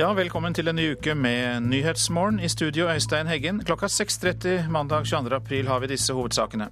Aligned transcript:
Ja, 0.00 0.14
velkommen 0.16 0.54
til 0.56 0.70
en 0.70 0.78
ny 0.78 0.94
uke 0.94 1.12
med 1.12 1.66
Nyhetsmorgen. 1.68 2.38
I 2.40 2.48
studio 2.48 2.86
Øystein 2.88 3.28
Heggen. 3.28 3.58
Klokka 3.68 3.84
6.30 3.92 4.70
mandag 4.72 5.04
22. 5.04 5.34
april 5.36 5.68
har 5.68 5.82
vi 5.82 5.90
disse 5.90 6.14
hovedsakene. 6.16 6.70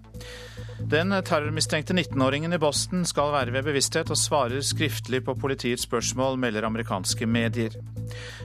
Den 0.81 1.13
terrormistenkte 1.13 1.93
19-åringen 1.93 2.57
i 2.57 2.61
Boston 2.63 3.05
skal 3.05 3.35
være 3.35 3.53
ved 3.53 3.69
bevissthet 3.69 4.09
og 4.09 4.17
svarer 4.17 4.65
skriftlig 4.65 5.21
på 5.27 5.37
politiets 5.37 5.85
spørsmål, 5.85 6.41
melder 6.41 6.71
amerikanske 6.71 7.29
medier. 7.29 7.77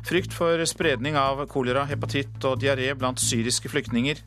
Frykt 0.04 0.36
for 0.36 0.60
spredning 0.68 1.16
av 1.16 1.46
kolera, 1.48 1.88
hepatitt 1.88 2.44
og 2.44 2.60
diaré 2.60 2.92
blant 2.92 3.24
syriske 3.24 3.72
flyktninger. 3.72 4.20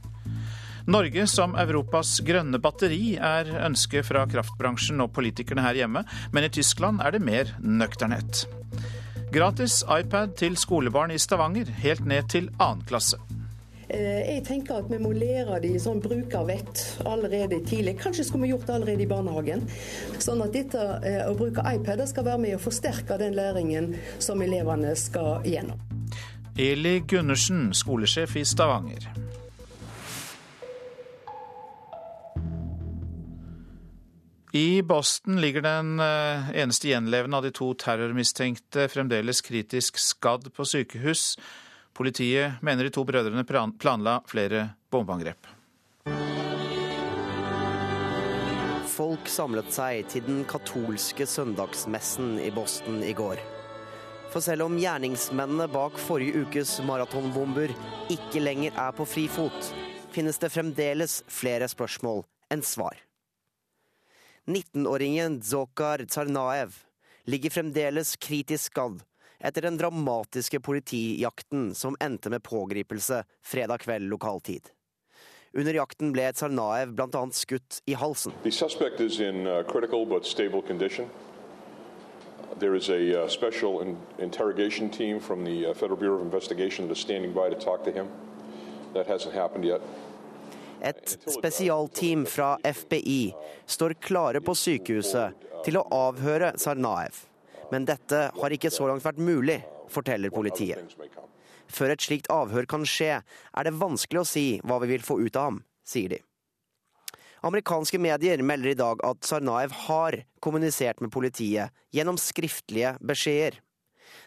Norge 0.89 1.29
som 1.29 1.53
Europas 1.61 2.23
grønne 2.25 2.63
batteri 2.65 3.19
er 3.21 3.59
ønsket 3.69 4.09
fra 4.09 4.25
kraftbransjen 4.25 5.05
og 5.05 5.13
politikerne 5.13 5.69
her 5.69 5.85
hjemme, 5.85 6.07
men 6.33 6.49
i 6.49 6.55
Tyskland 6.63 7.05
er 7.05 7.13
det 7.13 7.27
mer 7.29 7.59
nøkternhet. 7.61 8.47
Gratis 9.33 9.85
iPad 10.01 10.37
til 10.39 10.57
skolebarn 10.57 11.11
i 11.11 11.19
Stavanger, 11.19 11.67
helt 11.83 12.07
ned 12.07 12.29
til 12.31 12.47
annen 12.63 12.85
klasse. 12.87 13.19
Eh, 13.89 14.23
jeg 14.35 14.43
tenker 14.47 14.81
at 14.81 14.89
vi 14.91 14.99
må 15.03 15.13
lære 15.15 15.59
de 15.63 15.73
sånn 15.83 16.01
brukervett 16.03 16.83
allerede 17.07 17.59
tidlig. 17.67 17.97
Kanskje 18.01 18.27
skulle 18.27 18.47
vi 18.47 18.53
gjort 18.55 18.67
det 18.67 18.75
allerede 18.79 19.03
i 19.03 19.11
barnehagen. 19.11 19.67
Sånn 20.23 20.43
at 20.47 20.55
dette 20.55 20.83
eh, 21.03 21.23
å 21.27 21.35
bruke 21.39 21.63
iPad 21.75 22.03
skal 22.11 22.27
være 22.27 22.43
med 22.47 22.57
å 22.57 22.63
forsterke 22.63 23.19
den 23.23 23.35
læringen 23.39 23.95
som 24.19 24.43
elevene 24.43 24.95
skal 24.99 25.47
gjennom. 25.47 25.83
Eli 26.57 27.01
Gundersen, 27.05 27.69
skolesjef 27.77 28.39
i 28.41 28.47
Stavanger. 28.47 29.11
I 34.57 34.83
Boston 34.83 35.41
ligger 35.41 35.61
den 35.63 36.01
eh, 36.01 36.51
eneste 36.63 36.89
gjenlevende 36.89 37.37
av 37.37 37.43
de 37.45 37.51
to 37.53 37.75
terrormistenkte 37.77 38.87
fremdeles 38.89 39.43
kritisk 39.45 39.99
skadd 40.01 40.47
på 40.57 40.65
sykehus. 40.65 41.35
Politiet 41.97 42.63
mener 42.65 42.87
de 42.87 42.93
to 42.95 43.05
brødrene 43.05 43.45
planla 43.45 44.15
flere 44.31 44.63
bombeangrep. 44.89 45.51
Folk 48.97 49.29
samlet 49.29 49.69
seg 49.77 50.09
til 50.15 50.25
den 50.25 50.41
katolske 50.49 51.27
søndagsmessen 51.29 52.39
i 52.41 52.49
Boston 52.55 53.03
i 53.05 53.13
går. 53.17 53.43
For 54.33 54.41
selv 54.41 54.71
om 54.71 54.79
gjerningsmennene 54.81 55.69
bak 55.69 56.01
forrige 56.01 56.47
ukes 56.47 56.79
maratonbomber 56.89 57.75
ikke 58.09 58.41
lenger 58.41 58.73
er 58.73 58.97
på 58.97 59.05
frifot, 59.05 59.75
finnes 60.17 60.41
det 60.41 60.55
fremdeles 60.55 61.21
flere 61.29 61.69
spørsmål 61.69 62.25
enn 62.57 62.65
svar. 62.65 63.06
19-åringen 64.47 65.41
Dzokar 65.41 66.05
Tsarnaev 66.05 66.75
ligger 67.25 67.51
fremdeles 67.51 68.17
kritisk 68.17 68.71
skadd 68.71 69.01
etter 69.39 69.63
den 69.63 69.77
dramatiske 69.77 70.61
politijakten 70.61 71.75
som 71.75 71.97
endte 72.01 72.31
med 72.31 72.43
pågripelse 72.43 73.25
fredag 73.43 73.79
kveld 73.79 74.07
lokal 74.09 74.41
tid. 74.41 74.71
Under 75.53 75.75
jakten 75.75 76.13
ble 76.15 76.31
Tsarnaev 76.33 76.95
bl.a. 76.95 77.25
skutt 77.33 77.81
i 77.87 77.95
halsen. 77.99 78.33
There 82.59 82.75
is 82.75 82.89
a 82.89 83.23
uh, 83.23 83.29
special 83.29 83.81
in 83.83 83.99
interrogation 84.19 84.89
team 84.89 85.21
from 85.21 85.45
the 85.45 85.67
uh, 85.67 85.75
Federal 85.75 85.99
Bureau 85.99 86.17
of 86.17 86.23
Investigation 86.23 86.87
that 86.89 86.97
is 86.97 87.03
standing 87.03 87.35
by 87.35 87.51
to 87.51 87.55
talk 87.55 87.85
to 87.85 87.93
him. 87.93 88.09
That 88.95 89.07
hasn't 89.07 89.35
happened 89.35 89.65
yet. 89.65 89.83
Et 90.85 91.17
spesialteam 91.31 92.27
fra 92.29 92.57
FBI 92.63 93.35
står 93.67 93.97
klare 94.03 94.43
på 94.45 94.55
sykehuset 94.55 95.47
til 95.65 95.79
å 95.81 95.87
avhøre 95.95 96.53
Sarnaev. 96.61 97.17
Men 97.73 97.87
dette 97.89 98.29
har 98.37 98.55
ikke 98.55 98.71
så 98.71 98.87
langt 98.91 99.05
vært 99.07 99.19
mulig, 99.23 99.59
forteller 99.91 100.31
politiet. 100.35 100.95
Før 101.67 101.95
et 101.95 102.03
slikt 102.03 102.31
avhør 102.31 102.69
kan 102.71 102.87
skje, 102.87 103.21
er 103.23 103.67
det 103.67 103.75
vanskelig 103.81 104.23
å 104.23 104.29
si 104.29 104.47
hva 104.63 104.79
vi 104.83 104.93
vil 104.95 105.07
få 105.07 105.19
ut 105.23 105.37
av 105.37 105.51
ham, 105.51 105.63
sier 105.87 106.15
de. 106.15 106.21
Amerikanske 107.47 107.99
medier 108.03 108.43
melder 108.43 108.73
i 108.73 108.79
dag 108.79 109.03
at 109.07 109.27
Sarnaev 109.27 109.75
har 109.87 110.21
kommunisert 110.43 111.03
med 111.03 111.13
politiet 111.15 111.75
gjennom 111.95 112.19
skriftlige 112.19 112.97
beskjeder. 113.03 113.61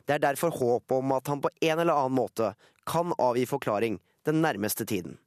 Det 0.05 0.17
er 0.17 0.23
derfor 0.23 0.53
håp 0.55 0.91
om 0.95 1.15
at 1.15 1.27
han 1.31 1.41
på 1.43 1.51
en 1.61 1.79
eller 1.79 1.95
annen 1.95 2.19
måte 2.19 2.53
kan 2.89 3.13
avgi 3.17 3.45
forklaring 3.49 3.99
den 4.27 4.41
nærmeste 4.43 4.85
tiden. 4.85 5.17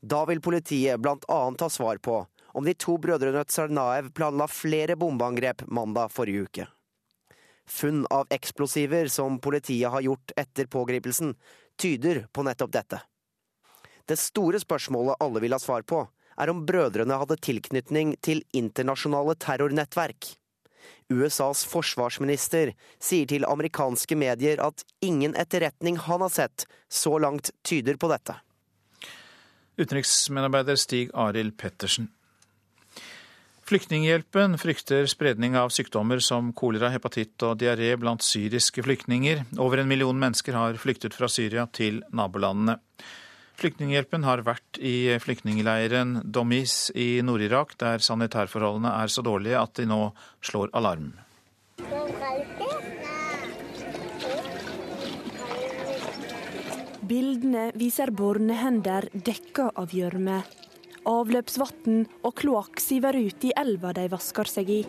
Da 0.00 0.24
vil 0.26 0.40
politiet 0.40 1.00
bl.a. 1.00 1.54
ta 1.58 1.68
svar 1.70 1.98
på 1.98 2.26
om 2.52 2.64
de 2.64 2.74
to 2.74 2.96
brødrene 2.98 3.44
Tsarnaev 3.44 4.12
planla 4.14 4.46
flere 4.48 4.96
bombeangrep 4.96 5.66
mandag 5.66 6.12
forrige 6.14 6.46
uke. 6.46 6.66
Funn 7.68 8.06
av 8.10 8.26
eksplosiver 8.30 9.10
som 9.12 9.40
politiet 9.40 9.90
har 9.90 10.00
gjort 10.00 10.32
etter 10.36 10.66
pågripelsen, 10.66 11.34
tyder 11.76 12.24
på 12.32 12.42
nettopp 12.42 12.72
dette. 12.72 13.00
Det 14.08 14.16
store 14.16 14.60
spørsmålet 14.62 15.20
alle 15.20 15.42
vil 15.44 15.52
ha 15.52 15.60
svar 15.60 15.84
på, 15.84 16.06
er 16.38 16.50
om 16.50 16.64
brødrene 16.66 17.18
hadde 17.20 17.36
tilknytning 17.44 18.14
til 18.24 18.40
internasjonale 18.56 19.34
terrornettverk. 19.36 20.32
USAs 21.12 21.64
forsvarsminister 21.68 22.72
sier 22.98 23.28
til 23.28 23.46
amerikanske 23.48 24.16
medier 24.16 24.60
at 24.64 24.84
ingen 25.04 25.36
etterretning 25.36 25.98
han 26.08 26.24
har 26.24 26.32
sett, 26.32 26.64
så 26.88 27.18
langt 27.20 27.52
tyder 27.66 28.00
på 28.00 28.10
dette. 28.12 28.38
Utenriksmedarbeider 29.78 30.76
Stig 30.76 31.12
Arild 31.14 31.56
Pettersen. 31.56 32.10
Flyktninghjelpen 33.68 34.56
frykter 34.56 35.04
spredning 35.06 35.52
av 35.60 35.68
sykdommer 35.68 36.22
som 36.24 36.54
kolera, 36.56 36.88
hepatitt 36.88 37.44
og 37.44 37.58
diaré 37.60 37.92
blant 38.00 38.24
syriske 38.24 38.80
flyktninger. 38.82 39.44
Over 39.60 39.82
en 39.82 39.90
million 39.90 40.16
mennesker 40.16 40.56
har 40.56 40.80
flyktet 40.80 41.12
fra 41.12 41.28
Syria 41.28 41.66
til 41.68 42.00
nabolandene. 42.08 42.78
Flyktninghjelpen 43.60 44.24
har 44.24 44.40
vært 44.46 44.80
i 44.80 45.12
flyktningleiren 45.20 46.22
Domis 46.24 46.88
i 46.96 47.18
Nord-Irak, 47.26 47.76
der 47.78 48.00
sanitærforholdene 48.00 48.94
er 49.02 49.12
så 49.12 49.24
dårlige 49.26 49.60
at 49.60 49.76
de 49.76 49.88
nå 49.90 50.02
slår 50.40 50.72
alarm. 50.78 51.12
Bildene 57.08 57.70
viser 57.78 58.10
bornehender 58.12 59.06
dekka 59.12 59.70
av 59.80 59.94
gjørme. 59.96 60.42
Avløpsvann 61.08 62.02
og 62.20 62.34
kloakk 62.36 62.82
siver 62.84 63.16
ut 63.16 63.46
i 63.48 63.52
elva 63.56 63.94
de 63.96 64.04
vasker 64.12 64.50
seg 64.50 64.72
i. 64.74 64.82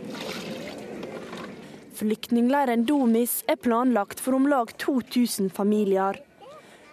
Flyktningleiren 1.95 2.83
Domis 2.89 3.37
er 3.47 3.55
planlagt 3.63 4.19
for 4.19 4.35
om 4.35 4.49
lag 4.51 4.73
2000 4.83 5.47
familier. 5.55 6.19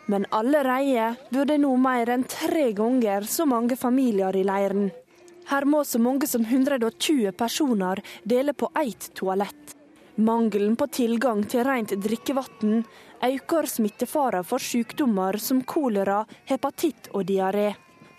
Men 0.06 0.28
allerede 0.31 1.09
bor 1.32 1.50
det 1.50 1.58
nå 1.64 1.72
mer 1.75 2.12
enn 2.14 2.26
tre 2.31 2.69
ganger 2.78 3.26
så 3.26 3.48
mange 3.50 3.75
familier 3.81 4.38
i 4.38 4.44
leiren. 4.47 4.93
Her 5.50 5.66
må 5.66 5.82
så 5.82 5.98
mange 6.03 6.31
som 6.31 6.47
120 6.47 7.34
personer 7.34 8.03
dele 8.22 8.54
på 8.54 8.70
ett 8.78 9.10
toalett. 9.19 9.75
Mangelen 10.22 10.78
på 10.78 10.87
tilgang 10.87 11.43
til 11.50 11.66
rent 11.66 11.98
drikkevann 12.03 12.84
øker 13.25 13.66
smittefaren 13.71 14.44
for 14.44 14.62
sykdommer 14.62 15.38
som 15.41 15.62
kolera, 15.62 16.25
hepatitt 16.44 17.10
og 17.12 17.27
diaré. 17.28 17.75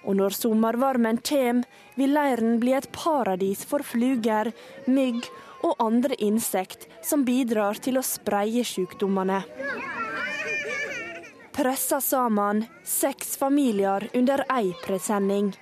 Og 0.07 0.15
når 0.15 0.35
sommervarmen 0.37 1.19
kommer, 1.25 1.67
vil 1.97 2.13
leiren 2.15 2.59
bli 2.61 2.73
et 2.77 2.87
paradis 2.95 3.65
for 3.67 3.83
fluger, 3.83 4.53
mygg 4.87 5.27
og 5.65 5.75
andre 5.83 6.15
insekt 6.23 6.87
som 7.03 7.25
bidrar 7.27 7.81
til 7.83 7.99
å 7.99 8.05
spreie 8.05 8.63
sykdommene. 8.65 9.41
Pressa 11.57 11.97
sammen 12.01 12.67
seks 12.85 13.33
familier 13.41 14.05
under 14.13 14.43
ei 14.53 14.75
presenning. 14.83 15.55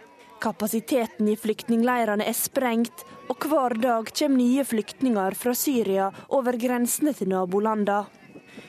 Kapasiteten 0.44 1.30
i 1.32 1.38
flyktningleirene 1.40 2.28
er 2.28 2.36
sprengt, 2.36 3.06
og 3.32 3.48
hver 3.50 3.78
dag 3.80 4.12
kommer 4.12 4.42
nye 4.42 4.66
flyktninger 4.68 5.38
fra 5.40 5.56
Syria 5.56 6.12
over 6.36 6.60
grensene 6.60 7.16
til 7.16 7.32
nabolandene. 7.32 8.25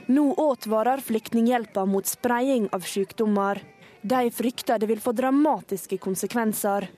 Nå 0.06 0.28
advarer 0.38 1.02
Flyktninghjelpa 1.02 1.86
mot 1.86 2.06
spredning 2.06 2.68
av 2.72 2.86
sykdommer. 2.86 3.62
De 4.02 4.30
frykter 4.30 4.78
det 4.78 4.86
vil 4.90 5.02
få 5.02 5.12
dramatiske 5.16 5.98
konsekvenser. 5.98 6.88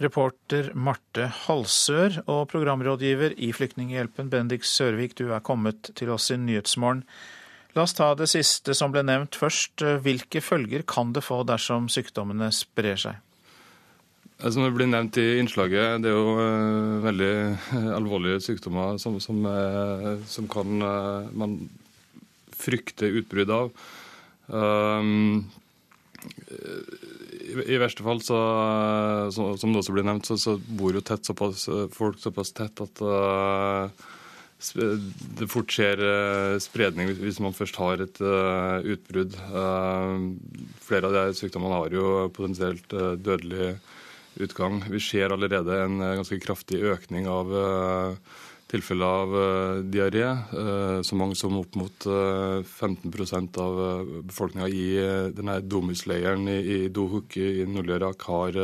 Reporter 0.00 0.70
Marte 0.74 1.26
Halsør 1.44 2.22
og 2.24 2.46
programrådgiver 2.48 3.34
i 3.36 3.50
Flyktninghjelpen 3.52 4.30
Bendik 4.32 4.64
Sørvik, 4.64 5.12
du 5.18 5.28
er 5.28 5.44
kommet 5.44 5.92
til 5.98 6.10
oss 6.14 6.30
i 6.32 6.38
Nyhetsmorgen. 6.40 7.04
La 7.76 7.84
oss 7.84 7.94
ta 7.94 8.08
det 8.18 8.30
siste 8.32 8.74
som 8.74 8.90
ble 8.94 9.04
nevnt 9.06 9.36
først. 9.38 9.84
Hvilke 10.02 10.40
følger 10.42 10.82
kan 10.88 11.12
det 11.14 11.22
få 11.22 11.42
dersom 11.46 11.86
sykdommene 11.92 12.48
sprer 12.56 12.98
seg? 12.98 13.20
Som 14.40 14.64
det 14.64 14.72
blir 14.72 14.88
nevnt 14.88 15.18
i 15.20 15.36
innslaget, 15.36 16.00
det 16.00 16.08
er 16.08 16.16
jo 16.16 16.32
uh, 16.40 17.02
veldig 17.04 17.32
uh, 17.52 17.90
alvorlige 17.98 18.40
sykdommer 18.40 18.96
som, 18.98 19.18
som, 19.20 19.44
uh, 19.44 20.16
som 20.24 20.48
kan 20.48 20.80
man 21.36 21.58
frykte 22.60 23.10
utbrudd 23.20 23.52
av. 23.56 23.72
Um, 24.50 25.48
i, 26.20 27.52
i, 27.64 27.80
verste 27.80 28.04
fall, 28.04 28.20
så, 28.22 28.38
så, 29.32 29.50
som 29.60 29.72
det 29.72 29.82
også 29.82 29.96
blir 29.96 30.06
nevnt, 30.06 30.28
så, 30.28 30.36
så 30.40 30.56
bor 30.60 30.94
jo 30.94 31.02
tett 31.04 31.26
såpass, 31.26 31.68
folk 31.96 32.20
såpass 32.20 32.52
tett 32.56 32.82
at 32.84 33.04
det 34.60 35.48
fort 35.48 35.72
skjer 35.72 36.00
eh, 36.04 36.58
spredning 36.60 37.08
hvis 37.16 37.40
man 37.40 37.56
først 37.56 37.78
har 37.80 38.02
et 38.04 38.20
uh, 38.20 38.84
utbrudd. 38.84 39.36
Uh, 39.48 40.36
flere 40.84 41.08
av 41.08 41.16
de 41.16 41.38
sykdommene 41.38 41.78
har 41.78 41.96
jo 41.96 42.28
potensielt 42.36 42.92
uh, 42.92 43.14
dødelig 43.16 43.78
utgang. 44.40 44.82
Vi 44.92 45.00
ser 45.00 45.32
allerede 45.32 45.80
en 45.80 45.96
ganske 46.20 46.38
kraftig 46.44 46.82
økning 46.92 47.26
av 47.28 47.50
tilfeller 48.70 49.16
av 49.24 49.32
diaré. 49.90 50.28
Så 51.02 51.18
mange 51.18 51.34
som 51.38 51.58
opp 51.58 51.74
mot 51.74 52.06
15% 52.06 53.58
av 53.58 53.80
befolkninga 54.28 54.68
i 54.70 54.86
denne 55.34 55.58
Domus-leiren 55.66 56.46
i, 56.52 56.60
i 56.60 56.78
Dohuk 56.94 57.34
i 57.42 57.66
Nord-Irak 57.66 58.22
har 58.30 58.60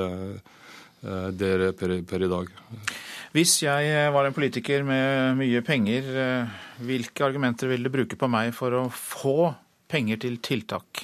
det 1.34 1.72
per, 1.80 1.96
per 2.06 2.24
i 2.24 2.30
dag. 2.30 2.54
Hvis 3.36 3.58
jeg 3.66 3.90
eh, 3.92 4.12
var 4.14 4.24
en 4.24 4.32
politiker 4.32 4.84
med 4.86 5.36
mye 5.36 5.60
penger, 5.60 6.06
eh, 6.22 6.54
hvilke 6.88 7.26
argumenter 7.26 7.68
ville 7.68 7.84
du 7.84 7.92
bruke 7.92 8.16
på 8.16 8.30
meg 8.32 8.54
for 8.56 8.72
å 8.72 8.86
få 8.88 9.50
penger 9.92 10.22
til 10.22 10.38
tiltak? 10.40 11.02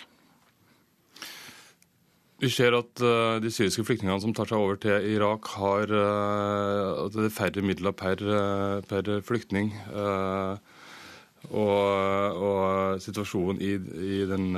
Vi 2.42 2.48
ser 2.50 2.74
at 2.74 2.98
uh, 3.06 3.38
de 3.38 3.50
syriske 3.54 3.84
flyktningene 3.86 4.18
som 4.22 4.32
tar 4.34 4.48
seg 4.50 4.58
over 4.58 4.78
til 4.82 5.04
Irak, 5.12 5.46
har 5.60 5.92
uh, 5.94 7.04
at 7.04 7.14
det 7.14 7.28
er 7.28 7.34
færre 7.36 7.62
midler 7.62 7.94
per, 7.94 8.18
uh, 8.18 8.80
per 8.88 9.20
flyktning. 9.22 9.70
Og, 11.52 12.36
og, 12.38 13.00
situasjonen 13.02 13.58
i, 13.66 13.72
i 13.74 14.18
den 14.30 14.54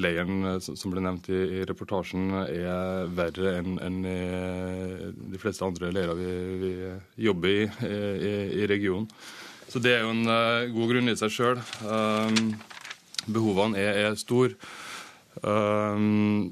leiren 0.00 0.46
eh, 0.48 0.54
som 0.64 0.90
ble 0.90 1.02
nevnt 1.04 1.28
i, 1.28 1.40
i 1.58 1.66
reportasjen, 1.68 2.32
er 2.40 3.10
verre 3.12 3.52
enn 3.58 3.76
en 3.84 3.98
de 4.00 5.40
fleste 5.40 5.66
andre 5.66 5.90
leirer 5.92 6.16
vi, 6.16 6.30
vi 6.62 6.72
jobber 7.28 7.52
i, 7.52 7.68
i, 7.84 8.32
i 8.62 8.70
regionen. 8.72 9.10
Så 9.68 9.84
det 9.84 9.92
er 9.98 10.06
jo 10.06 10.16
en 10.16 10.24
god 10.72 10.94
grunn 10.94 11.12
i 11.12 11.18
seg 11.20 11.36
sjøl. 11.36 11.60
Behovene 13.28 13.84
er, 13.84 14.00
er 14.08 14.18
store. 14.24 14.56
Um, 15.44 16.48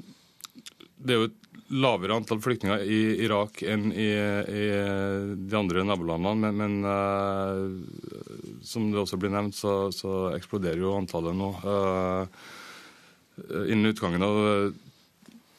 det 1.01 1.13
er 1.13 1.19
jo 1.19 1.29
et 1.29 1.37
lavere 1.71 2.17
antall 2.19 2.41
flyktninger 2.43 2.83
i 2.83 2.99
Irak 3.23 3.61
enn 3.63 3.91
i, 3.95 4.09
i 4.11 4.65
de 5.39 5.57
andre 5.57 5.85
nabolandene, 5.87 6.51
men, 6.51 6.59
men 6.59 6.73
uh, 6.83 8.59
som 8.65 8.89
det 8.91 8.99
også 8.99 9.19
blir 9.21 9.31
nevnt, 9.33 9.55
så, 9.55 9.87
så 9.95 10.33
eksploderer 10.35 10.83
jo 10.83 10.97
antallet 10.97 11.37
nå. 11.37 11.49
Uh, 11.63 12.27
innen 13.71 13.93
utgangen 13.93 14.27
av 14.27 14.41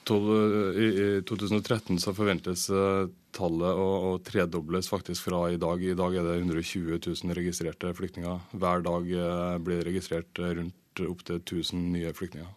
12, 0.05 0.31
i, 0.77 0.87
i 0.93 1.09
2013 1.27 1.99
så 2.03 2.13
forventes 2.15 2.67
tallet 3.33 3.81
å, 3.81 3.89
å, 4.13 4.15
tredobles 4.23 4.91
faktisk 4.93 5.31
fra 5.31 5.47
i 5.55 5.61
dag. 5.63 5.81
I 5.81 5.97
dag 5.97 6.19
er 6.19 6.27
det 6.29 6.41
120 6.43 6.99
000 6.99 7.37
registrerte 7.39 7.95
flyktninger. 7.97 8.43
Hver 8.53 8.85
dag 8.85 9.07
blir 9.63 9.81
det 9.81 9.87
registrert 9.89 10.43
rundt 10.43 11.07
opptil 11.07 11.41
1000 11.41 11.87
nye 11.95 12.13
flyktninger. 12.19 12.51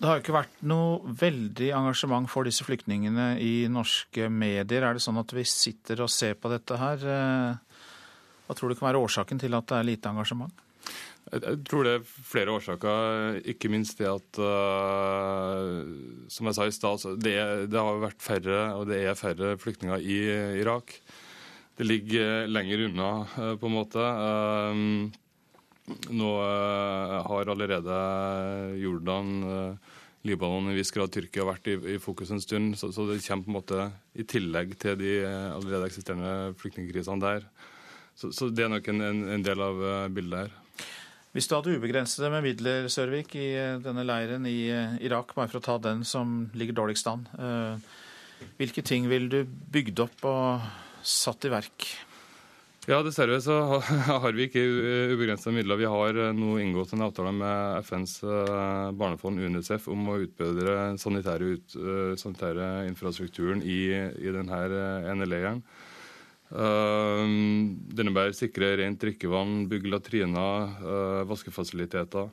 Det 0.00 0.08
har 0.08 0.16
jo 0.16 0.22
ikke 0.22 0.32
vært 0.32 0.62
noe 0.64 1.12
veldig 1.20 1.66
engasjement 1.76 2.28
for 2.32 2.48
disse 2.48 2.64
flyktningene 2.64 3.34
i 3.44 3.68
norske 3.68 4.30
medier. 4.32 4.86
Er 4.86 4.96
det 4.96 5.04
sånn 5.04 5.20
at 5.20 5.34
vi 5.36 5.44
sitter 5.44 6.00
og 6.00 6.08
ser 6.08 6.38
på 6.40 6.48
dette 6.48 6.78
her? 6.80 7.04
Hva 8.46 8.56
tror 8.56 8.72
du 8.72 8.78
kan 8.78 8.88
være 8.88 9.02
årsaken 9.04 9.42
til 9.42 9.52
at 9.58 9.68
det 9.68 9.76
er 9.76 9.88
lite 9.90 10.08
engasjement? 10.08 10.64
Jeg 11.30 11.58
tror 11.68 11.84
det 11.84 11.92
er 11.98 12.06
flere 12.26 12.54
årsaker, 12.56 13.36
ikke 13.52 13.68
minst 13.70 14.00
det 14.00 14.08
at 14.08 14.40
uh, 14.40 15.84
Som 16.32 16.48
jeg 16.48 16.56
sa 16.56 16.66
i 16.66 16.72
stad, 16.74 17.04
det, 17.20 17.36
det, 17.70 17.78
har 17.78 18.00
vært 18.02 18.24
færre, 18.24 18.60
og 18.80 18.88
det 18.88 19.02
er 19.04 19.18
færre 19.20 19.52
flyktninger 19.60 20.00
i 20.00 20.18
Irak. 20.62 20.96
Det 21.76 21.86
ligger 21.86 22.48
lenger 22.48 22.86
unna, 22.88 23.10
på 23.60 23.68
en 23.68 23.76
måte. 23.76 24.08
Nå 26.10 26.32
har 27.30 27.52
allerede 27.54 28.00
Jordan, 28.80 29.30
Libanon, 30.28 30.68
i 30.68 30.76
viss 30.76 30.92
grad 30.92 31.12
Tyrkia 31.14 31.46
vært 31.48 31.68
i, 31.72 31.78
i 31.94 31.98
fokus 32.02 32.32
en 32.34 32.42
stund, 32.44 32.74
så, 32.76 32.90
så, 32.92 33.06
det 33.08 33.22
kommer 33.24 33.46
på 33.46 33.52
en 33.52 33.56
måte 33.56 33.84
i 34.12 34.26
tillegg 34.28 34.74
til 34.80 34.98
de 35.00 35.14
allerede 35.24 35.88
eksisterende 35.88 36.56
flyktningkrisene 36.60 37.22
der. 37.24 37.46
Så, 38.20 38.28
så 38.36 38.50
det 38.52 38.66
er 38.66 38.72
nok 38.72 38.88
en, 38.92 39.00
en, 39.00 39.22
en 39.36 39.44
del 39.44 39.62
av 39.64 39.80
eh, 39.80 40.10
bildet 40.12 40.44
her. 40.44 40.56
Hvis 41.32 41.46
du 41.46 41.54
hadde 41.54 41.76
ubegrensede 41.78 42.28
med 42.32 42.44
midler, 42.44 42.90
Sørvik, 42.92 43.32
i 43.38 43.52
eh, 43.56 43.78
denne 43.80 44.04
leiren 44.04 44.44
i 44.50 44.58
eh, 44.68 44.98
Irak, 45.06 45.32
bare 45.36 45.48
for 45.48 45.60
å 45.60 45.64
ta 45.64 45.78
den 45.80 46.04
som 46.04 46.50
ligger 46.58 46.76
dårligst 46.82 47.08
an, 47.08 47.24
hvilke 48.60 48.84
ting 48.84 49.08
ville 49.08 49.28
du 49.28 49.56
bygd 49.72 50.00
opp 50.04 50.24
og 50.28 50.68
satt 51.06 51.44
i 51.48 51.52
verk? 51.52 51.88
Ja, 52.90 52.96
Dessverre 53.06 53.36
så 53.38 53.56
har 54.22 54.34
vi 54.34 54.48
ikke 54.48 54.64
ubegrensede 55.14 55.54
midler. 55.54 55.78
Vi 55.78 55.86
har 55.86 56.16
nå 56.34 56.56
inngått 56.58 56.96
en 56.96 57.04
avtale 57.06 57.30
med 57.36 57.84
FNs 57.86 58.16
barnefond 58.98 59.38
UNICEF 59.38 59.86
om 59.94 60.08
å 60.10 60.18
utbedre 60.24 60.74
sanitære, 60.98 61.52
ut, 61.54 61.76
sanitære 62.18 62.72
infrastrukturen 62.88 63.62
i, 63.62 63.84
i 63.94 64.34
denne 64.34 64.58
ene 65.06 65.30
leiren. 65.30 65.62
Denne 66.50 68.02
innebærer 68.02 68.34
sikre 68.34 68.72
rent 68.80 68.98
drikkevann, 69.02 69.68
bygge 69.70 69.90
latriner, 69.92 70.74
eh, 70.82 71.22
vaskefasiliteter. 71.30 72.30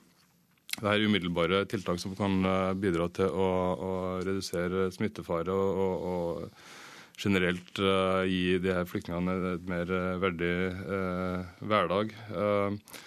Det 0.78 0.90
er 0.90 1.06
umiddelbare 1.06 1.66
tiltak 1.70 2.02
som 2.02 2.16
kan 2.18 2.42
eh, 2.46 2.74
bidra 2.82 3.10
til 3.14 3.30
å, 3.30 3.50
å 3.78 3.94
redusere 4.26 4.90
smittefare 4.94 5.54
og, 5.54 5.86
og, 5.86 6.10
og 6.10 6.77
generelt 7.18 7.82
uh, 7.82 8.24
gi 8.30 8.58
de 8.62 8.74
her 8.78 8.88
flyktningene 8.90 9.56
et 9.56 9.70
mer 9.70 9.94
verdig 10.22 10.56
uh, 10.86 11.46
hverdag. 11.66 12.14
Uh, 12.32 13.04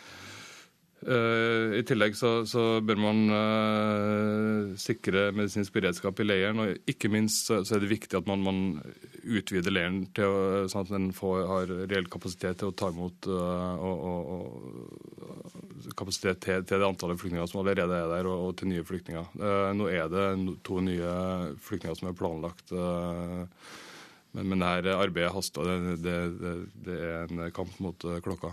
Uh, 1.01 1.73
I 1.79 1.81
tillegg 1.89 2.13
så, 2.13 2.43
så 2.45 2.63
bør 2.85 2.99
man 3.01 3.21
uh, 3.33 4.73
sikre 4.77 5.31
medisinsk 5.33 5.73
beredskap 5.73 6.21
i 6.21 6.27
leiren. 6.27 6.61
Og 6.61 6.91
ikke 6.93 7.09
minst 7.13 7.49
så, 7.49 7.63
så 7.65 7.79
er 7.79 7.85
det 7.85 7.93
viktig 7.95 8.19
at 8.19 8.29
man, 8.29 8.45
man 8.45 8.61
utvider 9.25 9.73
leiren 9.73 10.03
til 10.17 10.29
å, 10.29 10.43
sånn 10.69 10.85
at 10.85 10.93
den 10.93 11.09
får, 11.17 11.41
har 11.49 11.73
reell 11.87 12.09
kapasitet 12.13 12.61
til 12.61 12.69
å 12.69 12.77
ta 12.77 12.91
imot 12.93 13.31
uh, 13.33 13.81
og, 13.81 14.05
og, 14.37 15.93
kapasitet 15.97 16.43
til, 16.45 16.67
til, 16.69 16.83
det 16.83 16.91
antallet 16.91 17.21
flyktninger 17.21 17.49
som 17.49 17.63
allerede 17.63 17.97
er 17.97 18.13
der, 18.19 18.29
og, 18.29 18.51
og 18.51 18.59
til 18.61 18.69
nye 18.75 18.85
flyktninger. 18.85 19.33
nå 19.77 19.89
er 19.89 20.11
det 20.13 20.27
to 20.69 20.83
nye 20.85 21.15
flyktninger 21.65 21.97
som 21.97 22.11
er 22.11 22.19
planlagt. 22.19 22.75
Men, 24.33 24.49
men 24.53 24.65
dette 24.65 24.97
arbeidet 24.97 25.33
haster. 25.35 25.71
Det, 25.71 25.97
det, 26.05 26.17
det, 26.41 26.57
det 26.87 26.99
er 27.11 27.31
en 27.31 27.47
kamp 27.55 27.79
mot 27.83 28.09
klokka. 28.25 28.53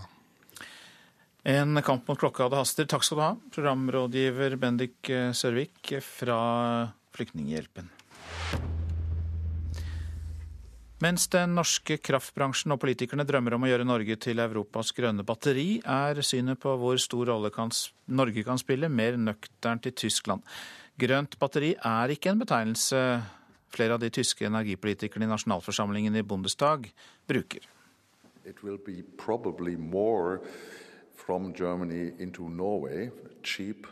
En 1.48 1.80
kamp 1.86 2.08
mot 2.10 2.20
klokka 2.20 2.50
det 2.52 2.60
haster. 2.60 2.88
Takk 2.90 3.06
skal 3.08 3.20
du 3.20 3.24
ha, 3.24 3.34
programrådgiver 3.56 4.58
Bendik 4.60 5.12
eh, 5.14 5.30
Sørvik 5.32 5.94
fra 6.04 6.40
Flyktninghjelpen. 7.16 7.88
Mens 10.98 11.28
den 11.30 11.54
norske 11.54 12.00
kraftbransjen 12.02 12.74
og 12.74 12.82
politikerne 12.82 13.24
drømmer 13.30 13.54
om 13.54 13.64
å 13.64 13.70
gjøre 13.70 13.86
Norge 13.86 14.16
til 14.18 14.42
Europas 14.42 14.90
grønne 14.98 15.22
batteri, 15.24 15.78
er 15.86 16.20
synet 16.26 16.58
på 16.64 16.74
hvor 16.82 16.98
stor 16.98 17.30
rolle 17.30 17.52
kan, 17.54 17.70
Norge 18.10 18.42
kan 18.44 18.58
spille, 18.58 18.90
mer 18.90 19.16
nøkternt 19.22 19.86
i 19.86 19.94
Tyskland. 19.94 20.42
Grønt 20.98 21.38
batteri 21.38 21.76
er 21.78 22.12
ikke 22.16 22.34
en 22.34 22.42
betegnelse 22.42 23.02
flere 23.78 23.98
av 23.98 24.02
de 24.04 24.10
tyske 24.14 24.46
energipolitikerne 24.48 25.28
i 25.28 25.32
nasjonalforsamlingen 25.32 26.18
i 26.18 26.26
Bundestag 26.26 26.90
bruker. 27.30 27.66
Norway, 32.50 33.10
cheap 33.44 33.88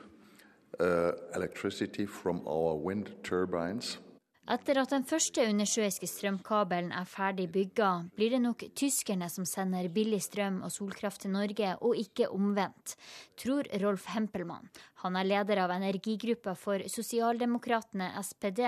uh, 0.79 1.11
electricity 1.35 2.05
from 2.05 2.41
our 2.47 2.75
wind 2.75 3.11
turbines. 3.23 3.97
Etter 4.45 4.77
at 4.77 4.91
den 4.93 5.01
første 5.09 5.41
undersjøiske 5.49 6.05
strømkabelen 6.05 6.91
er 6.93 7.07
ferdig 7.09 7.47
bygga, 7.49 7.87
blir 8.13 8.35
det 8.35 8.41
nok 8.43 8.61
tyskerne 8.77 9.25
som 9.33 9.47
sender 9.49 9.87
billig 9.89 10.19
strøm 10.21 10.59
og 10.61 10.69
solkraft 10.69 11.23
til 11.23 11.33
Norge, 11.33 11.71
og 11.81 11.97
ikke 11.97 12.29
omvendt, 12.29 12.93
tror 13.41 13.65
Rolf 13.81 14.05
Hempelmann. 14.13 14.69
Han 15.01 15.17
er 15.17 15.25
leder 15.25 15.63
av 15.63 15.73
energigruppa 15.73 16.53
for 16.61 16.85
sosialdemokratene 16.93 18.11
SPD, 18.21 18.61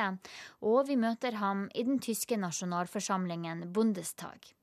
og 0.65 0.87
vi 0.89 0.97
møter 0.97 1.37
ham 1.37 1.67
i 1.77 1.85
den 1.85 2.01
tyske 2.01 2.41
nasjonalforsamlingen 2.41 3.67
Bundestag. 3.69 4.56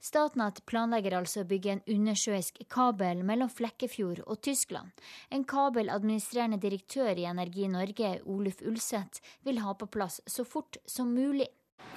Statnett 0.00 0.60
planlegger 0.66 1.16
altså 1.18 1.42
å 1.42 1.48
bygge 1.50 1.72
en 1.72 1.84
undersjøisk 1.90 2.60
kabel 2.70 3.24
mellom 3.26 3.50
Flekkefjord 3.50 4.22
og 4.26 4.40
Tyskland. 4.46 4.92
En 5.34 5.42
kabel 5.48 5.90
administrerende 5.90 6.60
direktør 6.62 7.18
i 7.18 7.26
Energi 7.26 7.66
Norge, 7.72 8.12
Oluf 8.30 8.62
Ulseth, 8.62 9.18
vil 9.42 9.58
ha 9.64 9.74
på 9.74 9.90
plass 9.90 10.20
så 10.26 10.46
fort 10.46 10.78
som 10.86 11.10
mulig. 11.14 11.48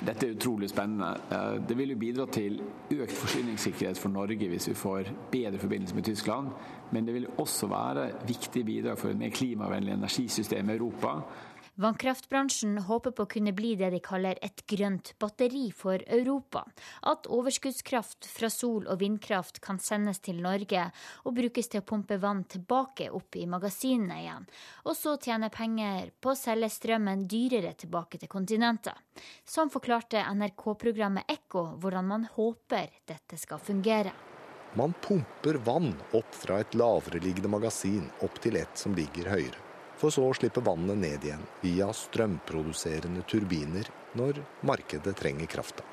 Dette 0.01 0.25
er 0.25 0.33
utrolig 0.33 0.69
spennende. 0.71 1.11
Eh, 1.29 1.61
det 1.67 1.77
vil 1.77 1.93
jo 1.93 1.99
bidra 2.01 2.25
til 2.33 2.57
økt 2.95 3.13
forsyningssikkerhet 3.13 3.99
for 4.01 4.13
Norge 4.13 4.49
hvis 4.49 4.69
vi 4.71 4.77
får 4.77 5.11
bedre 5.31 5.61
forbindelse 5.61 5.97
med 5.97 6.07
Tyskland. 6.09 6.49
Men 6.91 7.05
det 7.05 7.15
vil 7.19 7.29
også 7.37 7.69
være 7.69 8.07
viktige 8.27 8.65
bidrag 8.65 8.97
for 8.97 9.13
et 9.13 9.21
mer 9.21 9.33
klimavennlig 9.33 9.93
energisystem 9.93 10.69
i 10.69 10.77
Europa. 10.79 11.19
Vannkraftbransjen 11.79 12.77
håper 12.83 13.13
på 13.15 13.23
å 13.23 13.29
kunne 13.31 13.53
bli 13.55 13.75
det 13.79 13.89
de 13.93 13.99
kaller 14.03 14.39
et 14.43 14.63
grønt 14.67 15.13
batteri 15.19 15.69
for 15.71 16.03
Europa. 16.07 16.65
At 17.07 17.29
overskuddskraft 17.31 18.27
fra 18.27 18.49
sol- 18.51 18.89
og 18.91 18.99
vindkraft 18.99 19.61
kan 19.63 19.79
sendes 19.79 20.19
til 20.19 20.41
Norge 20.43 20.83
og 21.23 21.37
brukes 21.37 21.71
til 21.71 21.79
å 21.79 21.87
pumpe 21.87 22.19
vann 22.19 22.43
tilbake 22.51 23.07
opp 23.15 23.39
i 23.39 23.47
magasinene 23.47 24.19
igjen, 24.19 24.49
og 24.83 24.97
så 24.99 25.15
tjene 25.15 25.49
penger 25.53 26.11
på 26.19 26.33
å 26.33 26.37
selge 26.37 26.69
strømmen 26.75 27.23
dyrere 27.31 27.71
tilbake 27.73 28.19
til 28.19 28.31
kontinentet. 28.31 28.97
Som 29.47 29.71
forklarte 29.71 30.25
NRK-programmet 30.27 31.31
Ekko 31.31 31.65
hvordan 31.79 32.11
man 32.11 32.27
håper 32.35 32.91
dette 33.07 33.39
skal 33.39 33.63
fungere. 33.63 34.11
Man 34.75 34.93
pumper 35.03 35.57
vann 35.65 35.91
opp 36.15 36.35
fra 36.35 36.61
et 36.63 36.75
lavereliggende 36.79 37.49
magasin 37.51 38.05
opp 38.23 38.37
til 38.43 38.55
et 38.59 38.79
som 38.79 38.95
ligger 38.95 39.27
høyere, 39.27 39.70
for 40.01 40.13
så 40.13 40.25
å 40.25 40.33
slippe 40.33 40.63
vannet 40.65 40.97
ned 40.97 41.25
igjen 41.25 41.43
via 41.61 41.91
strømproduserende 41.93 43.21
turbiner 43.29 43.89
når 44.17 44.41
markedet 44.65 45.13
trenger 45.19 45.49
krafta. 45.49 45.85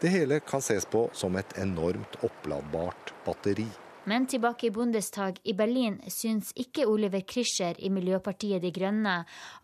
Det 0.00 0.12
hele 0.12 0.42
kan 0.44 0.60
ses 0.60 0.84
på 0.84 1.06
som 1.16 1.36
et 1.40 1.56
enormt 1.56 2.18
oppladbart 2.26 3.14
batteri. 3.24 3.66
Men 4.06 4.26
tilbake 4.30 4.68
i 4.68 4.70
Bundestag 4.70 5.40
i 5.48 5.54
Berlin 5.56 5.96
syns 6.12 6.52
ikke 6.54 6.84
Oliver 6.86 7.24
Krischer 7.26 7.80
i 7.82 7.88
Miljøpartiet 7.90 8.62
De 8.62 8.70
Grønne 8.70 9.16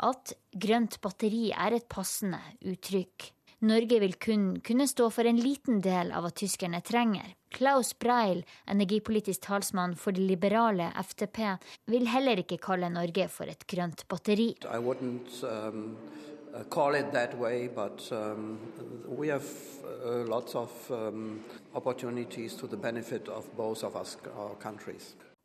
at 0.09 0.33
grønt 0.65 0.97
batteri 1.05 1.53
er 1.53 1.77
et 1.77 1.87
passende 1.93 2.41
uttrykk. 2.65 3.29
Norge 3.69 4.01
vil 4.03 4.17
kun 4.19 4.49
kunne 4.65 4.89
stå 4.91 5.07
for 5.15 5.29
en 5.29 5.39
liten 5.39 5.79
del 5.85 6.11
av 6.11 6.25
hva 6.25 6.33
tyskerne 6.35 6.81
trenger. 6.83 7.29
Klaus 7.53 7.93
Breil, 7.95 8.45
energipolitisk 8.67 9.41
talsmann 9.47 9.97
for 9.97 10.13
det 10.13 10.25
liberale 10.27 10.91
FTP, 11.03 11.39
vil 11.87 12.07
heller 12.09 12.43
ikke 12.43 12.59
kalle 12.63 12.91
Norge 12.93 13.29
for 13.29 13.51
et 13.51 13.67
grønt 13.69 14.07
batteri. 14.09 14.55
Um, 14.73 15.97
uh, 16.55 16.65
call 16.71 16.95
it 16.95 17.13
that 17.13 17.39
way, 17.39 17.69
but 17.69 18.09
um, 18.13 18.59
we 19.07 19.29
have 19.29 19.45
uh, 20.05 20.25
lots 20.29 20.55
of 20.55 20.71
um, 20.91 21.41
opportunities 21.75 22.55
to 22.55 22.67
the 22.67 22.77
benefit 22.77 23.29
of 23.29 23.45
of 23.59 23.97
us, 23.97 24.17
our. 24.37 24.57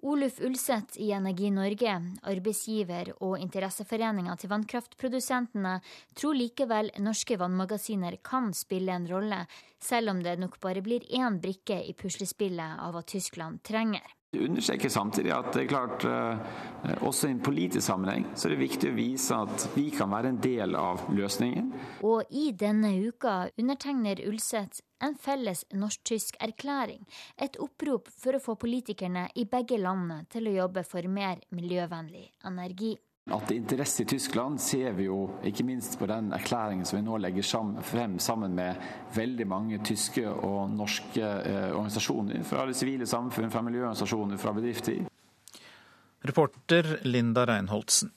Oluf 0.05 0.39
Ulseth 0.45 0.99
i 1.01 1.09
Energi 1.11 1.49
Norge, 1.49 1.93
arbeidsgiver 2.29 3.09
og 3.25 3.39
interesseforeninga 3.41 4.35
til 4.37 4.51
vannkraftprodusentene, 4.51 5.79
tror 6.13 6.37
likevel 6.37 6.91
norske 7.01 7.37
vannmagasiner 7.41 8.19
kan 8.21 8.51
spille 8.53 8.93
en 8.93 9.07
rolle, 9.09 9.39
selv 9.81 10.13
om 10.13 10.21
det 10.21 10.35
nok 10.37 10.59
bare 10.61 10.83
blir 10.85 11.07
én 11.09 11.39
brikke 11.41 11.79
i 11.81 11.95
puslespillet 11.97 12.77
av 12.77 12.93
hva 12.93 13.01
Tyskland 13.09 13.63
trenger. 13.65 14.05
Det 14.37 14.45
understreker 14.45 14.89
samtidig 14.89 15.31
at 15.33 15.47
det 15.53 15.63
er 15.63 15.69
klart, 15.71 16.03
eh, 16.05 16.97
også 17.01 17.27
i 17.27 17.31
en 17.31 17.39
politisk 17.41 17.87
sammenheng 17.87 18.27
så 18.35 18.45
er 18.47 18.53
det 18.53 18.59
viktig 18.59 18.91
å 18.91 18.97
vise 18.97 19.33
at 19.33 19.65
vi 19.73 19.87
kan 19.89 20.11
være 20.11 20.29
en 20.29 20.37
del 20.43 20.75
av 20.77 21.07
løsningen. 21.09 21.71
Og 22.05 22.29
i 22.29 22.51
denne 22.53 22.91
uka 23.07 23.49
undertegner 23.57 24.21
Ulseth 24.27 24.83
en 25.01 25.17
felles 25.17 25.65
norsk-tysk 25.73 26.37
erklæring. 26.41 27.01
Et 27.41 27.57
opprop 27.57 28.11
for 28.13 28.37
å 28.37 28.43
få 28.43 28.57
politikerne 28.61 29.27
i 29.35 29.47
begge 29.49 29.81
landene 29.81 30.27
til 30.29 30.49
å 30.51 30.55
jobbe 30.61 30.85
for 30.85 31.09
mer 31.09 31.41
miljøvennlig 31.49 32.27
energi. 32.45 32.93
At 33.27 33.49
det 33.49 33.57
er 33.57 33.59
interesse 33.59 34.03
i 34.03 34.07
Tyskland 34.07 34.59
ser 34.63 34.93
vi 34.95 35.09
jo 35.09 35.17
ikke 35.43 35.65
minst 35.67 35.97
på 35.99 36.07
den 36.07 36.29
erklæringen 36.35 36.87
som 36.87 36.99
vi 36.99 37.03
nå 37.03 37.17
legger 37.19 37.43
frem 37.83 38.19
sammen 38.23 38.55
med 38.55 38.79
veldig 39.15 39.47
mange 39.47 39.79
tyske 39.83 40.23
og 40.29 40.71
norske 40.71 41.23
eh, 41.23 41.73
organisasjoner. 41.73 42.43
Fra 42.47 42.65
det 42.65 42.77
sivile 42.79 43.07
samfunn, 43.07 43.51
fra 43.51 43.61
miljøorganisasjoner, 43.67 44.39
fra 44.39 44.53
bedrifter. 44.55 45.03
Reporter 46.23 46.99
Linda 47.03 47.45
Reinholdsen. 47.45 48.13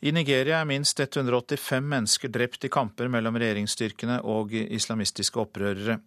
I 0.00 0.12
Nigeria 0.12 0.60
er 0.60 0.68
minst 0.68 1.00
185 1.00 1.84
mennesker 1.84 2.30
drept 2.32 2.64
i 2.64 2.70
kamper 2.70 3.10
mellom 3.10 3.36
regjeringsstyrkene 3.36 4.20
og 4.24 4.54
islamistiske 4.54 5.40
opprørere. 5.42 5.98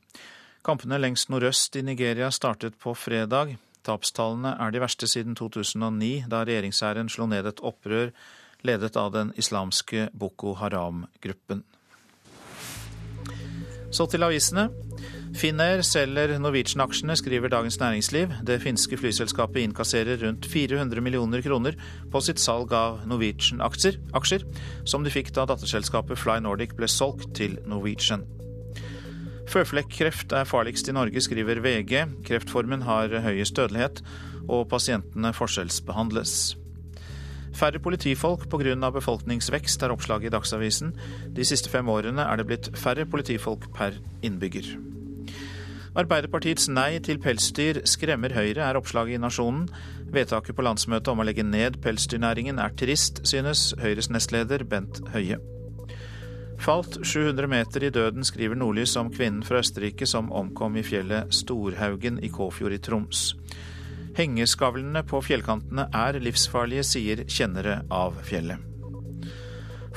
Kampene 0.64 0.98
lengst 1.02 1.30
nordøst 1.30 1.76
i 1.76 1.84
Nigeria 1.84 2.32
startet 2.32 2.78
på 2.80 2.96
fredag. 2.96 3.58
Tapstallene 3.88 4.56
er 4.62 4.74
de 4.74 4.82
verste 4.84 5.10
siden 5.10 5.36
2009, 5.38 6.26
da 6.30 6.44
regjeringshæren 6.46 7.10
slo 7.10 7.28
ned 7.30 7.50
et 7.50 7.62
opprør 7.66 8.12
ledet 8.68 8.98
av 8.98 9.12
den 9.16 9.34
islamske 9.42 10.10
Boko 10.14 10.54
Haram-gruppen. 10.60 11.64
Så 13.92 14.08
til 14.08 14.24
avisene. 14.24 14.70
Finnair 15.36 15.82
selger 15.84 16.38
Norwegian-aksjene, 16.40 17.16
skriver 17.20 17.52
Dagens 17.52 17.80
Næringsliv. 17.80 18.36
Det 18.48 18.62
finske 18.64 18.98
flyselskapet 19.00 19.64
innkasserer 19.66 20.20
rundt 20.26 20.46
400 20.46 21.02
millioner 21.04 21.42
kroner 21.44 21.76
på 22.12 22.22
sitt 22.24 22.40
salg 22.40 22.72
av 22.76 23.02
Norwegian-aksjer, 23.08 24.46
som 24.86 25.04
de 25.04 25.12
fikk 25.12 25.34
da 25.36 25.48
datterselskapet 25.50 26.20
Fly 26.20 26.40
Nordic 26.44 26.76
ble 26.78 26.88
solgt 26.92 27.34
til 27.40 27.60
Norwegian. 27.66 28.28
Føflekkreft 29.52 30.32
er 30.32 30.48
farligst 30.48 30.88
i 30.88 30.94
Norge, 30.96 31.22
skriver 31.22 31.60
VG. 31.60 32.06
Kreftformen 32.24 32.86
har 32.88 33.12
høyest 33.26 33.58
dødelighet, 33.58 34.00
og 34.48 34.70
pasientene 34.72 35.34
forskjellsbehandles. 35.36 36.56
Færre 37.52 37.82
politifolk 37.84 38.48
pga. 38.50 38.92
befolkningsvekst 38.96 39.84
er 39.84 39.92
oppslaget 39.92 40.26
i 40.26 40.30
Dagsavisen. 40.30 40.96
De 41.36 41.44
siste 41.44 41.70
fem 41.70 41.90
årene 41.90 42.22
er 42.22 42.36
det 42.38 42.48
blitt 42.48 42.72
færre 42.78 43.06
politifolk 43.06 43.68
per 43.76 44.00
innbygger. 44.24 44.78
Arbeiderpartiets 45.96 46.70
nei 46.72 47.00
til 47.04 47.20
pelsdyr 47.20 47.82
skremmer 47.84 48.32
Høyre, 48.32 48.64
er 48.64 48.80
oppslaget 48.80 49.20
i 49.20 49.20
Nasjonen. 49.20 49.68
Vedtaket 50.16 50.56
på 50.56 50.64
landsmøtet 50.64 51.12
om 51.12 51.20
å 51.20 51.28
legge 51.28 51.44
ned 51.44 51.82
pelsdyrnæringen 51.84 52.60
er 52.60 52.72
trist, 52.72 53.20
synes 53.28 53.74
Høyres 53.84 54.08
nestleder 54.10 54.64
Bent 54.64 55.04
Høie. 55.12 55.42
Falt 56.62 57.00
700 57.02 57.48
meter 57.50 57.84
i 57.84 57.90
døden, 57.90 58.22
skriver 58.22 58.56
Nordlys 58.56 58.94
om 59.00 59.08
kvinnen 59.10 59.42
fra 59.42 59.64
Østerrike 59.64 60.06
som 60.06 60.28
omkom 60.30 60.76
i 60.78 60.84
fjellet 60.86 61.34
Storhaugen 61.34 62.20
i 62.22 62.30
Kåfjord 62.30 62.76
i 62.76 62.78
Troms. 62.78 63.32
Hengeskavlene 64.14 65.02
på 65.10 65.24
fjellkantene 65.26 65.88
er 65.90 66.20
livsfarlige, 66.22 66.86
sier 66.86 67.24
kjennere 67.26 67.80
av 67.90 68.22
fjellet. 68.28 68.62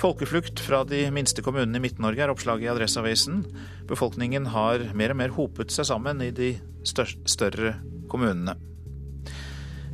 Folkeflukt 0.01 0.63
fra 0.65 0.81
de 0.89 1.05
minste 1.13 1.45
kommunene 1.45 1.77
i 1.77 1.85
Midt-Norge 1.85 2.25
er 2.25 2.33
oppslaget 2.33 2.71
i 2.71 2.73
Adresseavisen. 2.73 3.45
Befolkningen 3.91 4.49
har 4.57 4.89
mer 4.97 5.13
og 5.13 5.21
mer 5.21 5.37
hopet 5.37 5.75
seg 5.75 5.91
sammen 5.93 6.25
i 6.25 6.33
de 6.33 6.55
større 6.89 7.77
kommunene. 8.09 8.57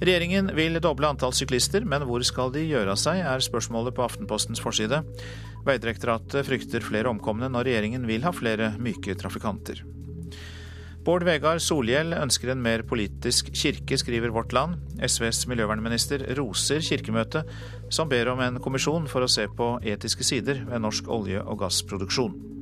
Regjeringen 0.00 0.54
vil 0.56 0.78
doble 0.80 1.10
antall 1.10 1.34
syklister, 1.36 1.84
men 1.84 2.06
hvor 2.08 2.22
skal 2.24 2.54
de 2.54 2.62
gjøre 2.64 2.94
av 2.94 3.00
seg, 3.00 3.18
er 3.20 3.42
spørsmålet 3.44 3.92
på 3.92 4.06
Aftenpostens 4.06 4.62
forside. 4.62 5.02
Vegdirektoratet 5.66 6.46
frykter 6.48 6.84
flere 6.84 7.10
omkomne 7.12 7.50
når 7.52 7.68
regjeringen 7.68 8.06
vil 8.08 8.24
ha 8.24 8.32
flere 8.34 8.72
myke 8.80 9.16
trafikanter. 9.18 9.82
Bård 11.00 11.24
Vegar 11.24 11.56
Solhjell 11.64 12.12
ønsker 12.12 12.52
en 12.52 12.60
mer 12.60 12.82
politisk 12.84 13.48
kirke, 13.56 13.96
skriver 13.96 14.32
Vårt 14.34 14.52
Land. 14.52 14.76
SVs 15.00 15.46
miljøvernminister 15.48 16.26
roser 16.36 16.84
Kirkemøtet, 16.84 17.48
som 17.88 18.10
ber 18.10 18.28
om 18.34 18.42
en 18.44 18.60
kommisjon 18.60 19.08
for 19.08 19.24
å 19.24 19.30
se 19.32 19.46
på 19.48 19.78
etiske 19.80 20.26
sider 20.28 20.60
ved 20.68 20.84
norsk 20.84 21.08
olje- 21.08 21.40
og 21.40 21.62
gassproduksjon. 21.64 22.59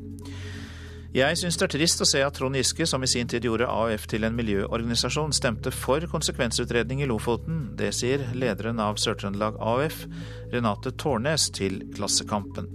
Jeg 1.08 1.38
syns 1.40 1.56
det 1.56 1.64
er 1.64 1.72
trist 1.72 2.02
å 2.04 2.06
se 2.08 2.20
at 2.20 2.34
Trond 2.36 2.56
Giske, 2.58 2.84
som 2.84 3.00
i 3.00 3.08
sin 3.08 3.28
tid 3.32 3.46
gjorde 3.48 3.64
AUF 3.72 4.04
til 4.12 4.26
en 4.28 4.34
miljøorganisasjon, 4.36 5.32
stemte 5.32 5.72
for 5.72 6.04
konsekvensutredning 6.12 7.00
i 7.00 7.08
Lofoten. 7.08 7.70
Det 7.80 7.94
sier 7.96 8.26
lederen 8.36 8.76
av 8.84 9.00
Sør-Trøndelag 9.00 9.56
AUF, 9.56 10.02
Renate 10.52 10.92
Tårnes, 11.00 11.48
til 11.56 11.80
Klassekampen. 11.96 12.68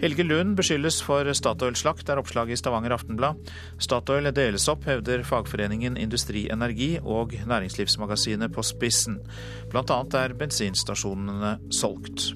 Helge 0.00 0.24
Lund 0.24 0.56
beskyldes 0.56 1.02
for 1.04 1.28
Statoil-slakt, 1.36 2.08
er 2.08 2.22
oppslaget 2.22 2.56
i 2.56 2.62
Stavanger 2.62 2.96
Aftenblad. 2.96 3.50
Statoil 3.76 4.32
deles 4.32 4.64
opp, 4.72 4.88
hevder 4.88 5.20
fagforeningen 5.28 6.00
Industri 6.00 6.46
Energi 6.48 6.94
og 7.04 7.36
Næringslivsmagasinet 7.36 8.56
på 8.56 8.64
spissen. 8.64 9.20
Blant 9.68 9.92
annet 9.92 10.16
er 10.22 10.40
bensinstasjonene 10.40 11.58
solgt. 11.68 12.30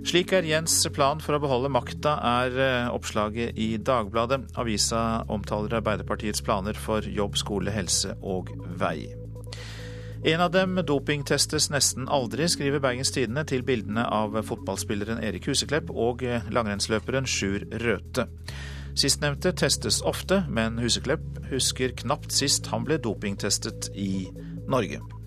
Slik 0.00 0.32
er 0.32 0.46
Jens' 0.48 0.86
plan 0.96 1.20
for 1.20 1.36
å 1.36 1.40
beholde 1.42 1.68
makta, 1.72 2.14
er 2.24 2.54
eh, 2.56 2.88
oppslaget 2.88 3.58
i 3.60 3.74
Dagbladet. 3.84 4.40
Avisa 4.58 5.26
omtaler 5.28 5.76
Arbeiderpartiets 5.76 6.40
planer 6.46 6.78
for 6.78 7.04
jobb, 7.04 7.36
skole, 7.36 7.74
helse 7.74 8.16
og 8.24 8.48
vei. 8.80 9.10
En 10.24 10.40
av 10.44 10.50
dem 10.56 10.80
dopingtestes 10.88 11.68
nesten 11.72 12.08
aldri, 12.12 12.48
skriver 12.48 12.80
Bergens 12.80 13.12
Tidende 13.12 13.44
til 13.48 13.62
bildene 13.64 14.06
av 14.08 14.40
fotballspilleren 14.48 15.20
Erik 15.24 15.48
Huseklepp 15.48 15.92
og 15.92 16.24
langrennsløperen 16.24 17.28
Sjur 17.28 17.68
Røthe. 17.84 18.26
Sistnevnte 18.96 19.52
testes 19.56 20.00
ofte, 20.02 20.42
men 20.48 20.80
Huseklepp 20.80 21.44
husker 21.52 21.94
knapt 22.02 22.34
sist 22.34 22.72
han 22.72 22.88
ble 22.88 22.98
dopingtestet 23.00 23.92
i 23.94 24.28
Norge. 24.68 25.19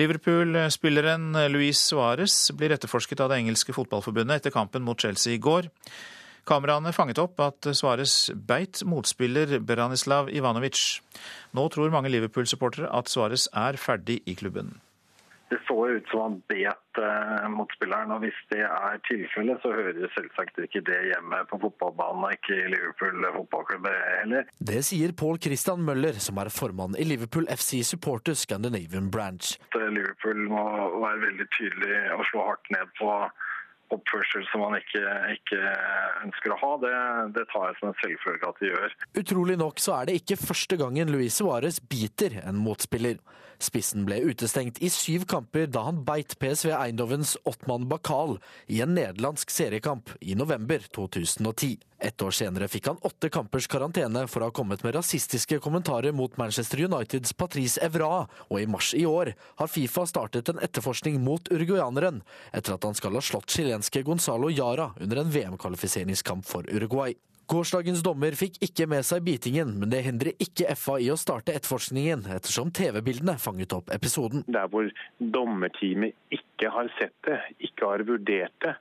Liverpool-spilleren 0.00 1.34
Luis 1.52 1.80
Suárez 1.90 2.32
blir 2.56 2.72
etterforsket 2.72 3.20
av 3.20 3.28
det 3.28 3.40
engelske 3.42 3.74
fotballforbundet 3.76 4.40
etter 4.40 4.54
kampen 4.54 4.84
mot 4.86 5.00
Chelsea 5.00 5.34
i 5.34 5.40
går. 5.42 5.68
Kameraene 6.48 6.92
fanget 6.96 7.20
opp 7.20 7.42
at 7.44 7.68
Suárez 7.76 8.30
beit 8.32 8.80
motspiller 8.88 9.58
Beranislav 9.60 10.30
Ivanovic. 10.32 11.02
Nå 11.52 11.66
tror 11.74 11.92
mange 11.92 12.12
Liverpool-supportere 12.14 12.88
at 12.88 13.12
Suárez 13.12 13.44
er 13.52 13.76
ferdig 13.76 14.22
i 14.24 14.38
klubben. 14.40 14.78
Det 15.50 15.58
så 15.66 15.76
ut 15.90 16.08
som 16.10 16.20
han 16.24 16.36
bet 16.50 17.00
eh, 17.02 17.46
motspilleren, 17.50 18.12
og 18.14 18.22
hvis 18.24 18.38
det 18.52 18.62
er 18.62 19.00
tilfellet, 19.08 19.58
så 19.62 19.72
hører 19.74 20.12
selvsagt 20.14 20.60
ikke 20.62 20.84
det 20.86 21.00
hjemme 21.10 21.42
på 21.50 21.58
fotballbanen, 21.64 22.26
og 22.28 22.36
ikke 22.36 22.54
i 22.54 22.70
Liverpool 22.70 23.26
fotballklubb 23.40 23.90
heller. 23.90 24.48
Det 24.70 24.80
sier 24.86 25.14
Paul 25.22 25.40
Christian 25.42 25.82
Møller, 25.86 26.20
som 26.22 26.38
er 26.42 26.52
formann 26.54 26.94
i 26.94 27.06
Liverpool 27.08 27.50
FC 27.50 27.82
Supporter 27.86 28.38
Scandinavian 28.38 29.10
Branch. 29.10 29.56
Liverpool 29.74 30.46
må 30.50 30.64
være 31.02 31.24
veldig 31.26 31.48
tydelig 31.58 32.02
og 32.16 32.26
slå 32.30 32.46
hardt 32.52 32.74
ned 32.76 32.98
på 33.00 33.14
oppførsel 33.94 34.46
som 34.50 34.62
man 34.64 34.78
ikke, 34.78 35.02
ikke 35.34 35.60
ønsker 36.24 36.54
å 36.54 36.58
ha, 36.60 36.72
det, 36.84 36.94
det, 37.36 37.46
tar 37.50 37.68
jeg 37.68 37.78
som 37.80 37.90
en 37.90 37.98
selvfølge 38.02 38.50
at 38.50 38.62
de 38.62 38.70
gjør. 38.70 38.96
Utrolig 39.22 39.58
nok 39.60 39.82
så 39.82 39.96
er 39.98 40.10
det 40.10 40.20
ikke 40.20 40.38
første 40.40 40.78
gangen 40.80 41.12
Luis 41.12 41.40
Suárez 41.40 41.80
biter 41.90 42.40
en 42.44 42.60
motspiller. 42.60 43.18
Spissen 43.60 44.06
ble 44.08 44.22
utestengt 44.24 44.78
i 44.80 44.88
syv 44.88 45.26
kamper 45.28 45.66
da 45.68 45.82
han 45.90 46.00
beit 46.06 46.38
PSV 46.40 46.72
Eindhovens 46.72 47.34
Ottmann 47.44 47.84
Bakal 47.90 48.38
i 48.72 48.80
en 48.80 48.94
nederlandsk 48.96 49.52
seriekamp 49.52 50.14
i 50.20 50.34
november 50.34 50.80
2010. 50.96 51.76
Ett 52.00 52.22
år 52.24 52.32
senere 52.32 52.70
fikk 52.72 52.88
han 52.88 53.00
åtte 53.04 53.28
kampers 53.28 53.68
karantene 53.68 54.22
for 54.32 54.40
å 54.40 54.48
ha 54.48 54.56
kommet 54.56 54.80
med 54.86 54.96
rasistiske 54.96 55.58
kommentarer 55.60 56.16
mot 56.16 56.38
Manchester 56.40 56.80
Uniteds 56.86 57.36
Patrice 57.36 57.76
Evra, 57.84 58.24
og 58.48 58.56
i 58.56 58.68
mars 58.70 58.94
i 58.96 59.04
år 59.04 59.34
har 59.60 59.68
Fifa 59.68 60.06
startet 60.08 60.48
en 60.48 60.62
etterforskning 60.64 61.20
mot 61.20 61.52
uruguayaneren, 61.52 62.22
etter 62.56 62.78
at 62.78 62.88
han 62.88 62.96
skal 62.96 63.18
ha 63.18 63.24
slått 63.24 63.52
chilenske 63.52 64.06
Gonzalo 64.08 64.48
Yara 64.48 64.94
under 64.96 65.20
en 65.20 65.34
VM-kvalifiseringskamp 65.36 66.48
for 66.48 66.64
Uruguay. 66.72 67.12
Gårsdagens 67.50 68.04
dommer 68.06 68.34
fikk 68.38 68.60
ikke 68.62 68.86
med 68.86 69.02
seg 69.06 69.24
bitingen, 69.26 69.72
men 69.80 69.90
det 69.90 70.04
hindrer 70.06 70.36
ikke 70.38 70.70
FA 70.78 71.00
i 71.02 71.08
å 71.10 71.16
starte 71.18 71.50
etterforskningen, 71.58 72.22
ettersom 72.36 72.70
TV-bildene 72.70 73.34
fanget 73.42 73.74
opp 73.74 73.90
episoden. 73.90 74.44
Der 74.46 74.68
hvor 74.70 74.86
dommerteamet 75.18 76.14
ikke 76.30 76.49
har 76.68 76.90
sett 76.98 77.16
det, 77.24 77.38
ikke 77.64 77.88
har 77.88 78.04
vurdert 78.04 78.56
det, 78.60 78.74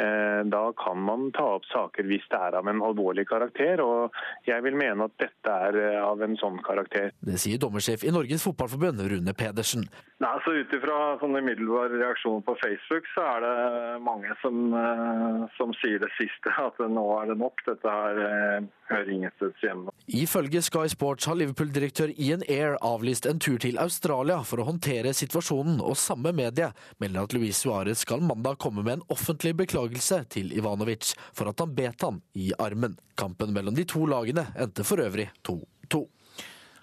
eh, 0.00 0.40
da 0.48 0.62
kan 0.78 1.02
man 1.02 1.30
ta 1.36 1.44
opp 1.58 1.66
saker 1.68 2.08
hvis 2.08 2.24
det 2.32 2.40
er 2.40 2.56
av 2.56 2.68
en 2.68 2.82
alvorlig 2.86 3.26
karakter. 3.28 3.82
Og 3.84 4.16
jeg 4.48 4.64
vil 4.64 4.78
mene 4.78 5.10
at 5.10 5.16
dette 5.20 5.56
er 5.68 5.80
eh, 5.82 6.00
av 6.00 6.22
en 6.24 6.36
sånn 6.40 6.62
karakter. 6.64 7.12
Det 7.20 7.40
sier 7.42 7.60
dommersjef 7.60 8.06
i 8.06 8.14
Norges 8.14 8.46
Fotballforbund, 8.46 9.04
Rune 9.10 9.36
Pedersen. 9.36 9.88
Nei, 10.24 10.32
så 10.44 10.54
Ut 10.56 10.72
ifra 10.72 11.18
sånn 11.20 11.36
umiddelbar 11.36 11.92
reaksjon 11.92 12.40
på 12.46 12.54
Facebook, 12.62 13.04
så 13.12 13.26
er 13.34 13.44
det 13.44 14.00
mange 14.06 14.32
som, 14.40 14.72
eh, 14.72 15.44
som 15.58 15.74
sier 15.82 16.00
det 16.00 16.12
siste. 16.16 16.54
At 16.56 16.80
nå 16.80 17.04
er 17.20 17.34
det 17.34 17.38
nok. 17.42 17.60
Dette 17.66 17.96
Eh, 18.16 18.64
hører 18.90 19.10
ingen 19.12 19.32
steds 19.36 19.62
hjemme. 19.64 19.92
Ifølge 20.06 20.62
Sky 20.64 20.86
Sports 20.92 21.28
har 21.28 21.38
Liverpool-direktør 21.38 22.12
Ian 22.16 22.44
Air 22.48 22.76
avlyst 22.84 23.26
en 23.26 23.40
tur 23.42 23.58
til 23.62 23.78
Australia 23.82 24.40
for 24.46 24.62
å 24.62 24.68
håndtere 24.70 25.14
situasjonen, 25.16 25.80
og 25.80 25.98
samme 26.00 26.32
medie 26.36 26.70
melder 27.02 27.26
at 27.26 27.36
Luis 27.36 27.62
Suárez 27.62 28.04
skal 28.06 28.24
mandag 28.24 28.60
komme 28.62 28.84
med 28.86 28.98
en 28.98 29.06
offentlig 29.12 29.56
beklagelse 29.58 30.22
til 30.32 30.52
Ivanovic 30.56 31.14
for 31.36 31.50
at 31.50 31.62
han 31.62 31.74
bet 31.76 32.06
han 32.06 32.20
i 32.34 32.52
armen. 32.58 32.98
Kampen 33.16 33.54
mellom 33.56 33.76
de 33.76 33.86
to 33.88 34.06
lagene 34.10 34.48
endte 34.56 34.86
for 34.86 35.02
øvrig 35.02 35.30
2-2. 35.48 36.06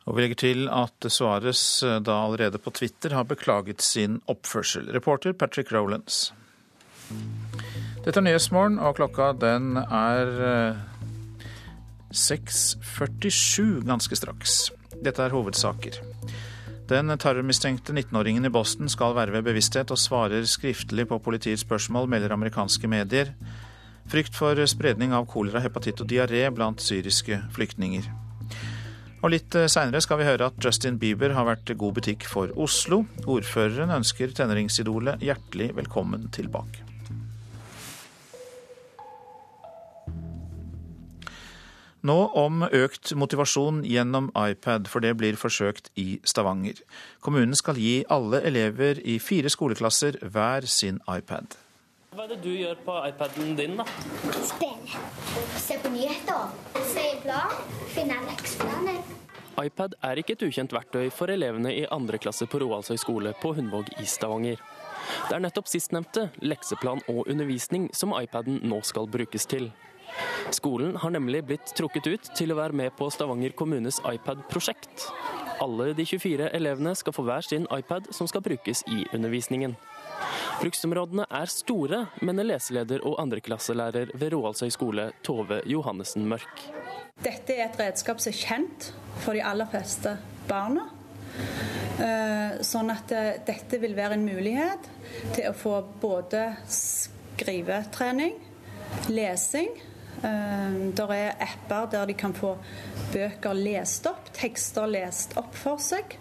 Og 0.03 0.17
Vi 0.17 0.23
legger 0.23 0.39
til 0.39 0.65
at 0.67 1.05
Suárez 1.07 1.61
eh, 1.87 1.99
da 2.03 2.17
allerede 2.25 2.59
på 2.59 2.73
Twitter 2.75 3.15
har 3.15 3.23
beklaget 3.23 3.81
sin 3.81 4.19
oppførsel. 4.27 4.91
Reporter 4.91 5.33
Patrick 5.33 5.71
Rowlands. 5.71 6.33
Dette 8.03 8.19
er 8.19 8.25
Nyhetsmorgen, 8.25 8.81
og 8.83 8.97
klokka 8.97 9.31
den 9.39 9.77
er 9.79 10.33
eh, 10.49 10.81
6.47 12.13 13.81
ganske 13.89 14.15
straks. 14.15 14.69
Dette 15.01 15.25
er 15.25 15.33
hovedsaker. 15.33 15.97
Den 16.89 17.09
terrormistenkte 17.17 17.95
19-åringen 17.95 18.45
i 18.45 18.51
Boston 18.53 18.91
skal 18.91 19.15
være 19.17 19.33
ved 19.33 19.47
bevissthet 19.47 19.91
og 19.91 19.97
svarer 19.97 20.45
skriftlig 20.45 21.07
på 21.09 21.17
politiets 21.23 21.63
spørsmål, 21.65 22.09
melder 22.11 22.35
amerikanske 22.35 22.87
medier. 22.91 23.33
Frykt 24.11 24.35
for 24.35 24.59
spredning 24.69 25.15
av 25.15 25.25
kolera, 25.31 25.63
hepatitt 25.63 26.03
og 26.03 26.11
diaré 26.11 26.43
blant 26.53 26.83
syriske 26.83 27.39
flyktninger. 27.55 28.05
Og 29.23 29.31
Litt 29.31 29.55
seinere 29.71 30.03
skal 30.03 30.19
vi 30.19 30.27
høre 30.27 30.51
at 30.51 30.57
Justin 30.61 30.99
Bieber 30.99 31.31
har 31.33 31.47
vært 31.47 31.71
god 31.79 31.95
butikk 31.97 32.27
for 32.27 32.51
Oslo. 32.59 33.05
Ordføreren 33.23 33.95
ønsker 33.95 34.35
tenåringsidolet 34.35 35.23
hjertelig 35.23 35.71
velkommen 35.79 36.27
tilbake. 36.35 36.82
Nå 42.03 42.17
om 42.35 42.65
økt 42.67 43.13
motivasjon 43.15 43.77
gjennom 43.87 44.25
iPad, 44.35 44.89
for 44.91 44.99
det 44.99 45.13
blir 45.15 45.37
forsøkt 45.39 45.85
i 45.95 46.17
Stavanger. 46.27 46.81
Kommunen 47.23 47.55
skal 47.55 47.79
gi 47.79 48.01
alle 48.11 48.41
elever 48.43 48.99
i 49.07 49.21
fire 49.23 49.47
skoleklasser 49.47 50.17
hver 50.19 50.67
sin 50.67 50.99
iPad. 51.07 51.55
Hva 52.13 52.25
er 52.25 52.33
det 52.33 52.41
du 52.43 52.49
gjør 52.51 52.81
på 52.83 52.97
iPaden 53.07 53.55
din, 53.55 53.77
da? 53.79 53.85
Spille. 54.35 54.99
Se 55.63 55.79
på 55.79 55.93
nyheter. 55.93 56.51
Se 56.91 57.05
i 57.13 57.15
plan. 57.23 57.55
Finne 57.95 58.19
lekseplaner. 58.27 58.99
iPad 59.63 59.95
er 60.03 60.19
ikke 60.19 60.35
et 60.35 60.43
ukjent 60.49 60.75
verktøy 60.75 61.07
for 61.07 61.31
elevene 61.31 61.71
i 61.71 61.87
andre 61.87 62.19
klasse 62.19 62.49
på 62.51 62.59
Roaldsøy 62.65 62.99
skole 62.99 63.31
på 63.39 63.53
Hundvåg 63.55 63.95
i 63.95 64.05
Stavanger. 64.05 64.59
Det 65.29 65.39
er 65.39 65.47
nettopp 65.47 65.71
sistnevnte, 65.71 66.27
lekseplan 66.43 66.99
og 67.07 67.29
undervisning, 67.31 67.87
som 67.95 68.11
iPaden 68.19 68.59
nå 68.67 68.83
skal 68.83 69.07
brukes 69.07 69.47
til. 69.47 69.71
Skolen 70.53 70.95
har 70.95 71.13
nemlig 71.13 71.43
blitt 71.47 71.73
trukket 71.77 72.07
ut 72.07 72.29
til 72.37 72.53
å 72.53 72.59
være 72.59 72.77
med 72.77 72.93
på 72.97 73.09
Stavanger 73.13 73.55
kommunes 73.57 73.99
iPad-prosjekt. 74.05 75.07
Alle 75.63 75.93
de 75.97 76.05
24 76.05 76.49
elevene 76.53 76.93
skal 76.97 77.15
få 77.15 77.25
hver 77.25 77.45
sin 77.45 77.67
iPad 77.71 78.09
som 78.13 78.27
skal 78.29 78.43
brukes 78.45 78.83
i 78.91 79.05
undervisningen. 79.13 79.75
Bruksområdene 80.61 81.25
er 81.33 81.51
store, 81.51 81.99
mener 82.21 82.47
leseleder 82.47 83.03
og 83.07 83.17
andreklasselærer 83.23 84.13
ved 84.13 84.33
Roaldsøy 84.35 84.69
skole, 84.73 85.09
Tove 85.25 85.61
Johannessen 85.69 86.27
Mørk. 86.29 86.65
Dette 87.23 87.55
er 87.55 87.67
et 87.67 87.79
redskap 87.79 88.21
som 88.21 88.33
er 88.33 88.39
kjent 88.39 88.91
for 89.23 89.37
de 89.37 89.43
aller 89.45 89.69
fleste 89.71 90.17
barna. 90.49 90.89
Eh, 92.03 92.59
sånn 92.65 92.89
at 92.93 93.11
eh, 93.13 93.39
dette 93.45 93.79
vil 93.81 93.95
være 93.97 94.17
en 94.17 94.25
mulighet 94.25 94.89
til 95.35 95.49
å 95.49 95.55
få 95.57 95.79
både 96.01 96.45
skrivetrening, 96.69 98.37
lesing 99.13 99.73
det 100.21 101.07
er 101.15 101.39
apper 101.41 101.87
der 101.91 102.05
de 102.07 102.13
kan 102.17 102.33
få 102.37 102.53
bøker 103.13 103.57
lest 103.57 104.07
opp, 104.07 104.29
tekster 104.35 104.87
lest 104.87 105.37
opp 105.39 105.55
for 105.57 105.81
seg. 105.81 106.17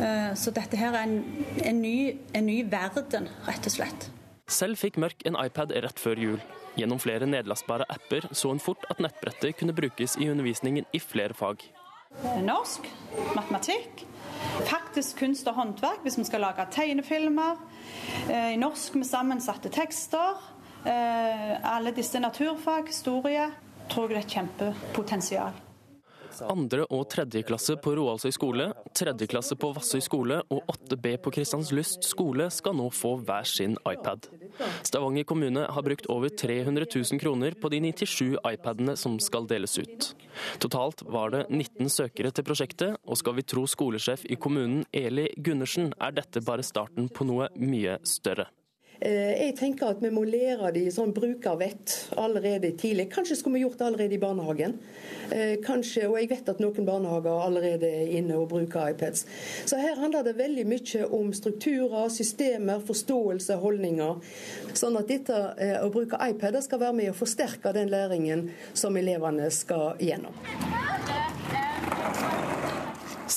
Ehm, 0.00 0.34
så 0.36 0.52
dette 0.54 0.78
her 0.78 0.96
er 0.96 1.06
en, 1.06 1.20
en, 1.64 1.82
ny, 1.82 2.16
en 2.34 2.46
ny 2.48 2.62
verden, 2.70 3.28
rett 3.46 3.68
og 3.68 3.76
slett. 3.76 4.08
Selv 4.52 4.80
fikk 4.80 4.98
Mørk 5.00 5.24
en 5.28 5.38
iPad 5.38 5.72
rett 5.84 6.00
før 6.02 6.20
jul. 6.20 6.42
Gjennom 6.76 7.00
flere 7.02 7.28
nedlastbare 7.28 7.84
apper 7.92 8.30
så 8.32 8.52
hun 8.52 8.62
fort 8.62 8.84
at 8.92 9.00
nettbrettet 9.02 9.58
kunne 9.58 9.76
brukes 9.76 10.16
i 10.16 10.30
undervisningen 10.32 10.88
i 10.92 11.00
flere 11.02 11.36
fag. 11.36 11.64
Norsk, 12.44 12.86
matematikk, 13.36 14.02
faktisk 14.68 15.20
kunst 15.20 15.48
og 15.48 15.56
håndverk 15.56 16.02
hvis 16.04 16.18
vi 16.20 16.26
skal 16.28 16.44
lage 16.44 16.66
tegnefilmer. 16.72 17.60
Eh, 18.28 18.54
I 18.54 18.60
norsk 18.60 18.96
med 19.00 19.08
sammensatte 19.08 19.72
tekster. 19.72 20.40
Eh, 20.84 21.74
alle 21.74 21.92
disse 21.94 22.20
naturfag, 22.20 22.88
historie, 22.90 23.50
tror 23.90 24.10
jeg 24.10 24.16
det 24.16 24.24
er 24.24 24.32
kjempepotensial. 24.36 25.60
Andre- 26.40 26.86
og 26.90 27.04
tredjeklasse 27.12 27.76
på 27.82 27.92
Roaldsøy 27.96 28.32
skole, 28.32 28.70
tredjeklasse 28.96 29.56
på 29.60 29.68
Vassøy 29.76 30.00
skole 30.00 30.38
og 30.50 30.62
8B 30.72 31.18
på 31.22 31.32
Kristianslyst 31.36 32.06
skole 32.08 32.48
skal 32.50 32.76
nå 32.78 32.88
få 32.94 33.18
hver 33.20 33.44
sin 33.48 33.76
iPad. 33.88 34.30
Stavanger 34.82 35.26
kommune 35.28 35.66
har 35.68 35.84
brukt 35.84 36.08
over 36.12 36.32
300 36.32 36.86
000 36.88 37.20
kroner 37.20 37.54
på 37.60 37.68
de 37.72 37.82
97 37.84 38.38
iPadene 38.48 38.96
som 38.96 39.18
skal 39.20 39.46
deles 39.50 39.76
ut. 39.78 40.14
Totalt 40.58 41.04
var 41.04 41.36
det 41.36 41.44
19 41.50 41.92
søkere 41.92 42.32
til 42.32 42.48
prosjektet, 42.48 42.96
og 43.04 43.20
skal 43.20 43.36
vi 43.36 43.46
tro 43.46 43.66
skolesjef 43.68 44.24
i 44.24 44.40
kommunen 44.40 44.86
Eli 44.92 45.28
Gundersen, 45.36 45.92
er 46.00 46.16
dette 46.16 46.44
bare 46.44 46.64
starten 46.64 47.12
på 47.12 47.28
noe 47.28 47.52
mye 47.60 48.00
større. 48.08 48.48
Eh, 49.02 49.32
jeg 49.48 49.54
tenker 49.58 49.90
at 49.90 50.02
vi 50.02 50.12
må 50.14 50.22
lære 50.28 50.70
de 50.76 50.84
sånn 50.94 51.10
brukervett 51.14 51.94
allerede 52.20 52.70
tidlig. 52.78 53.08
Kanskje 53.10 53.36
skulle 53.40 53.58
vi 53.58 53.64
gjort 53.64 53.80
det 53.80 53.88
allerede 53.88 54.14
i 54.14 54.20
barnehagen. 54.22 54.76
Eh, 55.32 55.56
kanskje, 55.64 56.06
og 56.06 56.20
jeg 56.20 56.30
vet 56.30 56.50
at 56.52 56.60
noen 56.62 56.86
barnehager 56.86 57.42
allerede 57.42 57.88
er 57.88 58.12
inne 58.20 58.38
og 58.38 58.50
bruker 58.52 58.92
iPads. 58.92 59.24
Så 59.66 59.80
her 59.82 59.98
handler 59.98 60.22
det 60.28 60.36
veldig 60.38 60.66
mye 60.70 61.08
om 61.18 61.32
strukturer, 61.34 62.12
systemer, 62.14 62.84
forståelse, 62.86 63.58
holdninger. 63.64 64.20
Sånn 64.78 65.00
at 65.00 65.10
dette 65.10 65.40
eh, 65.58 65.80
å 65.82 65.90
bruke 65.90 66.20
iPader 66.22 66.62
skal 66.62 66.84
være 66.84 66.98
med 67.00 67.10
å 67.10 67.18
forsterke 67.18 67.74
den 67.74 67.90
læringen 67.90 68.52
som 68.70 68.94
elevene 69.00 69.50
skal 69.50 69.98
gjennom. 69.98 70.38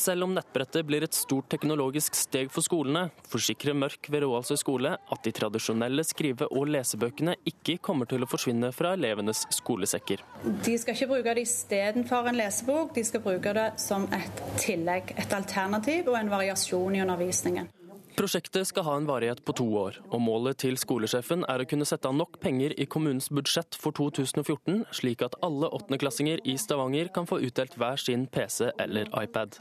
Selv 0.06 0.28
om 0.28 0.36
nettbrettet 0.36 0.86
blir 0.86 1.02
et 1.02 1.18
stort 1.18 1.48
teknologisk 1.50 2.14
steg 2.14 2.52
for 2.54 2.62
skolene, 2.62 3.08
forsikrer 3.26 3.74
Mørk 3.74 4.06
ved 4.14 4.22
Roaldsøy 4.22 4.60
skole 4.62 4.92
at 4.94 5.24
de 5.26 5.34
tradisjonelle 5.34 6.06
skrive- 6.06 6.46
og 6.52 6.70
lesebøkene 6.70 7.34
ikke 7.50 7.80
kommer 7.82 8.06
til 8.12 8.22
å 8.22 8.30
forsvinne 8.30 8.70
fra 8.76 8.92
elevenes 8.94 9.48
skolesekker. 9.56 10.22
De 10.68 10.76
skal 10.78 10.94
ikke 10.94 11.10
bruke 11.10 11.34
det 11.34 11.48
istedenfor 11.48 12.30
en 12.30 12.38
lesebok, 12.38 12.94
de 12.94 13.06
skal 13.08 13.26
bruke 13.26 13.56
det 13.58 13.66
som 13.82 14.06
et 14.14 14.46
tillegg, 14.62 15.16
et 15.18 15.34
alternativ 15.34 16.14
og 16.14 16.20
en 16.22 16.34
variasjon 16.36 17.00
i 17.00 17.02
undervisningen. 17.02 17.72
Prosjektet 18.16 18.70
skal 18.70 18.86
ha 18.86 18.94
en 19.00 19.10
varighet 19.10 19.42
på 19.44 19.58
to 19.58 19.66
år, 19.76 19.98
og 20.14 20.22
målet 20.22 20.62
til 20.62 20.78
skolesjefen 20.80 21.44
er 21.50 21.64
å 21.64 21.68
kunne 21.68 21.88
sette 21.90 22.08
av 22.08 22.16
nok 22.16 22.38
penger 22.46 22.78
i 22.78 22.86
kommunens 22.86 23.32
budsjett 23.34 23.76
for 23.76 23.98
2014, 23.98 24.86
slik 25.02 25.26
at 25.26 25.36
alle 25.44 25.74
åttendeklassinger 25.74 26.46
i 26.46 26.56
Stavanger 26.62 27.10
kan 27.16 27.26
få 27.28 27.42
utdelt 27.42 27.76
hver 27.76 27.98
sin 28.00 28.30
PC 28.30 28.70
eller 28.78 29.10
iPad. 29.20 29.58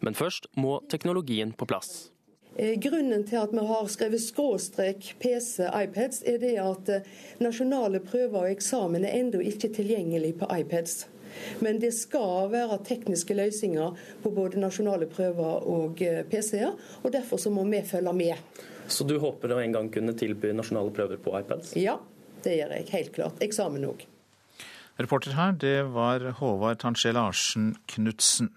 Men 0.00 0.18
først 0.18 0.50
må 0.56 0.80
teknologien 0.90 1.52
på 1.52 1.68
plass. 1.68 2.10
Eh, 2.56 2.76
grunnen 2.78 3.24
til 3.26 3.40
at 3.40 3.54
vi 3.54 3.62
har 3.66 3.88
skrevet 3.90 4.22
skråstrek 4.22 5.14
PC, 5.18 5.64
iPads, 5.66 6.22
er 6.22 6.38
det 6.38 6.54
at 6.62 6.92
eh, 6.92 7.08
nasjonale 7.42 7.98
prøver 8.04 8.44
og 8.44 8.52
eksamen 8.52 9.02
er 9.02 9.16
ennå 9.18 9.42
ikke 9.42 9.72
tilgjengelig 9.74 10.36
på 10.38 10.50
iPads. 10.60 11.08
Men 11.66 11.80
det 11.82 11.90
skal 11.96 12.52
være 12.52 12.78
tekniske 12.86 13.34
løsninger 13.34 13.98
på 14.22 14.30
både 14.30 14.62
nasjonale 14.62 15.10
prøver 15.10 15.66
og 15.66 16.02
eh, 16.06 16.22
PC-er, 16.30 16.78
og 17.02 17.12
derfor 17.12 17.42
så 17.42 17.50
må 17.50 17.66
vi 17.66 17.82
følge 17.82 18.14
med. 18.14 18.62
Så 18.86 19.06
du 19.08 19.16
håper 19.18 19.50
å 19.50 19.58
en 19.58 19.74
gang 19.74 19.90
kunne 19.90 20.14
tilby 20.14 20.52
nasjonale 20.54 20.94
prøver 20.94 21.18
på 21.18 21.34
iPads? 21.40 21.74
Ja, 21.80 21.98
det 22.44 22.58
gjør 22.60 22.76
jeg 22.76 22.90
helt 22.92 23.14
klart. 23.16 23.40
Eksamen 23.42 23.86
òg. 23.88 24.06
Reporter 25.00 25.34
her, 25.34 25.56
det 25.58 25.88
var 25.90 26.22
Håvard 26.38 26.84
Tansje 26.84 27.10
Larsen 27.16 27.72
Knutsen. 27.90 28.52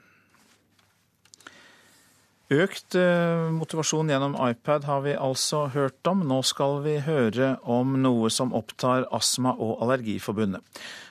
Økt 2.48 2.96
eh, 2.96 3.50
motivasjon 3.52 4.08
gjennom 4.08 4.38
iPad 4.40 4.86
har 4.88 5.02
vi 5.04 5.18
altså 5.20 5.66
hørt 5.74 6.08
om. 6.08 6.22
Nå 6.24 6.38
skal 6.48 6.78
vi 6.86 6.94
høre 7.04 7.58
om 7.68 7.98
noe 8.00 8.30
som 8.32 8.54
opptar 8.56 9.04
Astma- 9.12 9.58
og 9.60 9.82
Allergiforbundet. 9.84 10.64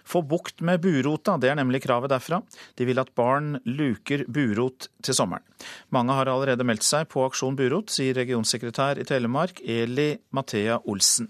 Få 0.09 0.23
bukt 0.25 0.65
med 0.65 0.81
burota, 0.81 1.35
det 1.37 1.51
er 1.53 1.59
nemlig 1.61 1.83
kravet 1.85 2.15
derfra. 2.15 2.41
De 2.81 2.89
vil 2.89 3.03
at 3.03 3.13
barn 3.13 3.59
luker 3.69 4.25
burot 4.33 4.89
til 5.05 5.19
sommeren. 5.19 5.45
Mange 5.93 6.17
har 6.17 6.33
allerede 6.33 6.65
meldt 6.65 6.89
seg 6.89 7.05
på 7.13 7.27
Aksjon 7.29 7.59
burot, 7.59 7.93
sier 7.93 8.17
regionsekretær 8.17 9.03
i 9.03 9.05
Telemark 9.05 9.61
Eli 9.61 10.15
Mathea 10.33 10.81
Olsen. 10.89 11.29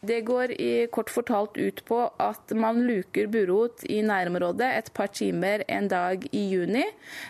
Det 0.00 0.20
går 0.20 0.50
i 0.50 0.86
kort 0.92 1.10
fortalt 1.10 1.56
ut 1.56 1.84
på 1.84 1.98
at 2.22 2.54
man 2.54 2.84
luker 2.86 3.26
burot 3.26 3.82
i 3.90 3.98
nærområdet 4.06 4.68
et 4.76 4.92
par 4.94 5.10
timer 5.10 5.64
en 5.66 5.88
dag 5.90 6.22
i 6.30 6.44
juni, 6.52 6.84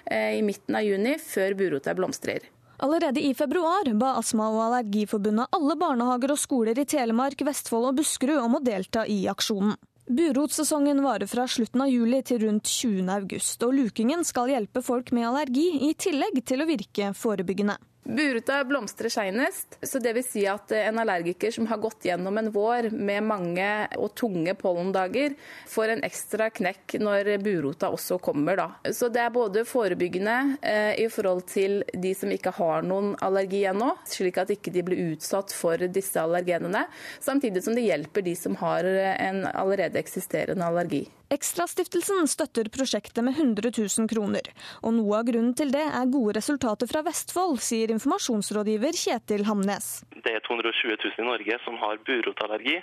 eh, 0.05 0.37
i 0.37 0.43
midten 0.45 0.77
av 0.77 0.85
juni, 0.85 1.17
før 1.19 1.57
burota 1.57 1.95
blomstrer. 1.97 2.45
Allerede 2.79 3.25
i 3.25 3.35
februar 3.35 3.89
ba 3.99 4.15
Astma- 4.21 4.53
og 4.53 4.61
Allergiforbundet 4.69 5.49
alle 5.51 5.75
barnehager 5.81 6.31
og 6.31 6.39
skoler 6.39 6.79
i 6.79 6.85
Telemark, 6.85 7.41
Vestfold 7.43 7.89
og 7.89 7.97
Buskerud 7.97 8.39
om 8.39 8.61
å 8.61 8.63
delta 8.63 9.07
i 9.09 9.25
aksjonen. 9.27 9.75
Burotsesongen 10.09 11.03
varer 11.03 11.29
fra 11.29 11.49
slutten 11.49 11.83
av 11.85 11.91
juli 11.91 12.23
til 12.23 12.45
rundt 12.47 12.69
20. 12.69 13.09
august, 13.13 13.63
og 13.65 13.75
lukingen 13.77 14.25
skal 14.25 14.53
hjelpe 14.53 14.81
folk 14.85 15.11
med 15.13 15.27
allergi, 15.29 15.67
i 15.89 15.93
tillegg 15.93 16.45
til 16.45 16.63
å 16.65 16.69
virke 16.69 17.11
forebyggende. 17.17 17.77
Buruta 18.09 18.65
blomstrer 18.65 19.09
seinest, 19.09 19.79
så 19.83 19.99
det 20.01 20.15
vil 20.17 20.25
si 20.25 20.47
at 20.49 20.73
en 20.73 20.97
allergiker 21.03 21.53
som 21.53 21.67
har 21.69 21.77
gått 21.83 22.07
gjennom 22.09 22.39
en 22.41 22.47
vår 22.55 22.89
med 22.97 23.27
mange 23.29 23.67
og 24.01 24.15
tunge 24.17 24.55
pollendager, 24.57 25.35
får 25.69 25.93
en 25.93 26.05
ekstra 26.09 26.47
knekk 26.57 26.95
når 27.05 27.29
burota 27.45 27.91
også 27.93 28.17
kommer. 28.25 28.57
Da. 28.57 28.95
Så 28.97 29.11
det 29.13 29.21
er 29.27 29.35
både 29.35 29.67
forebyggende 29.69 30.39
eh, 30.63 30.95
i 31.05 31.11
forhold 31.13 31.45
til 31.53 31.83
de 31.93 32.15
som 32.17 32.33
ikke 32.33 32.55
har 32.57 32.89
noen 32.89 33.13
allergi 33.21 33.67
ennå, 33.69 33.91
slik 34.09 34.41
at 34.41 34.55
ikke 34.57 34.73
de 34.73 34.87
blir 34.89 35.05
utsatt 35.11 35.53
for 35.53 35.85
disse 35.93 36.17
allergenene, 36.17 36.87
samtidig 37.21 37.67
som 37.67 37.77
det 37.77 37.85
hjelper 37.91 38.25
de 38.25 38.37
som 38.41 38.57
har 38.65 38.89
en 38.89 39.45
allerede 39.53 40.01
eksisterende 40.01 40.65
allergi. 40.65 41.05
Ekstrastiftelsen 41.29 42.25
støtter 42.25 42.71
prosjektet 42.73 43.21
med 43.25 43.37
100 43.37 43.75
000 43.77 44.09
kroner. 44.09 44.47
Og 44.81 44.95
noe 44.97 45.19
av 45.19 45.27
grunnen 45.29 45.53
til 45.57 45.69
det 45.75 45.85
er 45.85 46.09
gode 46.09 46.39
resultater 46.39 46.89
fra 46.89 47.03
Vestfold, 47.05 47.59
sier 47.61 47.93
informasjonsrådgiver 47.99 48.95
Kjetil 48.97 49.45
Hamnes. 49.49 49.91
Det 50.23 50.37
er 50.39 50.43
220 50.47 50.95
000 50.95 51.25
i 51.25 51.27
Norge 51.27 51.59
som 51.65 51.79
har 51.83 52.01
burotallergi. 52.07 52.79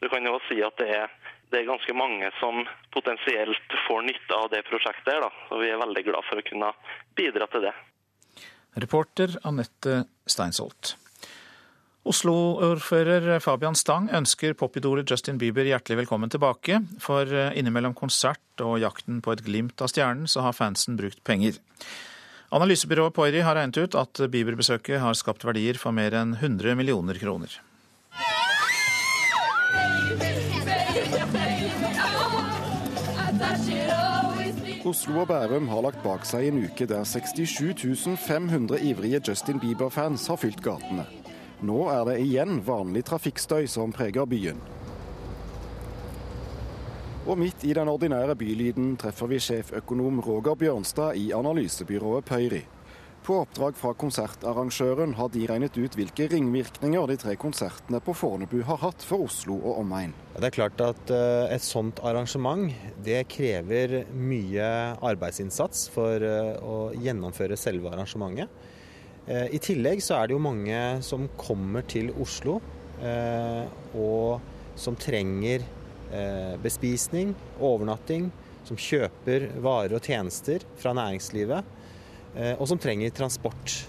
Du 0.00 0.08
kan 0.12 0.24
jo 0.26 0.38
si 0.48 0.60
at 0.64 0.76
det 0.80 0.90
er, 0.96 1.12
det 1.52 1.60
er 1.60 1.70
ganske 1.70 1.96
mange 1.96 2.30
som 2.40 2.64
potensielt 2.94 3.78
får 3.86 4.06
nytte 4.08 4.38
av 4.40 4.50
det 4.52 4.64
prosjektet. 4.68 5.20
Da. 5.24 5.30
Og 5.52 5.62
vi 5.62 5.70
er 5.72 5.80
veldig 5.80 6.04
glad 6.08 6.28
for 6.28 6.40
å 6.40 6.46
kunne 6.48 6.72
bidra 7.18 7.48
til 7.52 7.68
det. 7.68 7.74
Reporter 8.80 9.36
Anette 9.46 10.04
Steinsholt. 10.26 10.96
Oslo-ordfører 12.04 13.38
Fabian 13.40 13.76
Stang 13.78 14.10
ønsker 14.12 14.52
popidolet 14.60 15.08
Justin 15.08 15.38
Bieber 15.40 15.64
hjertelig 15.64 16.02
velkommen 16.02 16.28
tilbake, 16.28 16.82
for 17.00 17.30
innimellom 17.56 17.94
konsert 17.96 18.60
og 18.60 18.76
jakten 18.82 19.22
på 19.24 19.32
et 19.32 19.44
glimt 19.46 19.80
av 19.80 19.88
stjernen, 19.88 20.28
så 20.28 20.44
har 20.44 20.56
fansen 20.58 20.98
brukt 21.00 21.22
penger. 21.24 21.56
Analysebyrået 22.54 23.14
Poiri 23.16 23.40
har 23.42 23.56
regnet 23.58 23.80
ut 23.82 23.94
at 23.98 24.20
Bieber-besøket 24.30 25.00
har 25.02 25.16
skapt 25.18 25.42
verdier 25.42 25.74
for 25.74 25.90
mer 25.90 26.14
enn 26.14 26.36
100 26.38 26.76
millioner 26.78 27.18
kroner. 27.18 27.50
Oslo 34.86 35.24
og 35.24 35.28
Bærum 35.32 35.66
har 35.72 35.82
lagt 35.82 36.02
bak 36.04 36.28
seg 36.28 36.46
en 36.52 36.62
uke 36.68 36.86
der 36.86 37.02
67 37.02 38.06
500 38.28 38.78
ivrige 38.86 39.22
Justin 39.26 39.58
Bieber-fans 39.58 40.28
har 40.30 40.38
fylt 40.38 40.62
gatene. 40.62 41.08
Nå 41.64 41.88
er 41.90 42.06
det 42.06 42.20
igjen 42.22 42.62
vanlig 42.62 43.02
trafikkstøy 43.10 43.66
som 43.66 43.90
preger 43.96 44.30
byen. 44.30 44.62
Og 47.24 47.38
midt 47.40 47.62
i 47.64 47.72
den 47.72 47.88
ordinære 47.88 48.34
bylyden 48.36 48.98
treffer 49.00 49.30
vi 49.30 49.38
sjeføkonom 49.40 50.18
Roger 50.26 50.58
Bjørnstad 50.60 51.16
i 51.16 51.30
analysebyrået 51.32 52.26
Pøyri. 52.28 52.58
På 53.24 53.38
oppdrag 53.40 53.78
fra 53.80 53.94
konsertarrangøren 53.96 55.14
har 55.16 55.30
de 55.32 55.46
regnet 55.48 55.78
ut 55.80 55.94
hvilke 55.96 56.26
ringvirkninger 56.28 57.06
de 57.08 57.14
tre 57.22 57.32
konsertene 57.40 58.02
på 58.04 58.12
Fornebu 58.12 58.58
har 58.68 58.76
hatt 58.82 59.06
for 59.08 59.24
Oslo 59.24 59.56
og 59.56 59.78
omegn. 59.80 60.12
Det 60.36 60.50
er 60.50 60.52
klart 60.52 60.82
at 60.84 61.12
et 61.48 61.64
sånt 61.64 62.02
arrangement 62.04 62.68
det 63.06 63.22
krever 63.32 64.02
mye 64.12 64.66
arbeidsinnsats 65.00 65.86
for 65.94 66.20
å 66.20 66.76
gjennomføre 66.92 67.56
selve 67.56 67.88
arrangementet. 67.94 68.52
I 69.24 69.62
tillegg 69.64 70.04
så 70.04 70.18
er 70.18 70.28
det 70.28 70.36
jo 70.36 70.42
mange 70.44 70.82
som 71.00 71.24
kommer 71.40 71.88
til 71.88 72.12
Oslo 72.20 72.58
og 73.96 74.76
som 74.76 75.00
trenger 75.00 75.64
bespisning, 76.62 77.34
overnatting, 77.58 78.30
som 78.64 78.78
kjøper 78.80 79.48
varer 79.64 79.96
og 79.98 80.06
tjenester 80.06 80.64
fra 80.80 80.94
næringslivet, 80.96 81.72
og 82.58 82.64
som 82.70 82.80
trenger 82.80 83.12
transport. 83.14 83.84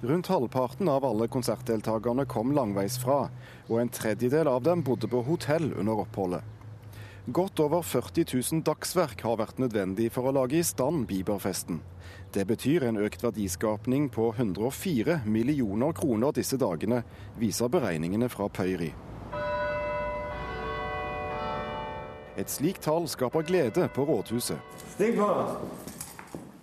Rundt 0.00 0.30
halvparten 0.32 0.88
av 0.88 1.04
alle 1.04 1.26
konsertdeltakerne 1.28 2.24
kom 2.30 2.54
langveisfra, 2.56 3.18
og 3.68 3.76
en 3.80 3.92
tredjedel 3.92 4.48
av 4.48 4.62
dem 4.64 4.84
bodde 4.86 5.10
på 5.12 5.20
hotell 5.26 5.74
under 5.76 6.04
oppholdet. 6.06 6.40
Godt 7.30 7.60
over 7.60 7.84
40 7.84 8.24
000 8.32 8.62
dagsverk 8.64 9.20
har 9.22 9.36
vært 9.38 9.60
nødvendig 9.60 10.08
for 10.14 10.26
å 10.26 10.32
lage 10.34 10.56
i 10.56 10.64
stand 10.64 11.04
Bieberfesten. 11.06 11.82
Det 12.32 12.46
betyr 12.48 12.88
en 12.88 12.98
økt 13.04 13.22
verdiskapning 13.22 14.08
på 14.10 14.30
104 14.32 15.20
millioner 15.28 15.92
kroner 15.94 16.32
disse 16.34 16.56
dagene, 16.58 17.02
viser 17.38 17.68
beregningene 17.70 18.30
fra 18.32 18.48
Pøyri. 18.48 18.94
Et 22.40 22.48
slikt 22.48 22.86
tall 22.86 23.08
skaper 23.10 23.44
glede 23.44 23.88
på 23.92 24.06
rådhuset. 24.08 24.56
Stig 24.94 25.18
på! 25.18 25.28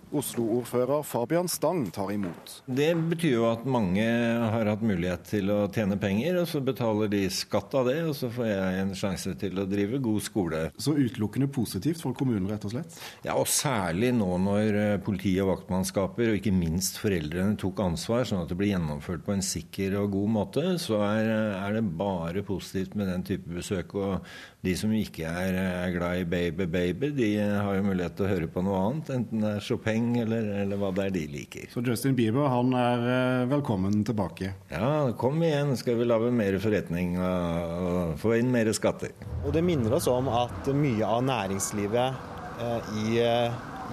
Oslo-ordfører 0.08 1.02
Fabian 1.04 1.48
Stang 1.52 1.90
tar 1.92 2.12
imot. 2.14 2.52
Det 2.64 2.88
betyr 3.10 3.34
jo 3.34 3.44
at 3.50 3.66
mange 3.68 4.04
har 4.08 4.70
hatt 4.70 4.84
mulighet 4.84 5.26
til 5.28 5.50
å 5.52 5.58
tjene 5.72 5.98
penger, 6.00 6.38
og 6.40 6.48
så 6.48 6.62
betaler 6.64 7.10
de 7.12 7.20
skatt 7.32 7.74
av 7.76 7.90
det, 7.90 7.98
og 8.08 8.14
så 8.16 8.30
får 8.32 8.48
jeg 8.48 8.78
en 8.80 8.94
sjanse 8.96 9.34
til 9.40 9.60
å 9.60 9.66
drive 9.68 10.00
god 10.04 10.24
skole. 10.24 10.62
Så 10.80 10.96
utelukkende 10.96 11.50
positivt 11.52 12.00
for 12.00 12.16
kommunen, 12.16 12.48
rett 12.48 12.64
og 12.64 12.72
slett? 12.72 12.96
Ja, 13.26 13.36
og 13.36 13.50
særlig 13.52 14.14
nå 14.16 14.30
når 14.46 14.80
politi 15.04 15.34
og 15.44 15.52
vaktmannskaper, 15.52 16.32
og 16.32 16.40
ikke 16.40 16.56
minst 16.56 16.96
foreldrene, 17.02 17.58
tok 17.60 17.84
ansvar, 17.84 18.24
sånn 18.28 18.46
at 18.46 18.52
det 18.52 18.58
blir 18.60 18.72
gjennomført 18.72 19.26
på 19.28 19.36
en 19.36 19.44
sikker 19.44 19.98
og 20.00 20.14
god 20.16 20.36
måte, 20.40 20.66
så 20.80 21.02
er, 21.04 21.34
er 21.60 21.76
det 21.76 21.84
bare 22.00 22.46
positivt 22.48 22.96
med 22.96 23.12
den 23.12 23.28
type 23.28 23.60
besøk. 23.60 23.92
og 23.98 24.24
de 24.68 24.74
som 24.76 24.92
ikke 24.94 25.28
er, 25.28 25.56
er 25.56 25.92
glad 25.94 26.22
i 26.22 26.26
Baby 26.28 26.66
Baby, 26.68 27.10
de 27.16 27.28
har 27.40 27.78
jo 27.78 27.84
mulighet 27.86 28.16
til 28.18 28.26
å 28.26 28.30
høre 28.32 28.48
på 28.52 28.62
noe 28.64 28.80
annet, 28.88 29.12
enten 29.14 29.44
det 29.44 29.52
er 29.56 29.64
Chopin 29.64 30.10
eller, 30.24 30.50
eller, 30.64 30.80
hva 30.80 30.90
det 30.96 31.06
er 31.08 31.14
de 31.14 31.24
liker. 31.32 31.68
Så 31.72 31.82
Justin 31.86 32.16
Bieber 32.18 32.50
han 32.52 32.74
er 32.76 33.46
velkommen 33.50 34.02
tilbake? 34.08 34.52
Ja, 34.72 34.90
kom 35.20 35.40
igjen, 35.44 35.74
skal 35.80 35.98
vi 36.00 36.08
lage 36.08 36.32
mer 36.34 36.58
forretning 36.62 37.16
og, 37.16 37.78
og 37.88 38.18
få 38.20 38.36
inn 38.38 38.52
mer 38.52 38.70
skatter. 38.76 39.14
Og 39.44 39.52
Det 39.56 39.64
minner 39.64 39.96
oss 39.98 40.08
om 40.10 40.28
at 40.32 40.68
mye 40.76 41.06
av 41.06 41.24
næringslivet 41.28 42.60
eh, 42.64 42.92
i, 43.06 43.22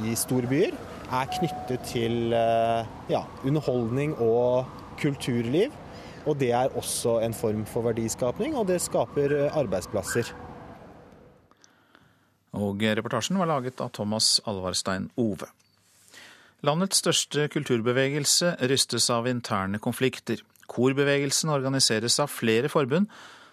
i 0.09 0.17
storbyer 0.19 0.75
er 1.13 1.33
knyttet 1.37 1.87
til 1.87 2.35
eh, 2.35 2.93
ja, 3.13 3.23
underholdning 3.45 4.15
og 4.23 4.65
kulturliv. 5.01 5.73
Og 6.25 6.39
det 6.41 6.49
er 6.57 6.73
også 6.73 7.19
en 7.21 7.35
form 7.37 7.67
for 7.69 7.85
verdiskapning, 7.85 8.55
og 8.57 8.67
det 8.71 8.81
skaper 8.81 9.35
eh, 9.45 9.59
arbeidsplasser. 9.59 10.33
Og 12.55 12.81
reportasjen 12.81 13.39
var 13.41 13.49
laget 13.51 13.81
av 13.83 13.91
Thomas 13.95 14.39
Alvarstein 14.47 15.09
Ove. 15.19 15.49
Landets 16.65 17.01
største 17.03 17.49
kulturbevegelse 17.53 18.55
rystes 18.71 19.09
av 19.13 19.27
interne 19.29 19.77
konflikter. 19.83 20.39
Korbevegelsen 20.71 21.51
organiseres 21.53 22.17
av 22.23 22.31
flere 22.31 22.71
forbund, 22.71 23.11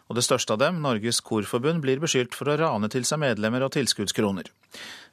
og 0.09 0.17
det 0.17 0.25
største 0.25 0.55
av 0.55 0.61
dem, 0.63 0.81
Norges 0.85 1.21
Korforbund, 1.25 1.83
blir 1.85 2.01
beskyldt 2.01 2.37
for 2.37 2.49
å 2.49 2.57
rane 2.61 2.89
til 2.93 3.05
seg 3.09 3.21
medlemmer 3.23 3.65
og 3.67 3.73
tilskuddskroner. 3.77 4.49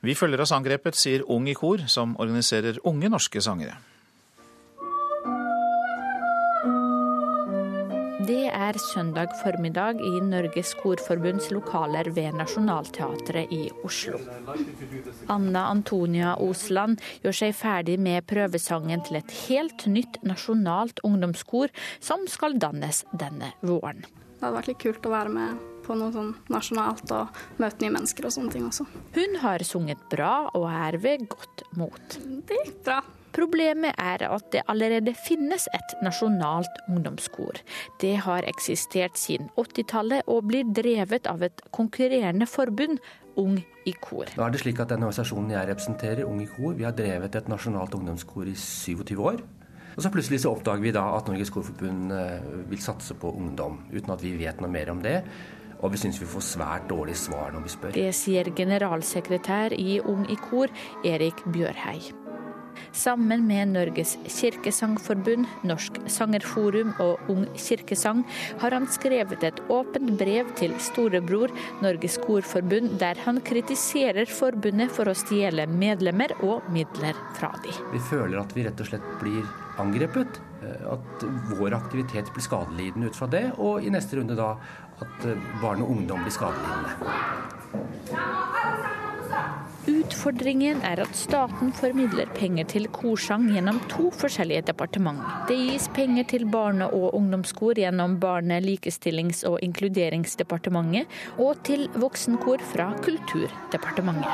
Vi 0.06 0.16
følger 0.16 0.44
oss 0.44 0.54
angrepet, 0.56 0.96
sier 0.96 1.26
Ung 1.28 1.48
i 1.50 1.56
Kor, 1.58 1.84
som 1.92 2.16
organiserer 2.20 2.80
unge 2.88 3.12
norske 3.12 3.44
sangere. 3.44 3.78
Det 8.20 8.50
er 8.52 8.76
søndag 8.84 9.32
formiddag 9.40 10.02
i 10.04 10.18
Norges 10.20 10.74
Korforbunds 10.76 11.46
lokaler 11.56 12.10
ved 12.12 12.34
Nationaltheatret 12.36 13.48
i 13.56 13.70
Oslo. 13.88 14.20
Anna 15.32 15.62
Antonia 15.72 16.34
Osland 16.44 17.00
gjør 17.24 17.38
seg 17.40 17.56
ferdig 17.56 17.96
med 18.04 18.28
prøvesangen 18.28 19.06
til 19.08 19.22
et 19.22 19.36
helt 19.46 19.86
nytt 19.88 20.20
nasjonalt 20.28 21.00
ungdomskor 21.08 21.72
som 22.04 22.28
skal 22.28 22.60
dannes 22.60 23.06
denne 23.16 23.54
våren. 23.64 24.04
Det 24.04 24.44
hadde 24.44 24.58
vært 24.58 24.72
litt 24.74 24.82
kult 24.84 25.08
å 25.08 25.14
være 25.14 25.32
med 25.38 25.64
på 25.88 25.96
noe 25.96 26.12
sånn 26.12 26.34
nasjonalt 26.52 27.16
og 27.16 27.40
møte 27.64 27.86
nye 27.86 27.94
mennesker 27.96 28.28
og 28.28 28.36
sånne 28.36 28.52
ting 28.52 28.68
også. 28.68 28.84
Hun 29.16 29.40
har 29.46 29.64
sunget 29.64 30.04
bra 30.12 30.34
og 30.60 30.68
er 30.68 31.00
ved 31.00 31.24
godt 31.32 31.64
mot. 31.80 32.20
Det 32.20 32.60
gikk 32.66 32.84
bra. 32.84 33.00
Problemet 33.36 33.98
er 33.98 34.26
at 34.28 34.50
det 34.54 34.66
allerede 34.72 35.14
finnes 35.18 35.68
et 35.76 35.96
nasjonalt 36.06 36.82
ungdomskor. 36.90 37.62
Det 38.02 38.16
har 38.26 38.48
eksistert 38.50 39.20
siden 39.20 39.52
80-tallet 39.60 40.28
og 40.28 40.48
blir 40.50 40.68
drevet 40.76 41.30
av 41.30 41.44
et 41.46 41.66
konkurrerende 41.76 42.50
forbund, 42.50 43.02
Ung 43.40 43.56
i 43.88 43.94
kor. 44.04 44.28
Nå 44.36 44.44
er 44.44 44.52
det 44.52 44.60
slik 44.60 44.82
at 44.84 44.90
Den 44.90 45.06
organisasjonen 45.06 45.54
jeg 45.54 45.68
representerer, 45.70 46.26
Ung 46.28 46.42
i 46.44 46.48
kor, 46.50 46.74
vi 46.76 46.84
har 46.84 46.92
drevet 46.98 47.38
et 47.38 47.48
nasjonalt 47.48 47.94
ungdomskor 47.96 48.50
i 48.50 48.56
27 48.58 49.16
år. 49.16 49.40
Og 49.96 50.04
så 50.04 50.12
plutselig 50.12 50.42
så 50.44 50.52
oppdager 50.52 50.84
vi 50.84 50.92
da 50.96 51.06
at 51.16 51.30
Norges 51.30 51.52
Korforbund 51.54 52.14
eh, 52.16 52.50
vil 52.72 52.82
satse 52.84 53.16
på 53.20 53.32
ungdom, 53.36 53.82
uten 53.94 54.14
at 54.16 54.24
vi 54.24 54.34
vet 54.40 54.60
noe 54.64 54.72
mer 54.72 54.92
om 54.92 55.02
det. 55.06 55.22
Og 55.80 55.94
vi 55.94 56.02
syns 56.02 56.20
vi 56.20 56.28
får 56.28 56.44
svært 56.44 56.90
dårlige 56.92 57.20
svar 57.22 57.54
når 57.56 57.64
vi 57.68 57.74
spør. 57.76 57.96
Det 57.96 58.10
sier 58.16 58.52
generalsekretær 58.56 59.76
i 59.76 60.02
Ung 60.04 60.26
i 60.28 60.40
kor, 60.50 60.72
Erik 61.08 61.46
Bjørhei. 61.54 62.29
Sammen 62.96 63.46
med 63.48 63.74
Norges 63.74 64.16
kirkesangforbund, 64.28 65.48
Norsk 65.68 66.00
sangerforum 66.10 66.94
og 67.04 67.32
Ung 67.32 67.46
kirkesang 67.60 68.24
har 68.62 68.76
han 68.76 68.88
skrevet 68.92 69.44
et 69.46 69.62
åpent 69.70 70.14
brev 70.20 70.50
til 70.60 70.76
storebror 70.84 71.54
Norges 71.84 72.20
korforbund, 72.24 72.98
der 73.02 73.20
han 73.26 73.42
kritiserer 73.46 74.30
forbundet 74.30 74.94
for 74.96 75.10
å 75.10 75.18
stjele 75.18 75.68
medlemmer 75.70 76.36
og 76.46 76.68
midler 76.74 77.18
fra 77.38 77.54
de. 77.64 77.74
Vi 77.94 78.04
føler 78.10 78.42
at 78.42 78.56
vi 78.56 78.68
rett 78.68 78.84
og 78.84 78.92
slett 78.92 79.10
blir 79.22 79.44
angrepet. 79.80 80.42
At 80.92 81.24
vår 81.56 81.74
aktivitet 81.78 82.28
blir 82.36 82.44
skadelidende 82.44 83.08
ut 83.08 83.16
fra 83.16 83.30
det, 83.32 83.46
og 83.64 83.86
i 83.86 83.92
neste 83.94 84.20
runde 84.20 84.36
da 84.36 84.52
at 85.02 85.28
barn 85.62 85.82
og 85.84 85.90
ungdom 85.96 86.24
blir 86.26 86.36
skadelidende. 86.36 86.90
Utfordringen 89.90 90.82
er 90.86 91.00
at 91.02 91.16
staten 91.18 91.72
formidler 91.74 92.30
penger 92.36 92.68
til 92.70 92.88
korsang 92.94 93.48
gjennom 93.54 93.80
to 93.90 94.10
forskjellige 94.14 94.68
departement. 94.68 95.22
Det 95.48 95.58
gis 95.58 95.88
penger 95.96 96.28
til 96.30 96.46
barne- 96.52 96.90
og 96.94 97.16
ungdomskor 97.18 97.80
gjennom 97.80 98.20
Barne-, 98.20 98.60
likestillings- 98.62 99.46
og 99.48 99.60
inkluderingsdepartementet, 99.66 101.08
og 101.38 101.64
til 101.64 101.88
voksenkor 101.96 102.58
fra 102.74 102.92
Kulturdepartementet. 103.02 104.30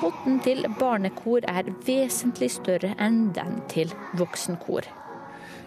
Potten 0.00 0.40
til 0.40 0.66
barnekor 0.80 1.46
er 1.48 1.70
vesentlig 1.86 2.50
større 2.50 2.94
enn 2.98 3.32
den 3.36 3.62
til 3.68 3.94
voksenkor. 4.18 5.03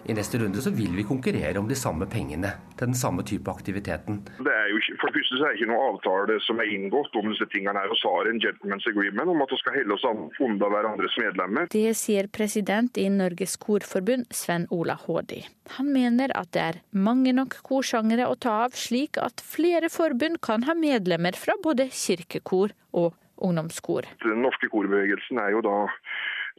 I 0.08 0.14
neste 0.16 0.38
runde 0.40 0.62
så 0.64 0.70
vil 0.72 0.94
vi 0.96 1.04
konkurrere 1.04 1.60
om 1.60 1.66
de 1.68 1.76
samme 1.76 2.06
pengene 2.08 2.54
til 2.78 2.88
den 2.88 2.96
samme 2.96 3.20
type 3.28 3.50
aktiviteten. 3.52 4.22
Det 4.38 4.54
er 4.54 4.70
jo 4.72 4.78
ikke, 4.80 4.94
for 5.02 5.12
det 5.12 5.20
første 5.20 5.36
så 5.36 5.44
er 5.44 5.52
det 5.52 5.58
ikke 5.58 5.68
noen 5.68 5.90
avtale 5.90 6.38
som 6.46 6.62
er 6.62 6.70
inngått 6.72 7.18
om 7.20 7.28
disse 7.28 7.48
tingene. 7.52 7.76
her, 7.76 7.92
og 7.92 8.00
så 8.00 8.12
har 8.14 8.30
en 8.30 8.40
gentleman's 8.40 8.88
agreement 8.88 9.28
om 9.28 9.44
at 9.44 9.52
vi 9.52 9.58
skal 9.60 9.76
holde 9.76 9.98
oss 9.98 10.06
unna 10.46 10.70
hverandres 10.72 11.18
medlemmer. 11.20 11.68
Det 11.74 11.92
sier 12.00 12.30
president 12.32 12.96
i 12.96 13.04
Norges 13.12 13.58
Korforbund, 13.60 14.32
Sven 14.32 14.64
Ola 14.72 14.96
Hådi. 14.96 15.42
Han 15.76 15.92
mener 15.92 16.32
at 16.40 16.54
det 16.56 16.64
er 16.64 16.80
mange 16.96 17.36
nok 17.36 17.60
korsangere 17.68 18.30
å 18.32 18.40
ta 18.40 18.62
av, 18.64 18.72
slik 18.72 19.20
at 19.20 19.44
flere 19.44 19.92
forbund 19.92 20.40
kan 20.40 20.64
ha 20.64 20.72
medlemmer 20.72 21.36
fra 21.36 21.58
både 21.60 21.90
kirkekor 21.92 22.72
og 22.96 23.12
ungdomskor. 23.36 24.08
Den 24.24 24.40
norske 24.42 24.72
korbevegelsen 24.72 25.36
er 25.44 25.52
jo 25.52 25.60
da 25.68 25.76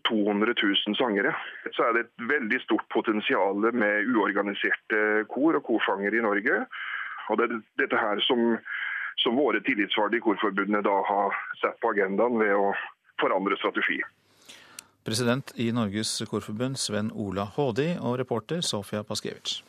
200 0.07 0.53
000 0.61 0.97
sangere. 0.99 1.33
Så 1.75 1.87
er 1.87 1.95
det 1.95 2.05
et 2.05 2.27
veldig 2.29 2.59
stort 2.65 2.85
potensial 2.93 3.65
med 3.71 4.11
uorganiserte 4.13 5.25
kor 5.31 5.59
og 5.59 5.65
korsangere 5.67 6.19
i 6.19 6.25
Norge. 6.25 6.61
Og 7.29 7.39
det 7.39 7.47
er 7.49 7.57
dette 7.83 7.99
her 7.99 8.21
som, 8.25 8.55
som 9.23 9.37
våre 9.37 9.61
tillitsvalgte 9.65 10.19
i 10.19 10.25
korforbundene 10.25 10.83
da 10.85 10.95
har 11.09 11.35
satt 11.61 11.77
på 11.83 11.93
agendaen 11.93 12.39
ved 12.41 12.55
å 12.57 12.71
forandre 13.21 13.57
strategi. 13.59 13.99
President 15.05 15.53
i 15.55 15.71
Norges 15.73 16.11
Korforbund 16.29 16.77
Sven 16.77 17.09
Ola 17.15 17.47
Hådi 17.55 17.93
og 17.97 18.19
reporter 18.19 18.61
Sofia 18.65 19.01
Paskevitsj. 19.07 19.68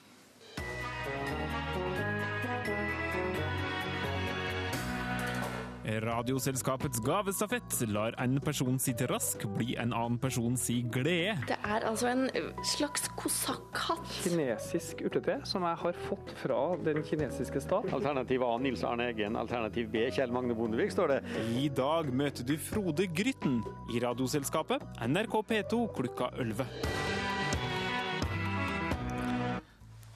Radioselskapets 5.99 7.01
gavestafett 7.03 7.75
lar 7.91 8.15
en 8.23 8.39
person 8.45 8.79
si 8.79 8.93
til 8.95 9.11
rask 9.11 9.43
bli 9.57 9.75
en 9.81 9.95
annen 9.97 10.19
person 10.23 10.55
si 10.61 10.81
glede. 10.93 11.35
Det 11.49 11.57
er 11.67 11.87
altså 11.89 12.11
en 12.13 12.29
slags 12.63 13.09
kosakkhatt. 13.19 14.07
Kinesisk 14.23 15.03
urtete 15.07 15.41
som 15.49 15.67
jeg 15.67 15.81
har 15.83 16.01
fått 16.07 16.35
fra 16.43 16.61
den 16.87 17.03
kinesiske 17.07 17.63
stat. 17.65 17.91
Alternativ 17.97 18.45
A 18.47 18.53
Nils 18.63 18.85
Arne 18.87 19.11
Eggen, 19.11 19.39
alternativ 19.41 19.91
B 19.91 20.07
Kjell 20.15 20.35
Magne 20.35 20.55
Bondevik, 20.55 20.95
står 20.95 21.17
det. 21.17 21.21
I 21.59 21.67
dag 21.75 22.13
møter 22.15 22.47
du 22.47 22.55
Frode 22.61 23.09
Grytten 23.11 23.61
i 23.91 24.05
Radioselskapet, 24.05 24.85
NRK 25.11 25.41
P2 25.51 25.83
klokka 25.97 26.31
11. 26.39 27.20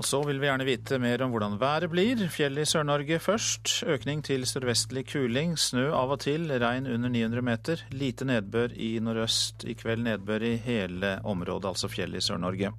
så 0.06 0.20
vil 0.26 0.38
vi 0.40 0.46
gjerne 0.48 0.66
vite 0.66 0.98
mer 1.02 1.22
om 1.24 1.32
hvordan 1.32 1.58
været 1.60 1.90
blir. 1.92 2.20
Fjell 2.32 2.58
i 2.60 2.66
Sør-Norge 2.68 3.18
først. 3.22 3.82
Økning 3.90 4.22
til 4.24 4.46
sørvestlig 4.46 5.06
kuling. 5.10 5.56
Snø 5.58 5.88
av 5.96 6.12
og 6.14 6.20
til. 6.24 6.46
Regn 6.60 6.86
under 6.90 7.12
900 7.12 7.44
meter. 7.44 7.84
Lite 7.92 8.26
nedbør 8.28 8.74
i 8.76 8.98
nordøst. 9.02 9.64
I 9.64 9.76
kveld 9.78 10.04
nedbør 10.04 10.44
i 10.44 10.54
hele 10.64 11.18
området, 11.24 11.72
altså 11.72 11.90
fjell 11.92 12.14
i 12.14 12.22
Sør-Norge. 12.24 12.72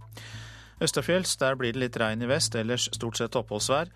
Østafjells, 0.82 1.38
der 1.42 1.56
blir 1.56 1.74
det 1.74 1.82
litt 1.86 2.00
regn 2.02 2.22
i 2.22 2.30
vest, 2.30 2.56
ellers 2.60 2.90
stort 2.94 3.18
sett 3.18 3.36
oppholdsvær. 3.40 3.92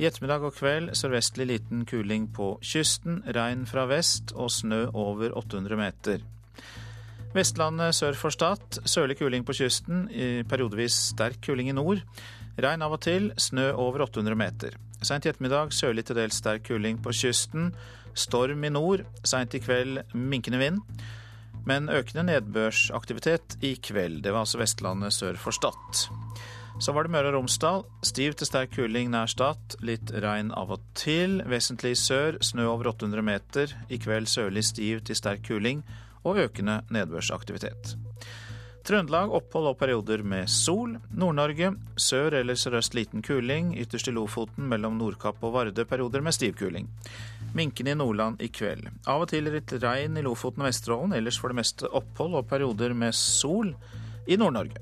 I 0.00 0.06
ettermiddag 0.08 0.46
og 0.46 0.54
kveld 0.56 0.94
sørvestlig 0.96 1.48
liten 1.50 1.86
kuling 1.86 2.28
på 2.32 2.54
kysten. 2.64 3.20
Regn 3.36 3.66
fra 3.68 3.84
vest 3.90 4.32
og 4.32 4.52
snø 4.54 4.86
over 4.94 5.34
800 5.36 5.76
meter. 5.80 6.22
Vestlandet 7.34 7.94
sør 7.94 8.16
for 8.18 8.34
Stad. 8.34 8.80
Sørlig 8.88 9.20
kuling 9.20 9.44
på 9.46 9.54
kysten. 9.54 10.08
Periodevis 10.50 10.96
sterk 11.12 11.42
kuling 11.44 11.68
i 11.70 11.76
nord. 11.76 12.00
Regn 12.58 12.82
av 12.82 12.96
og 12.96 13.02
til, 13.04 13.30
snø 13.38 13.70
over 13.78 14.06
800 14.08 14.38
meter. 14.38 14.76
Seint 15.00 15.24
i 15.24 15.30
ettermiddag 15.30 15.72
sørlig 15.72 16.04
til 16.08 16.18
dels 16.18 16.40
sterk 16.42 16.66
kuling 16.68 16.98
på 17.00 17.14
kysten. 17.16 17.70
Storm 18.18 18.64
i 18.66 18.72
nord. 18.72 19.06
Seint 19.24 19.54
i 19.54 19.62
kveld 19.62 20.02
minkende 20.12 20.60
vind. 20.60 20.82
Men 21.68 21.88
økende 21.92 22.26
nedbørsaktivitet 22.28 23.58
i 23.64 23.74
kveld. 23.80 24.22
Det 24.24 24.32
var 24.32 24.44
altså 24.44 24.60
Vestlandet 24.60 25.14
sør 25.16 25.38
for 25.40 25.56
Stad. 25.56 26.04
Så 26.80 26.94
var 26.96 27.04
det 27.04 27.12
Møre 27.12 27.28
og 27.28 27.36
Romsdal. 27.36 27.82
Stiv 28.04 28.36
til 28.40 28.48
sterk 28.48 28.74
kuling 28.76 29.10
nær 29.12 29.28
Stad. 29.30 29.78
Litt 29.84 30.12
regn 30.24 30.52
av 30.56 30.72
og 30.76 30.84
til. 30.96 31.40
Vesentlig 31.48 31.96
sør, 32.00 32.40
snø 32.44 32.68
over 32.72 32.92
800 32.94 33.24
meter. 33.24 33.74
I 33.92 34.00
kveld 34.00 34.28
sørlig 34.32 34.64
stiv 34.68 35.04
til 35.04 35.18
sterk 35.18 35.44
kuling 35.48 35.84
og 36.24 36.40
økende 36.40 36.80
nedbørsaktivitet. 36.92 37.96
Trøndelag 38.86 39.32
opphold 39.36 39.68
og 39.70 39.76
perioder 39.78 40.22
med 40.24 40.48
sol. 40.48 40.94
Nord-Norge 41.12 41.74
sør 42.00 42.38
eller 42.38 42.56
sørøst 42.56 42.94
liten 42.96 43.22
kuling. 43.22 43.74
Ytterst 43.78 44.08
i 44.08 44.14
Lofoten 44.16 44.68
mellom 44.70 44.96
Nordkapp 44.98 45.42
og 45.44 45.52
Vardø 45.54 45.84
perioder 45.84 46.24
med 46.24 46.34
stiv 46.34 46.56
kuling. 46.58 46.88
Minkende 47.54 47.92
i 47.92 47.98
Nordland 48.00 48.40
i 48.40 48.48
kveld. 48.48 48.88
Av 49.06 49.26
og 49.26 49.28
til 49.32 49.50
litt 49.52 49.74
regn 49.82 50.16
i 50.16 50.24
Lofoten 50.24 50.64
og 50.64 50.70
Vesterålen. 50.70 51.16
Ellers 51.18 51.38
for 51.40 51.52
det 51.52 51.60
meste 51.60 51.90
opphold 51.92 52.38
og 52.40 52.48
perioder 52.48 52.96
med 52.96 53.16
sol 53.16 53.74
i 54.26 54.40
Nord-Norge. 54.40 54.80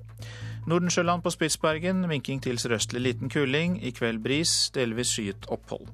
Nordensjøland 0.68 1.24
på 1.24 1.32
Spitsbergen 1.32 2.04
minking 2.11 2.42
til 2.44 2.58
sørøstlig 2.61 3.02
liten 3.02 3.32
kuling. 3.32 3.80
I 3.82 3.90
kveld 3.96 4.22
bris, 4.22 4.68
delvis 4.74 5.16
skyet 5.16 5.50
opphold. 5.50 5.88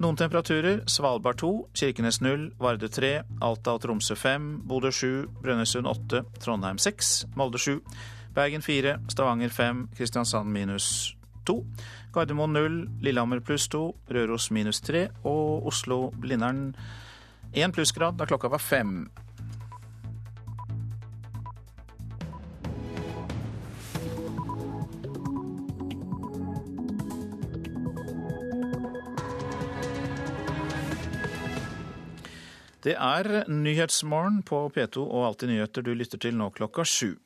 Noen 0.00 0.16
temperaturer. 0.16 0.78
Svalbard 0.88 1.36
2, 1.42 1.68
Kirkenes 1.76 2.22
0, 2.24 2.54
Vardø 2.56 2.88
3, 2.88 3.08
Alta 3.44 3.74
og 3.76 3.82
Tromsø 3.82 4.14
5, 4.16 4.46
Bodø 4.64 4.88
7, 4.96 5.26
Brønnøysund 5.42 5.86
8, 5.86 6.22
Trondheim 6.40 6.78
6, 6.80 7.10
Molde 7.36 7.60
7, 7.60 7.82
Bergen 8.34 8.64
4, 8.64 8.94
Stavanger 9.12 9.52
5, 9.52 9.82
Kristiansand 9.98 10.48
minus 10.48 10.86
2, 11.44 11.58
Gardermoen 12.14 12.56
0, 12.56 12.78
Lillehammer 13.04 13.42
pluss 13.44 13.68
2, 13.68 13.82
Røros 14.16 14.48
minus 14.50 14.80
3 14.80 15.10
og 15.28 15.68
Oslo-Blindern 15.68 16.70
1 17.52 17.76
plussgrad 17.76 18.16
da 18.16 18.24
klokka 18.24 18.48
var 18.48 18.64
fem. 18.64 19.10
Det 32.80 32.94
er 32.96 33.44
Nyhetsmorgen 33.44 34.38
på 34.48 34.62
P2 34.72 35.02
og 35.04 35.26
Alltid 35.26 35.50
nyheter 35.50 35.84
du 35.84 35.90
lytter 35.92 36.20
til 36.20 36.38
nå 36.38 36.46
klokka 36.56 36.86
sju. 36.88 37.18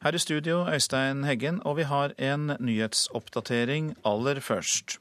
Her 0.00 0.16
i 0.16 0.20
studio 0.20 0.62
Øystein 0.72 1.20
Heggen, 1.28 1.58
og 1.68 1.76
vi 1.76 1.84
har 1.84 2.14
en 2.16 2.54
nyhetsoppdatering 2.56 3.90
aller 4.08 4.40
først. 4.40 4.96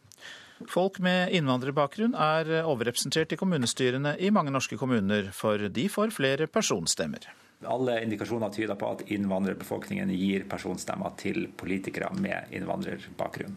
Folk 0.67 0.99
med 1.03 1.31
innvandrerbakgrunn 1.35 2.15
er 2.15 2.51
overrepresentert 2.65 3.31
i 3.31 3.39
kommunestyrene 3.39 4.17
i 4.19 4.33
mange 4.35 4.51
norske 4.51 4.75
kommuner, 4.79 5.31
for 5.31 5.63
de 5.71 5.87
får 5.91 6.11
flere 6.15 6.47
personstemmer. 6.51 7.31
Alle 7.63 8.01
indikasjoner 8.03 8.51
tyder 8.51 8.75
på 8.75 8.91
at 8.97 9.07
innvandrerbefolkningen 9.15 10.11
gir 10.11 10.43
personstemmer 10.51 11.15
til 11.19 11.45
politikere 11.55 12.11
med 12.19 12.51
innvandrerbakgrunn. 12.51 13.55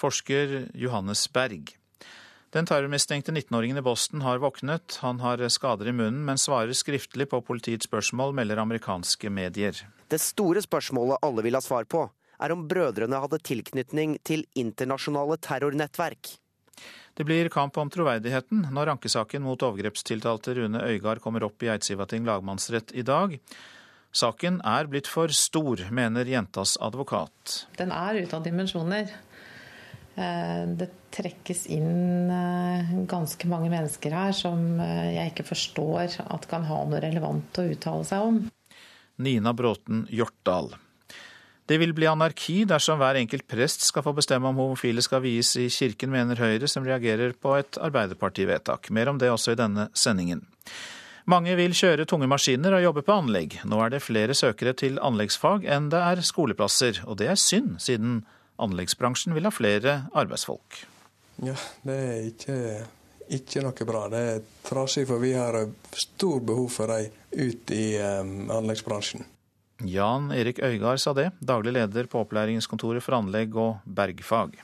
Forsker 0.00 0.62
Johannes 0.72 1.28
Berg. 1.28 1.76
Den 2.54 2.68
terrormistenkte 2.70 3.32
19-åringen 3.32 3.78
i 3.78 3.82
Boston 3.82 4.20
har 4.22 4.38
våknet. 4.38 4.98
Han 5.02 5.18
har 5.20 5.40
skader 5.48 5.88
i 5.90 5.92
munnen, 5.92 6.20
men 6.24 6.38
svarer 6.38 6.70
skriftlig 6.72 7.26
på 7.32 7.40
politiets 7.42 7.88
spørsmål, 7.88 8.30
melder 8.38 8.60
amerikanske 8.62 9.30
medier. 9.30 9.80
Det 10.06 10.20
store 10.22 10.62
spørsmålet 10.62 11.18
alle 11.26 11.42
vil 11.42 11.58
ha 11.58 11.62
svar 11.64 11.88
på, 11.90 12.04
er 12.38 12.54
om 12.54 12.62
brødrene 12.70 13.18
hadde 13.24 13.42
tilknytning 13.42 14.20
til 14.22 14.46
internasjonale 14.54 15.40
terrornettverk. 15.42 16.36
Det 17.18 17.26
blir 17.26 17.50
kamp 17.50 17.74
om 17.78 17.90
troverdigheten 17.90 18.68
når 18.70 18.94
ankesaken 18.94 19.42
mot 19.42 19.66
overgrepstiltalte 19.66 20.54
Rune 20.54 20.86
Øygard 20.86 21.26
kommer 21.26 21.42
opp 21.50 21.66
i 21.66 21.74
Eidsivating 21.74 22.22
lagmannsrett 22.26 22.94
i 22.94 23.02
dag. 23.02 23.34
Saken 24.14 24.62
er 24.62 24.86
blitt 24.86 25.10
for 25.10 25.34
stor, 25.34 25.88
mener 25.90 26.30
jentas 26.30 26.78
advokat. 26.78 27.64
Den 27.82 27.90
er 27.90 28.22
ute 28.22 28.38
av 28.38 28.46
dimensjoner. 28.46 29.10
Eh, 30.14 30.62
det 30.78 30.90
trekkes 31.14 31.64
inn 31.74 32.30
eh, 32.30 32.92
ganske 33.10 33.48
mange 33.50 33.70
mennesker 33.72 34.14
her 34.14 34.34
som 34.36 34.78
eh, 34.82 35.14
jeg 35.16 35.32
ikke 35.32 35.48
forstår 35.48 36.20
at 36.22 36.46
kan 36.50 36.66
ha 36.68 36.84
noe 36.86 37.02
relevant 37.02 37.58
å 37.58 37.66
uttale 37.72 38.06
seg 38.06 38.28
om. 38.28 38.40
Nina 39.24 39.54
Bråten 39.54 40.04
Hjortdal. 40.14 40.74
Det 41.66 41.78
vil 41.80 41.94
bli 41.96 42.06
anarki 42.06 42.60
dersom 42.68 43.00
hver 43.00 43.16
enkelt 43.18 43.46
prest 43.48 43.86
skal 43.88 44.04
få 44.04 44.12
bestemme 44.14 44.50
om 44.50 44.58
homofile 44.60 45.02
skal 45.02 45.22
vies 45.24 45.54
i 45.58 45.70
kirken, 45.72 46.12
mener 46.12 46.38
Høyre, 46.38 46.68
som 46.68 46.84
reagerer 46.86 47.32
på 47.34 47.54
et 47.56 47.78
Arbeiderparti-vedtak. 47.80 48.90
Mer 48.94 49.10
om 49.10 49.18
det 49.18 49.32
også 49.32 49.54
i 49.54 49.58
denne 49.58 49.88
sendingen. 49.96 50.44
Mange 51.30 51.54
vil 51.56 51.72
kjøre 51.72 52.04
tunge 52.04 52.28
maskiner 52.28 52.76
og 52.76 52.84
jobbe 52.84 53.02
på 53.06 53.16
anlegg. 53.16 53.56
Nå 53.64 53.80
er 53.80 53.94
det 53.94 54.04
flere 54.04 54.36
søkere 54.36 54.74
til 54.76 55.00
anleggsfag 55.00 55.64
enn 55.64 55.88
det 55.90 56.02
er 56.04 56.20
skoleplasser, 56.20 57.00
og 57.08 57.16
det 57.22 57.30
er 57.32 57.40
synd, 57.40 57.78
siden 57.80 58.20
anleggsbransjen 58.62 59.34
vil 59.36 59.48
ha 59.48 59.52
flere 59.54 59.96
arbeidsfolk. 60.14 60.84
Ja, 61.42 61.56
det 61.82 61.96
er 61.98 62.26
ikke, 62.28 62.56
ikke 63.38 63.64
noe 63.64 63.86
bra. 63.88 64.04
Det 64.12 64.22
er 64.30 64.42
trasig, 64.66 65.06
for 65.10 65.22
vi 65.22 65.32
har 65.34 65.58
stor 65.98 66.42
behov 66.44 66.68
for 66.74 66.92
dem 66.94 67.10
ut 67.34 67.74
i 67.74 67.86
um, 67.98 68.50
anleggsbransjen. 68.54 69.26
Jan 69.82 70.30
Erik 70.30 70.60
Øygard 70.62 71.02
sa 71.02 71.12
det, 71.16 71.32
daglig 71.42 71.74
leder 71.74 72.06
på 72.06 72.22
opplæringskontoret 72.22 73.02
for 73.02 73.18
anlegg 73.18 73.56
og 73.58 73.82
bergfag. 73.84 74.54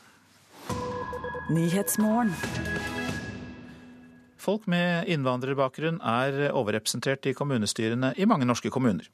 Folk 4.40 4.64
med 4.72 5.08
innvandrerbakgrunn 5.12 5.98
er 6.00 6.46
overrepresentert 6.56 7.26
i 7.28 7.34
kommunestyrene 7.36 8.14
i 8.16 8.28
mange 8.28 8.48
norske 8.48 8.72
kommuner. 8.72 9.04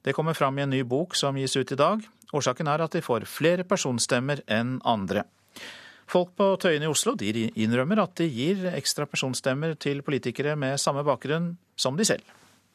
Det 0.00 0.14
kommer 0.16 0.36
fram 0.38 0.56
i 0.56 0.64
en 0.64 0.72
ny 0.72 0.80
bok 0.88 1.18
som 1.18 1.36
gis 1.36 1.58
ut 1.58 1.74
i 1.74 1.78
dag. 1.78 2.00
Årsaken 2.32 2.70
er 2.70 2.86
at 2.86 2.96
de 2.96 3.04
får 3.04 3.28
flere 3.28 3.66
personstemmer 3.68 4.40
enn 4.48 4.78
andre. 4.88 5.26
Folk 6.10 6.32
på 6.38 6.48
Tøyen 6.58 6.82
i 6.82 6.90
Oslo 6.90 7.12
innrømmer 7.20 8.00
at 8.02 8.16
de 8.18 8.26
gir 8.26 8.70
ekstra 8.72 9.06
personstemmer 9.06 9.76
til 9.78 10.00
politikere 10.02 10.56
med 10.56 10.80
samme 10.80 11.04
bakgrunn 11.06 11.52
som 11.76 11.96
de 11.96 12.08
selv. 12.08 12.24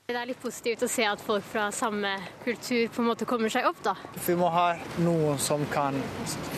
Det 0.06 0.14
er 0.14 0.28
litt 0.30 0.38
positivt 0.38 0.84
å 0.86 0.88
se 0.94 1.02
at 1.10 1.22
folk 1.26 1.42
fra 1.50 1.64
samme 1.74 2.12
kultur 2.44 2.92
på 2.94 3.02
en 3.02 3.08
måte 3.08 3.26
kommer 3.26 3.50
seg 3.50 3.66
opp, 3.66 3.80
da. 3.82 3.96
Vi 4.22 4.36
må 4.38 4.52
ha 4.54 4.76
noen 5.02 5.40
som 5.42 5.64
kan 5.72 5.98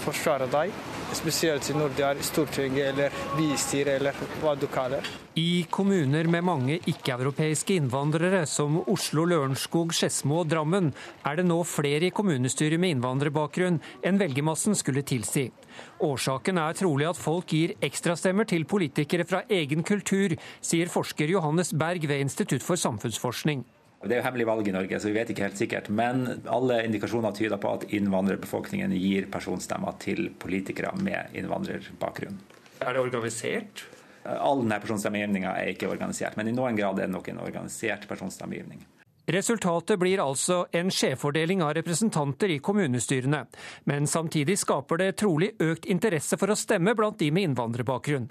forsvare 0.04 0.50
deg, 0.52 0.74
spesielt 1.16 1.70
når 1.72 1.96
det 1.96 2.04
er 2.10 2.20
Stortinget 2.28 2.90
eller 2.90 3.16
bystyret 3.38 4.02
eller 4.02 4.20
hva 4.42 4.58
du 4.60 4.66
kaller. 4.68 5.08
I 5.40 5.64
kommuner 5.72 6.28
med 6.28 6.44
mange 6.44 6.76
ikke-europeiske 6.92 7.78
innvandrere, 7.80 8.44
som 8.52 8.82
Oslo, 8.84 9.24
Lørenskog, 9.32 9.96
Skedsmo 9.96 10.42
og 10.42 10.52
Drammen, 10.52 10.92
er 11.24 11.40
det 11.40 11.48
nå 11.48 11.62
flere 11.64 12.10
i 12.10 12.12
kommunestyret 12.20 12.84
med 12.84 12.98
innvandrerbakgrunn 12.98 13.80
enn 14.04 14.20
velgermassen 14.20 14.76
skulle 14.76 15.08
tilsi. 15.08 15.48
Årsaken 16.04 16.60
er 16.62 16.78
trolig 16.78 17.08
at 17.10 17.20
folk 17.20 17.54
gir 17.54 17.74
ekstrastemmer 17.84 18.48
til 18.50 18.68
politikere 18.70 19.26
fra 19.28 19.44
egen 19.50 19.84
kultur, 19.88 20.36
sier 20.62 20.92
forsker 20.92 21.32
Johannes 21.32 21.74
Berg 21.74 22.08
ved 22.10 22.26
Institutt 22.26 22.66
for 22.66 22.80
samfunnsforskning. 22.80 23.66
Det 23.98 24.14
er 24.14 24.20
jo 24.22 24.28
hemmelig 24.28 24.46
valg 24.46 24.68
i 24.70 24.74
Norge, 24.76 25.00
så 25.02 25.10
vi 25.10 25.16
vet 25.18 25.32
ikke 25.34 25.48
helt 25.48 25.58
sikkert. 25.58 25.88
Men 25.90 26.28
alle 26.54 26.84
indikasjoner 26.86 27.34
tyder 27.34 27.58
på 27.62 27.72
at 27.80 27.88
innvandrerbefolkningen 27.98 28.94
gir 28.94 29.26
personstemmer 29.34 29.98
til 30.04 30.30
politikere 30.38 30.94
med 31.02 31.34
innvandrerbakgrunn. 31.38 32.38
Er 32.86 32.94
det 32.94 33.02
organisert? 33.02 33.88
All 34.28 34.62
denne 34.62 34.78
personstemmegivninga 34.84 35.56
er 35.58 35.72
ikke 35.72 35.90
organisert, 35.90 36.38
men 36.38 36.52
i 36.52 36.54
noen 36.54 36.78
grad 36.78 37.00
er 37.00 37.08
det 37.08 37.16
nok 37.16 37.32
en 37.32 37.42
organisert 37.42 38.06
personstemmegivning. 38.10 38.84
Resultatet 39.28 40.00
blir 40.00 40.22
altså 40.24 40.62
en 40.72 40.88
skjevfordeling 40.94 41.60
av 41.66 41.74
representanter 41.76 42.54
i 42.56 42.60
kommunestyrene. 42.64 43.42
Men 43.92 44.08
samtidig 44.08 44.56
skaper 44.62 45.02
det 45.02 45.10
trolig 45.20 45.50
økt 45.60 45.86
interesse 45.92 46.40
for 46.40 46.54
å 46.54 46.56
stemme 46.56 46.94
blant 46.96 47.20
de 47.20 47.28
med 47.36 47.50
innvandrerbakgrunn. 47.50 48.30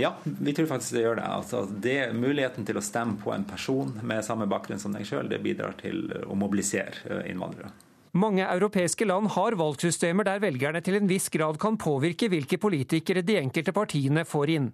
Ja, 0.00 0.12
vi 0.22 0.52
tror 0.52 0.68
faktisk 0.74 0.98
det 0.98 1.06
gjør 1.06 1.16
det. 1.22 1.30
Altså, 1.38 1.64
det 1.86 1.98
muligheten 2.12 2.68
til 2.68 2.76
å 2.76 2.84
stemme 2.84 3.16
på 3.24 3.32
en 3.32 3.48
person 3.48 3.96
med 4.04 4.20
samme 4.26 4.44
bakgrunn 4.50 4.82
som 4.82 4.92
deg 4.92 5.08
sjøl, 5.08 5.32
det 5.32 5.40
bidrar 5.44 5.78
til 5.80 6.12
å 6.28 6.36
mobilisere 6.36 7.24
innvandrere. 7.30 7.72
Mange 8.14 8.44
europeiske 8.46 9.08
land 9.08 9.26
har 9.34 9.56
valgsystemer 9.58 10.22
der 10.28 10.38
velgerne 10.38 10.78
til 10.86 10.94
en 11.00 11.08
viss 11.10 11.24
grad 11.34 11.56
kan 11.58 11.74
påvirke 11.82 12.28
hvilke 12.30 12.60
politikere 12.62 13.24
de 13.26 13.40
enkelte 13.40 13.74
partiene 13.74 14.22
får 14.22 14.52
inn. 14.54 14.68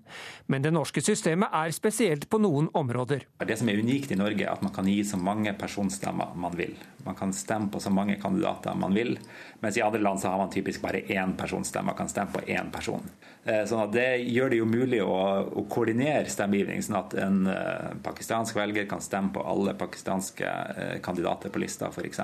Men 0.52 0.66
det 0.66 0.74
norske 0.76 1.00
systemet 1.00 1.48
er 1.56 1.72
spesielt 1.72 2.26
på 2.28 2.36
noen 2.44 2.68
områder. 2.76 3.24
Det 3.40 3.56
som 3.56 3.72
er 3.72 3.80
unikt 3.80 4.12
i 4.12 4.20
Norge, 4.20 4.44
er 4.44 4.52
at 4.52 4.60
man 4.60 4.74
kan 4.76 4.84
gi 4.92 4.98
så 5.08 5.16
mange 5.16 5.56
personstemmer 5.56 6.36
man 6.36 6.52
vil. 6.60 6.76
Man 7.06 7.16
kan 7.16 7.32
stemme 7.32 7.72
på 7.72 7.80
så 7.80 7.88
mange 7.88 8.18
kandidater 8.20 8.76
man 8.76 8.92
vil, 8.92 9.16
mens 9.64 9.80
i 9.80 9.86
andre 9.88 10.04
land 10.04 10.20
så 10.20 10.34
har 10.34 10.44
man 10.44 10.52
typisk 10.52 10.84
bare 10.84 11.00
én 11.08 11.32
personstemme. 11.40 11.96
Kan 11.96 12.12
stemme 12.12 12.36
på 12.36 12.44
én 12.44 12.68
person. 12.68 13.08
Sånn 13.40 13.86
at 13.86 13.94
det 13.96 14.08
gjør 14.28 14.52
det 14.52 14.60
jo 14.60 14.68
mulig 14.68 15.00
å, 15.00 15.16
å 15.48 15.64
koordinere 15.72 16.28
stemmegivning, 16.28 16.84
sånn 16.84 17.00
at 17.00 17.16
en 17.24 17.46
uh, 17.48 17.94
pakistansk 18.04 18.60
velger 18.60 18.84
kan 18.90 19.00
stemme 19.00 19.32
på 19.32 19.48
alle 19.48 19.72
pakistanske 19.80 20.44
uh, 20.44 20.98
kandidater 21.00 21.48
på 21.48 21.64
lista, 21.64 21.88
f.eks. 21.88 22.20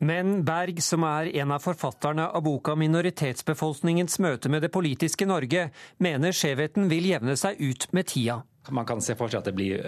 Men 0.00 0.44
Berg, 0.44 0.82
som 0.82 1.04
er 1.04 1.30
en 1.36 1.52
av 1.54 1.62
forfatterne 1.62 2.26
av 2.30 2.42
boka 2.42 2.74
'Minoritetsbefolkningens 2.74 4.18
møte 4.18 4.48
med 4.48 4.62
det 4.62 4.72
politiske 4.72 5.26
Norge', 5.26 5.70
mener 5.98 6.32
skjevheten 6.32 6.88
vil 6.88 7.06
jevne 7.06 7.36
seg 7.36 7.60
ut 7.60 7.88
med 7.92 8.06
tida. 8.06 8.42
Man 8.72 8.86
kan 8.88 9.02
se 9.04 9.16
for 9.18 9.28
seg 9.28 9.42
at 9.42 9.48
det 9.50 9.56
blir 9.56 9.82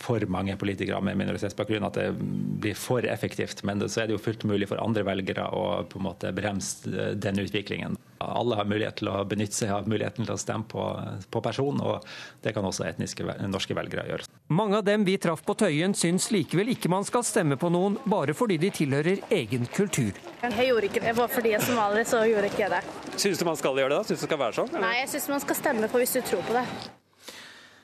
for 0.00 0.24
mange 0.32 0.54
politikere 0.56 1.02
med 1.04 1.18
minoritetsbakgrunn, 1.20 1.84
at 1.84 1.98
det 1.98 2.06
blir 2.62 2.78
for 2.78 3.04
effektivt. 3.04 3.60
Men 3.68 3.82
så 3.84 4.02
er 4.02 4.08
det 4.08 4.16
jo 4.16 4.22
fullt 4.24 4.46
mulig 4.48 4.70
for 4.70 4.80
andre 4.80 5.04
velgere 5.04 5.48
å 5.52 5.82
på 5.84 6.00
en 6.00 6.06
måte 6.06 6.32
bremse 6.32 7.12
den 7.20 7.42
utviklingen. 7.42 7.98
Alle 8.22 8.56
har 8.56 8.68
mulighet 8.70 9.00
til 9.00 9.10
å 9.10 9.18
benytte 9.28 9.56
seg 9.56 9.72
av 9.74 9.88
muligheten 9.90 10.24
til 10.24 10.34
å 10.34 10.40
stemme 10.40 10.64
på, 10.70 10.84
på 11.28 11.42
person, 11.44 11.80
og 11.82 12.06
det 12.44 12.54
kan 12.54 12.64
også 12.64 12.86
etniske 12.86 13.26
norske 13.50 13.76
velgere 13.76 14.06
gjøre. 14.08 14.28
Mange 14.52 14.78
av 14.78 14.86
dem 14.86 15.04
vi 15.04 15.16
traff 15.20 15.42
på 15.44 15.56
Tøyen 15.58 15.94
syns 15.96 16.30
likevel 16.34 16.72
ikke 16.74 16.90
man 16.92 17.06
skal 17.08 17.24
stemme 17.26 17.56
på 17.60 17.70
noen 17.72 17.98
bare 18.04 18.36
fordi 18.36 18.58
de 18.62 18.72
tilhører 18.74 19.22
egen 19.32 19.68
kultur. 19.74 20.18
Jeg 20.42 20.68
gjorde 20.68 20.88
ikke 20.90 21.04
det, 21.04 21.14
bare 21.18 21.32
fordi 21.32 21.54
jeg 21.54 21.60
er 21.60 21.68
somalier, 21.68 22.08
så 22.08 22.24
gjorde 22.28 22.50
ikke 22.52 22.66
jeg 22.66 22.74
det. 22.74 22.82
Syns 23.16 23.40
du 23.40 23.46
man 23.48 23.60
skal 23.60 23.78
gjøre 23.80 23.94
det? 23.94 24.00
da? 24.02 24.08
Syns 24.10 24.24
det 24.24 24.28
skal 24.30 24.42
være 24.46 24.58
sånn? 24.60 24.74
Eller? 24.74 24.88
Nei, 24.88 24.96
jeg 25.02 25.14
syns 25.14 25.30
man 25.32 25.46
skal 25.46 25.62
stemme 25.64 25.92
på 25.92 26.02
hvis 26.02 26.18
du 26.18 26.20
tror 26.32 26.44
på 26.48 26.58
det. 26.58 26.66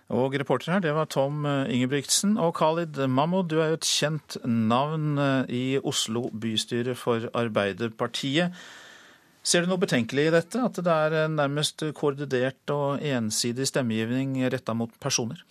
Og 0.09 0.33
reporter 0.41 0.73
her, 0.73 0.81
det 0.81 0.95
var 0.97 1.05
Tom 1.13 1.43
Ingebrigtsen. 1.45 2.39
Og 2.41 2.55
Khalid 2.57 2.97
Mahmoud, 3.13 3.51
du 3.51 3.59
er 3.61 3.75
jo 3.75 3.79
et 3.79 3.89
kjent 3.89 4.39
navn 4.49 5.21
i 5.53 5.77
Oslo 5.85 6.31
bystyre 6.33 6.95
for 6.97 7.29
Arbeiderpartiet. 7.37 8.57
Ser 9.45 9.65
du 9.65 9.71
noe 9.71 9.81
betenkelig 9.81 10.27
i 10.29 10.33
dette, 10.33 10.61
at 10.65 10.81
det 10.85 10.95
er 10.95 11.29
nærmest 11.33 11.85
koordinert 11.97 12.73
og 12.73 13.05
ensidig 13.05 13.69
stemmegivning 13.69 14.35
retta 14.49 14.75
mot 14.77 14.93
personer? 15.01 15.45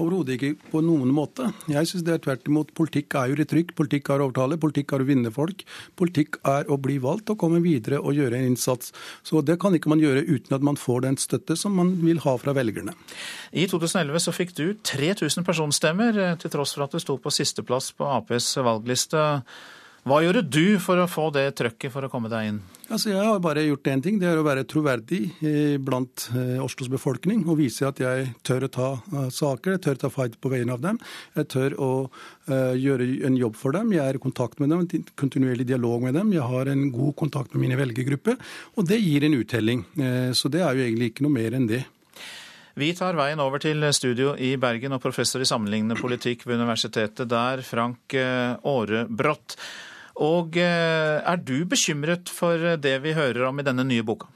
Overhodet 0.00 0.38
ikke 0.38 0.70
på 0.70 0.80
noen 0.80 1.10
måte. 1.12 1.50
Jeg 1.68 1.88
synes 1.88 2.04
det 2.06 2.14
er 2.14 2.22
tvert 2.24 2.46
imot. 2.48 2.70
Politikk 2.76 3.12
er 3.20 3.28
jo 3.28 3.36
retrykk, 3.36 3.74
politikk 3.76 4.08
er 4.14 4.22
å 4.22 4.28
overtale, 4.30 4.56
politikk 4.60 4.94
er 4.96 5.04
å 5.04 5.08
vinne 5.08 5.32
folk. 5.34 5.64
Politikk 6.00 6.38
er 6.48 6.70
å 6.72 6.78
bli 6.80 6.96
valgt 7.02 7.28
og 7.34 7.36
komme 7.42 7.60
videre 7.64 7.98
og 8.00 8.16
gjøre 8.16 8.38
en 8.38 8.54
innsats. 8.54 8.94
Så 9.20 9.42
det 9.44 9.58
kan 9.60 9.76
ikke 9.76 9.92
man 9.92 10.00
gjøre 10.00 10.24
uten 10.24 10.56
at 10.56 10.64
man 10.64 10.80
får 10.80 11.04
den 11.04 11.20
støtte 11.20 11.58
som 11.60 11.76
man 11.76 11.92
vil 12.00 12.22
ha 12.24 12.36
fra 12.40 12.56
velgerne. 12.56 12.96
I 13.52 13.68
2011 13.68 14.24
så 14.24 14.32
fikk 14.32 14.56
du 14.56 14.64
3000 14.80 15.44
personstemmer, 15.44 16.16
eh, 16.16 16.34
til 16.40 16.56
tross 16.56 16.72
for 16.72 16.86
at 16.86 16.96
du 16.96 17.02
sto 17.02 17.18
på 17.20 17.34
sisteplass 17.34 17.92
på 17.92 18.08
Aps 18.08 18.54
valgliste. 18.56 19.42
Hva 20.02 20.16
gjorde 20.18 20.40
du 20.50 20.80
for 20.82 20.98
å 20.98 21.06
få 21.06 21.28
det 21.30 21.44
trøkket 21.60 21.92
for 21.94 22.02
å 22.02 22.08
komme 22.10 22.26
deg 22.26 22.48
inn? 22.48 22.56
Altså, 22.88 23.12
jeg 23.12 23.22
har 23.22 23.36
bare 23.38 23.62
gjort 23.62 23.86
én 23.86 24.00
ting. 24.02 24.16
Det 24.18 24.26
er 24.26 24.40
å 24.40 24.42
være 24.42 24.64
troverdig 24.66 25.20
eh, 25.46 25.76
blant 25.78 26.24
eh, 26.34 26.56
Oslos 26.58 26.90
befolkning. 26.90 27.44
Og 27.46 27.60
vise 27.60 27.86
at 27.86 28.00
jeg 28.02 28.32
tør 28.42 28.66
å 28.66 28.70
ta 28.74 28.88
uh, 28.98 29.28
saker, 29.30 29.76
jeg 29.76 29.82
tør 29.84 30.00
å 30.00 30.00
ta 30.02 30.10
fight 30.10 30.34
på 30.42 30.50
vegne 30.50 30.74
av 30.74 30.82
dem. 30.82 30.98
Jeg 31.38 31.48
tør 31.54 31.76
å 31.78 31.90
gjøre 32.50 33.06
en 33.28 33.36
jobb 33.38 33.54
for 33.54 33.76
dem. 33.76 33.92
Jeg 33.94 34.02
er 34.02 34.16
i 34.18 34.20
kontakt 34.20 34.58
med 34.58 34.72
dem, 34.74 35.04
kontinuerlig 35.14 35.68
dialog 35.68 36.02
med 36.02 36.16
dem. 36.18 36.32
Jeg 36.34 36.50
har 36.50 36.68
en 36.72 36.82
god 36.90 37.14
kontakt 37.20 37.54
med 37.54 37.62
mine 37.62 37.78
velgergrupper. 37.78 38.34
Og 38.74 38.88
det 38.90 38.98
gir 38.98 39.22
en 39.22 39.36
uttelling. 39.38 39.84
Så 40.34 40.50
det 40.50 40.64
er 40.66 40.74
jo 40.74 40.82
egentlig 40.82 41.12
ikke 41.12 41.28
noe 41.28 41.36
mer 41.36 41.54
enn 41.54 41.68
det. 41.70 41.84
Vi 42.74 42.90
tar 42.98 43.14
veien 43.14 43.40
over 43.44 43.62
til 43.62 43.86
studio 43.94 44.34
i 44.34 44.56
Bergen 44.60 44.98
og 44.98 45.04
professor 45.04 45.44
i 45.44 45.48
sammenlignende 45.48 46.00
politikk 46.00 46.42
ved 46.48 46.58
universitetet 46.58 47.30
der, 47.30 47.62
Frank 47.62 48.18
Aarebrot. 48.18 49.56
Og 50.20 50.56
eh, 50.60 51.18
er 51.24 51.36
du 51.40 51.64
bekymret 51.64 52.28
for 52.28 52.60
det 52.76 52.98
vi 53.04 53.14
hører 53.16 53.48
om 53.48 53.60
i 53.60 53.64
denne 53.64 53.84
nye 53.88 54.04
boka? 54.04 54.28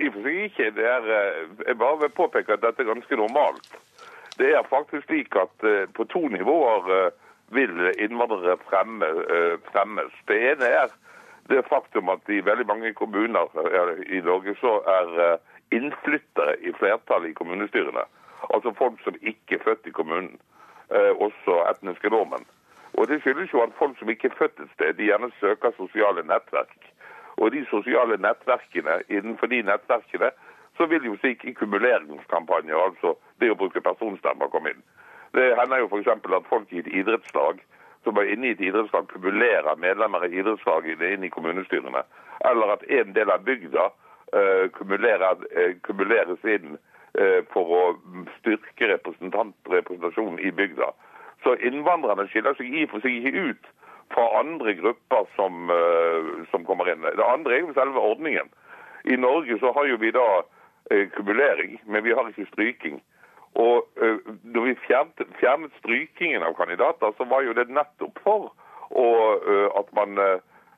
I 0.00 0.08
og 0.08 0.16
for 0.16 0.24
seg 0.24 0.38
ikke. 0.48 0.70
Det 0.78 0.86
er, 0.88 1.10
eh, 1.12 1.66
jeg 1.68 1.78
bare 1.78 2.00
vil 2.00 2.16
påpeke 2.16 2.56
at 2.56 2.64
dette 2.64 2.82
er 2.82 2.88
ganske 2.88 3.16
normalt. 3.20 3.68
Det 4.38 4.50
er 4.56 4.66
faktisk 4.70 5.04
slik 5.06 5.36
at 5.36 5.68
eh, 5.68 5.84
på 5.94 6.08
to 6.08 6.24
nivåer 6.32 7.12
vil 7.54 7.92
innvandrere 8.00 8.56
fremme, 8.64 9.06
fremmes. 9.68 10.14
Det 10.26 10.38
ene 10.52 10.64
er 10.64 10.94
det 11.52 11.60
faktum 11.68 12.08
at 12.08 12.24
i 12.32 12.40
veldig 12.40 12.64
mange 12.66 12.94
kommuner 12.96 13.52
i 14.08 14.22
Norge 14.24 14.56
så 14.58 14.78
er 14.88 15.36
innflyttere 15.76 16.56
i 16.64 16.72
flertall 16.72 17.28
i 17.28 17.34
kommunestyrene. 17.36 18.06
Altså 18.48 18.72
folk 18.78 18.96
som 19.04 19.14
ikke 19.20 19.60
er 19.60 19.62
født 19.68 19.86
i 19.86 19.92
kommunen. 19.92 20.32
Også 21.20 21.60
etniske 21.68 22.10
nordmenn. 22.10 22.48
Og 22.94 23.08
Det 23.08 23.20
skyldes 23.20 23.52
jo 23.52 23.62
at 23.62 23.76
folk 23.78 23.98
som 23.98 24.10
ikke 24.10 24.28
er 24.30 24.38
født 24.38 24.60
et 24.60 24.70
sted, 24.74 24.92
de 24.94 25.08
gjerne 25.10 25.30
søker 25.40 25.70
sosiale 25.76 26.22
nettverk. 26.22 26.80
Og 27.36 27.52
de 27.52 27.66
sosiale 27.70 28.16
nettverkene, 28.16 29.00
innenfor 29.08 29.46
de 29.46 29.62
nettverkene 29.62 30.30
så 30.76 30.86
vil 30.86 31.04
jo 31.06 31.16
slike 31.16 31.54
kumuleringskampanjer, 31.54 32.76
altså 32.86 33.14
det 33.40 33.50
å 33.50 33.58
bruke 33.58 33.80
personstemmer, 33.80 34.50
komme 34.50 34.74
inn. 34.74 34.82
Det 35.34 35.54
hender 35.58 35.82
jo 35.82 35.90
f.eks. 35.90 36.10
at 36.14 36.48
folk 36.50 36.72
i 36.72 36.82
et 36.82 36.90
idrettslag 37.00 37.62
som 38.04 38.18
er 38.20 38.30
inne 38.34 38.50
i 38.50 38.54
et 38.54 38.60
idrettslag, 38.60 39.06
kumulerer 39.08 39.78
medlemmer 39.80 40.26
i 40.26 40.38
idrettslaget 40.38 41.02
inn 41.08 41.24
i 41.24 41.32
kommunestyrene. 41.32 42.02
Eller 42.50 42.74
at 42.74 42.84
en 42.98 43.14
del 43.16 43.30
av 43.32 43.46
bygda 43.46 43.88
uh, 44.36 44.64
kumuleres 44.76 46.44
inn 46.56 46.76
uh, 46.76 47.40
for 47.54 47.74
å 47.78 47.82
styrke 48.38 48.90
representasjonen 48.92 50.38
i 50.38 50.52
bygda. 50.52 50.92
Så 51.44 51.54
innvandrerne 51.60 52.26
skiller 52.32 52.56
seg 52.56 52.72
i 52.72 52.86
og 52.86 52.94
for 52.94 53.04
seg 53.04 53.20
ikke 53.20 53.48
ut 53.50 53.72
fra 54.14 54.24
andre 54.40 54.74
grupper 54.74 55.26
som, 55.36 55.70
uh, 55.70 56.44
som, 56.50 56.64
kommer 56.64 56.88
inn. 56.90 57.04
Det 57.04 57.26
andre 57.26 57.56
er 57.56 57.64
jo 57.64 57.74
selve 57.76 58.00
ordningen. 58.00 58.50
I 59.04 59.16
Norge 59.20 59.58
så 59.60 59.72
har 59.76 59.88
jo 59.88 59.98
vi 60.00 60.12
da 60.14 60.28
uh, 60.40 61.04
kumulering, 61.16 61.78
men 61.84 62.04
vi 62.04 62.14
har 62.16 62.28
ikke 62.30 62.48
stryking. 62.52 63.00
Og 63.60 63.84
uh, 64.00 64.18
når 64.42 64.68
vi 64.70 64.76
fjernet, 64.86 65.24
fjernet, 65.40 65.76
strykingen 65.82 66.46
av 66.46 66.56
kandidater, 66.58 67.14
så 67.18 67.28
var 67.28 67.44
jo 67.46 67.56
det 67.56 67.68
nettopp 67.70 68.20
for 68.26 68.52
og, 68.94 69.46
at 69.80 69.88
man 69.96 70.18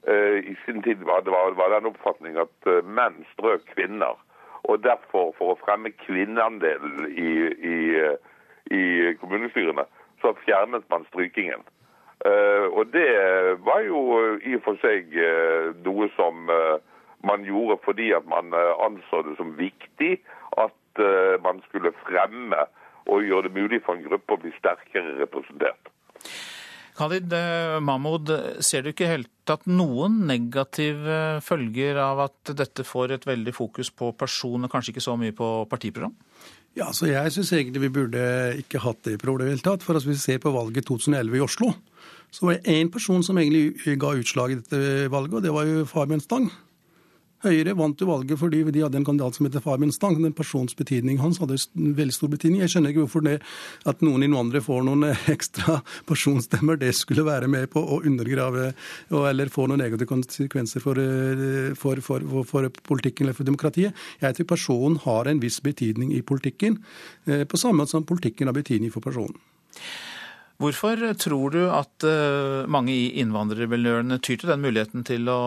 i 0.07 0.55
sin 0.65 0.79
tid 0.83 1.03
var, 1.05 1.25
det 1.27 1.33
var, 1.35 1.51
var 1.59 1.73
den 1.75 1.89
oppfatning 1.91 2.37
at 2.39 2.69
menn 2.87 3.17
strøk 3.33 3.67
kvinner. 3.75 4.15
Og 4.71 4.79
derfor, 4.85 5.33
for 5.37 5.53
å 5.53 5.59
fremme 5.59 5.91
kvinneandelen 6.05 7.11
i, 7.11 7.33
i, 7.51 7.79
i 8.79 8.85
kommunestyrene, 9.21 9.85
så 10.27 10.35
fjernet 10.43 10.87
man 10.93 11.07
strykingen. 11.11 11.65
Uh, 12.27 12.67
og 12.73 12.91
det 12.95 13.09
var 13.63 13.83
jo 13.87 14.01
i 14.41 14.57
og 14.57 14.65
for 14.65 14.81
seg 14.83 15.13
uh, 15.15 15.77
noe 15.87 16.09
som 16.17 16.49
man 17.27 17.45
gjorde 17.47 17.79
fordi 17.85 18.11
at 18.17 18.27
man 18.29 18.55
anså 18.55 19.23
det 19.27 19.37
som 19.39 19.55
viktig 19.59 20.17
at 20.63 21.01
man 21.43 21.59
skulle 21.67 21.91
fremme 22.05 22.61
og 23.11 23.25
gjøre 23.27 23.49
det 23.49 23.57
mulig 23.57 23.81
for 23.85 23.97
en 23.97 24.05
gruppe 24.05 24.37
å 24.37 24.41
bli 24.41 24.53
sterkere 24.57 25.17
representert. 25.19 25.91
Khalid 26.97 27.35
Mahmoud, 27.85 28.31
ser 28.65 28.85
du 28.85 28.93
ikke 28.93 29.11
helt 29.11 29.29
tatt 29.49 29.67
noen 29.69 30.23
negative 30.29 31.43
følger 31.45 31.99
av 32.01 32.23
at 32.29 32.55
dette 32.57 32.87
får 32.87 33.17
et 33.17 33.27
veldig 33.29 33.53
fokus 33.57 33.91
på 33.93 34.13
person, 34.17 34.65
og 34.65 34.73
kanskje 34.73 34.95
ikke 34.95 35.05
så 35.05 35.19
mye 35.21 35.35
på 35.37 35.51
partiprogram? 35.69 36.15
Ja, 36.77 36.91
så 36.93 37.09
Jeg 37.09 37.33
syns 37.33 37.55
egentlig 37.57 37.87
vi 37.87 37.89
burde 37.89 38.23
ikke 38.61 38.83
hatt 38.85 39.05
det 39.07 39.17
i 39.17 39.21
det. 39.21 39.83
For 39.83 39.97
hvis 39.97 40.09
vi 40.11 40.15
ser 40.21 40.39
på 40.43 40.53
valget 40.53 40.85
2011 40.85 41.39
i 41.39 41.41
Oslo, 41.41 41.73
så 42.31 42.45
var 42.45 42.59
det 42.59 42.69
én 42.69 42.91
person 42.93 43.23
som 43.25 43.39
egentlig 43.39 43.97
ga 43.99 44.13
utslag 44.13 44.53
i 44.53 44.59
dette 44.61 45.11
valget, 45.11 45.35
og 45.35 45.43
det 45.43 45.53
var 45.53 45.65
jo 45.65 45.87
Fabian 45.89 46.21
Stang. 46.21 46.51
Høyre 47.45 47.75
vant 47.77 48.01
jo 48.01 48.09
valget 48.09 48.41
fordi 48.41 48.63
de 48.73 48.81
hadde 48.81 48.97
en 48.97 49.05
kandidat 49.05 49.37
som 49.37 49.45
heter 49.45 49.61
Fabian 49.61 49.93
Stang. 49.93 50.17
Den 50.23 50.33
persons 50.37 50.77
betydning 50.79 51.19
hans 51.21 51.41
hadde 51.43 51.59
veldig 51.75 52.15
stor 52.17 52.31
betydning. 52.33 52.63
Jeg 52.63 52.73
skjønner 52.73 52.95
ikke 52.95 53.05
hvorfor 53.05 53.27
det 53.27 53.37
at 53.91 54.05
noen 54.07 54.25
innvandrere 54.25 54.65
får 54.65 54.87
noen 54.89 55.11
ekstra 55.35 55.81
personstemmer, 56.09 56.81
det 56.81 56.95
skulle 56.97 57.27
være 57.27 57.51
med 57.53 57.69
på 57.73 57.83
å 57.83 58.01
undergrave 58.09 58.71
eller 59.13 59.53
få 59.53 59.69
noen 59.69 59.85
negative 59.85 60.09
konsekvenser 60.09 60.85
for, 60.85 61.01
for, 61.77 62.03
for, 62.09 62.27
for 62.49 62.71
politikken 62.89 63.27
eller 63.29 63.37
for 63.37 63.49
demokratiet. 63.49 64.07
Jeg 64.23 64.39
tror 64.39 64.53
personen 64.57 65.01
har 65.05 65.29
en 65.29 65.43
viss 65.43 65.61
betydning 65.65 66.15
i 66.17 66.25
politikken, 66.27 66.81
eh, 67.29 67.45
på 67.45 67.61
samme 67.61 67.83
måte 67.83 67.93
som 67.93 68.07
politikken 68.09 68.49
har 68.49 68.57
betydning 68.57 68.93
for 68.95 69.05
personen. 69.05 69.37
Hvorfor 70.57 71.03
tror 71.21 71.53
du 71.53 71.63
at 71.69 72.05
eh, 72.09 72.65
mange 72.73 72.95
i 72.95 73.09
innvandrermiljøene 73.21 74.17
tyr 74.25 74.41
til 74.41 74.53
den 74.55 74.63
muligheten 74.65 75.05
til 75.05 75.29
å 75.29 75.41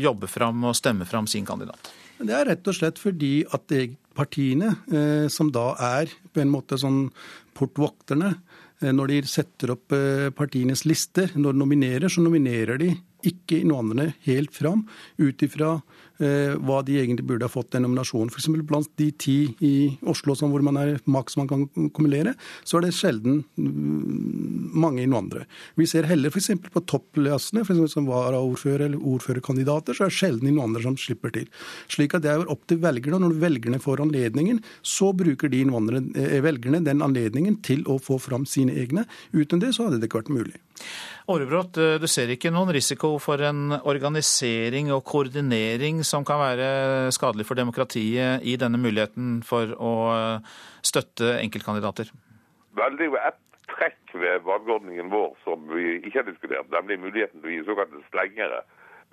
jobbe 0.00 0.30
fram 0.32 0.64
og 0.64 0.78
stemme 0.78 1.08
fram 1.08 1.28
sin 1.28 1.44
kandidat? 1.48 1.90
Det 2.20 2.32
er 2.36 2.48
rett 2.48 2.68
og 2.68 2.76
slett 2.76 3.00
fordi 3.00 3.42
at 3.52 3.68
partiene, 4.16 4.72
eh, 4.92 5.26
som 5.32 5.52
da 5.52 5.74
er 6.00 6.12
på 6.32 6.40
en 6.40 6.52
måte 6.52 6.80
sånn 6.80 7.10
portvokterne, 7.56 8.32
eh, 8.80 8.92
når 8.96 9.12
de 9.12 9.20
setter 9.28 9.74
opp 9.76 9.92
partienes 10.36 10.86
lister, 10.88 11.36
når 11.36 11.52
de 11.52 11.64
nominerer, 11.64 12.08
så 12.08 12.24
nominerer 12.24 12.80
de 12.80 12.94
ikke 13.26 13.60
innvandrerne 13.62 14.14
helt 14.26 14.54
fram 14.56 14.86
ut 15.20 15.42
ifra 15.46 15.78
Eh, 16.20 16.52
hva 16.60 16.82
de 16.84 16.98
egentlig 17.00 17.24
burde 17.24 17.46
ha 17.46 17.52
fått 17.52 17.70
den 17.72 17.86
nominasjonen. 17.86 18.28
F.eks. 18.28 18.50
blant 18.68 18.90
de 19.00 19.06
ti 19.16 19.36
i 19.64 19.72
Oslo 20.04 20.34
hvor 20.36 20.60
man 20.66 20.76
er 20.76 20.98
maks 21.08 21.38
man 21.40 21.48
kan 21.48 21.62
kumulere, 21.96 22.34
så 22.60 22.76
er 22.76 22.84
det 22.84 22.90
sjelden 22.92 23.38
mm, 23.56 24.68
mange 24.76 25.00
innvandrere. 25.06 25.48
Vi 25.80 25.86
ser 25.88 26.08
heller 26.10 26.28
f.eks. 26.28 26.50
på 26.66 26.82
topplassene, 26.84 27.64
f.eks. 27.64 27.94
som 27.94 28.10
varaordfører 28.10 28.90
eller 28.90 29.06
ordførerkandidater, 29.14 29.96
så 29.96 30.06
er 30.06 30.12
det 30.12 30.18
sjelden 30.18 30.50
innvandrere 30.50 30.90
som 30.90 30.98
slipper 31.00 31.32
til. 31.38 31.48
Slik 31.88 32.18
at 32.18 32.26
det 32.26 32.34
er 32.34 32.52
opp 32.52 32.68
til 32.68 32.82
velgerne. 32.84 33.16
og 33.16 33.24
Når 33.24 33.40
velgerne 33.40 33.80
får 33.80 34.04
anledningen, 34.04 34.60
så 34.84 35.14
bruker 35.16 35.48
de 35.48 35.64
eh, 35.64 36.36
velgerne 36.44 36.84
den 36.84 37.00
anledningen 37.06 37.62
til 37.64 37.86
å 37.88 37.96
få 37.96 38.20
fram 38.20 38.44
sine 38.44 38.76
egne. 38.76 39.06
Uten 39.32 39.64
det 39.64 39.72
så 39.72 39.88
hadde 39.88 40.02
det 40.02 40.10
ikke 40.10 40.20
vært 40.20 40.36
mulig. 40.36 40.60
Årebrott, 41.30 41.76
eh, 41.78 41.98
du 42.02 42.08
ser 42.10 42.30
ikke 42.34 42.50
noen 42.50 42.72
risiko 42.74 43.12
for 43.22 43.38
en 43.46 43.70
organisering 43.70 44.88
og 44.90 45.04
koordinering 45.06 46.00
som 46.02 46.24
kan 46.26 46.40
være 46.42 47.12
skadelig 47.14 47.46
for 47.46 47.60
demokratiet 47.60 48.42
i 48.42 48.56
denne 48.58 48.80
muligheten 48.82 49.36
for 49.46 49.70
å 49.78 49.92
eh, 50.10 50.48
støtte 50.82 51.36
enkeltkandidater? 51.36 52.10
Veldig 52.80 53.10
ett 53.20 53.38
trekk 53.70 54.16
ved 54.24 54.42
valgordningen 54.48 55.12
vår 55.12 55.36
som 55.44 55.70
vi 55.70 56.00
ikke 56.00 56.18
har 56.18 56.26
diskutert, 56.26 56.72
nemlig 56.74 56.98
muligheten 57.04 57.38
til 57.38 57.52
å 57.52 57.54
gi 57.54 57.62
såkalte 57.68 58.02
slengere. 58.08 58.64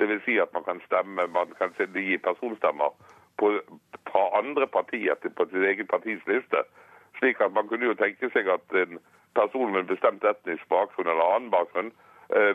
Dvs. 0.01 0.25
Si 0.25 0.39
at 0.41 0.57
man 0.57 0.65
kan 0.65 0.81
stemme, 0.87 1.27
man 1.29 1.53
kan 1.61 1.77
gi 1.77 2.17
personstemmer 2.17 2.97
på, 3.37 3.53
fra 4.09 4.25
andre 4.41 4.65
partier 4.65 5.21
på 5.21 5.49
sitt 5.51 5.69
eget 5.69 5.89
partis 5.93 6.25
liste. 6.25 6.65
Slik 7.21 7.45
at 7.45 7.53
man 7.53 7.69
kunne 7.69 7.91
jo 7.91 7.97
tenke 7.97 8.29
seg 8.33 8.49
at 8.49 8.77
en 8.81 8.97
person 9.37 9.71
med 9.73 9.87
bestemt 9.91 10.25
etnisk 10.25 10.67
bakgrunn 10.73 11.09
eller 11.13 11.35
annen 11.35 11.53
bakgrunn 11.53 11.93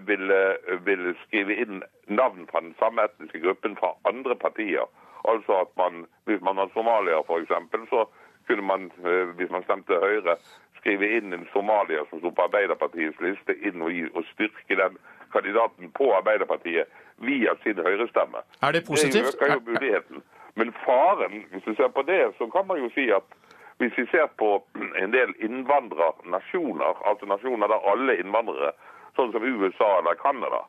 ville, 0.04 0.40
vil, 0.84 1.06
vil, 1.06 1.14
skrive 1.22 1.54
inn 1.62 1.78
navn 2.12 2.44
fra 2.50 2.60
den 2.60 2.74
samme 2.76 3.06
etniske 3.08 3.40
gruppen 3.40 3.78
fra 3.78 3.94
andre 4.10 4.36
partier. 4.36 4.84
Altså 5.24 5.62
at 5.64 5.70
man, 5.80 6.04
Hvis 6.28 6.42
man 6.44 6.56
var 6.56 6.68
somalier 6.74 7.22
f.eks., 7.24 7.88
så 7.88 8.04
kunne 8.46 8.62
man, 8.62 8.92
eh, 9.06 9.28
hvis 9.36 9.50
man 9.50 9.62
stemte 9.62 10.00
Høyre, 10.04 10.36
skrive 10.78 11.08
inn 11.16 11.32
en 11.32 11.46
somalier 11.52 12.04
som 12.10 12.18
sto 12.18 12.30
på 12.34 12.46
Arbeiderpartiets 12.48 13.20
liste, 13.22 13.54
inn 13.66 13.82
og, 13.86 13.92
og 14.18 14.24
styrke 14.32 14.78
den 14.82 14.98
kandidaten 15.32 15.90
på 15.98 16.10
Arbeiderpartiet 16.16 16.90
via 17.28 17.54
sin 17.62 17.78
høyrestemme. 17.86 18.42
Er 18.62 18.72
det 18.74 18.82
positivt? 18.86 19.30
Det 19.30 19.34
øker 19.34 19.54
jo 19.54 19.60
muligheten. 19.70 20.22
Men 20.58 20.72
faren, 20.84 21.44
hvis 21.50 21.64
du 21.64 21.74
ser 21.74 21.88
på 21.88 22.02
det, 22.02 22.22
så 22.38 22.50
kan 22.54 22.66
man 22.66 22.82
jo 22.82 22.90
si 22.96 23.04
at 23.10 23.26
hvis 23.82 23.98
vi 23.98 24.06
ser 24.06 24.28
på 24.38 24.62
en 25.02 25.10
del 25.10 25.32
innvandrernasjoner, 25.42 27.02
altså 27.10 27.26
nasjoner 27.26 27.70
der 27.72 27.88
alle 27.92 28.14
innvandrere, 28.22 28.70
sånn 29.16 29.32
som 29.34 29.42
USA 29.42 29.88
eller 29.98 30.20
Canada, 30.20 30.62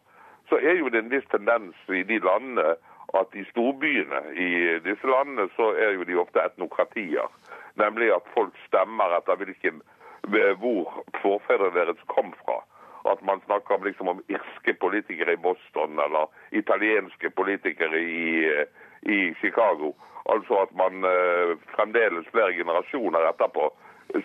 så 0.49 0.57
er 0.57 0.80
jo 0.80 0.89
det 0.89 1.03
en 1.03 1.11
viss 1.14 1.28
tendens 1.32 1.78
i 1.93 2.01
de 2.09 2.18
landene 2.24 2.74
at 3.20 3.36
i 3.38 3.43
storbyene 3.51 4.22
i 4.34 4.49
disse 4.86 5.07
landene 5.07 5.45
så 5.55 5.70
er 5.78 5.93
jo 5.97 6.07
de 6.09 6.18
ofte 6.18 6.41
etnokratier. 6.41 7.30
Nemlig 7.78 8.09
at 8.16 8.30
folk 8.34 8.57
stemmer 8.66 9.14
etter 9.18 9.38
hvilken, 9.38 9.82
hvor 10.61 11.03
forfedrene 11.22 11.76
deres 11.78 12.01
kom 12.09 12.34
fra. 12.41 12.61
At 13.11 13.22
man 13.28 13.43
snakker 13.45 13.84
liksom 13.84 14.09
om 14.09 14.24
irske 14.32 14.74
politikere 14.80 15.36
i 15.36 15.43
Boston 15.45 15.99
eller 15.99 16.32
italienske 16.55 17.30
politikere 17.36 17.99
i, 17.99 18.26
i 19.06 19.34
Chicago. 19.41 19.93
Altså 20.34 20.54
at 20.66 20.72
man 20.82 21.04
eh, 21.14 21.51
fremdeles 21.76 22.28
flere 22.32 22.54
generasjoner 22.60 23.30
etterpå 23.32 23.66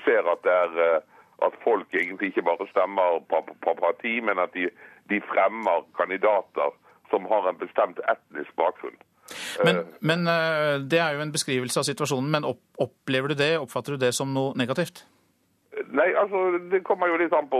ser 0.05 0.23
at, 0.35 0.43
er, 0.63 0.71
eh, 0.87 1.01
at 1.47 1.55
folk 1.65 1.89
egentlig 1.95 2.29
ikke 2.31 2.47
bare 2.51 2.71
stemmer 2.71 3.19
på, 3.31 3.39
på 3.65 3.73
parti, 3.85 4.21
men 4.21 4.39
at 4.39 4.55
de, 4.55 4.69
de 5.11 5.19
fremmer 5.33 5.87
kandidater 6.01 6.71
som 7.11 7.27
har 7.33 7.49
en 7.49 7.61
bestemt 7.65 8.01
etnisk 8.15 8.53
bakgrunn. 8.57 8.99
Men, 9.65 9.77
men 10.01 10.21
eh, 10.29 10.81
Det 10.91 10.99
er 10.99 11.15
jo 11.15 11.25
en 11.25 11.33
beskrivelse 11.33 11.81
av 11.81 11.89
situasjonen, 11.89 12.31
men 12.31 12.49
opplever 12.85 13.33
du 13.33 13.37
det, 13.43 13.53
oppfatter 13.59 13.97
du 13.97 14.05
det 14.07 14.15
som 14.15 14.33
noe 14.35 14.55
negativt? 14.57 15.05
Nei, 15.95 16.11
altså 16.21 16.59
Det 16.71 16.85
kommer 16.87 17.11
jo 17.11 17.19
litt 17.21 17.35
an 17.37 17.51
på 17.51 17.59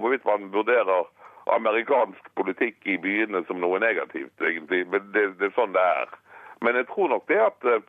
hvorvidt 0.00 0.24
man 0.28 0.50
vurderer 0.52 1.08
amerikansk 1.52 2.30
politikk 2.36 2.86
i 2.86 2.98
byene 3.00 3.42
som 3.48 3.60
noe 3.60 3.80
negativt, 3.80 4.34
egentlig. 4.44 4.84
Men 4.92 5.12
det, 5.14 5.24
det 5.40 5.48
er 5.48 5.54
sånn 5.56 5.72
det 5.76 5.84
er. 5.84 6.10
Men 6.60 6.76
jeg 6.76 6.86
tror 6.90 7.08
nok 7.08 7.28
det 7.28 7.40
at 7.50 7.64
eh, 7.64 7.82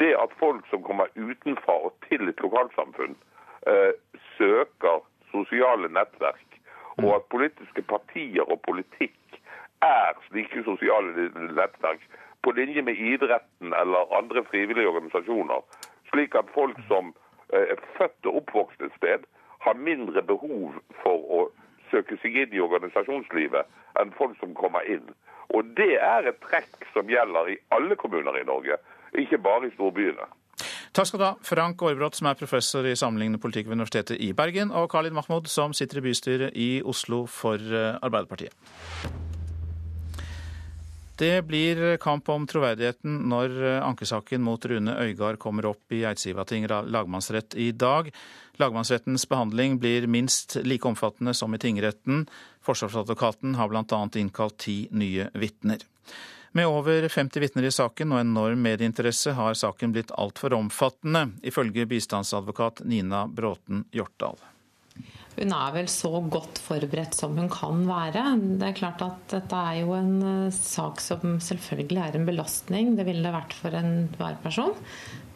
det 0.00 0.12
at 0.24 0.32
folk 0.38 0.66
som 0.70 0.82
kommer 0.82 1.06
utenfra 1.16 1.74
og 1.86 1.92
til 2.08 2.28
et 2.28 2.40
lokalsamfunn, 2.40 3.16
eh, 3.66 3.92
søker 4.38 5.02
sosiale 5.30 5.88
nettverk, 5.88 6.48
og 7.02 7.14
at 7.16 7.28
politiske 7.30 7.82
partier 7.82 8.42
og 8.42 8.60
politikk 8.68 9.40
er 9.82 10.18
slike 10.28 10.64
sosiale 10.64 11.28
nettverk, 11.58 12.02
på 12.42 12.50
linje 12.50 12.82
med 12.82 12.94
idretten 12.94 13.74
eller 13.80 14.16
andre 14.18 14.44
frivillige 14.44 14.88
organisasjoner, 14.88 15.60
slik 16.10 16.34
at 16.34 16.50
folk 16.54 16.78
som 16.88 17.14
eh, 17.52 17.66
er 17.74 17.78
født 17.98 18.26
og 18.26 18.36
oppvokst 18.36 18.82
et 18.82 18.96
sted, 18.96 19.26
har 19.62 19.74
mindre 19.74 20.22
behov 20.22 20.74
for 21.02 21.26
å 21.38 21.42
søke 21.90 22.16
seg 22.22 22.36
inn 22.42 22.56
i 22.56 22.62
organisasjonslivet 22.64 24.00
enn 24.00 24.14
folk 24.18 24.34
som 24.40 24.56
kommer 24.58 24.86
inn. 24.90 25.06
Og 25.52 25.74
det 25.76 25.96
er 26.00 26.28
et 26.30 26.38
trekk 26.44 26.86
som 26.94 27.08
gjelder 27.10 27.52
i 27.52 27.58
alle 27.76 27.96
kommuner 28.00 28.38
i 28.40 28.46
Norge, 28.48 28.78
ikke 29.18 29.40
bare 29.42 29.68
i 29.68 29.74
storbyene. 29.74 30.28
Takk 30.92 31.08
skal 31.08 31.20
du 31.20 31.24
ha, 31.24 31.34
Frank 31.44 31.82
Aarbrot, 31.82 32.16
som 32.18 32.28
er 32.28 32.36
professor 32.36 32.84
i 32.84 32.96
sammenlignende 32.96 33.40
politikk 33.40 33.70
ved 33.70 33.78
Universitetet 33.80 34.20
i 34.20 34.32
Bergen, 34.36 34.70
og 34.70 34.90
Khalid 34.92 35.16
Mahmoud, 35.16 35.48
som 35.48 35.72
sitter 35.72 36.02
i 36.02 36.06
bystyret 36.08 36.56
i 36.56 36.70
Oslo 36.84 37.24
for 37.26 37.56
eh, 37.56 37.96
Arbeiderpartiet. 38.04 38.52
Det 41.16 41.42
blir 41.42 41.96
kamp 41.96 42.28
om 42.32 42.46
troverdigheten 42.48 43.18
når 43.28 43.56
eh, 43.62 43.80
ankesaken 43.84 44.42
mot 44.42 44.64
Rune 44.64 44.94
Øygard 45.04 45.38
kommer 45.38 45.68
opp 45.68 45.92
i 45.92 46.04
Eidsivating 46.08 46.64
lagmannsrett 46.68 47.54
i 47.54 47.70
dag. 47.72 48.08
Lagmannsrettens 48.56 49.28
behandling 49.28 49.78
blir 49.78 50.06
minst 50.06 50.56
like 50.64 50.88
omfattende 50.88 51.34
som 51.34 51.54
i 51.54 51.60
tingretten. 51.60 52.26
Forsvarsadvokaten 52.64 53.54
har 53.60 53.68
bl.a. 53.68 54.02
innkalt 54.14 54.58
ti 54.64 54.86
nye 54.90 55.28
vitner. 55.34 55.84
Med 56.52 56.66
over 56.66 57.08
50 57.08 57.40
vitner 57.40 57.64
i 57.64 57.72
saken 57.72 58.12
og 58.12 58.20
enorm 58.20 58.60
medieinteresse 58.64 59.32
har 59.36 59.56
saken 59.56 59.94
blitt 59.94 60.12
altfor 60.20 60.52
omfattende, 60.52 61.30
ifølge 61.42 61.88
bistandsadvokat 61.88 62.84
Nina 62.84 63.24
Bråten 63.26 63.86
Hjortdal. 63.92 64.36
Hun 65.36 65.52
er 65.56 65.72
vel 65.74 65.88
så 65.88 66.10
godt 66.32 66.60
forberedt 66.60 67.16
som 67.16 67.36
hun 67.38 67.48
kan 67.52 67.84
være. 67.88 68.24
Det 68.60 68.68
er 68.68 68.76
klart 68.76 69.04
at 69.04 69.22
dette 69.32 69.62
er 69.70 69.80
jo 69.80 69.94
en 69.96 70.12
eh, 70.28 70.56
sak 70.56 71.00
som 71.00 71.38
selvfølgelig 71.40 72.02
er 72.02 72.18
en 72.18 72.28
belastning. 72.28 72.92
Det 72.98 73.06
ville 73.08 73.24
det 73.24 73.32
vært 73.34 73.56
for 73.56 73.78
enhver 73.78 74.36
person, 74.44 74.76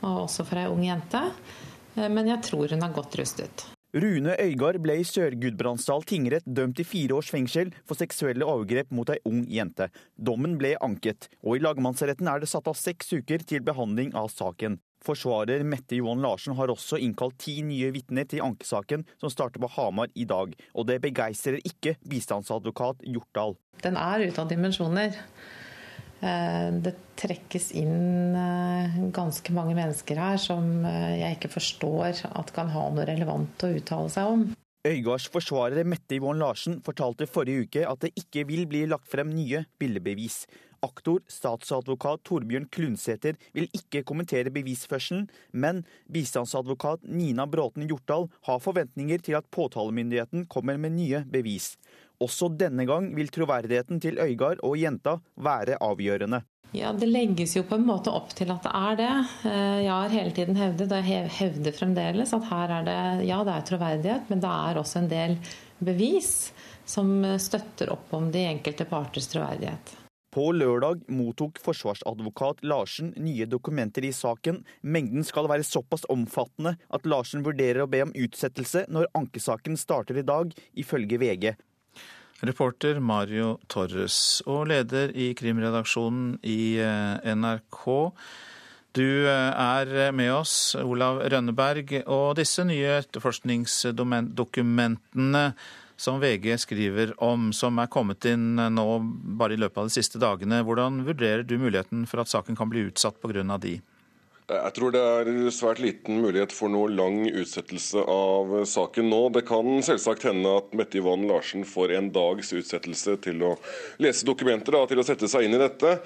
og 0.02 0.26
også 0.26 0.44
for 0.48 0.60
ei 0.60 0.68
ung 0.72 0.84
jente. 0.84 1.24
Eh, 1.96 2.10
men 2.12 2.28
jeg 2.34 2.44
tror 2.50 2.76
hun 2.76 2.84
er 2.84 3.00
godt 3.00 3.18
rustet. 3.22 3.70
Rune 3.96 4.34
Øygard 4.36 4.76
ble 4.84 4.98
i 5.00 5.04
Sør-Gudbrandsdal 5.08 6.02
tingrett 6.04 6.44
dømt 6.44 6.76
til 6.76 6.84
fire 6.84 7.14
års 7.16 7.30
fengsel 7.32 7.70
for 7.88 7.96
seksuelle 7.96 8.44
overgrep 8.44 8.90
mot 8.92 9.08
ei 9.08 9.16
ung 9.24 9.38
jente. 9.48 9.86
Dommen 10.20 10.58
ble 10.60 10.74
anket, 10.84 11.30
og 11.40 11.56
i 11.56 11.62
lagmannsretten 11.64 12.28
er 12.28 12.42
det 12.42 12.50
satt 12.50 12.68
av 12.68 12.76
seks 12.76 13.14
uker 13.16 13.46
til 13.48 13.64
behandling 13.64 14.12
av 14.12 14.28
saken. 14.34 14.76
Forsvarer 15.06 15.64
Mette 15.64 15.96
Johan 15.96 16.20
Larsen 16.20 16.58
har 16.58 16.68
også 16.68 17.00
innkalt 17.00 17.38
ti 17.40 17.62
nye 17.64 17.88
vitner 17.94 18.28
til 18.28 18.44
ankesaken 18.44 19.06
som 19.16 19.32
starter 19.32 19.64
på 19.64 19.72
Hamar 19.78 20.12
i 20.12 20.28
dag, 20.28 20.52
og 20.76 20.90
det 20.90 20.98
begeistrer 21.00 21.56
ikke 21.64 21.96
bistandsadvokat 22.04 23.00
Hjortdal. 23.08 23.56
Den 23.80 23.96
er 23.96 24.26
ute 24.28 24.44
av 24.44 24.52
dimensjoner. 24.52 25.16
Eh, 26.24 26.68
det 26.80 26.94
trekkes 27.20 27.70
inn 27.76 28.36
eh, 28.36 29.00
ganske 29.12 29.52
mange 29.56 29.76
mennesker 29.76 30.20
her 30.20 30.38
som 30.40 30.84
eh, 30.88 31.18
jeg 31.20 31.36
ikke 31.36 31.52
forstår 31.58 32.22
at 32.30 32.52
kan 32.56 32.72
ha 32.72 32.86
noe 32.92 33.04
relevant 33.08 33.66
å 33.66 33.72
uttale 33.76 34.12
seg 34.12 34.30
om. 34.32 34.46
Øygards 34.86 35.26
forsvarer 35.34 35.84
Mette 35.88 36.16
Yvonne 36.16 36.44
Larsen 36.44 36.78
fortalte 36.86 37.26
forrige 37.28 37.66
uke 37.66 37.82
at 37.88 38.04
det 38.04 38.12
ikke 38.20 38.46
vil 38.48 38.68
bli 38.70 38.84
lagt 38.88 39.08
frem 39.10 39.32
nye 39.34 39.64
bildebevis. 39.80 40.44
Aktor 40.84 41.22
statsadvokat 41.32 42.22
Torbjørn 42.28 42.68
Klundsæter 42.72 43.36
vil 43.56 43.66
ikke 43.74 44.04
kommentere 44.06 44.52
bevisførselen, 44.54 45.26
men 45.52 45.82
bistandsadvokat 46.12 47.06
Nina 47.08 47.48
Bråten 47.50 47.88
Hjortdal 47.88 48.28
har 48.46 48.62
forventninger 48.62 49.24
til 49.24 49.38
at 49.40 49.48
påtalemyndigheten 49.50 50.46
kommer 50.52 50.78
med 50.78 50.94
nye 50.98 51.24
bevis. 51.32 51.74
Også 52.22 52.48
denne 52.48 52.86
gang 52.88 53.10
vil 53.16 53.28
troverdigheten 53.32 54.00
til 54.02 54.20
Øygard 54.22 54.62
og 54.64 54.78
jenta 54.80 55.18
være 55.36 55.80
avgjørende. 55.84 56.42
Ja, 56.74 56.92
Det 56.92 57.06
legges 57.08 57.54
jo 57.56 57.62
på 57.62 57.78
en 57.78 57.86
måte 57.86 58.10
opp 58.10 58.32
til 58.36 58.50
at 58.52 58.64
det 58.66 58.72
er 58.74 58.96
det. 58.98 59.12
Eh, 59.48 59.82
jeg 59.84 59.92
har 59.92 60.16
hele 60.16 60.32
tiden 60.34 60.58
hevdet, 60.58 60.90
og 60.90 61.12
jeg 61.12 61.30
hevder 61.38 61.76
fremdeles, 61.76 62.32
at 62.34 62.48
her 62.50 62.74
er 62.80 62.88
det 62.88 63.28
ja, 63.28 63.42
det 63.46 63.54
er 63.54 63.68
troverdighet, 63.70 64.32
men 64.32 64.42
det 64.42 64.56
er 64.70 64.80
også 64.80 65.02
en 65.02 65.12
del 65.12 65.38
bevis 65.78 66.32
som 66.86 67.20
støtter 67.38 67.92
opp 67.94 68.12
om 68.16 68.32
de 68.32 68.46
enkelte 68.48 68.86
parters 68.88 69.30
troverdighet. 69.30 69.96
På 70.36 70.50
lørdag 70.52 71.06
mottok 71.08 71.56
forsvarsadvokat 71.64 72.58
Larsen 72.68 73.14
nye 73.16 73.46
dokumenter 73.48 74.04
i 74.04 74.10
saken. 74.12 74.58
Mengden 74.84 75.24
skal 75.24 75.48
være 75.48 75.64
såpass 75.64 76.04
omfattende 76.12 76.74
at 76.92 77.08
Larsen 77.08 77.40
vurderer 77.46 77.80
å 77.80 77.88
be 77.88 78.02
om 78.04 78.12
utsettelse 78.12 78.82
når 78.92 79.08
ankesaken 79.16 79.80
starter 79.80 80.20
i 80.20 80.26
dag, 80.28 80.52
ifølge 80.76 81.16
VG. 81.22 81.54
Reporter 82.44 82.98
Mario 83.00 83.54
Torres 83.72 84.42
og 84.44 84.66
leder 84.68 85.08
i 85.16 85.32
krimredaksjonen 85.38 86.36
i 86.44 86.76
eh, 86.82 87.16
NRK. 87.32 88.12
Du 88.96 89.28
eh, 89.28 89.52
er 89.56 90.12
med 90.12 90.32
oss, 90.34 90.74
Olav 90.76 91.20
Rønneberg. 91.32 92.02
Og 92.04 92.36
disse 92.36 92.64
nye 92.68 93.00
etterforskningsdokumentene 93.00 95.54
som 95.96 96.20
VG 96.20 96.58
skriver 96.60 97.14
om, 97.24 97.52
som 97.56 97.78
er 97.80 97.88
kommet 97.92 98.24
inn 98.28 98.56
nå 98.56 98.86
bare 99.40 99.54
i 99.56 99.60
løpet 99.60 99.78
av 99.80 99.86
de 99.88 99.96
siste 99.96 100.18
dagene. 100.20 100.64
Hvordan 100.64 101.04
vurderer 101.08 101.42
du 101.42 101.58
muligheten 101.60 102.06
for 102.08 102.20
at 102.20 102.32
saken 102.32 102.56
kan 102.58 102.68
bli 102.72 102.80
utsatt 102.90 103.16
pga. 103.22 103.56
de? 103.56 103.80
Jeg 104.46 104.74
tror 104.76 104.92
det 104.94 105.00
er 105.02 105.28
svært 105.50 105.80
liten 105.82 106.20
mulighet 106.22 106.52
for 106.54 106.70
noe 106.70 106.86
lang 106.86 107.24
utsettelse 107.26 107.98
av 107.98 108.52
saken 108.70 109.08
nå. 109.10 109.18
Det 109.34 109.42
kan 109.48 109.66
selvsagt 109.82 110.22
hende 110.28 110.52
at 110.60 110.68
Mette 110.78 111.00
Yvonne 111.00 111.26
Larsen 111.26 111.64
får 111.66 111.96
en 111.96 112.12
dags 112.14 112.52
utsettelse 112.54 113.16
til 113.24 113.42
å 113.42 113.56
lese 113.98 114.22
dokumenter, 114.28 114.76
da, 114.76 114.84
til 114.86 115.02
å 115.02 115.06
sette 115.06 115.26
seg 115.32 115.48
inn 115.48 115.56
i 115.56 115.58
dette. 115.58 115.96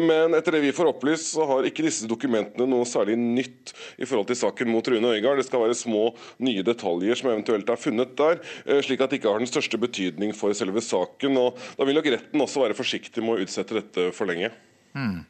Men 0.00 0.32
etter 0.38 0.56
det 0.56 0.62
vi 0.64 0.72
får 0.72 0.88
opplyst, 0.94 1.28
så 1.34 1.44
har 1.50 1.68
ikke 1.68 1.84
disse 1.84 2.08
dokumentene 2.08 2.64
noe 2.72 2.86
særlig 2.88 3.18
nytt 3.20 3.74
i 4.00 4.08
forhold 4.08 4.30
til 4.30 4.40
saken 4.46 4.72
mot 4.72 4.88
Rune 4.88 5.10
Øygard. 5.18 5.42
Det 5.42 5.50
skal 5.50 5.66
være 5.66 5.76
små, 5.76 6.06
nye 6.40 6.64
detaljer 6.64 7.20
som 7.20 7.28
eventuelt 7.34 7.68
er 7.68 7.82
funnet 7.84 8.14
der, 8.16 8.40
eh, 8.64 8.80
slik 8.86 9.04
at 9.04 9.12
det 9.12 9.20
ikke 9.20 9.34
har 9.34 9.44
den 9.44 9.50
største 9.50 9.76
betydning 9.82 10.32
for 10.32 10.56
selve 10.56 10.80
saken. 10.80 11.36
Og 11.36 11.60
da 11.76 11.84
vil 11.84 12.00
nok 12.00 12.08
retten 12.16 12.46
også 12.48 12.64
være 12.64 12.80
forsiktig 12.80 13.20
med 13.20 13.36
å 13.36 13.44
utsette 13.44 13.76
dette 13.76 14.08
for 14.16 14.32
lenge. 14.32 14.54
Mm. 14.96 15.20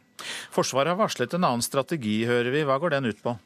Forsvaret 0.55 0.95
har 0.95 1.01
varslet 1.01 1.37
en 1.37 1.47
annen 1.47 1.65
strategi, 1.65 2.23
hører 2.29 2.53
vi. 2.55 2.65
Hva 2.69 2.79
går 2.83 2.97
den 2.97 3.11
ut 3.11 3.23
på? 3.25 3.37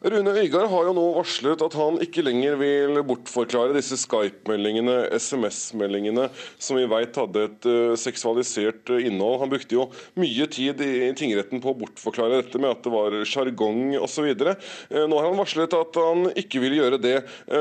Rune 0.00 0.32
Øygard 0.32 0.70
har 0.72 0.86
jo 0.88 0.92
nå 0.96 1.02
varslet 1.12 1.60
at 1.60 1.74
han 1.76 1.98
ikke 2.00 2.22
lenger 2.24 2.54
vil 2.56 3.02
bortforklare 3.04 3.74
disse 3.76 3.98
Skype-meldingene, 4.00 4.94
SMS-meldingene, 5.12 6.24
som 6.56 6.78
vi 6.80 6.86
vet 6.88 7.18
hadde 7.20 7.42
et 7.44 7.68
uh, 7.68 7.92
seksualisert 8.00 8.88
uh, 8.88 8.96
innhold. 8.96 9.36
Han 9.42 9.52
brukte 9.52 9.76
jo 9.76 9.84
mye 10.16 10.48
tid 10.48 10.80
i 10.80 11.10
tingretten 11.20 11.60
på 11.60 11.74
å 11.74 11.78
bortforklare 11.82 12.40
dette 12.40 12.56
med 12.56 12.72
at 12.72 12.88
det 12.88 12.94
var 12.96 13.18
sjargong 13.28 13.98
osv. 14.00 14.32
Uh, 14.40 15.04
nå 15.04 15.20
har 15.20 15.28
han 15.28 15.38
varslet 15.42 15.78
at 15.82 16.00
han 16.00 16.30
ikke 16.32 16.64
vil 16.64 16.80
gjøre 16.80 17.02
det. 17.04 17.16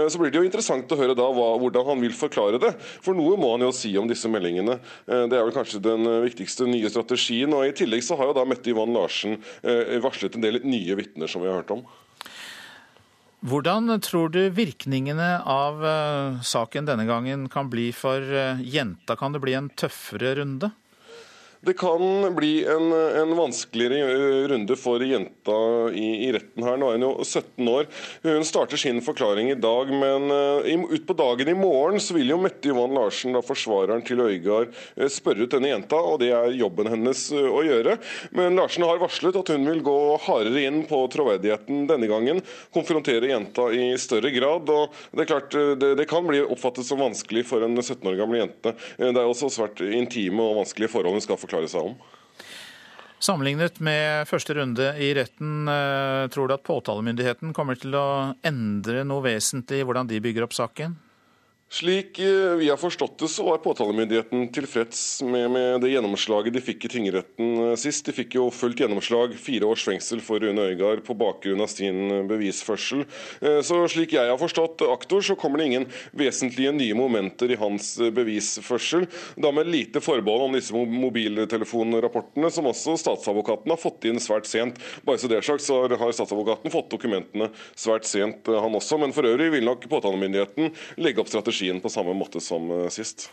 Så 0.08 0.24
blir 0.24 0.32
det 0.32 0.40
jo 0.40 0.48
interessant 0.48 0.96
å 0.96 1.02
høre 1.04 1.20
da 1.20 1.28
hvordan 1.36 1.92
han 1.92 2.08
vil 2.08 2.16
forklare 2.16 2.64
det. 2.64 2.72
For 3.04 3.20
noe 3.20 3.36
må 3.36 3.52
han 3.58 3.68
jo 3.68 3.76
si 3.76 3.98
om 4.00 4.08
disse 4.08 4.32
meldingene. 4.32 4.80
det 5.12 5.36
er 5.36 5.44
vel 5.44 5.58
kanskje 5.60 5.84
den 5.84 6.08
viktigste 6.24 6.72
nye 6.72 6.88
strategien. 6.88 7.52
og 7.52 7.68
I 7.68 7.76
tillegg 7.76 8.08
så 8.08 8.16
har 8.16 8.32
jo 8.32 8.40
da 8.40 8.48
Mette 8.48 8.72
Ivan 8.72 8.96
Larsen 8.96 9.42
varslet 10.00 10.40
en 10.40 10.46
del 10.48 10.64
nye 10.64 11.04
vitner, 11.04 11.28
som 11.28 11.44
vi 11.44 11.52
har 11.52 11.60
hørt 11.60 11.76
om. 11.76 11.84
Hvordan 13.40 13.88
tror 14.04 14.34
du 14.34 14.42
virkningene 14.52 15.40
av 15.48 15.80
uh, 15.80 16.42
saken 16.44 16.90
denne 16.90 17.06
gangen 17.08 17.48
kan 17.52 17.70
bli 17.72 17.88
for 17.96 18.20
uh, 18.20 18.60
jenta? 18.60 19.16
Kan 19.16 19.32
det 19.32 19.40
bli 19.46 19.56
en 19.56 19.70
tøffere 19.80 20.36
runde? 20.42 20.74
Det 21.62 21.74
kan 21.74 22.36
bli 22.36 22.66
en, 22.66 22.92
en, 22.94 23.36
vanskeligere 23.36 24.12
eh, 24.12 24.48
runde 24.48 24.76
for 24.80 25.04
jenta 25.04 25.56
i, 25.92 26.28
i, 26.28 26.32
retten 26.32 26.64
her. 26.64 26.78
Nå 26.80 26.88
er 26.88 26.96
hun 26.96 27.04
jo 27.04 27.10
17 27.26 27.68
år. 27.68 27.90
Hun 28.24 28.46
starter 28.48 28.80
sin 28.80 29.02
forklaring 29.04 29.52
i 29.52 29.58
dag, 29.60 29.92
men 29.92 30.32
uh, 30.32 30.86
utpå 30.96 31.18
dagen 31.20 31.52
i 31.52 31.58
morgen 31.60 32.00
så 32.00 32.16
vil 32.16 32.32
jo 32.32 32.38
Mette 32.40 32.72
Johan 32.72 32.96
Larsen, 32.96 33.36
da 33.36 33.42
forsvareren 33.44 34.06
til 34.08 34.24
Øygard, 34.24 34.72
uh, 34.96 35.10
spørre 35.12 35.44
ut 35.44 35.52
denne 35.52 35.74
jenta, 35.74 36.00
og 36.00 36.22
det 36.24 36.30
er 36.38 36.56
jobben 36.56 36.88
hennes 36.94 37.26
å 37.36 37.60
gjøre. 37.68 37.98
Men 38.40 38.56
Larsen 38.56 38.88
har 38.88 39.04
varslet 39.04 39.42
at 39.42 39.52
hun 39.52 39.68
vil 39.68 39.84
gå 39.84 39.98
hardere 40.30 40.64
inn 40.64 40.80
på 40.88 41.02
troverdigheten 41.12 41.84
denne 41.92 42.08
gangen. 42.08 42.40
Konfrontere 42.72 43.34
jenta 43.34 43.68
i 43.76 43.92
større 44.00 44.32
grad. 44.32 44.72
og 44.72 44.96
Det 45.12 45.26
er 45.26 45.32
klart, 45.34 45.60
det, 45.84 45.92
det 46.00 46.08
kan 46.08 46.24
bli 46.24 46.40
oppfattet 46.46 46.88
som 46.88 47.04
vanskelig 47.04 47.44
for 47.52 47.68
en 47.68 47.76
17 47.84 48.00
år 48.08 48.20
gammel 48.24 48.46
jente. 48.46 48.78
Det 48.96 49.12
er 49.12 49.26
også 49.26 49.52
svært 49.52 49.84
intime 49.84 50.48
og 50.48 50.62
vanskelige 50.64 50.96
forhold 50.96 51.20
hun 51.20 51.28
skal 51.28 51.36
forklare 51.36 51.49
forklare 51.50 51.72
seg 51.72 51.92
om. 51.92 51.98
Sammenlignet 53.20 53.82
med 53.84 54.30
første 54.30 54.56
runde 54.56 54.94
i 54.96 55.12
retten, 55.18 55.68
eh, 55.68 56.30
tror 56.32 56.48
du 56.48 56.54
at 56.56 56.64
påtalemyndigheten 56.64 57.52
kommer 57.54 57.76
til 57.76 57.92
å 57.92 58.36
endre 58.48 59.04
noe 59.04 59.26
vesentlig 59.26 59.82
i 59.82 59.84
hvordan 59.84 60.08
de 60.08 60.22
bygger 60.24 60.46
opp 60.46 60.56
saken? 60.56 60.96
Slik 61.72 62.20
eh, 62.20 62.56
vi 62.58 62.70
har 62.70 62.78
forstått 62.78 63.20
det, 63.20 63.28
så 63.28 63.44
var 63.46 63.60
påtalemyndigheten 63.62 64.48
tilfreds 64.50 65.22
med, 65.22 65.52
med, 65.52 65.82
det 65.84 65.92
gjennomslaget 65.92 66.56
de 66.56 66.64
fikk 66.66 66.88
i 66.88 66.90
tingretten 66.90 67.52
eh, 67.62 67.76
sist. 67.78 68.08
De 68.10 68.16
fikk 68.18 68.40
jo 68.40 68.48
fullt 68.50 68.80
gjennomslag, 68.82 69.36
fire 69.38 69.70
års 69.70 69.84
fengsel 69.86 70.24
for 70.26 70.42
Rune 70.42 70.66
Øygard 70.72 71.04
på 71.06 71.14
bakgrunn 71.20 71.62
av 71.62 71.70
sin 71.70 72.10
eh, 72.10 72.24
bevisførsel. 72.26 73.04
Så 73.66 73.78
slik 73.94 74.16
jeg 74.16 74.32
har 74.32 74.40
forstått 74.42 74.82
aktor, 74.88 75.22
så 75.22 75.36
kommer 75.38 75.62
det 75.62 75.68
ingen 75.70 75.86
vesentlige 76.18 76.74
nye 76.74 76.98
momenter 76.98 77.54
i 77.54 77.60
hans 77.62 77.92
bevisførsel. 78.18 79.06
Da 79.38 79.54
med 79.54 79.70
lite 79.70 80.02
forbehold 80.02 80.48
om 80.48 80.58
disse 80.58 80.74
mobiltelefonrapportene, 80.74 82.50
som 82.54 82.72
også 82.72 82.98
statsadvokaten 82.98 83.70
har 83.70 83.82
fått 83.82 84.10
inn 84.10 84.18
svært 84.24 84.50
sent. 84.50 84.82
Bare 85.06 85.22
så 85.22 85.30
det 85.30 85.38
er 85.38 85.46
sagt, 85.46 85.68
så 85.68 85.84
har 85.86 86.18
statsadvokaten 86.18 86.74
fått 86.74 86.90
dokumentene 86.98 87.52
svært 87.78 88.10
sent, 88.10 88.50
han 88.50 88.82
også. 88.82 88.98
Men 89.06 89.14
for 89.14 89.30
øvrig 89.30 89.52
vil 89.54 89.70
nok 89.70 89.86
påtalemyndigheten 89.92 90.74
legge 91.06 91.22
opp 91.22 91.30
strategi 91.30 91.59
strategien 91.60 91.82
på 91.82 91.90
samme 91.90 92.14
måte 92.14 92.40
som 92.40 92.72
eh, 92.72 92.90
sist. 92.90 93.30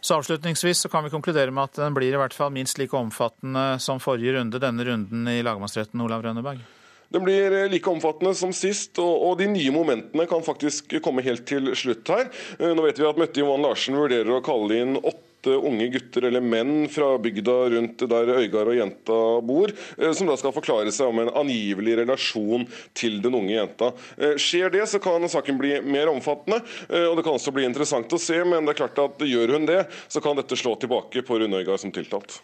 Så 0.00 0.14
Avslutningsvis 0.14 0.78
så 0.78 0.88
kan 0.88 1.04
vi 1.04 1.10
konkludere 1.10 1.50
med 1.50 1.64
at 1.64 1.80
den 1.80 1.94
blir 1.94 2.12
i 2.12 2.20
hvert 2.20 2.34
fall 2.34 2.52
minst 2.52 2.78
like 2.78 2.96
omfattende 2.96 3.78
som 3.80 4.00
forrige 4.00 4.36
runde, 4.36 4.60
denne 4.60 4.84
runden 4.84 5.28
i 5.28 5.42
lagmannsretten, 5.42 6.00
Olav 6.00 6.22
Rønneberg? 6.22 6.60
Den 7.08 7.24
blir 7.24 7.52
eh, 7.52 7.70
like 7.70 7.90
omfattende 7.90 8.34
som 8.34 8.52
sist, 8.52 8.98
og, 8.98 9.38
de 9.38 9.48
nye 9.48 9.72
momentene 9.72 10.26
kan 10.26 10.44
faktisk 10.44 10.96
komme 11.02 11.24
helt 11.24 11.46
til 11.46 11.72
slutt 11.76 12.08
her. 12.08 12.30
Eh, 12.58 12.74
nå 12.74 12.84
vet 12.84 13.00
vi 13.00 13.08
at 13.08 13.20
Mette 13.20 13.40
Johan 13.40 13.64
Larsen 13.64 13.98
vurderer 13.98 14.36
å 14.36 14.44
kalle 14.44 14.82
inn 14.82 14.98
åtte 15.00 15.23
unge 15.52 15.88
gutter 15.92 16.28
eller 16.28 16.44
menn 16.44 16.88
fra 16.92 17.14
bygda 17.18 17.56
rundt 17.74 18.04
der 18.10 18.32
Øygard 18.38 18.70
og 18.72 18.78
jenta 18.78 19.18
bor, 19.44 19.72
eh, 19.98 20.12
som 20.16 20.30
da 20.30 20.36
skal 20.40 20.54
forklare 20.56 20.92
seg 20.94 21.10
om 21.10 21.22
en 21.22 21.32
angivelig 21.44 21.98
relasjon 22.02 22.66
til 22.96 23.20
den 23.24 23.36
unge 23.38 23.54
jenta. 23.56 23.92
Eh, 24.18 24.36
skjer 24.40 24.72
det, 24.74 24.86
så 24.90 25.00
kan 25.02 25.28
saken 25.28 25.58
bli 25.60 25.76
mer 25.84 26.12
omfattende, 26.12 26.62
eh, 26.88 27.06
og 27.08 27.16
det 27.18 27.26
kan 27.26 27.38
også 27.38 27.54
bli 27.54 27.66
interessant 27.68 28.12
å 28.12 28.20
se. 28.20 28.40
Men 28.44 28.64
det 28.64 28.74
er 28.74 28.82
klart 28.84 28.98
at 28.98 29.24
gjør 29.24 29.56
hun 29.58 29.66
det, 29.66 29.84
så 30.08 30.22
kan 30.24 30.36
dette 30.36 30.58
slå 30.58 30.76
tilbake 30.80 31.24
på 31.26 31.40
Rune 31.40 31.62
Øygard 31.62 31.80
som 31.80 31.92
tiltalt. 31.94 32.40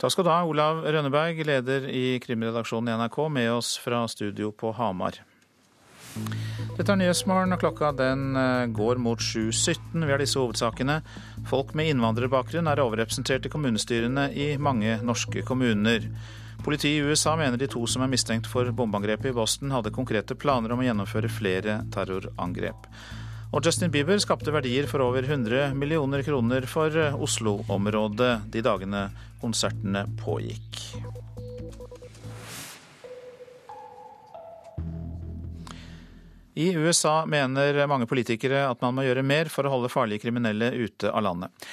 Takk 0.00 0.10
skal 0.10 0.26
du 0.26 0.32
ha, 0.32 0.40
Olav 0.44 0.82
Rønneberg, 0.84 1.38
leder 1.46 1.86
i 1.88 2.18
krimredaksjonen 2.22 2.90
i 2.90 2.98
NRK, 2.98 3.20
med 3.30 3.52
oss 3.52 3.76
fra 3.78 4.02
studio 4.10 4.50
på 4.50 4.74
Hamar. 4.74 5.22
Dette 6.74 6.90
er 6.90 6.98
Nyhetsmorgen, 6.98 7.54
og 7.54 7.60
klokka 7.62 7.92
den 7.94 8.38
eh, 8.38 8.66
går 8.74 8.98
mot 9.02 9.20
7.17. 9.22 10.02
Vi 10.02 10.10
har 10.10 10.22
disse 10.22 10.40
hovedsakene. 10.40 11.00
Folk 11.50 11.74
med 11.78 11.92
innvandrerbakgrunn 11.92 12.70
er 12.70 12.82
overrepresentert 12.82 13.46
i 13.46 13.52
kommunestyrene 13.52 14.28
i 14.34 14.48
mange 14.58 14.96
norske 15.06 15.44
kommuner. 15.46 16.08
Politiet 16.64 17.02
i 17.02 17.04
USA 17.04 17.34
mener 17.36 17.60
de 17.60 17.68
to 17.70 17.82
som 17.90 18.02
er 18.02 18.10
mistenkt 18.10 18.48
for 18.50 18.70
bombeangrepet 18.72 19.30
i 19.30 19.36
Boston, 19.36 19.74
hadde 19.74 19.92
konkrete 19.94 20.36
planer 20.38 20.72
om 20.72 20.80
å 20.80 20.86
gjennomføre 20.86 21.30
flere 21.32 21.82
terrorangrep. 21.94 22.88
Og 23.54 23.62
Justin 23.62 23.92
Bieber 23.94 24.18
skapte 24.18 24.50
verdier 24.54 24.88
for 24.90 25.04
over 25.04 25.22
100 25.22 25.76
millioner 25.78 26.24
kroner 26.26 26.66
for 26.70 26.94
eh, 26.98 27.14
Oslo-området 27.14 28.32
de 28.50 28.64
dagene 28.66 29.06
konsertene 29.42 30.08
pågikk. 30.24 30.82
I 36.54 36.70
USA 36.78 37.24
mener 37.26 37.80
mange 37.90 38.06
politikere 38.06 38.68
at 38.68 38.82
man 38.84 38.94
må 38.94 39.04
gjøre 39.06 39.26
mer 39.26 39.50
for 39.50 39.66
å 39.66 39.72
holde 39.72 39.90
farlige 39.90 40.22
kriminelle 40.22 40.70
ute 40.74 41.10
av 41.10 41.26
landet. 41.26 41.66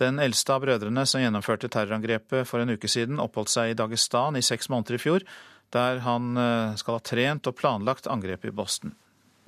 Den 0.00 0.20
eldste 0.22 0.54
av 0.54 0.62
brødrene 0.64 1.02
som 1.04 1.20
gjennomførte 1.20 1.68
terrorangrepet 1.68 2.48
for 2.48 2.62
en 2.62 2.72
uke 2.72 2.88
siden, 2.88 3.20
oppholdt 3.20 3.52
seg 3.52 3.72
i 3.72 3.76
Dagestan 3.76 4.38
i 4.38 4.44
seks 4.44 4.70
måneder 4.72 4.96
i 4.96 5.02
fjor, 5.02 5.26
der 5.74 6.00
han 6.06 6.36
eh, 6.40 6.76
skal 6.80 6.96
ha 6.96 7.04
trent 7.04 7.50
og 7.50 7.58
planlagt 7.58 8.08
angrepet 8.10 8.52
i 8.52 8.56
Boston. 8.62 8.94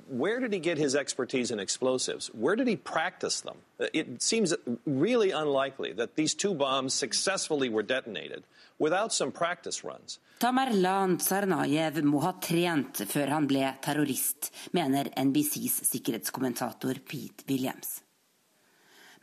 Where 0.07 0.39
did 0.39 0.53
he 0.53 0.59
get 0.59 0.77
his 0.77 0.95
expertise 0.95 1.49
in 1.49 1.59
explosives? 1.59 2.27
Where 2.35 2.55
did 2.55 2.67
he 2.67 2.75
practice 2.75 3.41
them? 3.41 3.57
It 3.79 4.21
seems 4.21 4.53
really 4.85 5.31
unlikely 5.31 5.93
that 5.93 6.15
these 6.15 6.35
two 6.35 6.53
bombs 6.53 6.93
successfully 6.93 7.69
were 7.69 7.83
detonated 7.83 8.43
without 8.79 9.13
some 9.13 9.31
practice 9.31 9.83
runs. 9.83 10.19
Tamerlan 10.43 11.17
Tsarnajev 11.17 12.01
må 12.03 12.19
ha 12.19 12.33
trent 12.43 12.99
før 13.07 13.29
han 13.31 13.45
ble 13.47 13.61
terrorist, 13.79 14.49
mener 14.75 15.07
NBCs 15.15 15.77
sikkerhetskommentator 15.87 16.97
Pete 17.07 17.45
Williams. 17.47 18.01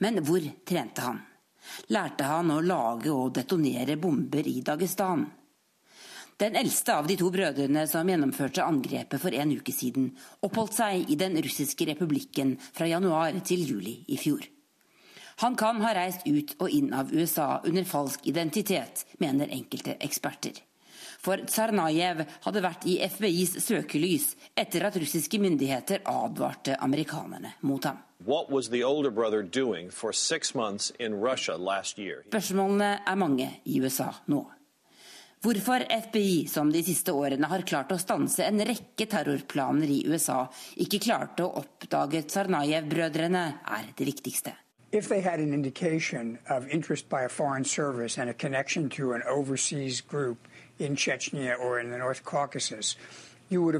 Men 0.00 0.22
hvor 0.24 0.46
trente 0.64 1.04
han? 1.04 1.18
Lærte 1.92 2.24
han 2.24 2.54
å 2.54 2.62
lage 2.64 3.12
og 3.12 3.34
detonere 3.36 3.98
bomber 4.00 4.48
i 4.48 4.62
Dagestan? 4.64 5.26
Den 6.40 6.56
eldste 6.56 6.96
av 7.02 7.12
de 7.12 7.18
to 7.20 7.28
brødrene 7.34 7.84
som 7.90 8.08
gjennomførte 8.08 8.64
angrepet 8.64 9.20
for 9.20 9.36
en 9.42 9.52
uke 9.52 9.76
siden, 9.76 10.08
oppholdt 10.40 10.78
seg 10.78 11.12
i 11.12 11.20
Den 11.20 11.36
russiske 11.36 11.90
republikken 11.90 12.56
fra 12.70 12.88
januar 12.88 13.36
til 13.44 13.66
juli 13.68 13.98
i 14.08 14.16
fjor. 14.16 14.48
Han 15.44 15.60
kan 15.60 15.84
ha 15.84 15.92
reist 16.00 16.24
ut 16.24 16.56
og 16.56 16.72
inn 16.72 16.94
av 16.96 17.12
USA 17.12 17.60
under 17.60 17.84
falsk 17.84 18.24
identitet, 18.32 19.04
mener 19.20 19.52
enkelte 19.52 20.00
eksperter. 20.00 20.64
For 21.20 21.36
Tsarnajev 21.44 22.22
hadde 22.46 22.62
vært 22.64 22.86
i 22.88 22.96
FBIs 23.04 23.58
søkelys 23.60 24.30
etter 24.56 24.86
at 24.88 24.96
russiske 25.00 25.40
myndigheter 25.42 26.00
advarte 26.08 26.78
amerikanerne 26.80 27.52
mot 27.68 27.84
ham. 27.84 27.98
Spørsmålene 32.30 32.90
er 33.12 33.20
mange 33.20 33.50
i 33.64 33.80
USA 33.84 34.08
nå. 34.32 34.40
Hvorfor 35.40 35.80
FBI, 35.88 36.46
som 36.52 36.68
de 36.72 36.82
siste 36.84 37.12
årene 37.16 37.48
har 37.48 37.62
klart 37.68 37.92
å 37.94 38.00
stanse 38.00 38.44
en 38.44 38.60
rekke 38.60 39.06
terrorplaner 39.08 39.88
i 39.88 40.02
USA, 40.04 40.42
ikke 40.84 41.00
klarte 41.00 41.46
å 41.46 41.54
oppdage 41.62 42.20
Tsarnajev-brødrene, 42.28 43.44
er 43.64 43.88
det 43.96 44.08
viktigste. 44.08 44.52
If 44.92 45.08
they 45.08 45.22
had 45.22 45.40
an 45.40 45.54
indication 45.54 46.38
of 46.50 46.68
interest 46.68 47.08
by 47.08 47.22
a 47.22 47.28
foreign 47.28 47.64
service 47.64 48.18
and 48.18 48.28
a 48.28 48.34
connection 48.34 48.90
to 48.90 49.12
an 49.12 49.22
overseas 49.22 50.02
group 50.02 50.48
in 50.80 50.96
Chechnya 50.96 51.58
or 51.58 51.80
in 51.80 51.90
the 51.90 51.98
North 51.98 52.24
Caucasus, 52.24 52.96
hvis 53.50 53.72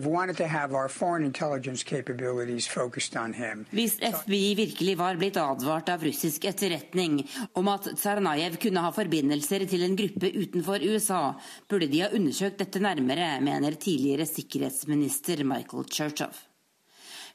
FBI 4.03 4.55
virkelig 4.59 4.97
var 4.99 5.15
blitt 5.21 5.37
advart 5.39 5.93
av 5.93 6.03
russisk 6.03 6.45
etterretning 6.51 7.21
om 7.55 7.71
at 7.71 7.87
Tsarnajev 7.95 8.59
kunne 8.65 8.83
ha 8.83 8.91
forbindelser 8.91 9.67
til 9.71 9.87
en 9.87 9.95
gruppe 9.95 10.33
utenfor 10.35 10.83
USA, 10.91 11.23
burde 11.71 11.87
de 11.87 12.03
ha 12.03 12.11
undersøkt 12.11 12.59
dette 12.65 12.83
nærmere, 12.83 13.39
mener 13.47 13.79
tidligere 13.79 14.27
sikkerhetsminister 14.27 15.47
Michael 15.47 15.87
Churchoff. 15.87 16.49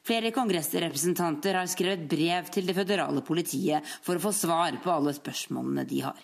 Flere 0.04 0.28
kongressrepresentanter 0.30 1.56
har 1.56 1.72
skrevet 1.72 2.04
brev 2.04 2.52
til 2.52 2.68
det 2.68 2.76
føderale 2.76 3.24
politiet 3.24 3.80
for 4.04 4.20
å 4.20 4.28
få 4.28 4.36
svar 4.44 4.76
på 4.84 4.92
alle 4.92 5.16
spørsmålene 5.16 5.88
de 5.88 6.04
har. 6.04 6.20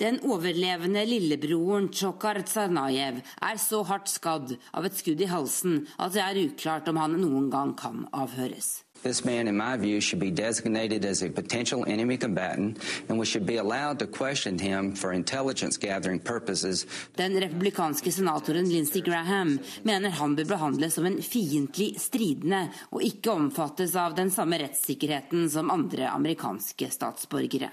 Den 0.00 0.20
overlevende 0.26 1.04
lillebroren 1.08 1.90
Tsjokar 1.92 2.42
Tsarnajev 2.46 3.22
er 3.42 3.60
så 3.62 3.82
hardt 3.86 4.10
skadd 4.12 4.56
av 4.72 4.88
et 4.88 4.98
skudd 4.98 5.22
i 5.22 5.30
halsen 5.30 5.84
at 5.98 6.16
det 6.16 6.24
er 6.24 6.42
uklart 6.46 6.90
om 6.90 7.00
han 7.00 7.16
noen 7.20 7.50
gang 7.52 7.76
kan 7.78 8.04
avhøres. 8.12 8.86
This 9.02 9.24
man, 9.24 9.46
in 9.46 9.56
my 9.56 9.76
view, 9.76 10.00
should 10.00 10.20
be 10.20 10.30
designated 10.30 11.04
as 11.04 11.22
a 11.22 11.28
potential 11.28 11.84
enemy 11.86 12.16
combatant, 12.16 12.78
and 13.08 13.18
we 13.18 13.26
should 13.26 13.46
be 13.46 13.58
allowed 13.58 13.98
to 13.98 14.06
question 14.06 14.58
him 14.58 14.96
for 14.96 15.12
intelligence 15.12 15.76
gathering 15.76 16.18
purposes. 16.18 16.86
Den 17.16 17.40
republikanske 17.40 18.12
senatoren 18.12 18.68
Lindsey 18.68 19.00
Graham 19.00 19.58
mener 19.82 20.10
han 20.10 20.36
bør 20.36 20.44
behandles 20.44 20.94
som 20.94 21.06
en 21.06 21.22
fiendtlig 21.22 22.00
stridende, 22.00 22.66
og 22.90 23.02
ikke 23.02 23.30
omfattes 23.36 23.94
av 23.94 24.16
den 24.16 24.30
samme 24.30 24.58
rettssikkerheten 24.58 25.50
som 25.50 25.70
andre 25.70 26.08
amerikanske 26.10 26.90
statsborgere. 26.90 27.70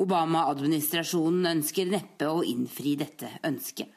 Obama-administrasjonen 0.00 1.50
ønsker 1.56 1.90
neppe 1.90 2.30
å 2.30 2.42
innfri 2.46 2.96
dette 3.00 3.30
ønsket. 3.46 3.90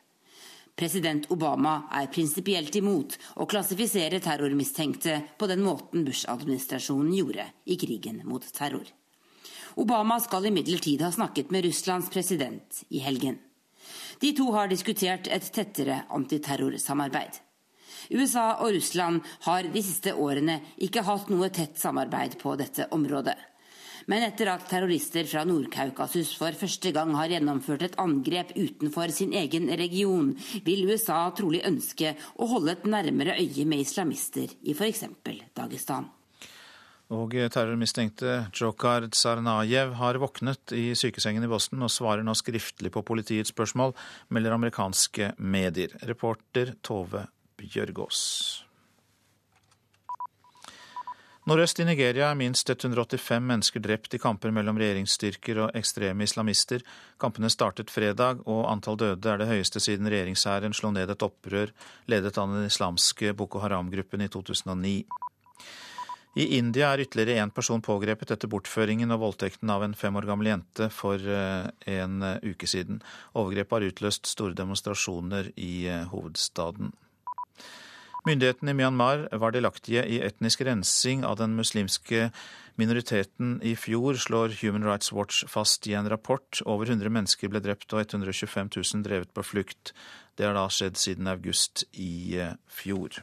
President 0.77 1.25
Obama 1.33 1.87
er 1.97 2.09
prinsipielt 2.13 2.75
imot 2.77 3.15
å 3.41 3.47
klassifisere 3.49 4.19
terrormistenkte 4.21 5.15
på 5.39 5.49
den 5.49 5.63
måten 5.65 6.05
Bush-administrasjonen 6.05 7.15
gjorde 7.17 7.47
i 7.65 7.79
krigen 7.81 8.21
mot 8.29 8.45
terror. 8.53 8.85
Obama 9.77 10.19
skal 10.21 10.45
imidlertid 10.49 11.01
ha 11.01 11.09
snakket 11.13 11.49
med 11.53 11.65
Russlands 11.65 12.11
president 12.13 12.83
i 12.89 13.01
helgen. 13.01 13.39
De 14.21 14.31
to 14.37 14.51
har 14.53 14.69
diskutert 14.69 15.27
et 15.33 15.49
tettere 15.53 16.03
antiterrorsamarbeid. 16.13 17.41
USA 18.09 18.47
og 18.61 18.73
Russland 18.77 19.25
har 19.49 19.67
de 19.73 19.83
siste 19.83 20.13
årene 20.13 20.59
ikke 20.77 21.05
hatt 21.09 21.29
noe 21.33 21.49
tett 21.53 21.77
samarbeid 21.81 22.37
på 22.41 22.53
dette 22.59 22.87
området. 22.93 23.37
Men 24.07 24.23
etter 24.23 24.47
at 24.47 24.69
terrorister 24.71 25.27
fra 25.27 25.41
Nord-Kaukasus 25.47 26.29
for 26.39 26.55
første 26.55 26.93
gang 26.95 27.11
har 27.17 27.31
gjennomført 27.33 27.81
et 27.89 27.97
angrep 27.99 28.53
utenfor 28.55 29.11
sin 29.11 29.33
egen 29.35 29.67
region, 29.67 30.29
vil 30.63 30.85
USA 30.87 31.25
trolig 31.35 31.65
ønske 31.67 32.13
å 32.39 32.47
holde 32.53 32.77
et 32.77 32.87
nærmere 32.87 33.35
øye 33.35 33.65
med 33.67 33.83
islamister 33.83 34.53
i 34.63 34.75
f.eks. 34.77 35.03
Dagestan. 35.57 36.07
Og 37.15 37.35
terrormistenkte 37.51 38.49
Jokar 38.55 39.05
Tsarnajev 39.11 39.93
har 39.99 40.19
våknet 40.19 40.73
i 40.75 40.89
sykesengen 40.95 41.43
i 41.43 41.51
Boston 41.51 41.83
og 41.83 41.91
svarer 41.91 42.23
nå 42.23 42.35
skriftlig 42.35 42.91
på 42.95 43.03
politiets 43.07 43.51
spørsmål, 43.55 43.95
melder 44.31 44.55
amerikanske 44.55 45.33
medier. 45.39 45.95
Reporter 46.07 46.75
Tove 46.83 47.27
Bjørgaas. 47.59 48.66
Nordøst 51.47 51.79
i 51.79 51.85
Nigeria 51.87 52.25
er 52.27 52.35
minst 52.35 52.67
185 52.67 53.45
mennesker 53.47 53.79
drept 53.79 54.17
i 54.17 54.19
kamper 54.19 54.51
mellom 54.51 54.75
regjeringsstyrker 54.81 55.61
og 55.63 55.77
ekstreme 55.79 56.25
islamister. 56.27 56.83
Kampene 57.23 57.47
startet 57.47 57.93
fredag, 57.93 58.41
og 58.51 58.65
antall 58.67 58.97
døde 58.99 59.31
er 59.31 59.39
det 59.39 59.47
høyeste 59.47 59.79
siden 59.79 60.09
regjeringshæren 60.11 60.75
slo 60.75 60.91
ned 60.91 61.13
et 61.13 61.23
opprør 61.23 61.71
ledet 62.11 62.35
av 62.35 62.51
den 62.51 62.67
islamske 62.67 63.31
Boko 63.39 63.63
Haram-gruppen 63.63 64.25
i 64.25 64.29
2009. 64.33 64.97
I 66.35 66.49
India 66.59 66.91
er 66.91 67.05
ytterligere 67.07 67.39
én 67.39 67.55
person 67.55 67.79
pågrepet 67.79 68.35
etter 68.35 68.51
bortføringen 68.51 69.15
og 69.15 69.23
voldtekten 69.23 69.71
av 69.71 69.87
en 69.87 69.95
fem 69.95 70.19
år 70.19 70.27
gammel 70.27 70.51
jente 70.51 70.91
for 70.91 71.15
eh, 71.15 71.71
en 71.95 72.19
uke 72.43 72.67
siden. 72.67 72.99
Overgrepet 73.39 73.79
har 73.79 73.87
utløst 73.93 74.27
store 74.35 74.59
demonstrasjoner 74.59 75.53
i 75.55 75.87
eh, 75.87 76.03
hovedstaden. 76.11 76.91
Myndighetene 78.27 78.73
i 78.73 78.75
Myanmar 78.75 79.21
var 79.39 79.53
delaktige 79.55 80.01
i 80.03 80.17
etnisk 80.25 80.59
rensing 80.67 81.21
av 81.23 81.37
den 81.39 81.53
muslimske 81.55 82.25
minoriteten 82.75 83.53
i 83.63 83.71
fjor, 83.79 84.17
slår 84.19 84.57
Human 84.59 84.83
Rights 84.83 85.13
Watch 85.15 85.45
fast 85.47 85.87
i 85.87 85.93
en 85.95 86.09
rapport. 86.11 86.59
Over 86.67 86.91
100 86.91 87.13
mennesker 87.13 87.47
ble 87.53 87.61
drept 87.63 87.93
og 87.95 88.03
125 88.03 88.73
000 88.75 89.05
drevet 89.05 89.31
på 89.31 89.45
flukt. 89.47 89.93
Det 90.35 90.43
har 90.43 90.57
da 90.57 90.65
skjedd 90.67 90.99
siden 90.99 91.31
august 91.31 91.85
i 91.95 92.35
eh, 92.35 92.57
fjor. 92.67 93.21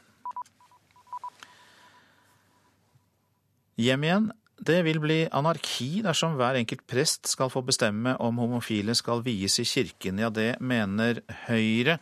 Hjem 3.77 4.09
igjen. 4.09 4.33
Det 4.65 4.79
vil 4.87 5.03
bli 5.03 5.25
anarki 5.35 5.99
dersom 6.07 6.39
hver 6.39 6.57
enkelt 6.57 6.87
prest 6.89 7.29
skal 7.29 7.53
få 7.53 7.61
bestemme 7.67 8.15
om 8.23 8.41
homofile 8.41 8.95
skal 8.97 9.21
vies 9.27 9.59
i 9.61 9.69
kirken. 9.69 10.23
Ja, 10.23 10.33
det 10.33 10.55
mener 10.65 11.21
Høyre 11.45 11.99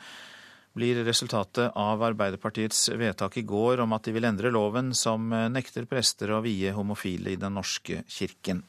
blir 0.72 1.02
resultatet 1.04 1.72
av 1.76 2.02
Arbeiderpartiets 2.02 2.88
vedtak 2.96 3.36
i 3.36 3.46
går 3.46 3.84
om 3.84 3.92
at 3.96 4.06
de 4.08 4.14
vil 4.16 4.28
endre 4.28 4.52
loven 4.52 4.92
som 4.96 5.28
nekter 5.28 5.88
prester 5.90 6.32
å 6.32 6.42
vie 6.44 6.72
homofile 6.72 7.34
i 7.34 7.40
Den 7.40 7.58
norske 7.58 8.02
kirken. 8.08 8.62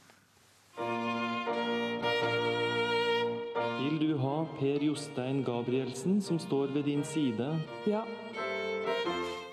Vil 3.80 4.00
du 4.00 4.14
ha 4.20 4.36
Per 4.60 4.84
Jostein 4.84 5.44
Gabrielsen 5.44 6.22
som 6.22 6.40
står 6.40 6.76
ved 6.76 6.88
din 6.92 7.04
side? 7.08 7.50
Ja. 7.88 8.04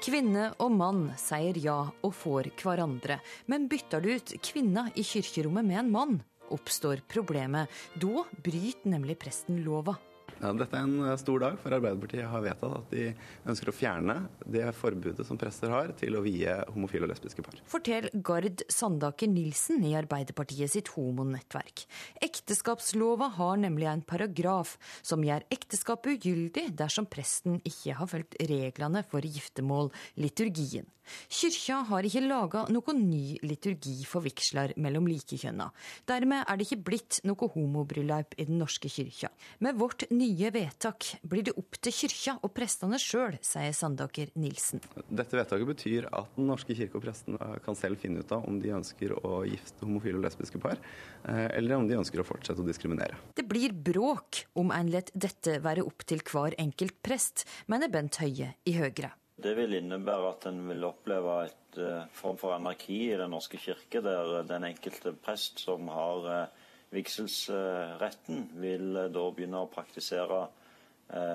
Kvinne 0.00 0.46
og 0.64 0.72
mann 0.72 1.02
sier 1.20 1.58
ja 1.60 1.80
og 1.90 2.14
får 2.16 2.48
hverandre, 2.62 3.18
men 3.52 3.68
bytter 3.68 4.00
du 4.00 4.14
ut 4.14 4.32
kvinna 4.40 4.86
i 4.96 5.04
kirkerommet 5.04 5.66
med 5.66 5.82
en 5.82 5.90
mann, 5.92 6.14
oppstår 6.48 7.02
problemet. 7.10 7.68
Da 8.00 8.24
bryter 8.32 8.94
nemlig 8.94 9.18
presten 9.20 9.60
lova. 9.66 9.98
Ja, 10.40 10.54
dette 10.56 10.72
er 10.78 10.86
en 10.86 11.18
stor 11.20 11.42
dag, 11.42 11.56
for 11.60 11.74
Arbeiderpartiet 11.76 12.24
har 12.32 12.40
vedtatt 12.40 12.76
at 12.78 12.92
de 12.94 13.10
ønsker 13.50 13.68
å 13.68 13.74
fjerne 13.76 14.14
det 14.48 14.64
forbudet 14.78 15.26
som 15.28 15.36
prester 15.40 15.68
har 15.72 15.92
til 16.00 16.16
å 16.16 16.22
vie 16.24 16.54
homofile 16.72 17.04
og 17.04 17.12
lesbiske 17.12 17.44
par. 17.44 17.58
Fortell 17.68 18.08
Gard 18.24 18.64
Sandaker 18.72 19.28
Nilsen 19.28 19.84
i 19.84 19.92
Arbeiderpartiet 20.00 20.72
sitt 20.72 20.88
homonettverk. 20.94 21.84
Ekteskapslova 22.24 23.28
har 23.36 23.60
nemlig 23.60 23.90
en 23.90 24.04
paragraf 24.06 24.78
som 25.04 25.20
gjør 25.26 25.44
ekteskapet 25.52 26.16
ugyldig 26.16 26.70
dersom 26.78 27.08
presten 27.10 27.60
ikke 27.60 27.98
har 28.00 28.08
fulgt 28.08 28.40
reglene 28.40 29.04
for 29.12 29.26
giftermål, 29.26 29.92
liturgien. 30.16 30.88
Kyrkja 31.30 31.82
har 31.90 32.06
ikke 32.06 32.22
laga 32.24 32.64
noen 32.72 33.02
ny 33.10 33.38
liturgi 33.46 34.04
for 34.08 34.24
vigsler 34.24 34.74
mellom 34.80 35.08
likekjønna. 35.10 35.70
Dermed 36.10 36.44
er 36.44 36.58
det 36.58 36.66
ikke 36.68 36.84
blitt 36.90 37.20
noe 37.28 37.50
homobryllup 37.54 38.36
i 38.38 38.46
Den 38.48 38.60
norske 38.60 38.90
kyrkja. 38.92 39.30
Med 39.64 39.78
vårt 39.80 40.06
nye 40.10 40.50
vedtak 40.54 41.08
blir 41.22 41.46
det 41.46 41.56
opp 41.60 41.78
til 41.80 41.94
kyrkja 41.94 42.36
og 42.40 42.54
prestene 42.56 42.98
sjøl, 43.00 43.38
sier 43.44 43.74
Sandaker 43.76 44.32
Nilsen. 44.40 44.82
Dette 45.08 45.38
vedtaket 45.38 45.68
betyr 45.68 46.08
at 46.12 46.30
Den 46.36 46.50
norske 46.50 46.76
kirke 46.76 46.98
og 46.98 47.04
prestene 47.04 47.60
kan 47.64 47.78
selv 47.78 48.00
finne 48.02 48.22
ut 48.22 48.34
av 48.34 48.46
om 48.48 48.60
de 48.62 48.74
ønsker 48.76 49.14
å 49.18 49.42
gifte 49.48 49.86
homofile 49.86 50.20
og 50.20 50.26
lesbiske 50.26 50.60
par, 50.62 50.80
eller 51.24 51.76
om 51.76 51.88
de 51.88 51.98
ønsker 51.98 52.22
å 52.22 52.26
fortsette 52.26 52.62
å 52.62 52.66
diskriminere. 52.66 53.18
Det 53.36 53.46
blir 53.48 53.74
bråk 53.74 54.44
om 54.60 54.72
en 54.74 54.90
lar 54.92 55.08
dette 55.14 55.58
være 55.64 55.84
opp 55.86 56.04
til 56.08 56.22
hver 56.26 56.56
enkelt 56.60 56.98
prest, 57.04 57.46
mener 57.70 57.90
Bent 57.92 58.20
Høie 58.20 58.54
i 58.68 58.76
Høyre. 58.76 59.14
Det 59.40 59.52
vil 59.56 59.76
innebære 59.78 60.30
at 60.34 60.46
en 60.50 60.60
vil 60.68 60.86
oppleve 60.88 61.36
et 61.46 61.78
uh, 61.80 62.06
form 62.16 62.38
for 62.40 62.54
anarki 62.54 62.98
i 63.08 63.18
Den 63.18 63.32
norske 63.32 63.60
kirke, 63.60 64.02
der 64.04 64.42
den 64.48 64.66
enkelte 64.68 65.12
prest 65.16 65.62
som 65.64 65.88
har 65.88 66.26
uh, 66.28 66.64
vigselsretten, 66.90 68.48
vil 68.60 69.04
da 69.14 69.26
begynne 69.30 69.62
å 69.62 69.70
praktisere 69.70 70.48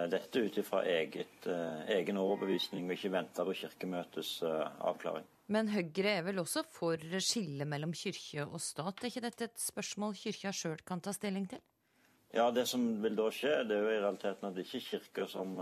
dette 0.08 0.40
ut 0.40 0.56
ifra 0.56 0.86
egen 0.88 2.20
overbevisning, 2.20 2.86
og 2.88 2.96
ikke 2.96 3.12
vente 3.12 3.44
på 3.44 3.56
Kirkemøtets 3.60 4.38
avklaring. 4.48 5.26
Men 5.52 5.68
Høyre 5.70 6.14
er 6.14 6.24
vel 6.26 6.40
også 6.42 6.64
for 6.74 7.02
skille 7.20 7.68
mellom 7.68 7.92
kirke 7.94 8.46
og 8.48 8.62
stat? 8.64 9.04
Er 9.04 9.12
ikke 9.12 9.26
dette 9.28 9.50
et 9.50 9.60
spørsmål 9.62 10.16
kirka 10.18 10.54
sjøl 10.56 10.80
kan 10.88 11.04
ta 11.04 11.12
stilling 11.14 11.50
til? 11.52 11.60
Ja, 12.34 12.50
Det 12.52 12.66
som 12.68 13.04
vil 13.04 13.16
da 13.16 13.28
skje, 13.32 13.62
det 13.68 13.76
er 13.76 13.84
jo 13.84 13.92
i 13.92 14.00
realiteten 14.00 14.48
at 14.48 14.56
det 14.56 14.66
ikke 14.66 14.80
er 14.80 14.88
kirka 14.90 15.28
som, 15.32 15.54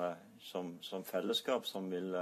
som, 0.43 0.75
som, 0.81 1.03
fellesskap 1.07 1.67
som 1.67 1.89
vil 1.91 2.13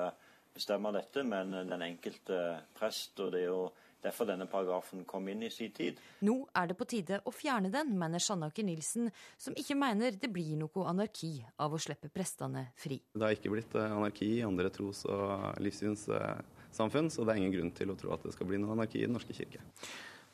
bestemme 0.54 0.92
dette, 0.96 1.24
men 1.24 1.54
den 1.68 1.82
enkelte 1.82 2.42
prest. 2.78 3.20
og 3.20 3.32
det 3.34 3.46
er 3.46 3.50
jo 3.50 3.64
derfor 4.02 4.26
denne 4.26 4.48
paragrafen 4.50 5.04
kom 5.06 5.28
inn 5.30 5.44
i 5.46 5.50
sin 5.54 5.72
tid. 5.76 6.00
Nå 6.26 6.36
er 6.58 6.72
det 6.72 6.78
på 6.80 6.88
tide 6.90 7.22
å 7.26 7.34
fjerne 7.34 7.72
den, 7.74 7.94
mener 8.00 8.22
Sjannaker 8.22 8.66
Nilsen, 8.66 9.12
som 9.38 9.56
ikke 9.58 9.78
mener 9.78 10.18
det 10.18 10.32
blir 10.34 10.56
noe 10.60 10.88
anarki 10.90 11.34
av 11.62 11.74
å 11.74 11.82
slippe 11.82 12.12
prestene 12.14 12.68
fri. 12.82 13.02
Det 13.14 13.26
har 13.26 13.38
ikke 13.38 13.54
blitt 13.54 13.76
anarki 13.78 14.34
i 14.40 14.46
andre 14.46 14.72
tros- 14.74 15.06
og 15.10 15.62
livssynssamfunn, 15.62 17.12
så 17.14 17.26
det 17.26 17.36
er 17.36 17.44
ingen 17.44 17.58
grunn 17.58 17.76
til 17.78 17.94
å 17.94 18.00
tro 18.00 18.16
at 18.16 18.26
det 18.26 18.36
skal 18.36 18.50
bli 18.50 18.62
noe 18.62 18.76
anarki 18.76 19.02
i 19.02 19.08
Den 19.08 19.18
norske 19.20 19.38
kirke. 19.38 19.62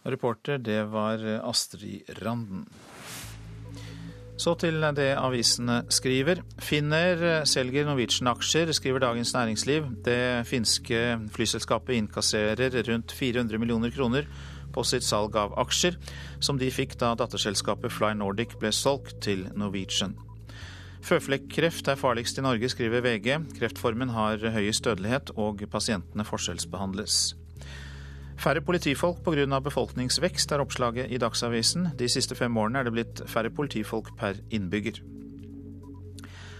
Reporter, 0.08 0.62
det 0.62 0.86
var 0.94 1.24
Astrid 1.42 2.08
Randen. 2.22 2.68
Så 4.38 4.54
til 4.62 4.84
det 4.94 5.16
avisene 5.18 5.80
skriver. 5.90 6.44
Finner 6.62 7.46
selger 7.50 7.88
Norwegian-aksjer, 7.88 8.70
skriver 8.76 9.02
Dagens 9.02 9.34
Næringsliv. 9.34 9.88
Det 10.06 10.46
finske 10.46 11.18
flyselskapet 11.34 11.98
innkasserer 11.98 12.78
rundt 12.92 13.12
400 13.12 13.58
millioner 13.58 13.90
kroner 13.90 14.30
på 14.74 14.84
sitt 14.86 15.06
salg 15.08 15.36
av 15.40 15.56
aksjer, 15.58 15.98
som 16.40 16.60
de 16.62 16.70
fikk 16.70 17.00
da 17.02 17.16
datterselskapet 17.18 17.94
Fly 17.94 18.14
Nordic 18.20 18.54
ble 18.62 18.70
solgt 18.76 19.24
til 19.26 19.48
Norwegian. 19.58 20.14
Føflekkreft 21.08 21.88
er 21.88 21.98
farligst 21.98 22.38
i 22.38 22.46
Norge, 22.46 22.70
skriver 22.70 23.02
VG. 23.06 23.34
Kreftformen 23.58 24.14
har 24.14 24.42
høyest 24.54 24.86
dødelighet, 24.86 25.34
og 25.40 25.66
pasientene 25.72 26.26
forskjellsbehandles. 26.28 27.36
Færre 28.38 28.62
politifolk 28.62 29.24
pga. 29.26 29.60
befolkningsvekst 29.60 30.52
er 30.52 30.62
oppslaget 30.62 31.12
i 31.12 31.18
Dagsavisen. 31.18 31.90
De 31.98 32.10
siste 32.10 32.36
fem 32.36 32.58
årene 32.58 32.80
er 32.80 32.84
det 32.84 32.94
blitt 32.94 33.22
færre 33.26 33.50
politifolk 33.50 34.16
per 34.18 34.38
innbygger. 34.52 35.02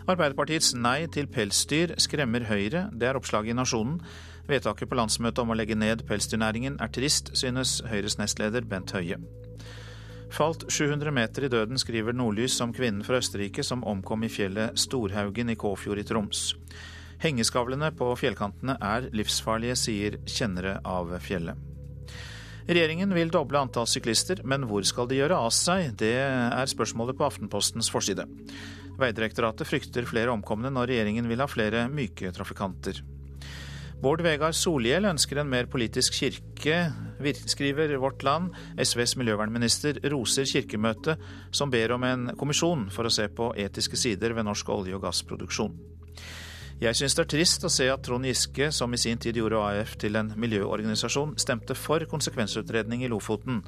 Arbeiderpartiets 0.08 0.74
nei 0.74 1.06
til 1.08 1.28
pelsdyr 1.28 1.94
skremmer 2.02 2.48
Høyre. 2.48 2.90
Det 2.94 3.08
er 3.08 3.20
oppslaget 3.20 3.52
i 3.52 3.58
Nasjonen. 3.58 4.02
Vedtaket 4.48 4.90
på 4.90 4.96
landsmøtet 4.96 5.44
om 5.44 5.52
å 5.52 5.58
legge 5.60 5.76
ned 5.76 6.06
pelsdyrnæringen 6.08 6.80
er 6.82 6.90
trist, 6.90 7.34
synes 7.36 7.82
Høyres 7.86 8.18
nestleder 8.18 8.66
Bent 8.66 8.96
Høie. 8.96 9.20
Falt 10.34 10.66
700 10.72 11.12
meter 11.12 11.46
i 11.46 11.50
døden, 11.52 11.78
skriver 11.78 12.16
Nordlys 12.16 12.58
om 12.64 12.74
kvinnen 12.74 13.04
fra 13.04 13.20
Østerrike 13.22 13.64
som 13.64 13.84
omkom 13.84 14.24
i 14.24 14.32
fjellet 14.32 14.80
Storhaugen 14.80 15.52
i 15.54 15.56
Kåfjord 15.60 16.02
i 16.02 16.08
Troms. 16.08 16.56
Hengeskavlene 17.24 17.90
på 17.98 18.12
fjellkantene 18.20 18.78
er 18.84 19.10
livsfarlige, 19.16 19.78
sier 19.80 20.20
kjennere 20.30 20.78
av 20.86 21.16
fjellet. 21.24 21.58
Regjeringen 22.68 23.14
vil 23.16 23.32
doble 23.32 23.62
antall 23.64 23.88
syklister, 23.88 24.42
men 24.44 24.66
hvor 24.68 24.84
skal 24.84 25.08
de 25.08 25.22
gjøre 25.22 25.38
av 25.40 25.54
seg? 25.56 25.94
Det 25.98 26.18
er 26.20 26.68
spørsmålet 26.68 27.16
på 27.16 27.26
Aftenpostens 27.30 27.88
forside. 27.94 28.28
Vegdirektoratet 29.00 29.70
frykter 29.70 30.08
flere 30.10 30.34
omkomne 30.34 30.72
når 30.74 30.92
regjeringen 30.92 31.30
vil 31.32 31.40
ha 31.40 31.48
flere 31.48 31.86
myke 31.88 32.34
trafikanter. 32.36 33.00
Bård 33.98 34.22
Vegar 34.22 34.54
Solhjell 34.54 35.08
ønsker 35.10 35.40
en 35.42 35.50
mer 35.50 35.66
politisk 35.72 36.20
kirke, 36.20 36.76
skriver 37.50 37.96
Vårt 37.98 38.22
Land. 38.28 38.52
SVs 38.78 39.16
miljøvernminister 39.18 40.04
roser 40.14 40.46
Kirkemøtet, 40.46 41.24
som 41.50 41.74
ber 41.74 41.96
om 41.96 42.06
en 42.06 42.34
kommisjon 42.38 42.92
for 42.94 43.10
å 43.10 43.14
se 43.14 43.26
på 43.34 43.56
etiske 43.58 43.98
sider 43.98 44.38
ved 44.38 44.46
norsk 44.46 44.70
olje- 44.70 45.00
og 45.00 45.08
gassproduksjon. 45.08 45.97
Jeg 46.78 46.94
syns 46.94 47.16
det 47.18 47.24
er 47.24 47.30
trist 47.32 47.64
å 47.66 47.70
se 47.74 47.88
at 47.90 48.04
Trond 48.06 48.28
Giske, 48.28 48.68
som 48.70 48.92
i 48.94 49.00
sin 49.02 49.18
tid 49.18 49.40
gjorde 49.40 49.64
AF 49.66 49.96
til 49.98 50.14
en 50.20 50.28
miljøorganisasjon, 50.38 51.32
stemte 51.42 51.74
for 51.74 52.06
konsekvensutredning 52.06 53.02
i 53.02 53.10
Lofoten. 53.10 53.64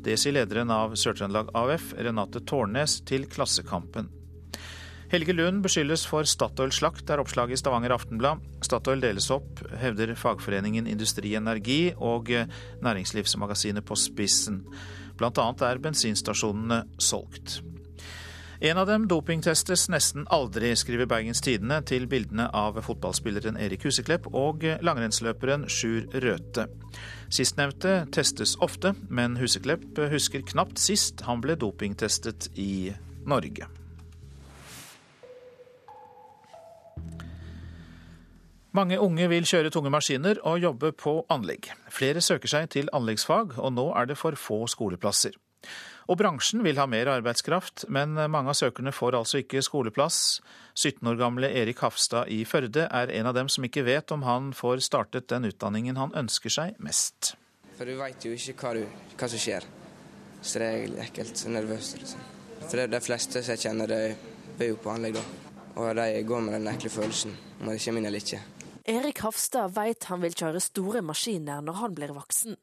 Det 0.00 0.16
sier 0.16 0.32
lederen 0.32 0.72
av 0.72 0.94
Sør-Trøndelag 0.96 1.50
AF, 1.60 1.90
Renate 2.00 2.40
Tårnes, 2.48 3.02
til 3.04 3.26
Klassekampen. 3.28 4.08
Helge 5.12 5.36
Lund 5.36 5.60
beskyldes 5.66 6.06
for 6.08 6.24
Statoil-slakt, 6.24 7.04
er 7.12 7.20
oppslaget 7.20 7.58
i 7.58 7.60
Stavanger 7.60 7.98
Aftenblad. 7.98 8.40
Statoil 8.64 9.04
deles 9.04 9.28
opp, 9.36 9.60
hevder 9.84 10.16
fagforeningen 10.16 10.88
Industri 10.88 11.36
Energi 11.36 11.92
og 12.00 12.32
Næringslivsmagasinet 12.32 13.84
på 13.84 14.00
spissen. 14.00 14.64
Blant 15.20 15.36
annet 15.38 15.68
er 15.68 15.84
bensinstasjonene 15.84 16.86
solgt. 16.96 17.60
En 18.60 18.78
av 18.78 18.86
dem 18.86 19.08
dopingtestes 19.10 19.88
nesten 19.90 20.28
aldri, 20.30 20.70
skriver 20.78 21.08
Bergens 21.10 21.42
Tidende 21.42 21.80
til 21.82 22.06
bildene 22.10 22.46
av 22.54 22.78
fotballspilleren 22.86 23.58
Erik 23.58 23.82
Huseklepp 23.88 24.28
og 24.30 24.62
langrennsløperen 24.84 25.66
Sjur 25.66 26.06
Røthe. 26.22 26.68
Sistnevnte 27.34 28.04
testes 28.14 28.54
ofte, 28.62 28.94
men 29.10 29.38
Huseklepp 29.40 29.98
husker 30.12 30.46
knapt 30.46 30.78
sist 30.78 31.26
han 31.26 31.42
ble 31.42 31.58
dopingtestet 31.58 32.52
i 32.54 32.92
Norge. 33.26 33.66
Mange 38.74 38.98
unge 38.98 39.28
vil 39.30 39.46
kjøre 39.46 39.70
tunge 39.70 39.90
maskiner 39.94 40.40
og 40.42 40.62
jobbe 40.62 40.90
på 40.98 41.20
anlegg. 41.30 41.68
Flere 41.94 42.22
søker 42.22 42.50
seg 42.50 42.70
til 42.74 42.90
anleggsfag, 42.94 43.54
og 43.58 43.74
nå 43.74 43.90
er 43.94 44.10
det 44.10 44.18
for 44.18 44.34
få 44.38 44.64
skoleplasser. 44.70 45.34
Og 46.04 46.18
bransjen 46.20 46.60
vil 46.64 46.76
ha 46.76 46.84
mer 46.90 47.08
arbeidskraft, 47.08 47.86
men 47.88 48.12
mange 48.16 48.52
av 48.52 48.58
søkerne 48.58 48.92
får 48.92 49.16
altså 49.16 49.40
ikke 49.40 49.62
skoleplass. 49.64 50.40
17 50.74 51.08
år 51.08 51.16
gamle 51.20 51.48
Erik 51.48 51.80
Hafstad 51.80 52.28
i 52.28 52.42
Førde 52.48 52.84
er 52.90 53.12
en 53.14 53.30
av 53.30 53.36
dem 53.38 53.48
som 53.48 53.64
ikke 53.64 53.86
vet 53.86 54.12
om 54.12 54.26
han 54.26 54.52
får 54.56 54.84
startet 54.84 55.30
den 55.32 55.48
utdanningen 55.48 55.96
han 56.00 56.12
ønsker 56.18 56.52
seg 56.52 56.76
mest. 56.82 57.32
For 57.78 57.88
du 57.88 57.96
veit 57.98 58.22
jo 58.26 58.34
ikke 58.36 58.54
hva, 58.60 58.74
du, 58.76 58.84
hva, 59.16 59.28
som 59.30 59.40
skjer. 59.40 59.64
Så 60.44 60.60
det 60.60 60.66
er 60.66 60.82
egentlig 60.82 61.06
ekkelt 61.08 61.40
og 61.46 61.54
nervøst. 61.56 61.96
Liksom. 62.02 62.28
For 62.64 62.84
de 62.92 63.00
fleste 63.02 63.40
som 63.40 63.54
jeg 63.54 63.64
kjenner, 63.64 63.94
de 63.94 64.52
bor 64.58 64.70
jo 64.74 64.82
på 64.84 64.92
anlegg 64.92 65.16
da. 65.16 65.24
Og 65.74 65.88
de 65.98 66.22
går 66.28 66.44
med 66.44 66.54
den 66.54 66.70
ekle 66.70 66.92
følelsen 66.92 67.32
om 67.60 67.70
de 67.72 67.78
kommer 67.80 68.02
inn 68.02 68.10
eller 68.10 68.22
ikke. 68.22 68.42
Erik 68.84 69.22
Hafstad 69.24 69.72
veit 69.74 70.04
han 70.10 70.20
vil 70.20 70.36
kjøre 70.36 70.60
store 70.60 71.00
maskiner 71.02 71.64
når 71.64 71.80
han 71.80 71.94
blir 71.96 72.12
voksen. 72.14 72.58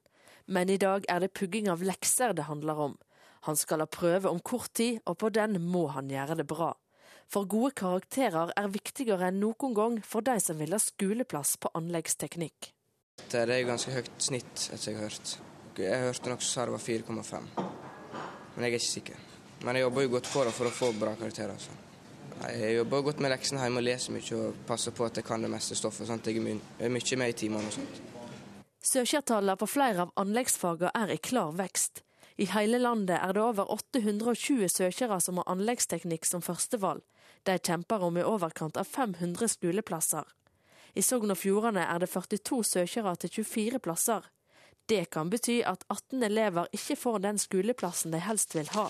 Men 0.51 0.69
i 0.69 0.77
dag 0.77 1.07
er 1.09 1.23
det 1.23 1.33
pugging 1.33 1.69
av 1.71 1.81
lekser 1.83 2.35
det 2.37 2.45
handler 2.45 2.85
om. 2.85 2.93
Han 3.47 3.57
skal 3.57 3.81
ha 3.81 3.89
prøve 3.89 4.29
om 4.29 4.39
kort 4.39 4.73
tid, 4.77 4.99
og 5.05 5.17
på 5.17 5.31
den 5.33 5.57
må 5.61 5.87
han 5.95 6.09
gjøre 6.11 6.37
det 6.41 6.47
bra. 6.49 6.71
For 7.31 7.47
gode 7.49 7.71
karakterer 7.79 8.51
er 8.59 8.73
viktigere 8.73 9.29
enn 9.31 9.39
noen 9.41 9.75
gang 9.75 9.97
for 10.05 10.25
de 10.25 10.35
som 10.43 10.59
vil 10.59 10.75
ha 10.75 10.79
skoleplass 10.81 11.55
på 11.63 11.71
anleggsteknikk. 11.79 12.73
Det 13.31 13.45
er 13.45 13.63
ganske 13.67 13.93
høyt 13.93 14.11
snitt, 14.19 14.67
etter 14.73 14.91
jeg 14.91 14.99
har 14.99 15.07
hørt. 15.07 15.37
Jeg 15.79 16.01
hørte 16.03 16.29
noen 16.29 16.41
som 16.43 16.51
sa 16.51 16.65
det 16.67 16.75
var 16.75 16.83
4,5, 16.83 17.47
men 18.55 18.65
jeg 18.65 18.67
er 18.67 18.75
ikke 18.75 18.89
sikker. 18.89 19.23
Men 19.63 19.77
jeg 19.77 19.85
jobber 19.85 20.05
jo 20.05 20.11
godt 20.17 20.27
for 20.27 20.49
det 20.49 20.53
for 20.57 20.67
å 20.67 20.73
få 20.75 20.91
bra 20.99 21.15
karakterer. 21.15 21.55
Altså. 21.55 21.77
Jeg 22.49 22.75
jobber 22.75 23.03
godt 23.05 23.19
med 23.21 23.31
leksene 23.31 23.61
hjemme 23.63 23.81
og 23.81 23.85
leser 23.85 24.15
mye 24.15 24.37
og 24.37 24.61
passer 24.67 24.95
på 24.97 25.05
at 25.05 25.19
jeg 25.19 25.27
kan 25.27 25.43
det 25.45 25.51
meste 25.53 25.77
stoffet. 25.77 26.09
Sånn 26.09 26.23
jeg 26.25 26.41
er 26.41 26.93
mye 26.93 27.19
med 27.21 27.33
i 27.33 27.37
timene 27.37 27.69
og 27.69 27.75
sånt. 27.77 28.01
Søkertallene 28.81 29.55
på 29.61 29.69
flere 29.69 30.07
av 30.07 30.15
anleggsfagene 30.17 30.91
er 30.97 31.13
i 31.13 31.21
klar 31.21 31.53
vekst. 31.53 32.01
I 32.37 32.47
hele 32.53 32.79
landet 32.79 33.17
er 33.19 33.33
det 33.33 33.41
over 33.43 33.71
820 33.71 34.69
søkere 34.69 35.19
som 35.21 35.41
har 35.41 35.49
anleggsteknikk 35.51 36.25
som 36.25 36.43
førstevalg. 36.45 37.03
De 37.43 37.57
kjemper 37.57 38.03
om 38.05 38.17
i 38.17 38.23
overkant 38.23 38.77
av 38.77 38.85
500 38.87 39.49
skoleplasser. 39.55 40.27
I 40.93 41.01
Sogn 41.01 41.31
og 41.31 41.39
Fjordane 41.39 41.85
er 41.87 42.03
det 42.03 42.11
42 42.11 42.63
søkere 42.67 43.15
til 43.23 43.33
24 43.41 43.79
plasser. 43.79 44.27
Det 44.85 45.05
kan 45.13 45.29
bety 45.31 45.61
at 45.65 45.85
18 45.89 46.23
elever 46.27 46.67
ikke 46.75 46.97
får 46.99 47.21
den 47.23 47.39
skoleplassen 47.39 48.11
de 48.11 48.19
helst 48.19 48.55
vil 48.57 48.69
ha. 48.75 48.89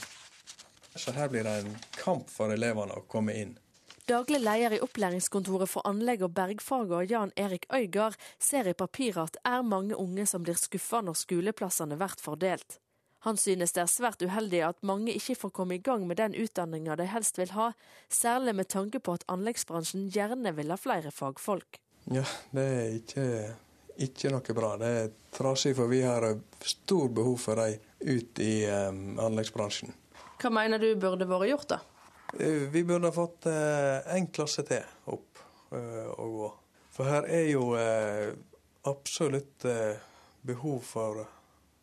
Så 0.95 1.13
her 1.15 1.29
blir 1.31 1.45
det 1.47 1.53
en 1.61 1.75
kamp 1.95 2.29
for 2.29 2.51
elevene 2.51 2.97
å 2.97 3.05
komme 3.07 3.35
inn. 3.37 3.53
Daglig 4.09 4.41
leder 4.41 4.73
i 4.75 4.81
opplæringskontoret 4.83 5.69
for 5.69 5.85
anlegg 5.87 6.25
og 6.25 6.33
bergfaget, 6.35 7.11
Jan 7.13 7.31
Erik 7.39 7.67
Øygard, 7.71 8.17
ser 8.39 8.67
i 8.67 8.73
papiret 8.75 9.29
at 9.29 9.37
det 9.37 9.43
er 9.47 9.63
mange 9.63 9.95
unge 9.95 10.25
som 10.27 10.43
blir 10.43 10.57
skuffa 10.59 10.99
når 11.05 11.21
skoleplassene 11.21 11.95
blir 12.01 12.17
fordelt. 12.19 12.80
Han 13.23 13.37
synes 13.37 13.75
det 13.75 13.83
er 13.83 13.89
svært 13.91 14.23
uheldig 14.25 14.63
at 14.65 14.79
mange 14.87 15.13
ikke 15.13 15.35
får 15.37 15.51
komme 15.53 15.75
i 15.77 15.83
gang 15.83 16.07
med 16.09 16.17
den 16.17 16.33
utdanninga 16.33 16.95
de 16.97 17.05
helst 17.05 17.37
vil 17.37 17.51
ha, 17.53 17.67
særlig 18.09 18.55
med 18.57 18.69
tanke 18.73 18.97
på 18.99 19.13
at 19.13 19.25
anleggsbransjen 19.29 20.07
gjerne 20.09 20.55
vil 20.57 20.73
ha 20.73 20.77
flere 20.81 21.11
fagfolk. 21.13 21.77
Ja, 22.09 22.23
det 22.49 22.63
er 22.65 22.95
ikke, 22.97 23.25
ikke 24.07 24.31
noe 24.33 24.55
bra. 24.57 24.71
Det 24.81 24.89
er 25.03 25.11
trasig, 25.37 25.75
for 25.77 25.91
vi 25.91 25.99
har 26.01 26.25
stor 26.65 27.11
behov 27.13 27.37
for 27.43 27.61
dem 27.61 27.77
ut 28.01 28.41
i 28.41 28.65
um, 28.65 29.19
anleggsbransjen. 29.21 29.93
Hva 30.41 30.49
mener 30.49 30.81
du 30.81 30.89
burde 30.97 31.27
vært 31.29 31.51
gjort, 31.51 31.75
da? 31.75 31.79
Eh, 32.39 32.65
vi 32.73 32.81
burde 32.81 33.11
ha 33.11 33.13
fått 33.13 33.45
uh, 33.51 34.01
en 34.15 34.31
klasse 34.33 34.65
til 34.65 34.81
opp 35.13 35.43
uh, 35.75 36.09
å 36.17 36.25
gå. 36.39 36.49
For 36.97 37.05
her 37.05 37.29
er 37.29 37.45
jo 37.51 37.67
uh, 37.77 38.33
absolutt 38.89 39.69
behov 40.41 40.81
for 40.81 41.21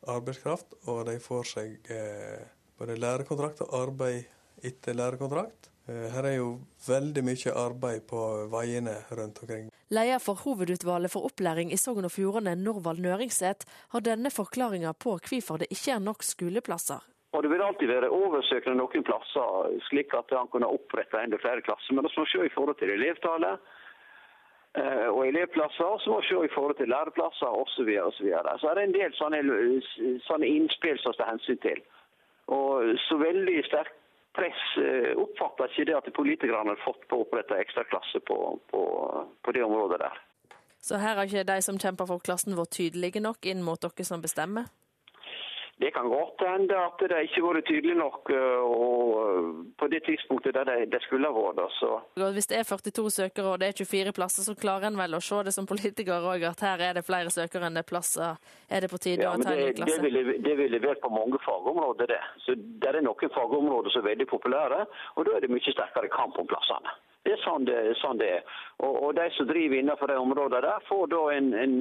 arbeidskraft, 0.07 0.79
og 0.87 1.07
de 1.09 1.19
får 1.23 1.51
seg 1.55 1.91
eh, 1.93 2.45
både 2.79 2.99
lærekontrakt 3.01 3.65
og 3.67 3.75
arbeid 3.81 4.29
etter 4.65 4.97
lærekontrakt. 4.99 5.71
Eh, 5.89 6.07
her 6.13 6.29
er 6.29 6.37
jo 6.39 6.49
veldig 6.87 7.25
mye 7.25 7.55
arbeid 7.57 8.07
på 8.11 8.23
veiene 8.53 8.97
rundt 9.11 9.43
omkring. 9.43 9.69
Leder 9.91 10.21
for 10.21 10.37
Hovedutvalget 10.45 11.13
for 11.15 11.25
opplæring 11.25 11.73
i 11.73 11.81
Sogn 11.81 12.05
og 12.05 12.13
Fjordane, 12.13 12.55
Norvald 12.61 13.01
Nøringseth, 13.01 13.65
har 13.95 14.05
denne 14.05 14.31
forklaringa 14.31 14.93
på 14.93 15.17
hvorfor 15.17 15.63
det 15.63 15.71
ikke 15.73 15.95
er 15.97 16.05
nok 16.05 16.23
skoleplasser. 16.23 17.01
Og 17.37 17.43
Det 17.43 17.51
vil 17.53 17.63
alltid 17.63 17.89
være 17.93 18.09
oversøkende 18.09 18.79
noen 18.81 19.05
plasser, 19.05 19.75
slik 19.89 20.15
at 20.17 20.33
han 20.33 20.49
kunne 20.53 20.69
opprette 20.69 21.21
enda 21.21 21.37
flere 21.41 21.61
klasser. 21.61 21.93
Men 21.93 22.05
det 22.05 22.13
må 22.17 22.25
se 22.25 22.47
i 22.47 22.55
forhold 22.55 22.79
til 22.81 22.93
elevtallet 22.95 23.61
og 24.77 25.23
elevplasser, 25.27 25.99
så 25.99 26.11
må 26.11 26.21
vi 26.21 26.27
se 26.29 26.41
i 26.45 26.55
forhold 26.55 26.77
til 26.77 26.91
læreplasser 26.93 27.47
osv. 27.47 27.71
Så, 27.75 27.85
videre, 27.85 28.05
og 28.05 28.13
så, 28.13 28.23
videre. 28.23 28.59
så 28.61 28.69
er 28.69 28.75
det 28.75 28.85
en 28.85 28.95
del 28.95 29.15
sånne, 29.17 29.41
sånne 30.27 30.47
innspill 30.47 31.01
som 31.03 31.17
tar 31.17 31.33
hensyn 31.33 31.59
til. 31.65 31.81
Og 32.53 32.93
så 33.09 33.17
veldig 33.21 33.57
sterkt 33.67 33.97
press 34.39 34.65
eh, 34.79 35.13
oppfatter 35.19 35.71
ikke 35.73 35.87
det 35.89 35.97
at 35.99 36.11
politikerne 36.17 36.75
har 36.75 36.83
fått 36.85 37.05
på 37.11 37.19
å 37.19 37.25
opprette 37.27 37.59
ekstraklasse 37.59 38.21
på, 38.29 38.39
på, 38.71 38.83
på 39.43 39.55
det 39.57 39.65
området 39.67 40.01
der. 40.05 40.21
Så 40.81 41.01
her 41.03 41.19
har 41.19 41.27
ikke 41.27 41.49
de 41.49 41.59
som 41.65 41.81
kjemper 41.81 42.07
for 42.07 42.23
klassen 42.23 42.57
vært 42.59 42.77
tydelige 42.77 43.23
nok 43.25 43.49
inn 43.51 43.65
mot 43.67 43.81
dere 43.83 44.07
som 44.07 44.23
bestemmer? 44.23 44.69
Det 45.79 45.91
kan 45.95 46.09
godt 46.11 46.43
hende 46.43 46.75
at 46.75 46.99
det 46.99 47.19
ikke 47.29 47.43
har 47.43 47.55
vært 47.55 47.69
tydelig 47.71 47.95
nok 47.99 48.31
eh, 48.35 48.63
og 48.67 49.67
på 49.79 49.87
det 49.93 50.01
tidspunktet 50.09 50.57
der 50.57 50.87
det, 50.91 51.01
skulle 51.05 51.31
ha 51.31 51.45
vært. 51.45 51.61
Så. 51.79 51.91
Hvis 52.35 52.51
det 52.51 52.59
er 52.59 52.67
42 52.67 53.11
søkere 53.15 53.53
og 53.53 53.61
det 53.63 53.69
er 53.69 53.79
24 53.79 54.13
plasser, 54.17 54.43
så 54.43 54.57
klarer 54.59 54.89
en 54.89 54.99
vel 54.99 55.15
å 55.15 55.23
se 55.23 55.39
det 55.47 55.55
som 55.55 55.69
politiker 55.71 56.27
òg, 56.33 56.49
at 56.51 56.65
her 56.67 56.83
er 56.89 56.99
det 56.99 57.05
flere 57.07 57.31
søkere 57.31 57.69
enn 57.69 57.79
det 57.79 57.85
er 57.87 57.91
plasser. 57.93 58.41
Er 58.67 58.83
det 58.83 58.91
på 58.91 58.99
tide 58.99 59.23
ja, 59.23 59.37
å 59.37 59.43
ta 59.43 59.55
en 59.55 59.79
klasse? 59.79 60.01
Det 60.03 60.11
vil, 60.19 60.35
det 60.43 60.57
vil 60.59 60.75
levert 60.75 61.03
på 61.05 61.13
mange 61.15 61.39
fagområder, 61.47 62.11
det. 62.11 62.23
Så 62.43 62.59
Det 62.59 62.91
er 62.91 63.01
noen 63.07 63.35
fagområder 63.39 63.95
som 63.95 64.03
er 64.03 64.11
veldig 64.17 64.29
populære, 64.35 64.83
og 65.15 65.29
da 65.29 65.37
er 65.37 65.47
det 65.47 65.53
mye 65.55 65.77
sterkere 65.79 66.11
kamp 66.11 66.43
om 66.43 66.51
plassene. 66.51 66.99
Det 67.23 67.35
er 67.37 67.43
sånn 67.45 67.67
det, 67.69 67.79
sånn 68.01 68.19
det 68.19 68.29
er. 68.39 68.61
Og, 68.83 68.95
og, 69.05 69.11
de 69.19 69.27
som 69.37 69.47
driver 69.47 69.79
innenfor 69.79 70.11
de 70.11 70.19
områdene 70.19 70.63
der, 70.65 70.87
får 70.89 71.11
da 71.13 71.25
en, 71.37 71.51
en 71.55 71.75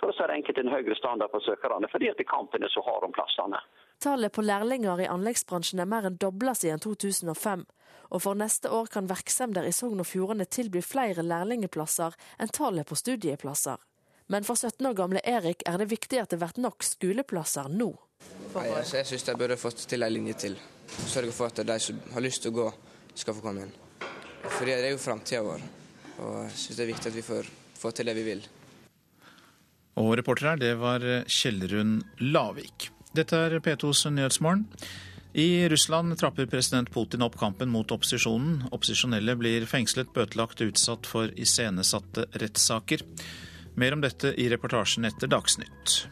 for 0.00 0.12
å 0.12 0.16
sette 0.16 0.34
enkelte 0.34 0.60
enkelt 0.60 0.66
en 0.66 0.74
høyere 0.74 0.98
standard 0.98 1.32
på 1.32 1.40
søkerne, 1.40 1.88
fordi 1.92 2.10
at 2.12 2.22
kampen 2.28 2.64
er 2.64 2.72
så 2.72 2.84
hard 2.84 3.08
om 3.08 3.14
plassene. 3.16 3.60
Tallet 4.02 4.32
på 4.32 4.44
lærlinger 4.44 5.00
i 5.00 5.08
anleggsbransjen 5.08 5.80
er 5.80 5.88
mer 5.88 6.06
enn 6.08 6.18
dobla 6.20 6.54
siden 6.54 6.82
2005. 6.84 7.64
Og 8.12 8.22
for 8.22 8.38
neste 8.38 8.70
år 8.70 8.90
kan 8.92 9.08
virksomheter 9.10 9.66
i 9.66 9.72
Sogn 9.74 10.02
og 10.02 10.06
Fjordane 10.06 10.46
tilby 10.46 10.82
flere 10.84 11.24
lærlingeplasser 11.26 12.14
enn 12.38 12.52
tallet 12.52 12.86
på 12.86 12.98
studieplasser. 12.98 13.80
Men 14.28 14.44
for 14.44 14.58
17 14.58 14.86
år 14.86 14.94
gamle 14.98 15.22
Erik 15.24 15.62
er 15.66 15.78
det 15.78 15.88
viktig 15.90 16.20
at 16.20 16.34
det 16.34 16.40
blir 16.42 16.60
nok 16.60 16.84
skoleplasser 16.84 17.70
nå. 17.70 17.92
Nei, 18.56 18.68
altså, 18.72 18.98
jeg 19.00 19.08
syns 19.10 19.26
de 19.26 19.36
burde 19.38 19.58
fått 19.60 19.84
til 19.88 20.02
en 20.02 20.12
linje 20.12 20.36
til. 20.46 20.56
Sørge 21.06 21.34
for 21.34 21.50
at 21.50 21.62
de 21.66 21.78
som 21.82 21.98
har 22.14 22.24
lyst 22.24 22.42
til 22.42 22.54
å 22.54 22.58
gå, 22.60 22.68
skal 23.16 23.36
få 23.36 23.44
komme 23.44 23.66
inn. 23.66 23.74
Fordi 24.46 24.72
det 24.72 24.90
er 24.90 24.94
jo 24.94 25.00
framtida 25.02 25.42
vår. 25.46 25.64
Og 26.24 26.36
jeg 26.46 26.54
syns 26.62 26.78
det 26.78 26.84
er 26.84 26.92
viktig 26.92 27.10
at 27.10 27.16
vi 27.16 27.26
får, 27.26 27.50
får 27.80 27.96
til 27.96 28.10
det 28.10 28.16
vi 28.18 28.26
vil. 28.26 28.44
Og 29.96 30.12
reporter 30.20 30.52
her, 30.52 30.60
det 30.60 30.74
var 30.80 31.04
Kjellrun 31.30 31.98
Lavik. 32.20 32.90
Dette 33.16 33.38
er 33.46 33.60
P2s 33.64 34.06
Nyhetsmorgen. 34.12 34.66
I 35.36 35.68
Russland 35.68 36.16
trapper 36.16 36.46
president 36.48 36.88
Putin 36.92 37.20
opp 37.24 37.34
kampen 37.36 37.68
mot 37.68 37.90
opposisjonen. 37.92 38.70
Opposisjonelle 38.72 39.34
blir 39.36 39.66
fengslet, 39.68 40.08
bøtelagt 40.16 40.62
utsatt 40.64 41.08
for 41.08 41.32
iscenesatte 41.36 42.24
rettssaker. 42.40 43.04
Mer 43.76 43.92
om 43.92 44.04
dette 44.04 44.32
i 44.40 44.48
reportasjen 44.48 45.04
etter 45.04 45.28
Dagsnytt. 45.28 46.06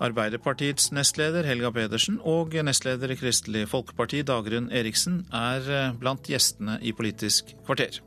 Arbeiderpartiets 0.00 0.92
nestleder 0.94 1.44
Helga 1.44 1.72
Pedersen 1.74 2.20
og 2.22 2.54
nestleder 2.54 3.10
i 3.10 3.18
Kristelig 3.18 3.66
Folkeparti 3.68 4.22
Dagrun 4.24 4.70
Eriksen 4.70 5.24
er 5.34 5.66
eh, 5.66 5.90
blant 5.98 6.30
gjestene 6.30 6.78
i 6.80 6.94
Politisk 6.96 7.50
kvarter. 7.66 7.98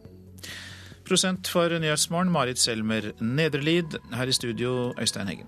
Prosent 1.04 1.48
for 1.48 1.70
Nyhetsmorgen, 1.80 2.32
Marit 2.32 2.58
Selmer 2.58 3.12
Nedrelid. 3.20 3.98
Her 4.14 4.28
i 4.28 4.32
studio, 4.32 4.94
Øystein 5.00 5.28
Heggen. 5.28 5.48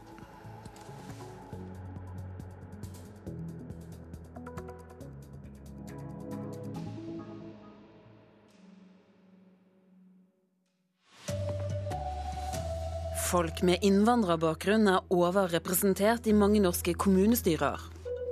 Folk 13.25 13.63
med 13.63 13.81
innvandrerbakgrunn 13.83 14.87
er 14.87 15.07
overrepresentert 15.11 16.27
i 16.27 16.33
mange 16.35 16.59
norske 16.63 16.93
kommunestyrer. 16.93 17.79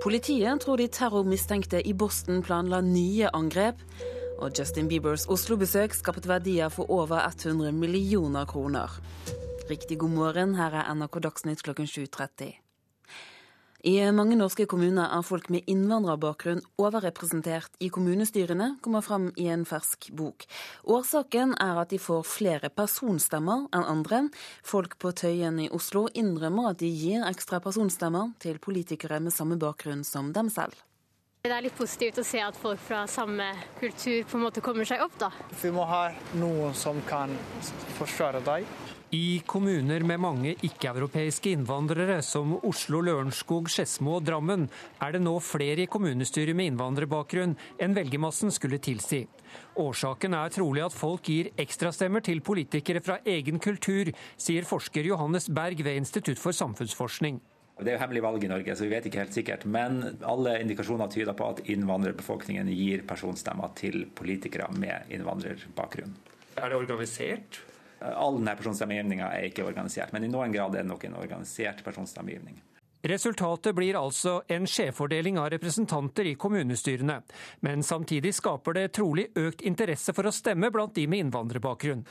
Politiet 0.03 0.61
tror 0.63 0.77
de 0.79 0.87
terrormistenkte 0.87 1.81
i 1.87 1.93
Boston 1.93 2.43
planla 2.43 2.81
nye 2.83 3.31
angrep. 3.33 3.79
Og 4.43 4.51
Justin 4.51 4.89
Biebers 4.91 5.23
Oslo-besøk 5.31 5.93
skapte 5.95 6.27
verdier 6.27 6.67
for 6.67 6.89
over 6.91 7.21
100 7.23 7.71
millioner 7.71 8.43
kroner. 8.43 8.91
Riktig 9.69 10.01
god 10.01 10.11
morgen, 10.11 10.57
her 10.59 10.75
er 10.75 10.89
NRK 10.91 11.21
Dagsnytt 11.23 11.63
klokken 11.63 11.87
7.30. 11.87 12.57
I 13.87 13.93
mange 14.15 14.35
norske 14.35 14.65
kommuner 14.67 15.15
er 15.15 15.23
folk 15.23 15.47
med 15.51 15.63
innvandrerbakgrunn 15.71 16.59
overrepresentert 16.79 17.71
i 17.83 17.87
kommunestyrene, 17.91 18.73
kommer 18.83 19.03
fram 19.03 19.31
i 19.39 19.47
en 19.51 19.63
fersk 19.67 20.11
bok. 20.15 20.43
Årsaken 20.83 21.55
er 21.63 21.79
at 21.79 21.95
de 21.95 21.99
får 22.03 22.27
flere 22.27 22.71
personstemmer 22.71 23.69
enn 23.71 23.91
andre. 23.95 24.25
Folk 24.63 24.99
på 24.99 25.15
Tøyen 25.23 25.59
i 25.63 25.71
Oslo 25.71 26.09
innrømmer 26.11 26.73
at 26.73 26.83
de 26.83 26.91
gir 26.91 27.23
ekstra 27.31 27.63
personstemmer 27.63 28.35
til 28.43 28.59
politikere 28.59 29.23
med 29.23 29.35
samme 29.35 29.59
bakgrunn 29.59 30.03
som 30.07 30.35
dem 30.35 30.51
selv. 30.51 30.75
Det 31.43 31.51
er 31.51 31.65
litt 31.65 31.75
positivt 31.75 32.21
å 32.21 32.23
se 32.23 32.39
at 32.39 32.55
folk 32.55 32.79
fra 32.79 33.01
samme 33.11 33.43
kultur 33.75 34.21
på 34.29 34.37
en 34.37 34.45
måte 34.45 34.61
kommer 34.63 34.87
seg 34.87 35.01
opp, 35.03 35.17
da. 35.19 35.27
Vi 35.59 35.73
må 35.75 35.83
ha 35.89 36.05
noen 36.39 36.71
som 36.71 37.01
kan 37.03 37.33
forsvare 37.97 38.39
deg. 38.45 38.63
I 39.11 39.41
kommuner 39.43 40.07
med 40.07 40.23
mange 40.23 40.55
ikke-europeiske 40.63 41.51
innvandrere, 41.51 42.21
som 42.23 42.55
Oslo, 42.63 43.03
Lørenskog, 43.03 43.67
Skedsmo 43.67 44.21
og 44.21 44.23
Drammen, 44.31 44.69
er 45.03 45.17
det 45.17 45.23
nå 45.27 45.35
flere 45.43 45.83
i 45.83 45.91
kommunestyret 45.91 46.55
med 46.55 46.71
innvandrerbakgrunn 46.71 47.59
enn 47.75 47.99
velgermassen 47.99 48.55
skulle 48.55 48.79
tilsi. 48.79 49.25
Årsaken 49.83 50.39
er 50.39 50.55
trolig 50.61 50.87
at 50.87 50.95
folk 50.95 51.27
gir 51.27 51.51
ekstrastemmer 51.59 52.23
til 52.23 52.39
politikere 52.39 53.03
fra 53.03 53.19
egen 53.27 53.59
kultur, 53.59 54.15
sier 54.39 54.63
forsker 54.63 55.11
Johannes 55.11 55.51
Berg 55.51 55.83
ved 55.83 56.05
Institutt 56.05 56.39
for 56.39 56.55
samfunnsforskning. 56.55 57.43
Det 57.79 57.89
er 57.89 57.95
jo 57.97 58.01
hemmelig 58.03 58.21
valg 58.21 58.43
i 58.45 58.49
Norge, 58.51 58.75
så 58.77 58.85
vi 58.85 58.91
vet 58.93 59.07
ikke 59.09 59.23
helt 59.23 59.33
sikkert. 59.33 59.63
Men 59.65 60.03
alle 60.29 60.59
indikasjoner 60.61 61.09
tyder 61.11 61.33
på 61.37 61.47
at 61.55 61.63
innvandrerbefolkningen 61.73 62.69
gir 62.69 63.01
personstemmer 63.09 63.73
til 63.79 64.03
politikere 64.13 64.69
med 64.77 65.09
innvandrerbakgrunn. 65.13 66.13
Er 66.61 66.69
det 66.69 66.77
organisert? 66.77 67.63
All 68.03 68.37
denne 68.37 68.53
personstemmegivninga 68.59 69.31
er 69.33 69.47
ikke 69.47 69.65
organisert, 69.65 70.13
men 70.13 70.27
i 70.27 70.29
noen 70.29 70.53
grad 70.53 70.75
er 70.75 70.83
det 70.83 70.91
nok 70.91 71.07
en 71.07 71.17
organisert 71.17 71.81
personstemmegivning. 71.85 72.59
Resultatet 73.03 73.75
blir 73.75 73.97
altså 73.99 74.37
en 74.47 74.63
skjevfordeling 74.63 75.35
av 75.39 75.49
representanter 75.51 76.29
i 76.31 76.35
kommunestyrene. 76.39 77.17
Men 77.59 77.83
samtidig 77.83 78.31
skaper 78.37 78.77
det 78.77 78.85
trolig 78.95 79.25
økt 79.35 79.61
interesse 79.67 80.15
for 80.15 80.29
å 80.29 80.31
stemme 80.31 80.69
blant 80.71 80.95
de 80.95 81.03
med 81.11 81.25
innvandrerbakgrunn. 81.25 82.05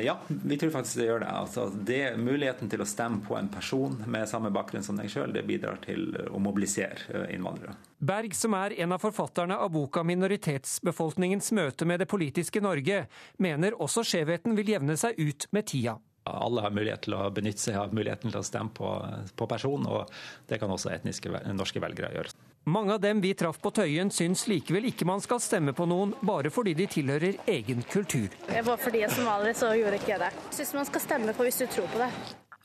Ja, 0.00 0.16
vi 0.28 0.56
tror 0.56 0.72
faktisk 0.72 1.02
det 1.02 1.10
gjør 1.10 1.20
det. 1.26 1.28
Altså, 1.42 1.66
det 1.68 2.00
Muligheten 2.16 2.72
til 2.72 2.80
å 2.80 2.88
stemme 2.88 3.20
på 3.28 3.36
en 3.36 3.52
person 3.52 4.00
med 4.08 4.24
samme 4.28 4.48
bakgrunn 4.54 4.84
som 4.88 4.96
deg 4.96 5.12
sjøl, 5.12 5.36
det 5.36 5.44
bidrar 5.44 5.82
til 5.84 6.16
å 6.32 6.40
mobilisere 6.40 7.28
innvandrere. 7.34 7.76
Berg, 7.98 8.32
som 8.32 8.56
er 8.56 8.78
en 8.80 8.96
av 8.96 9.04
forfatterne 9.04 9.56
av 9.56 9.72
boka 9.74 10.00
'Minoritetsbefolkningens 10.00 11.52
møte 11.52 11.84
med 11.84 12.00
det 12.00 12.08
politiske 12.08 12.60
Norge', 12.64 13.04
mener 13.36 13.76
også 13.76 14.00
skjevheten 14.00 14.56
vil 14.56 14.76
jevne 14.78 14.96
seg 14.96 15.18
ut 15.20 15.48
med 15.52 15.66
tida. 15.66 15.98
Alle 16.28 16.64
har 16.64 16.74
mulighet 16.74 17.06
til 17.06 17.16
å 17.18 17.28
benytte 17.34 17.62
seg 17.62 17.78
av 17.80 17.94
muligheten 17.96 18.32
til 18.32 18.40
å 18.40 18.46
stemme 18.46 18.74
på, 18.74 18.92
på 19.36 19.48
person, 19.50 19.86
og 19.88 20.12
det 20.50 20.60
kan 20.60 20.70
også 20.72 20.92
etniske 20.94 21.32
norske 21.56 21.82
velgere 21.82 22.12
gjøre. 22.16 22.36
Mange 22.68 22.92
av 22.92 23.00
dem 23.00 23.22
vi 23.24 23.30
traff 23.38 23.56
på 23.64 23.70
Tøyen 23.72 24.10
syns 24.12 24.42
likevel 24.50 24.90
ikke 24.90 25.06
man 25.08 25.22
skal 25.24 25.40
stemme 25.40 25.72
på 25.72 25.86
noen 25.88 26.12
bare 26.20 26.52
fordi 26.52 26.74
de 26.76 26.88
tilhører 26.98 27.38
egen 27.48 27.80
kultur. 27.88 28.28
Bare 28.50 28.76
fordi 28.82 29.00
jeg 29.00 29.08
er 29.08 29.16
somalier, 29.16 29.56
så 29.56 29.72
gjorde 29.78 30.02
ikke 30.02 30.12
jeg 30.12 30.22
det. 30.26 30.34
Syns 30.58 30.74
man 30.76 30.90
skal 30.90 31.06
stemme 31.06 31.36
på 31.38 31.48
hvis 31.48 31.62
du 31.62 31.66
tror 31.78 31.88
på 31.94 32.02
det. 32.04 32.10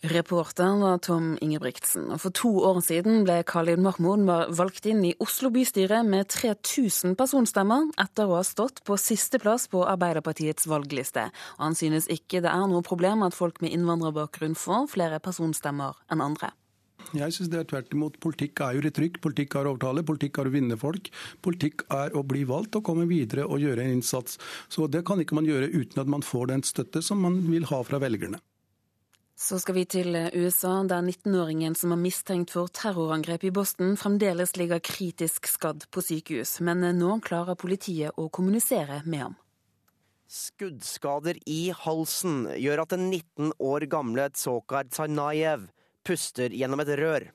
Reporter 0.03 0.79
var 0.81 0.97
Tom 0.97 1.37
Ingebrigtsen. 1.39 2.09
Og 2.11 2.19
for 2.19 2.35
to 2.35 2.49
år 2.67 2.81
siden 2.83 3.21
ble 3.23 3.37
Khalid 3.47 3.79
Mahmoud 3.79 4.27
valgt 4.51 4.89
inn 4.91 4.99
i 5.07 5.13
Oslo 5.23 5.47
bystyre 5.55 6.01
med 6.03 6.27
3000 6.27 7.15
personstemmer, 7.15 7.87
etter 8.03 8.27
å 8.27 8.35
ha 8.35 8.41
stått 8.43 8.81
på 8.83 8.97
sisteplass 8.99 9.69
på 9.71 9.85
Arbeiderpartiets 9.87 10.67
valgliste. 10.67 11.29
Og 11.55 11.63
han 11.69 11.79
synes 11.79 12.09
ikke 12.11 12.43
det 12.43 12.51
er 12.51 12.67
noe 12.67 12.83
problem 12.83 13.23
at 13.23 13.37
folk 13.37 13.63
med 13.63 13.71
innvandrerbakgrunn 13.77 14.59
får 14.59 14.91
flere 14.91 15.23
personstemmer 15.23 15.95
enn 16.11 16.27
andre. 16.27 16.51
Jeg 17.15 17.31
synes 17.31 17.55
det 17.55 17.63
er 17.63 17.71
tvert 17.71 17.95
imot. 17.95 18.19
Politikk 18.19 18.59
er 18.67 18.75
jo 18.75 18.83
retrykk, 18.83 19.23
politikk 19.23 19.55
er 19.55 19.69
å 19.69 19.77
overtale, 19.77 20.03
politikk 20.03 20.43
er 20.43 20.51
å 20.51 20.57
vinne 20.59 20.83
folk. 20.83 21.13
Politikk 21.45 21.87
er 21.95 22.11
å 22.11 22.27
bli 22.27 22.43
valgt 22.49 22.75
og 22.75 22.83
komme 22.91 23.07
videre 23.07 23.47
og 23.47 23.63
gjøre 23.63 23.87
en 23.87 24.01
innsats. 24.01 24.35
Så 24.67 24.91
det 24.91 25.05
kan 25.07 25.23
ikke 25.23 25.39
man 25.39 25.47
gjøre 25.47 25.71
uten 25.71 26.03
at 26.03 26.11
man 26.11 26.27
får 26.27 26.51
den 26.51 26.67
støtte 26.67 26.99
som 26.99 27.23
man 27.23 27.39
vil 27.47 27.71
ha 27.71 27.85
fra 27.87 28.03
velgerne. 28.03 28.43
Så 29.35 29.57
skal 29.59 29.75
vi 29.75 29.83
til 29.89 30.15
USA, 30.37 30.75
der 30.85 31.01
19-åringen 31.01 31.73
som 31.75 31.91
er 31.95 32.01
mistenkt 32.01 32.53
for 32.53 32.69
terrorangrep 32.69 33.47
i 33.49 33.51
Boston, 33.51 33.95
fremdeles 33.97 34.53
ligger 34.59 34.79
kritisk 34.79 35.49
skadd 35.49 35.87
på 35.89 36.03
sykehus. 36.05 36.59
Men 36.61 36.85
nå 36.99 37.17
klarer 37.25 37.57
politiet 37.57 38.13
å 38.17 38.29
kommunisere 38.29 39.01
med 39.05 39.25
ham. 39.27 39.39
Skuddskader 40.33 41.37
i 41.49 41.73
halsen 41.83 42.47
gjør 42.57 42.85
at 42.85 42.93
den 42.93 43.09
19 43.09 43.51
år 43.61 43.85
gamle 43.89 44.29
Tsokar 44.33 44.87
Tsarnajev 44.89 45.67
puster 46.05 46.53
gjennom 46.53 46.81
et 46.81 46.93
rør. 46.97 47.27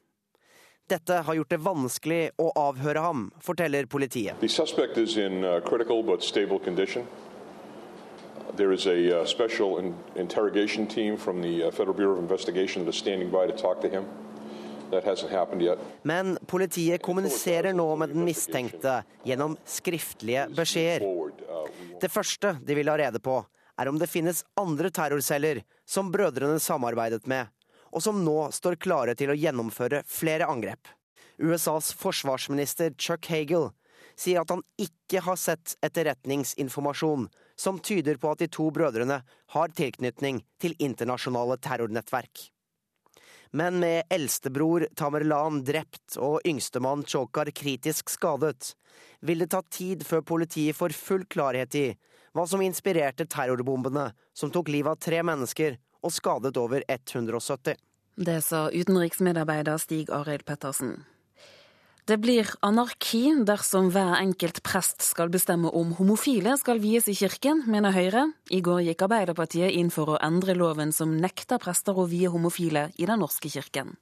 Dette 0.89 1.21
har 1.27 1.37
gjort 1.37 1.53
det 1.53 1.61
vanskelig 1.61 2.23
å 2.41 2.49
avhøre 2.57 3.03
ham, 3.05 3.29
forteller 3.45 3.87
politiet. 3.87 4.41
The 4.41 4.49
suspect 4.49 4.97
is 4.97 5.19
in 5.19 5.45
uh, 5.45 5.61
critical 5.61 6.03
but 6.03 6.23
stable 6.23 6.59
condition. 6.59 7.07
There 8.57 8.73
is 8.73 8.87
a 8.87 9.21
uh, 9.21 9.27
special 9.27 9.79
in 9.79 9.95
interrogation 10.17 10.87
team 10.87 11.17
from 11.17 11.43
the 11.43 11.65
uh, 11.65 11.71
Federal 11.71 11.97
Bureau 11.97 12.13
of 12.13 12.19
Investigation 12.19 12.85
that 12.85 12.95
is 12.95 12.99
standing 12.99 13.31
by 13.31 13.47
to 13.47 13.53
talk 13.53 13.81
to 13.81 13.89
him. 13.89 14.05
That 14.91 15.05
hasn't 15.05 15.31
happened 15.31 15.63
yet. 15.63 15.79
Men 16.03 16.39
politiet 16.47 17.03
kommuniserer 17.03 17.73
nå 17.73 17.97
med 17.97 18.09
den 18.09 18.25
mistenkte 18.25 19.03
gjennom 19.25 19.57
skriftlige 19.65 20.49
beskjeder. 20.57 21.05
Det 22.01 22.09
første 22.09 22.57
de 22.65 22.75
vil 22.75 22.89
ha 22.89 22.97
rede 22.97 23.21
på, 23.21 23.43
er 23.79 23.89
om 23.89 23.99
det 24.01 24.09
finnes 24.09 24.45
andre 24.57 24.91
terrorceller 24.91 25.61
som 25.85 26.09
brødrene 26.13 26.57
samarbeidet 26.61 27.27
med, 27.29 27.47
og 27.93 28.03
som 28.03 28.25
nå 28.25 28.49
står 28.53 28.81
klare 28.81 29.15
til 29.15 29.31
å 29.31 29.37
gjennomføre 29.37 30.03
flere 30.09 30.49
angrep. 30.49 30.89
USAs 31.39 31.93
forsvarsminister 31.95 32.97
Chuck 32.99 33.29
Hagel 33.29 33.69
sier 34.19 34.41
at 34.41 34.51
han 34.51 34.65
ikke 34.81 35.23
har 35.23 35.37
sett 35.39 35.77
etterretningsinformasjon 35.85 37.29
som 37.61 37.81
tyder 37.83 38.21
på 38.21 38.31
at 38.33 38.43
de 38.43 38.49
to 38.53 38.69
brødrene 38.75 39.23
har 39.55 39.75
tilknytning 39.75 40.43
til 40.63 40.77
internasjonale 40.79 41.59
terrornettverk. 41.65 42.47
Men 43.51 43.81
med 43.81 44.03
eldstebror 44.13 44.85
Tamerlan 44.97 45.63
drept 45.65 46.19
og 46.21 46.45
yngstemann 46.47 47.05
Chokar 47.09 47.51
kritisk 47.57 48.13
skadet, 48.13 48.75
vil 49.21 49.41
det 49.43 49.51
ta 49.55 49.63
tid 49.73 50.05
før 50.07 50.23
politiet 50.23 50.77
får 50.77 50.95
full 50.97 51.25
klarhet 51.25 51.75
i 51.75 51.87
hva 52.37 52.45
som 52.47 52.63
inspirerte 52.63 53.27
terrorbombene 53.27 54.11
som 54.37 54.53
tok 54.53 54.69
livet 54.71 54.93
av 54.93 55.03
tre 55.03 55.23
mennesker 55.25 55.79
og 56.05 56.13
skadet 56.15 56.57
over 56.61 56.85
170. 56.87 57.75
Det 58.19 58.41
sa 58.45 58.69
utenriksmedarbeider 58.75 59.79
Stig 59.81 60.11
Arild 60.13 60.45
Pettersen. 60.47 60.99
Det 62.09 62.17
blir 62.17 62.49
anarki 62.65 63.35
dersom 63.45 63.91
hver 63.93 64.15
enkelt 64.17 64.63
prest 64.65 65.05
skal 65.05 65.29
bestemme 65.29 65.69
om 65.77 65.91
homofile 65.99 66.55
skal 66.57 66.81
vies 66.81 67.05
i 67.13 67.13
kirken, 67.13 67.67
mener 67.69 67.93
Høyre. 67.93 68.23
I 68.49 68.63
går 68.65 68.81
gikk 68.87 69.05
Arbeiderpartiet 69.05 69.77
inn 69.77 69.91
for 69.93 70.15
å 70.15 70.17
endre 70.25 70.57
loven 70.57 70.89
som 70.89 71.13
nekter 71.21 71.61
prester 71.61 72.01
å 72.01 72.07
vie 72.09 72.33
homofile 72.33 72.87
i 72.97 73.05
Den 73.05 73.21
norske 73.21 73.53
kirken. 73.53 73.93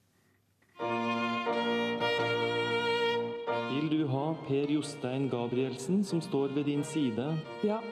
Vil 3.74 3.90
du 3.90 4.06
ha 4.14 4.26
Per 4.46 4.70
Jostein 4.70 5.26
Gabrielsen 5.26 6.04
som 6.06 6.22
står 6.22 6.54
ved 6.54 6.70
din 6.70 6.86
side? 6.86 7.26
Ja. 7.66 7.82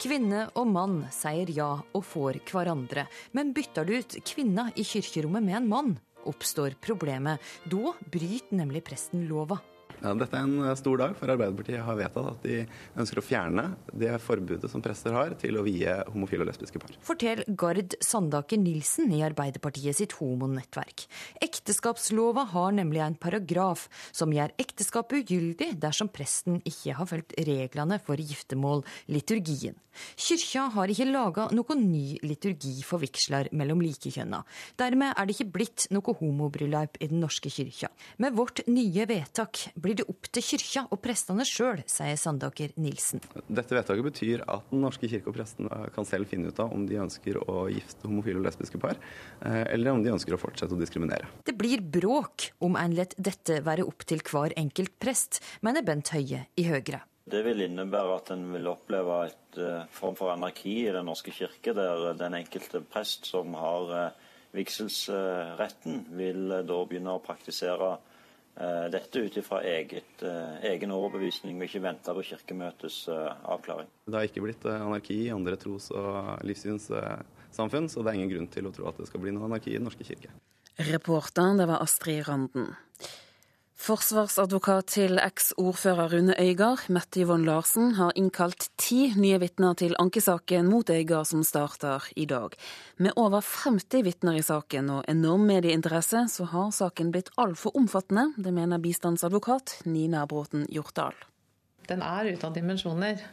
Kvinne 0.00 0.46
og 0.56 0.72
mann 0.72 1.02
sier 1.12 1.52
ja 1.52 1.74
og 1.84 2.04
får 2.08 2.40
hverandre, 2.48 3.10
men 3.36 3.52
bytter 3.52 3.84
du 3.84 3.98
ut 4.00 4.22
kvinna 4.24 4.70
i 4.72 4.88
kirkerommet 4.88 5.44
med 5.44 5.60
en 5.60 5.68
mann, 5.68 5.98
oppstår 6.28 6.76
problemet. 6.80 7.40
Da 7.64 7.94
bryter 8.12 8.56
nemlig 8.56 8.84
presten 8.84 9.26
lova. 9.28 9.60
Ja, 10.00 10.14
dette 10.16 10.38
er 10.38 10.46
en 10.46 10.76
stor 10.80 10.96
dag, 10.96 11.12
for 11.18 11.28
Arbeiderpartiet 11.28 11.82
har 11.84 11.98
vedtatt 11.98 12.30
at 12.30 12.44
de 12.46 12.62
ønsker 13.00 13.20
å 13.20 13.24
fjerne 13.24 13.66
det 13.92 14.14
forbudet 14.24 14.70
som 14.72 14.80
prester 14.84 15.12
har 15.12 15.34
til 15.40 15.58
å 15.60 15.64
vie 15.66 15.92
homofile 16.14 16.46
og 16.46 16.48
lesbiske 16.48 16.80
par. 16.80 16.94
Fortell 17.04 17.42
Gard 17.60 17.98
Sandaker 18.04 18.60
Nilsen 18.60 19.12
i 19.12 19.20
Arbeiderpartiet 19.26 19.98
sitt 19.98 20.16
homonettverk. 20.16 21.04
Ekteskapslova 21.44 22.46
har 22.54 22.72
nemlig 22.78 23.04
en 23.04 23.18
paragraf 23.20 23.86
som 24.08 24.32
gjør 24.32 24.56
ekteskapet 24.62 25.20
ugyldig 25.20 25.74
dersom 25.82 26.08
presten 26.12 26.62
ikke 26.64 26.96
har 26.96 27.10
fulgt 27.10 27.36
reglene 27.44 28.00
for 28.00 28.20
giftermål, 28.20 28.86
liturgien. 29.12 29.76
Kyrkja 30.20 30.68
har 30.74 30.90
ikke 30.92 31.08
laga 31.08 31.46
noen 31.54 31.82
ny 31.90 32.18
liturgi 32.24 32.76
for 32.86 33.02
vigsler 33.02 33.50
mellom 33.56 33.82
likekjønna. 33.82 34.42
Dermed 34.80 35.12
er 35.16 35.26
det 35.26 35.36
ikke 35.36 35.50
blitt 35.58 35.86
noe 35.94 36.14
homobryllup 36.20 37.00
i 37.00 37.10
Den 37.10 37.22
norske 37.24 37.50
kyrkja. 37.52 37.90
Med 38.22 38.36
vårt 38.38 38.62
nye 38.70 39.06
vedtak 39.10 39.64
blir 39.74 39.89
det 39.98 40.06
opp 40.10 40.28
til 40.32 40.44
kyrkja 40.44 40.84
og 40.92 41.00
prestene 41.02 41.44
sjøl, 41.48 41.82
sier 41.90 42.18
Sandaker 42.20 42.72
Nilsen. 42.80 43.22
Dette 43.48 43.76
vedtaket 43.76 44.06
betyr 44.06 44.44
at 44.46 44.68
Den 44.70 44.84
norske 44.84 45.08
kirke 45.10 45.30
og 45.32 45.36
prestene 45.36 45.90
kan 45.94 46.06
selv 46.08 46.30
finne 46.30 46.50
ut 46.50 46.60
av 46.62 46.72
om 46.74 46.86
de 46.88 46.98
ønsker 47.02 47.40
å 47.42 47.66
gifte 47.72 48.08
homofile 48.08 48.40
og 48.40 48.46
lesbiske 48.46 48.80
par, 48.82 48.98
eh, 49.42 49.64
eller 49.74 49.92
om 49.92 50.02
de 50.04 50.12
ønsker 50.14 50.36
å 50.36 50.40
fortsette 50.40 50.76
å 50.76 50.80
diskriminere. 50.80 51.28
Det 51.44 51.56
blir 51.58 51.80
bråk 51.80 52.50
om 52.60 52.76
en 52.76 52.94
lar 52.94 53.10
dette 53.16 53.60
være 53.66 53.86
opp 53.86 54.04
til 54.06 54.22
hver 54.22 54.54
enkelt 54.56 54.98
prest, 55.00 55.40
mener 55.62 55.82
Bent 55.82 56.12
Høie 56.14 56.46
i 56.56 56.66
Høyre. 56.68 57.02
Det 57.30 57.44
vil 57.44 57.62
innebære 57.62 58.16
at 58.16 58.30
en 58.34 58.46
vil 58.52 58.66
oppleve 58.66 59.16
et 59.28 59.58
uh, 59.62 59.86
form 59.94 60.16
for 60.18 60.32
anarki 60.32 60.88
i 60.88 60.92
Den 60.92 61.06
norske 61.06 61.30
kirke, 61.30 61.74
der 61.74 62.14
den 62.18 62.34
enkelte 62.34 62.80
prest 62.82 63.26
som 63.26 63.54
har 63.54 64.12
vigselsretten, 64.56 66.06
vil 66.18 66.48
da 66.66 66.78
begynne 66.88 67.14
å 67.14 67.22
praktisere 67.22 67.98
dette 68.92 69.22
ut 69.24 69.36
ifra 69.40 69.60
egen 69.64 70.92
overbevisning, 70.92 71.56
og 71.56 71.64
ikke 71.68 71.82
vente 71.84 72.12
på 72.16 72.24
Kirkemøtets 72.28 73.08
avklaring. 73.08 73.88
Det 74.04 74.18
har 74.18 74.26
ikke 74.28 74.42
blitt 74.44 74.66
anarki 74.68 75.16
i 75.26 75.32
andre 75.32 75.56
tros- 75.56 75.92
og 75.94 76.42
livssynssamfunn, 76.44 77.88
så 77.88 78.02
det 78.02 78.10
er 78.10 78.18
ingen 78.18 78.32
grunn 78.34 78.50
til 78.52 78.68
å 78.68 78.74
tro 78.74 78.90
at 78.90 79.00
det 79.00 79.08
skal 79.08 79.22
bli 79.24 79.32
noe 79.32 79.48
anarki 79.48 79.72
i 79.72 79.78
Den 79.78 79.86
norske 79.88 80.04
kirke. 80.04 80.28
Reporteren, 80.90 81.56
det 81.60 81.66
var 81.70 81.82
Astrid 81.84 82.26
Randen. 82.28 82.74
Forsvarsadvokat 83.80 84.90
til 84.92 85.16
eks-ordfører 85.16 86.10
Rune 86.12 86.34
Øygard, 86.36 86.82
Mette 86.92 87.22
Yvonne 87.22 87.46
Larsen, 87.48 87.94
har 87.96 88.12
innkalt 88.12 88.66
ti 88.76 89.06
nye 89.16 89.38
vitner 89.40 89.72
til 89.80 89.94
ankesaken 90.02 90.68
mot 90.68 90.92
Øygard 90.92 91.30
som 91.30 91.40
starter 91.48 92.04
i 92.12 92.26
dag. 92.28 92.52
Med 93.00 93.16
over 93.16 93.40
50 93.40 94.04
vitner 94.04 94.36
i 94.36 94.44
saken 94.44 94.92
og 94.98 95.08
enorm 95.08 95.48
medieinteresse, 95.48 96.26
så 96.28 96.50
har 96.52 96.68
saken 96.76 97.08
blitt 97.14 97.32
altfor 97.40 97.72
omfattende. 97.80 98.34
Det 98.36 98.52
mener 98.52 98.84
bistandsadvokat 98.84 99.78
Nina 99.88 100.26
Bråten 100.28 100.68
Hjortdal. 100.68 101.16
Den 101.88 102.04
er 102.04 102.34
ute 102.34 102.52
av 102.52 102.60
dimensjoner. 102.60 103.26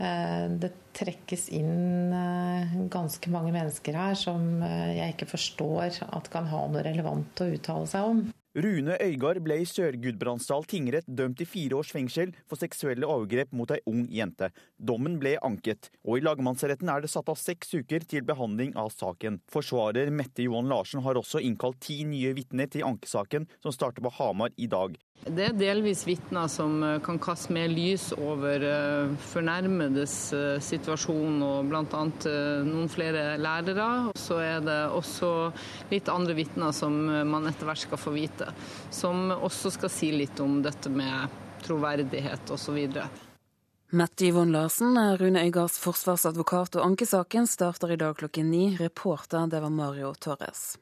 Det 0.00 0.76
trekkes 0.96 1.50
inn 1.52 2.88
ganske 2.90 3.28
mange 3.30 3.52
mennesker 3.52 4.00
her 4.00 4.16
som 4.16 4.62
jeg 4.64 5.12
ikke 5.12 5.34
forstår 5.36 6.06
at 6.08 6.32
kan 6.32 6.48
ha 6.48 6.68
noe 6.72 6.88
relevant 6.88 7.44
å 7.44 7.52
uttale 7.52 7.90
seg 7.92 8.14
om. 8.16 8.30
Rune 8.52 8.98
Øygard 9.00 9.38
ble 9.40 9.56
i 9.62 9.64
Sør-Gudbrandsdal 9.64 10.66
tingrett 10.68 11.06
dømt 11.08 11.38
til 11.40 11.48
fire 11.48 11.78
års 11.78 11.88
fengsel 11.94 12.34
for 12.44 12.60
seksuelle 12.60 13.08
overgrep 13.08 13.54
mot 13.56 13.70
ei 13.72 13.78
ung 13.88 14.02
jente. 14.12 14.50
Dommen 14.76 15.14
ble 15.22 15.38
anket, 15.40 15.88
og 16.04 16.18
i 16.18 16.24
lagmannsretten 16.26 16.90
er 16.92 17.00
det 17.00 17.08
satt 17.08 17.30
av 17.32 17.40
seks 17.40 17.72
uker 17.78 18.04
til 18.04 18.26
behandling 18.28 18.74
av 18.76 18.92
saken. 18.92 19.40
Forsvarer 19.48 20.12
Mette 20.12 20.44
Johan 20.44 20.68
Larsen 20.68 21.00
har 21.00 21.16
også 21.16 21.40
innkalt 21.40 21.80
ti 21.80 22.02
nye 22.04 22.34
vitner 22.36 22.68
til 22.68 22.84
ankesaken, 22.84 23.48
som 23.64 23.72
starter 23.72 24.04
på 24.04 24.12
Hamar 24.18 24.52
i 24.60 24.68
dag. 24.68 25.00
Det 25.22 25.44
er 25.46 25.54
delvis 25.54 26.00
vitner 26.02 26.48
som 26.50 26.80
kan 27.04 27.18
kaste 27.22 27.54
mer 27.54 27.68
lys 27.70 28.08
over 28.16 28.64
fornærmedes 29.30 30.14
situasjon, 30.66 31.36
og 31.46 31.68
bl.a. 31.70 32.00
noen 32.66 32.90
flere 32.90 33.36
lærere. 33.38 34.10
Så 34.18 34.40
er 34.42 34.64
det 34.66 34.80
også 34.90 35.30
litt 35.92 36.10
andre 36.10 36.34
vitner 36.34 36.74
som 36.74 36.96
man 37.06 37.46
etter 37.46 37.70
hvert 37.70 37.84
skal 37.84 38.02
få 38.02 38.16
vite, 38.16 38.41
som 38.90 39.30
også 39.34 39.72
skal 39.76 39.92
si 39.92 40.12
litt 40.14 40.40
om 40.40 40.60
dette 40.64 40.90
med 40.90 41.32
troverdighet 41.62 42.50
osv. 42.50 42.78
Mette 43.92 44.24
Yvonne 44.24 44.56
Larsen 44.56 44.96
er 44.96 45.18
Rune 45.20 45.42
Øygards 45.44 45.76
forsvarsadvokat, 45.82 46.78
og 46.78 46.86
ankesaken 46.86 47.46
starter 47.46 47.92
i 47.92 48.00
dag 48.00 48.16
klokken 48.16 48.48
ni. 48.50 48.70
Reporter 48.80 49.50
det 49.52 49.60
var 49.60 49.70
Mario 49.70 50.14
Torres. 50.14 50.78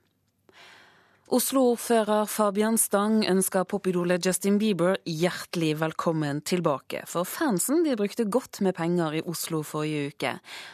Oslo-ordfører 1.31 2.25
Fabian 2.27 2.75
Stang 2.75 3.21
ønsker 3.31 3.63
popidolet 3.71 4.25
Justin 4.27 4.57
Bieber 4.59 4.97
hjertelig 5.07 5.77
velkommen 5.79 6.41
tilbake. 6.43 7.05
For 7.07 7.23
fansen 7.23 7.85
de 7.85 7.95
brukte 7.95 8.25
godt 8.27 8.59
med 8.67 8.75
penger 8.75 9.15
i 9.15 9.23
Oslo 9.23 9.61
forrige 9.63 10.09
uke. 10.11 10.33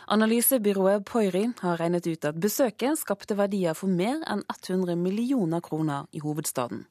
Analysebyrået 0.08 1.04
Poiri 1.04 1.42
har 1.60 1.76
regnet 1.76 2.08
ut 2.08 2.24
at 2.24 2.40
besøket 2.40 2.96
skapte 2.96 3.36
verdier 3.36 3.76
for 3.76 3.92
mer 3.92 4.22
enn 4.24 4.46
100 4.48 4.96
millioner 4.96 5.60
kroner 5.60 6.08
i 6.16 6.24
hovedstaden. 6.24 6.86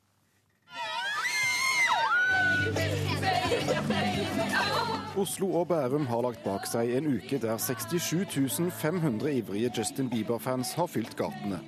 Oslo 5.18 5.50
og 5.56 5.72
Bærum 5.74 6.06
har 6.06 6.22
lagt 6.22 6.46
bak 6.46 6.70
seg 6.70 6.94
en 7.00 7.10
uke 7.18 7.42
der 7.42 7.58
67 7.58 8.62
500 8.78 9.34
ivrige 9.40 9.74
Justin 9.74 10.14
Bieber-fans 10.14 10.76
har 10.78 10.86
fylt 10.86 11.18
gatene. 11.18 11.64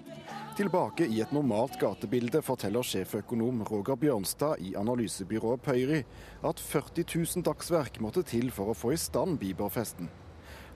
Tilbake 0.57 1.05
i 1.05 1.19
et 1.21 1.29
normalt 1.35 1.75
gatebilde 1.77 2.39
forteller 2.41 2.81
sjeføkonom 2.81 3.59
Roger 3.69 3.93
Bjørnstad 4.01 4.63
i 4.65 4.71
analysebyrået 4.79 5.61
Pøyri 5.61 5.99
at 6.49 6.57
40 6.57 7.03
000 7.11 7.43
dagsverk 7.45 7.99
måtte 8.01 8.23
til 8.25 8.49
for 8.49 8.73
å 8.73 8.75
få 8.77 8.95
i 8.95 8.97
stand 8.97 9.37
Bieber-festen. 9.37 10.09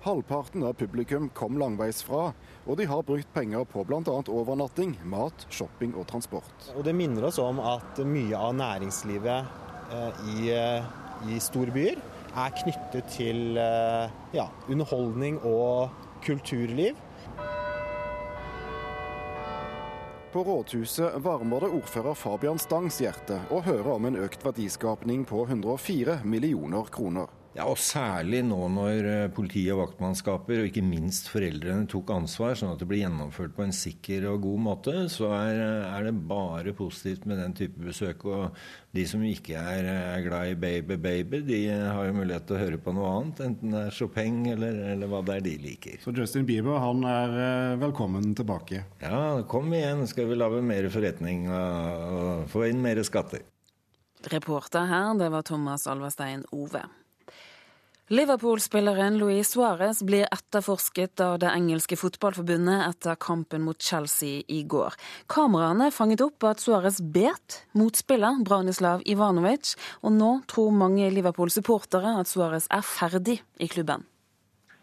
Halvparten 0.06 0.68
av 0.70 0.76
publikum 0.78 1.32
kom 1.34 1.58
langveisfra, 1.58 2.28
og 2.68 2.78
de 2.78 2.86
har 2.92 3.02
brukt 3.08 3.34
penger 3.34 3.66
på 3.74 3.82
bl.a. 3.90 4.04
overnatting, 4.06 4.94
mat, 5.02 5.48
shopping 5.50 5.96
og 5.98 6.06
transport. 6.14 6.70
Og 6.76 6.86
Det 6.86 6.94
minner 6.94 7.32
oss 7.32 7.42
om 7.42 7.58
at 7.66 8.04
mye 8.06 8.38
av 8.38 8.54
næringslivet 8.62 9.50
eh, 9.98 10.26
i, 10.36 10.52
i 11.34 11.42
storbyer 11.42 11.98
er 12.38 12.54
knyttet 12.62 13.10
til 13.18 13.58
eh, 13.58 14.14
ja, 14.38 14.46
underholdning 14.70 15.42
og 15.42 15.90
kulturliv. 16.22 17.02
På 20.32 20.44
rådhuset 20.44 21.18
varmer 21.20 21.60
det 21.60 21.70
ordfører 21.76 22.16
Fabian 22.16 22.60
Stangs 22.60 23.02
hjerte 23.04 23.42
å 23.52 23.60
høre 23.66 23.98
om 23.98 24.06
en 24.08 24.16
økt 24.24 24.46
verdiskapning 24.48 25.26
på 25.28 25.44
104 25.44 26.22
millioner 26.24 26.88
kroner. 26.88 27.41
Ja, 27.52 27.66
og 27.68 27.76
Særlig 27.82 28.40
nå 28.48 28.58
når 28.72 29.08
politiet 29.36 29.74
og 29.74 29.82
vaktmannskaper, 29.82 30.62
og 30.62 30.70
ikke 30.70 30.84
minst 30.86 31.28
foreldrene, 31.28 31.84
tok 31.92 32.14
ansvar, 32.16 32.54
sånn 32.56 32.72
at 32.72 32.80
det 32.80 32.88
ble 32.88 33.02
gjennomført 33.02 33.52
på 33.58 33.66
en 33.66 33.74
sikker 33.76 34.30
og 34.30 34.46
god 34.46 34.62
måte, 34.64 34.94
så 35.12 35.34
er, 35.36 35.60
er 35.90 36.08
det 36.08 36.14
bare 36.30 36.72
positivt 36.78 37.26
med 37.28 37.42
den 37.42 37.56
type 37.58 37.76
besøk. 37.84 38.24
Og 38.24 38.56
de 38.96 39.04
som 39.10 39.26
ikke 39.28 39.60
er, 39.60 39.90
er 40.16 40.24
glad 40.24 40.54
i 40.54 40.56
Baby 40.62 40.96
Baby, 40.96 41.42
de 41.50 41.60
har 41.74 42.08
jo 42.08 42.16
mulighet 42.22 42.48
til 42.48 42.56
å 42.56 42.62
høre 42.62 42.80
på 42.86 42.96
noe 42.96 43.12
annet. 43.18 43.44
Enten 43.50 43.76
det 43.76 43.84
er 43.90 44.00
Chopin 44.00 44.40
eller, 44.54 44.80
eller 44.94 45.12
hva 45.12 45.20
det 45.28 45.42
er 45.42 45.46
de 45.50 45.58
liker. 45.66 46.00
Så 46.06 46.16
Justin 46.16 46.48
Bieber 46.48 46.80
han 46.80 47.04
er 47.04 47.76
velkommen 47.84 48.32
tilbake? 48.38 48.86
Ja, 49.04 49.42
kom 49.52 49.76
igjen. 49.76 50.08
Skal 50.08 50.32
vi 50.32 50.40
lage 50.40 50.64
mer 50.64 50.88
forretning 50.94 51.50
og, 51.52 52.08
og 52.16 52.48
få 52.56 52.70
inn 52.70 52.80
mer 52.80 53.04
skatter. 53.04 53.44
Reporter 54.32 54.88
her, 54.88 55.14
det 55.20 55.32
var 55.34 55.44
Thomas 55.44 55.88
Alverstein 55.90 56.48
Ove. 56.56 56.86
Liverpool-spilleren 58.12 59.16
Luis 59.18 59.54
Suárez 59.54 60.02
blir 60.04 60.26
etterforsket 60.36 61.22
av 61.24 61.38
det 61.40 61.48
engelske 61.48 61.96
fotballforbundet 61.96 62.82
etter 62.90 63.16
kampen 63.16 63.64
mot 63.64 63.80
Chelsea 63.80 64.42
i 64.52 64.66
går. 64.68 64.98
Kameraene 65.32 65.88
fanget 65.96 66.26
opp 66.26 66.44
at 66.50 66.60
Suárez 66.60 67.00
bet 67.00 67.62
motspiller 67.72 68.44
Branislav 68.44 69.08
Ivanovic, 69.08 69.78
og 70.04 70.18
nå 70.20 70.34
tror 70.52 70.76
mange 70.76 71.08
Liverpool-supportere 71.08 72.18
at 72.20 72.28
Suárez 72.28 72.68
er 72.68 72.84
ferdig 72.84 73.40
i 73.64 73.72
klubben. 73.72 74.04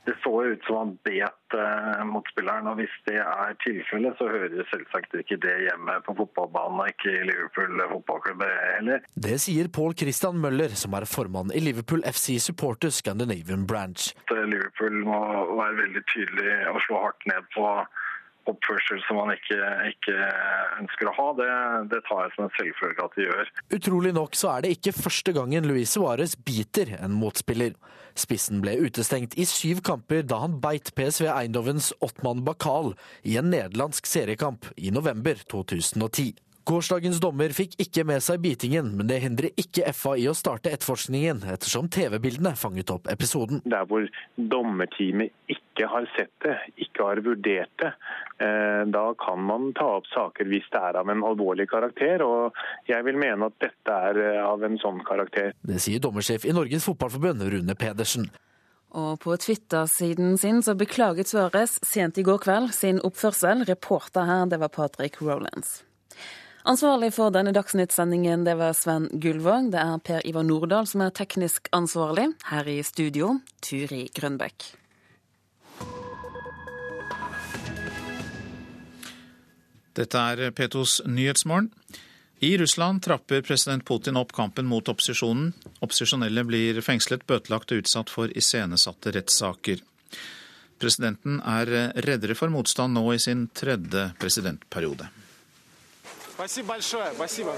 Det 0.09 0.17
så 0.25 0.33
ut 0.45 0.65
som 0.67 0.77
han 0.81 0.93
bet 1.07 1.57
eh, 1.57 2.03
motspilleren. 2.09 2.69
og 2.71 2.81
Hvis 2.81 2.95
det 3.09 3.19
er 3.21 3.57
tilfellet, 3.65 4.17
så 4.19 4.31
hører 4.33 4.67
selvsagt 4.73 5.17
ikke 5.21 5.39
det 5.45 5.55
hjemme 5.67 5.99
på 6.07 6.17
fotballbanen, 6.23 6.83
og 6.83 6.93
ikke 6.95 7.13
i 7.13 7.27
Liverpool 7.29 7.85
fotballklubb 7.93 8.45
heller. 8.49 9.05
Det 9.29 9.39
sier 9.45 9.71
Paul 9.79 9.97
Christian 9.99 10.41
Møller, 10.43 10.75
som 10.83 10.97
er 10.99 11.09
formann 11.09 11.53
i 11.55 11.63
Liverpool 11.63 12.05
FC 12.09 12.39
Supporters 12.43 13.03
Scandinavian 13.03 13.67
Branch. 13.69 14.11
Liverpool 14.33 15.03
må 15.05 15.23
være 15.59 15.81
veldig 15.85 16.05
tydelig 16.13 16.53
og 16.73 16.83
slå 16.87 17.03
hardt 17.07 17.29
ned 17.31 17.49
på 17.55 17.67
oppførsel 18.49 19.01
som 19.05 19.19
man 19.21 19.35
ikke, 19.35 19.59
ikke 19.93 20.17
ønsker 20.81 21.11
å 21.11 21.15
ha, 21.19 21.29
det, 21.37 21.51
det, 21.93 22.01
tar 22.09 22.25
jeg 22.25 22.35
som 22.35 22.47
en 22.47 22.55
selvfølge 22.57 23.05
at 23.05 23.17
de 23.19 23.27
gjør. 23.27 23.53
Utrolig 23.79 24.13
nok 24.17 24.39
så 24.39 24.55
er 24.55 24.65
det 24.65 24.75
ikke 24.79 24.97
første 24.97 25.35
gangen 25.37 25.69
Luis 25.69 25.93
Suárez 25.93 26.37
biter 26.49 26.95
en 26.99 27.17
motspiller. 27.19 27.77
Spissen 28.19 28.63
ble 28.65 28.75
utestengt 28.83 29.37
i 29.39 29.47
syv 29.47 29.83
kamper 29.87 30.25
da 30.27 30.41
han 30.43 30.59
beit 30.63 30.91
PSV 30.99 31.29
Eindhovens 31.31 31.93
Ottmann 32.03 32.43
Bakal 32.47 32.95
i 33.23 33.39
en 33.39 33.53
nederlandsk 33.53 34.09
seriekamp 34.11 34.67
i 34.77 34.91
november 34.95 35.39
2010. 35.51 36.35
Gårsdagens 36.69 37.17
dommer 37.25 37.53
fikk 37.57 37.79
ikke 37.81 38.03
med 38.05 38.21
seg 38.21 38.43
bitingen, 38.45 38.91
men 38.99 39.09
det 39.09 39.23
hindrer 39.23 39.55
ikke 39.57 39.89
FA 39.97 40.11
i 40.21 40.27
å 40.29 40.35
starte 40.37 40.69
etterforskningen, 40.69 41.41
ettersom 41.55 41.89
TV-bildene 41.89 42.53
fanget 42.61 42.93
opp 42.93 43.09
episoden. 43.09 43.63
Der 43.65 43.87
hvor 43.89 44.05
dommerteamet 44.37 45.33
ikke 45.49 45.89
har 45.89 46.05
sett 46.13 46.35
det, 46.45 46.59
ikke 46.85 47.07
har 47.07 47.23
vurdert 47.25 47.73
det, 47.81 47.95
eh, 48.45 48.83
da 48.93 49.07
kan 49.17 49.41
man 49.49 49.71
ta 49.79 49.95
opp 49.97 50.11
saker 50.13 50.51
hvis 50.53 50.69
det 50.75 50.83
er 50.91 51.01
av 51.01 51.09
en 51.09 51.25
alvorlig 51.31 51.71
karakter. 51.73 52.27
Og 52.27 52.61
jeg 52.91 53.01
vil 53.09 53.17
mene 53.17 53.49
at 53.49 53.57
dette 53.65 53.97
er 54.11 54.21
eh, 54.27 54.43
av 54.45 54.69
en 54.69 54.77
sånn 54.83 55.01
karakter. 55.09 55.57
Det 55.65 55.81
sier 55.81 56.05
dommersjef 56.05 56.45
i 56.45 56.53
Norges 56.53 56.85
Fotballforbund, 56.85 57.49
Rune 57.49 57.79
Pedersen. 57.81 58.29
Og 58.93 59.19
på 59.25 59.41
Twitter-siden 59.41 60.37
sin 60.41 60.61
så 60.65 60.77
beklaget 60.77 61.33
Suárez 61.33 61.81
sent 61.85 62.21
i 62.21 62.29
går 62.29 62.45
kveld 62.45 62.73
sin 62.77 63.01
oppførsel. 63.05 63.65
Reporter 63.69 64.29
her, 64.29 64.49
det 64.53 64.61
var 64.61 64.73
Patrick 64.73 65.23
Rolands. 65.25 65.79
Ansvarlig 66.69 67.15
for 67.17 67.33
denne 67.33 67.55
Dagsnytt-sendingen 67.57 68.43
det 68.45 68.53
var 68.61 68.75
Sven 68.77 69.07
Gullvåg. 69.13 69.71
Det 69.73 69.81
er 69.81 70.01
Per 70.05 70.27
Ivar 70.29 70.45
Nordahl 70.45 70.85
som 70.85 71.01
er 71.01 71.15
teknisk 71.17 71.71
ansvarlig. 71.73 72.27
Her 72.51 72.67
i 72.69 72.83
studio, 72.85 73.39
Turi 73.65 74.03
Grønbekk. 74.13 74.67
Dette 79.97 80.21
er 80.21 80.53
P2s 80.53 81.01
Nyhetsmorgen. 81.09 81.71
I 82.45 82.51
Russland 82.61 83.01
trapper 83.03 83.41
president 83.43 83.87
Putin 83.89 84.21
opp 84.21 84.35
kampen 84.37 84.69
mot 84.69 84.93
opposisjonen. 84.93 85.55
Opposisjonelle 85.81 86.45
blir 86.47 86.83
fengslet, 86.85 87.25
bøtelagt 87.25 87.73
og 87.73 87.81
utsatt 87.81 88.13
for 88.13 88.29
iscenesatte 88.37 89.15
rettssaker. 89.17 89.81
Presidenten 90.79 91.41
er 91.41 91.73
reddere 92.05 92.37
for 92.37 92.53
motstand 92.53 92.93
nå 92.95 93.07
i 93.17 93.19
sin 93.25 93.49
tredje 93.57 94.11
presidentperiode. 94.21 95.09
Спасибо 96.38 96.68
большое, 96.70 97.12
спасибо. 97.14 97.54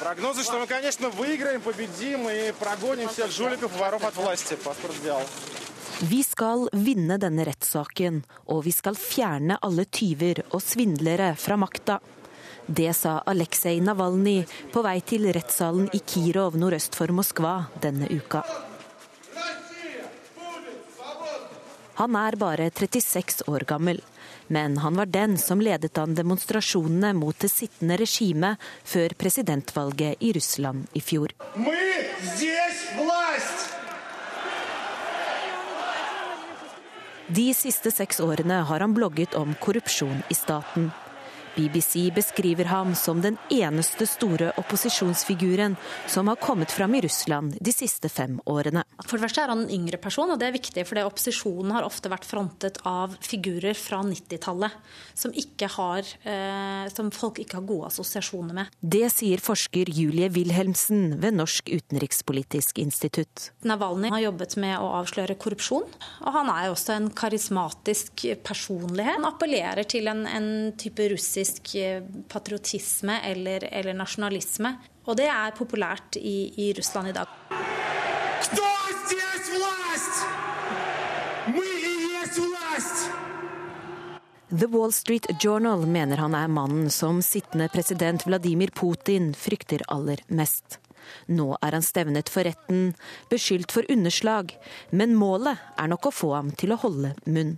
Прогнозы, 0.00 0.42
что 0.42 0.58
мы, 0.58 0.66
конечно, 0.66 1.10
выиграем, 1.10 1.60
победим 1.60 2.28
и 2.28 2.52
прогоним 2.52 3.08
всех 3.08 3.30
жуликов 3.30 3.74
и 3.74 3.78
воров 3.78 4.04
от 4.04 4.16
власти. 4.16 4.54
Паспорт 4.56 4.94
взял. 4.94 5.20
Vi 6.00 6.22
skal 6.22 6.68
vinne 6.72 7.16
denne 7.16 7.46
rettssaken, 7.48 8.18
og 8.52 8.66
vi 8.66 8.72
skal 8.72 8.98
fjerne 9.00 9.56
alle 9.64 9.86
tyver 9.88 10.42
og 10.52 10.60
svindlere 10.60 11.30
fra 11.40 11.56
makta. 11.56 12.00
Det 12.66 12.90
sa 12.98 13.22
Aleksej 13.24 13.80
Navalnyj 13.80 14.42
på 14.74 14.82
vei 14.84 14.98
til 15.00 15.24
rettssalen 15.32 15.88
i 15.96 16.02
Kirov 16.04 16.58
nordøst 16.60 16.98
for 16.98 17.08
Moskva 17.16 17.70
denne 17.80 18.10
uka. 18.12 18.42
Han 21.96 22.16
er 22.20 22.36
bare 22.36 22.68
36 22.68 23.46
år 23.48 23.64
gammel 23.64 24.02
men 24.51 24.77
han 24.83 24.97
var 24.99 25.05
den 25.05 25.37
som 25.39 25.61
ledet 25.63 25.97
an 25.97 26.15
demonstrasjonene 26.15 27.13
mot 27.15 27.37
det 27.39 27.49
sittende 27.51 27.95
regimet 28.01 28.59
før 28.83 29.15
presidentvalget 29.15 30.19
i 30.19 30.33
Russland 30.35 30.91
i 30.93 31.01
fjor. 31.01 31.31
De 37.31 37.45
siste 37.55 37.93
seks 37.95 38.19
årene 38.19 38.59
har 38.67 38.83
han 38.83 38.97
blogget 38.97 39.37
om 39.39 39.55
korrupsjon 39.63 40.19
i 40.27 40.35
staten. 40.35 40.91
BBC 41.55 42.07
beskriver 42.15 42.65
ham 42.71 42.95
som 42.95 43.21
den 43.21 43.37
eneste 43.51 44.07
store 44.07 44.51
opposisjonsfiguren 44.61 45.75
som 46.07 46.27
har 46.31 46.39
kommet 46.41 46.71
fram 46.71 46.95
i 46.95 47.01
Russland 47.01 47.57
de 47.59 47.73
siste 47.73 48.09
fem 48.09 48.39
årene. 48.45 48.83
For 49.05 49.17
det 49.17 49.25
første 49.25 49.43
er 49.43 49.51
han 49.51 49.65
en 49.65 49.73
yngre 49.73 49.99
person, 50.01 50.31
og 50.31 50.39
det 50.39 50.47
er 50.47 50.55
viktig, 50.55 50.85
for 50.87 51.01
opposisjonen 51.03 51.73
har 51.75 51.87
ofte 51.87 52.11
vært 52.11 52.27
frontet 52.27 52.79
av 52.87 53.17
figurer 53.25 53.75
fra 53.77 54.01
90-tallet 54.05 54.77
som, 55.17 55.33
eh, 55.35 56.85
som, 56.93 57.11
folk 57.11 57.41
ikke 57.43 57.59
har 57.59 57.67
gode 57.67 57.91
assosiasjoner 57.91 58.57
med. 58.61 58.71
Det 58.79 59.07
sier 59.13 59.43
forsker 59.43 59.91
Julie 59.91 60.29
Wilhelmsen 60.31 61.17
ved 61.21 61.35
Norsk 61.39 61.69
utenrikspolitisk 61.69 62.79
institutt. 62.79 63.51
Navalny 63.67 64.13
har 64.13 64.25
jobbet 64.27 64.57
med 64.61 64.77
å 64.79 64.91
avsløre 65.01 65.37
korrupsjon, 65.41 65.87
og 66.23 66.31
han 66.37 66.51
er 66.53 66.71
også 66.71 66.95
en 66.95 67.11
karismatisk 67.15 68.25
personlighet. 68.45 69.19
Han 69.19 69.29
appellerer 69.33 69.87
til 69.89 70.07
en, 70.11 70.25
en 70.29 70.49
type 70.79 71.11
russisk 71.11 71.40
russisk 71.41 71.75
eh, 71.75 72.03
patriotisme 72.27 73.21
eller, 73.23 73.63
eller, 73.71 73.93
nasjonalisme. 73.93 74.75
Og 75.05 75.17
det 75.17 75.27
er 75.27 75.51
populært 75.57 76.17
i, 76.17 76.53
i 76.57 76.73
Russland 76.73 77.09
i 77.09 77.13
dag. 77.13 77.27
The 84.51 84.67
Wall 84.67 84.91
Street 84.91 85.25
Journal 85.39 85.87
mener 85.87 86.17
han 86.17 86.35
er 86.35 86.47
mannen 86.47 86.89
som 86.91 87.21
sittende 87.21 87.69
president 87.71 88.25
Vladimir 88.27 88.69
Putin 88.75 89.33
frykter 89.33 89.81
aller 89.87 90.21
mest. 90.27 90.77
Nå 91.27 91.55
er 91.63 91.73
han 91.73 91.81
stevnet 91.83 92.29
for 92.29 92.45
retten, 92.45 92.93
beskyldt 93.31 93.71
for 93.71 93.87
underslag, 93.89 94.53
men 94.91 95.15
målet 95.17 95.57
er 95.79 95.89
nok 95.89 96.11
å 96.11 96.13
få 96.13 96.33
ham 96.35 96.51
til 96.53 96.75
å 96.75 96.81
holde 96.83 97.15
munn. 97.25 97.57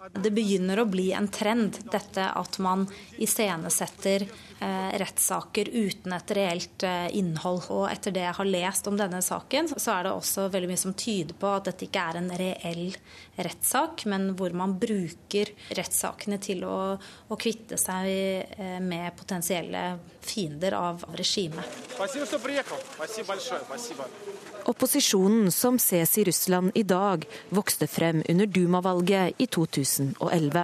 Det 0.00 0.30
begynner 0.32 0.80
å 0.80 0.86
bli 0.88 1.10
en 1.12 1.26
trend, 1.28 1.76
dette 1.92 2.24
at 2.32 2.56
man 2.64 2.86
iscenesetter 3.20 4.22
eh, 4.24 4.92
rettssaker 5.00 5.68
uten 5.74 6.14
et 6.16 6.32
reelt 6.36 6.84
eh, 6.88 7.08
innhold. 7.18 7.66
Og 7.68 7.84
etter 7.90 8.14
det 8.16 8.22
jeg 8.24 8.36
har 8.38 8.48
lest 8.48 8.88
om 8.88 8.96
denne 8.96 9.20
saken, 9.24 9.68
så 9.76 9.98
er 9.98 10.08
det 10.08 10.14
også 10.16 10.46
veldig 10.54 10.70
mye 10.70 10.80
som 10.80 10.94
tyder 10.96 11.36
på 11.36 11.50
at 11.52 11.68
dette 11.68 11.84
ikke 11.84 12.04
er 12.12 12.20
en 12.20 12.32
reell 12.40 12.86
rettssak, 13.36 14.06
men 14.08 14.30
hvor 14.38 14.56
man 14.56 14.78
bruker 14.80 15.52
rettssakene 15.76 16.40
til 16.40 16.64
å, 16.64 16.78
å 16.96 17.40
kvitte 17.40 17.76
seg 17.80 18.08
eh, 18.08 18.80
med 18.80 19.12
potensielle 19.20 19.84
fiender 20.24 20.78
av 20.80 21.04
regimet. 21.20 21.76
Opposisjonen 24.70 25.50
som 25.50 25.78
ses 25.82 26.18
i 26.18 26.24
Russland 26.24 26.70
i 26.74 26.82
dag, 26.82 27.24
vokste 27.48 27.88
frem 27.90 28.22
under 28.28 28.46
Duma-valget 28.46 29.40
i 29.42 29.46
2011. 29.50 30.62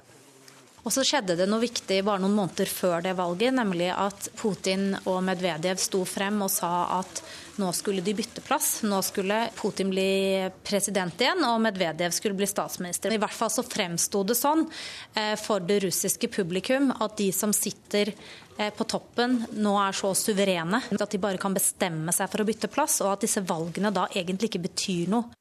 Og 0.86 0.94
så 0.94 1.02
skjedde 1.02 1.34
det 1.34 1.48
noe 1.50 1.64
viktig 1.64 1.98
bare 2.06 2.22
noen 2.22 2.36
måneder 2.36 2.70
før 2.70 3.02
det 3.02 3.16
valget, 3.18 3.56
nemlig 3.56 3.88
at 3.90 4.28
Putin 4.38 4.92
og 5.02 5.24
Medvedev 5.26 5.80
sto 5.82 6.04
frem 6.06 6.38
og 6.46 6.52
sa 6.54 7.00
at 7.00 7.24
nå 7.56 7.72
skulle 7.72 8.00
de 8.04 8.14
bytte 8.14 8.40
plass. 8.40 8.82
Nå 8.82 8.98
skulle 9.02 9.50
Putin 9.56 9.90
bli 9.90 10.50
president 10.64 11.20
igjen, 11.20 11.44
og 11.48 11.60
Medvedev 11.64 12.14
skulle 12.14 12.36
bli 12.36 12.48
statsminister. 12.48 13.14
I 13.14 13.20
hvert 13.22 13.36
fall 13.36 13.52
så 13.52 13.64
fremsto 13.66 14.22
det 14.26 14.36
sånn 14.38 14.66
eh, 15.14 15.34
for 15.40 15.64
det 15.64 15.80
russiske 15.86 16.28
publikum 16.32 16.92
at 16.92 17.16
de 17.20 17.30
som 17.32 17.54
sitter 17.56 18.12
eh, 18.12 18.72
på 18.74 18.86
toppen 18.88 19.38
nå 19.56 19.76
er 19.82 19.96
så 19.96 20.12
suverene 20.16 20.82
at 20.96 21.10
de 21.12 21.22
bare 21.22 21.40
kan 21.40 21.56
bestemme 21.56 22.12
seg 22.14 22.30
for 22.32 22.42
å 22.42 22.48
bytte 22.48 22.70
plass, 22.72 23.00
og 23.04 23.14
at 23.14 23.26
disse 23.26 23.44
valgene 23.46 23.92
da 23.94 24.08
egentlig 24.14 24.52
ikke 24.52 24.66
betyr 24.68 25.12
noe. 25.12 25.32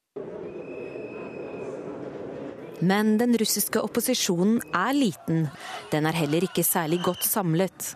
Men 2.84 3.16
den 3.16 3.32
russiske 3.40 3.80
opposisjonen 3.80 4.60
er 4.76 4.92
liten. 4.92 5.46
Den 5.92 6.08
er 6.08 6.16
heller 6.16 6.44
ikke 6.44 6.64
særlig 6.66 7.00
godt 7.06 7.24
samlet. 7.24 7.94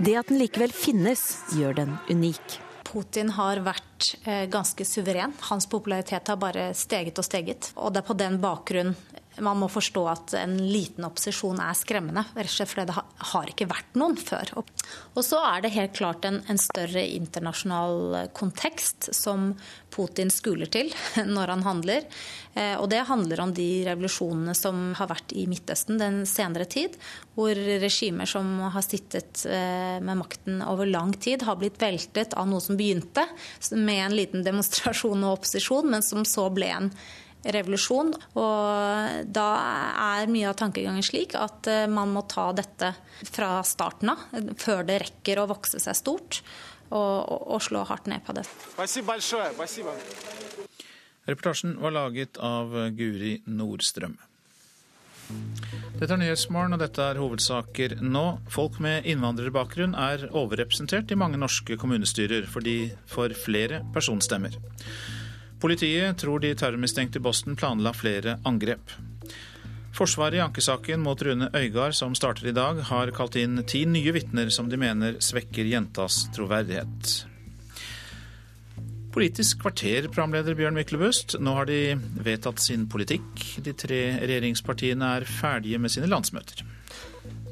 Det 0.00 0.16
at 0.16 0.30
den 0.32 0.40
likevel 0.40 0.72
finnes, 0.72 1.42
gjør 1.52 1.82
den 1.82 1.96
unik. 2.08 2.60
Putin 2.92 3.30
har 3.38 3.62
vært 3.64 4.12
eh, 4.28 4.44
ganske 4.52 4.84
suveren. 4.84 5.32
Hans 5.48 5.66
popularitet 5.70 6.28
har 6.28 6.36
bare 6.40 6.70
steget 6.76 7.18
og 7.18 7.24
steget. 7.24 7.72
Og 7.80 7.94
det 7.94 8.02
er 8.02 8.08
på 8.10 8.18
den 8.20 8.36
bakgrunn 8.42 8.92
man 9.40 9.60
må 9.62 9.68
forstå 9.72 10.02
at 10.10 10.34
en 10.36 10.56
liten 10.68 11.06
opposisjon 11.08 11.60
er 11.62 11.76
skremmende. 11.78 12.24
Fordi 12.34 12.84
det 12.88 12.96
har 13.32 13.52
ikke 13.52 13.70
vært 13.70 13.96
noen 13.96 14.18
før. 14.20 14.52
Og 14.60 15.22
så 15.24 15.40
er 15.48 15.64
det 15.64 15.72
helt 15.76 15.96
klart 15.96 16.26
en, 16.28 16.42
en 16.50 16.60
større 16.60 17.04
internasjonal 17.16 18.28
kontekst 18.36 19.12
som 19.16 19.52
Putin 19.92 20.30
skuler 20.32 20.70
til 20.72 20.92
når 21.36 21.54
han 21.54 21.64
handler. 21.66 22.04
Eh, 22.54 22.74
og 22.80 22.88
det 22.92 23.04
handler 23.08 23.42
om 23.44 23.54
de 23.56 23.68
revolusjonene 23.88 24.54
som 24.56 24.92
har 24.98 25.10
vært 25.12 25.34
i 25.36 25.46
Midtøsten 25.50 26.00
den 26.00 26.22
senere 26.28 26.68
tid. 26.68 26.96
Hvor 27.36 27.56
regimer 27.56 28.28
som 28.28 28.48
har 28.74 28.84
sittet 28.84 29.44
eh, 29.48 29.98
med 30.04 30.20
makten 30.20 30.60
over 30.66 30.88
lang 30.88 31.14
tid, 31.16 31.44
har 31.48 31.60
blitt 31.60 31.80
veltet 31.80 32.36
av 32.36 32.48
noe 32.48 32.60
som 32.64 32.78
begynte 32.78 33.26
med 33.72 34.06
en 34.06 34.16
liten 34.16 34.44
demonstrasjon 34.44 35.24
og 35.24 35.38
opposisjon, 35.38 35.90
men 35.92 36.04
som 36.04 36.26
så 36.28 36.48
ble 36.52 36.72
en 36.72 36.92
revolusjon. 37.44 38.12
Og 38.38 39.30
da 39.34 39.46
er 40.20 40.32
mye 40.32 40.50
av 40.50 40.58
tankegangen 40.60 41.04
slik 41.06 41.36
at 41.38 41.68
eh, 41.70 41.86
man 41.90 42.12
må 42.14 42.24
ta 42.30 42.50
dette 42.56 42.92
fra 43.28 43.54
starten 43.66 44.14
av, 44.14 44.26
før 44.60 44.84
det 44.88 45.00
rekker 45.06 45.42
å 45.42 45.48
vokse 45.50 45.80
seg 45.82 45.98
stort, 45.98 46.42
og, 46.90 46.98
og, 46.98 47.46
og 47.56 47.64
slå 47.64 47.84
hardt 47.88 48.10
ned 48.10 48.24
på 48.26 48.36
det. 48.36 48.46
Reportasjen 51.22 51.76
var 51.78 51.94
laget 51.94 52.38
av 52.42 52.74
Guri 52.98 53.36
Nordstrøm. 53.46 54.18
Dette 56.00 56.16
er 56.16 56.18
Nyhetsmorgen, 56.18 56.74
og 56.74 56.80
dette 56.82 57.04
er 57.04 57.20
hovedsaker 57.20 57.94
nå. 58.02 58.24
Folk 58.52 58.80
med 58.82 59.06
innvandrerbakgrunn 59.08 59.94
er 59.94 60.26
overrepresentert 60.28 61.12
i 61.14 61.18
mange 61.18 61.38
norske 61.40 61.76
kommunestyrer, 61.78 62.48
fordi 62.50 62.76
for 63.08 63.32
flere 63.38 63.82
personstemmer. 63.94 64.56
Politiet 65.62 66.18
tror 66.18 66.42
de 66.42 66.54
terrormistenkte 66.58 67.20
i 67.20 67.22
Boston 67.22 67.54
planla 67.56 67.92
flere 67.94 68.40
angrep. 68.48 68.96
Forsvaret 69.94 70.40
i 70.40 70.42
ankesaken 70.42 71.02
mot 71.04 71.20
Rune 71.22 71.50
Øygard, 71.54 71.94
som 71.94 72.16
starter 72.18 72.48
i 72.50 72.54
dag, 72.56 72.80
har 72.88 73.12
kalt 73.14 73.36
inn 73.38 73.60
ti 73.68 73.84
nye 73.86 74.14
vitner 74.16 74.50
som 74.50 74.70
de 74.72 74.80
mener 74.80 75.20
svekker 75.22 75.68
jentas 75.68 76.24
troverdighet. 76.34 77.12
Politisk 79.12 79.60
kvarter, 79.60 80.08
programleder 80.08 80.56
Bjørn 80.58 80.74
Myklebust. 80.80 81.36
Nå 81.38 81.54
har 81.60 81.68
de 81.68 81.94
vedtatt 82.24 82.58
sin 82.64 82.88
politikk. 82.90 83.28
De 83.62 83.76
tre 83.76 84.02
regjeringspartiene 84.24 85.14
er 85.20 85.28
ferdige 85.28 85.78
med 85.78 85.92
sine 85.92 86.08
landsmøter. 86.10 86.64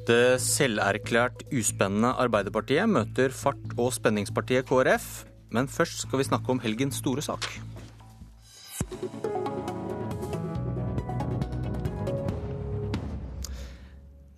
Det 0.09 0.41
selverklært 0.43 1.45
uspennende 1.53 2.17
Arbeiderpartiet 2.19 2.89
møter 2.91 3.31
fart- 3.31 3.77
og 3.77 3.93
spenningspartiet 3.95 4.67
KrF. 4.67 5.13
Men 5.55 5.69
først 5.71 6.07
skal 6.07 6.23
vi 6.23 6.31
snakke 6.33 6.57
om 6.57 6.63
helgens 6.65 7.05
store 7.05 7.23
sak. 7.23 7.47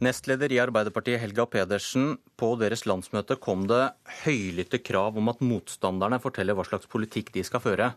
Nestleder 0.02 0.50
i 0.50 0.58
Arbeiderpartiet 0.58 1.20
Helga 1.22 1.44
Pedersen, 1.46 2.16
på 2.34 2.48
deres 2.58 2.82
landsmøte 2.90 3.36
kom 3.38 3.68
det 3.70 3.92
høylytte 4.24 4.80
krav 4.82 5.18
om 5.20 5.30
at 5.30 5.44
motstanderne 5.46 6.18
forteller 6.22 6.58
hva 6.58 6.64
slags 6.66 6.90
politikk 6.90 7.30
de 7.36 7.44
skal 7.46 7.62
føre. 7.62 7.92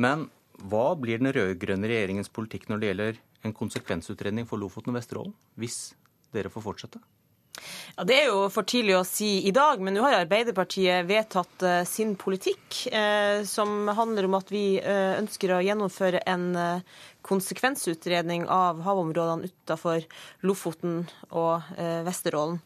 Men 0.00 0.30
hva 0.64 0.94
blir 0.96 1.20
den 1.20 1.32
rød-grønne 1.36 1.90
regjeringens 1.90 2.32
politikk 2.32 2.70
når 2.70 2.80
det 2.80 2.88
gjelder 2.88 3.20
en 3.44 3.56
konsekvensutredning 3.58 4.48
for 4.48 4.62
Lofoten 4.62 4.94
og 4.94 5.00
Vesterålen, 5.02 5.36
hvis 5.60 5.92
dere 6.32 6.52
får 6.52 6.64
fortsette? 6.70 7.02
Ja, 7.96 8.04
Det 8.04 8.16
er 8.16 8.30
jo 8.30 8.46
for 8.52 8.66
tidlig 8.68 8.94
å 8.96 9.04
si 9.06 9.42
i 9.48 9.52
dag, 9.54 9.80
men 9.82 9.94
nå 9.96 10.04
har 10.06 10.22
Arbeiderpartiet 10.22 11.04
vedtatt 11.08 11.64
uh, 11.66 11.82
sin 11.88 12.14
politikk, 12.16 12.86
eh, 12.88 13.42
som 13.48 13.90
handler 13.92 14.28
om 14.28 14.38
at 14.38 14.52
vi 14.52 14.80
uh, 14.80 15.18
ønsker 15.18 15.52
å 15.52 15.60
gjennomføre 15.64 16.22
en 16.28 16.48
konsekvensutredning 17.22 18.48
av 18.50 18.80
havområdene 18.82 19.46
utenfor 19.46 20.02
Lofoten 20.42 21.04
og 21.30 21.68
Vesterålen. 22.02 22.56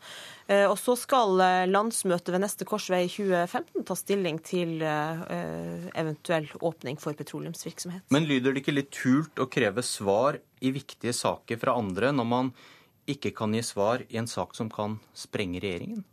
Og 0.70 0.76
så 0.80 0.94
skal 0.96 1.34
landsmøtet 1.68 2.30
ved 2.32 2.40
neste 2.40 2.64
korsvei 2.64 3.02
i 3.04 3.10
2015 3.12 3.84
ta 3.84 3.96
stilling 4.00 4.38
til 4.40 4.80
eventuell 4.80 6.48
åpning 6.64 6.96
for 7.02 7.18
petroleumsvirksomhet. 7.18 8.06
Men 8.16 8.30
lyder 8.30 8.56
det 8.56 8.64
ikke 8.64 8.78
litt 8.78 9.02
hult 9.04 9.44
å 9.44 9.48
kreve 9.52 9.84
svar 9.84 10.40
i 10.64 10.72
viktige 10.72 11.12
saker 11.12 11.60
fra 11.60 11.76
andre 11.76 12.14
når 12.16 12.30
man 12.32 12.54
ikke 13.10 13.32
kan 13.36 13.54
gi 13.54 13.62
svar 13.64 14.04
i 14.08 14.20
en 14.20 14.28
sak 14.30 14.54
som 14.58 14.70
kan 14.72 14.98
sprenge 15.14 15.62
regjeringen? 15.62 16.04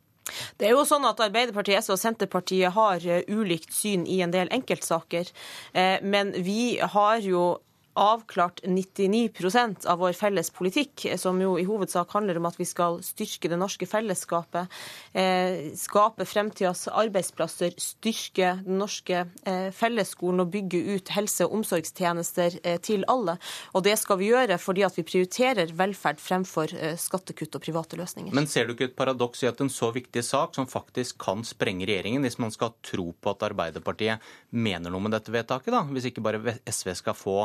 Det 0.57 0.70
er 0.70 0.74
jo 0.76 0.86
sånn 0.88 1.06
at 1.07 1.20
Arbeiderpartiet, 1.24 1.84
SV 1.84 1.95
og 1.95 1.99
Senterpartiet 1.99 2.76
har 2.76 3.03
eh, 3.03 3.26
ulikt 3.28 3.74
syn 3.76 4.06
i 4.07 4.22
en 4.24 4.32
del 4.34 4.52
enkeltsaker. 4.56 5.30
Eh, 5.74 5.99
men 6.02 6.32
vi 6.45 6.78
har 6.80 7.20
jo 7.26 7.44
avklart 7.94 8.61
99% 8.64 9.86
av 9.86 9.99
vår 9.99 10.14
felles 10.18 10.49
politikk, 10.53 11.06
som 11.20 11.40
jo 11.41 11.56
i 11.60 11.65
hovedsak 11.68 12.11
handler 12.15 12.40
om 12.40 12.48
at 12.49 12.57
vi 12.60 12.65
skal 12.68 12.99
styrke 13.06 13.52
det 13.52 13.60
norske 13.60 13.88
fellesskapet, 13.90 14.72
eh, 15.14 15.72
skape 15.78 16.26
fremtidas 16.26 16.88
arbeidsplasser, 16.88 17.76
styrke 17.78 18.56
den 18.65 18.80
norske 18.82 19.26
eh, 19.45 19.70
fellesskolen 19.76 20.44
og 20.44 20.52
bygge 20.53 20.82
ut 20.95 21.14
helse- 21.14 21.45
og 21.48 21.60
omsorgstjenester 21.60 22.60
eh, 22.64 22.80
til 22.82 23.06
alle. 23.11 23.38
Og 23.74 23.86
det 23.86 23.98
skal 24.02 24.20
vi 24.22 24.32
gjøre 24.32 24.57
fordi 24.61 24.86
at 24.88 24.98
vi 24.98 25.06
prioriterer 25.07 25.74
velferd 25.78 26.22
fremfor 26.22 26.74
eh, 26.74 26.98
skattekutt 26.99 27.60
og 27.60 27.65
private 27.65 27.99
løsninger. 27.99 28.34
Men 28.34 28.49
ser 28.49 28.68
du 28.68 28.76
ikke 28.76 28.90
et 28.91 28.98
paradoks 28.98 29.44
i 29.44 29.52
at 29.52 29.61
en 29.61 29.72
så 29.74 29.91
viktig 29.94 30.26
sak, 30.26 30.56
som 30.57 30.70
faktisk 30.70 31.20
kan 31.22 31.45
sprenge 31.48 31.88
regjeringen, 31.90 32.26
hvis 32.26 32.40
man 32.41 32.53
skal 32.53 32.74
tro 32.86 33.11
på 33.14 33.36
at 33.36 33.45
Arbeiderpartiet 33.49 34.34
mener 34.49 34.94
noe 34.94 35.03
med 35.03 35.14
dette 35.15 35.34
vedtaket, 35.34 35.74
da? 35.74 35.84
Hvis 35.94 36.10
ikke 36.10 36.24
bare 36.26 36.57
SV 36.70 36.94
skal 36.98 37.18
få 37.18 37.38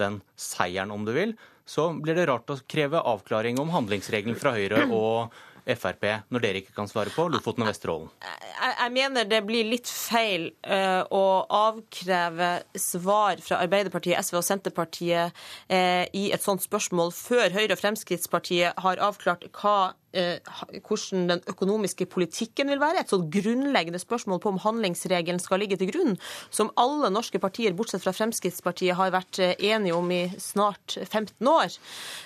den 0.00 0.20
seieren, 0.38 0.92
om 0.94 1.06
du 1.06 1.12
vil, 1.16 1.36
så 1.68 1.90
blir 1.94 2.18
det 2.18 2.26
rart 2.30 2.50
å 2.50 2.58
kreve 2.70 3.02
avklaring 3.06 3.60
om 3.62 3.70
handlingsregelen 3.74 4.38
fra 4.38 4.56
Høyre 4.56 4.88
og 4.90 5.36
Frp 5.76 6.06
når 6.32 6.42
dere 6.42 6.60
ikke 6.62 6.74
kan 6.74 6.88
svare 6.90 7.12
på 7.14 7.26
Lofoten 7.30 7.64
og 7.64 7.70
Vesterålen? 7.70 8.10
Jeg, 8.24 8.72
jeg 8.72 8.92
mener 8.96 9.28
det 9.28 9.40
blir 9.46 9.68
litt 9.68 9.90
feil 9.90 10.48
uh, 10.66 11.02
å 11.14 11.24
avkreve 11.60 12.50
svar 12.80 13.42
fra 13.44 13.60
Arbeiderpartiet, 13.64 14.18
SV 14.24 14.40
og 14.40 14.46
Senterpartiet 14.46 15.36
uh, 15.70 16.04
i 16.16 16.30
et 16.34 16.44
sånt 16.44 16.64
spørsmål 16.64 17.14
før 17.16 17.54
Høyre 17.54 17.76
og 17.76 17.82
Fremskrittspartiet 17.82 18.80
har 18.84 19.04
avklart 19.04 19.46
hva 19.60 19.92
hvordan 20.12 21.28
den 21.30 21.42
økonomiske 21.50 22.06
politikken 22.10 22.70
vil 22.72 22.80
være. 22.82 23.04
Et 23.04 23.12
sånt 23.12 23.30
grunnleggende 23.32 24.00
spørsmål 24.02 24.40
på 24.42 24.52
om 24.54 24.60
handlingsregelen 24.62 25.40
skal 25.42 25.62
ligge 25.62 25.78
til 25.80 25.90
grunn, 25.92 26.16
som 26.50 26.72
alle 26.80 27.10
norske 27.12 27.38
partier, 27.42 27.74
bortsett 27.76 28.02
fra 28.04 28.14
Fremskrittspartiet, 28.16 28.96
har 28.98 29.12
vært 29.14 29.40
eh, 29.42 29.54
enige 29.70 29.96
om 29.96 30.10
i 30.10 30.22
snart 30.40 30.96
15 31.06 31.50
år. 31.50 31.76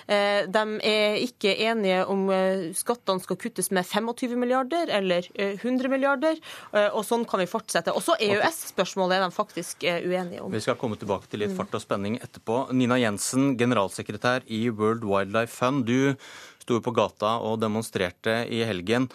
Eh, 0.07 0.45
de 0.49 0.63
er 0.85 1.19
ikke 1.23 1.53
enige 1.67 2.01
om 2.09 2.25
skattene 2.75 3.21
skal 3.21 3.39
kuttes 3.39 3.69
med 3.75 3.85
25 3.85 4.35
milliarder 4.39 4.89
eller 4.93 5.27
100 5.35 5.89
milliarder, 5.91 6.39
og 6.95 7.03
sånn 7.05 7.25
kan 7.29 7.41
vi 7.41 7.47
fortsette. 7.49 7.93
Også 7.95 8.15
EØS-spørsmålet 8.21 9.17
er 9.17 9.25
de 9.25 9.35
faktisk 9.35 9.85
uenige 9.85 10.41
om. 10.43 10.53
Vi 10.53 10.63
skal 10.63 10.77
komme 10.79 10.97
tilbake 10.99 11.29
til 11.31 11.43
litt 11.43 11.53
fart 11.57 11.73
og 11.75 11.83
spenning 11.83 12.17
etterpå. 12.23 12.65
Nina 12.75 12.97
Jensen, 13.01 13.53
generalsekretær 13.59 14.45
i 14.47 14.65
World 14.69 15.05
Wildlife 15.07 15.53
Fund. 15.55 15.85
Du 15.85 16.15
sto 16.65 16.81
på 16.81 16.93
gata 16.97 17.37
og 17.45 17.61
demonstrerte 17.61 18.41
i 18.49 18.63
helgen. 18.65 19.07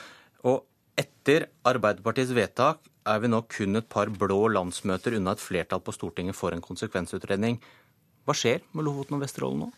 Og 0.47 0.62
etter 0.98 1.48
Arbeiderpartiets 1.66 2.32
vedtak 2.36 2.86
er 3.10 3.20
vi 3.22 3.31
nå 3.32 3.43
kun 3.51 3.81
et 3.81 3.90
par 3.90 4.10
blå 4.12 4.44
landsmøter 4.55 5.18
unna 5.18 5.35
et 5.35 5.43
flertall 5.43 5.82
på 5.82 5.94
Stortinget 5.97 6.39
for 6.39 6.55
en 6.55 6.62
konsekvensutredning. 6.64 7.59
Hva 8.28 8.36
skjer 8.36 8.62
med 8.77 8.86
Lofoten 8.86 9.18
og 9.18 9.24
Vesterålen 9.24 9.64
nå? 9.64 9.70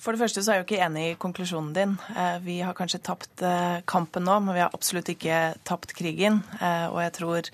For 0.00 0.16
det 0.16 0.22
første 0.22 0.40
så 0.40 0.52
er 0.52 0.56
jeg 0.56 0.62
jo 0.62 0.66
ikke 0.70 0.84
enig 0.86 1.02
i 1.10 1.16
konklusjonen 1.20 1.74
din. 1.76 1.90
Eh, 2.16 2.38
vi 2.40 2.56
har 2.64 2.76
kanskje 2.76 3.02
tapt 3.04 3.42
eh, 3.44 3.82
kampen 3.84 4.24
nå, 4.24 4.38
men 4.40 4.56
vi 4.56 4.62
har 4.62 4.72
absolutt 4.72 5.10
ikke 5.12 5.40
tapt 5.68 5.92
krigen. 5.98 6.38
Eh, 6.56 6.86
og 6.88 7.02
jeg 7.04 7.12
tror 7.18 7.50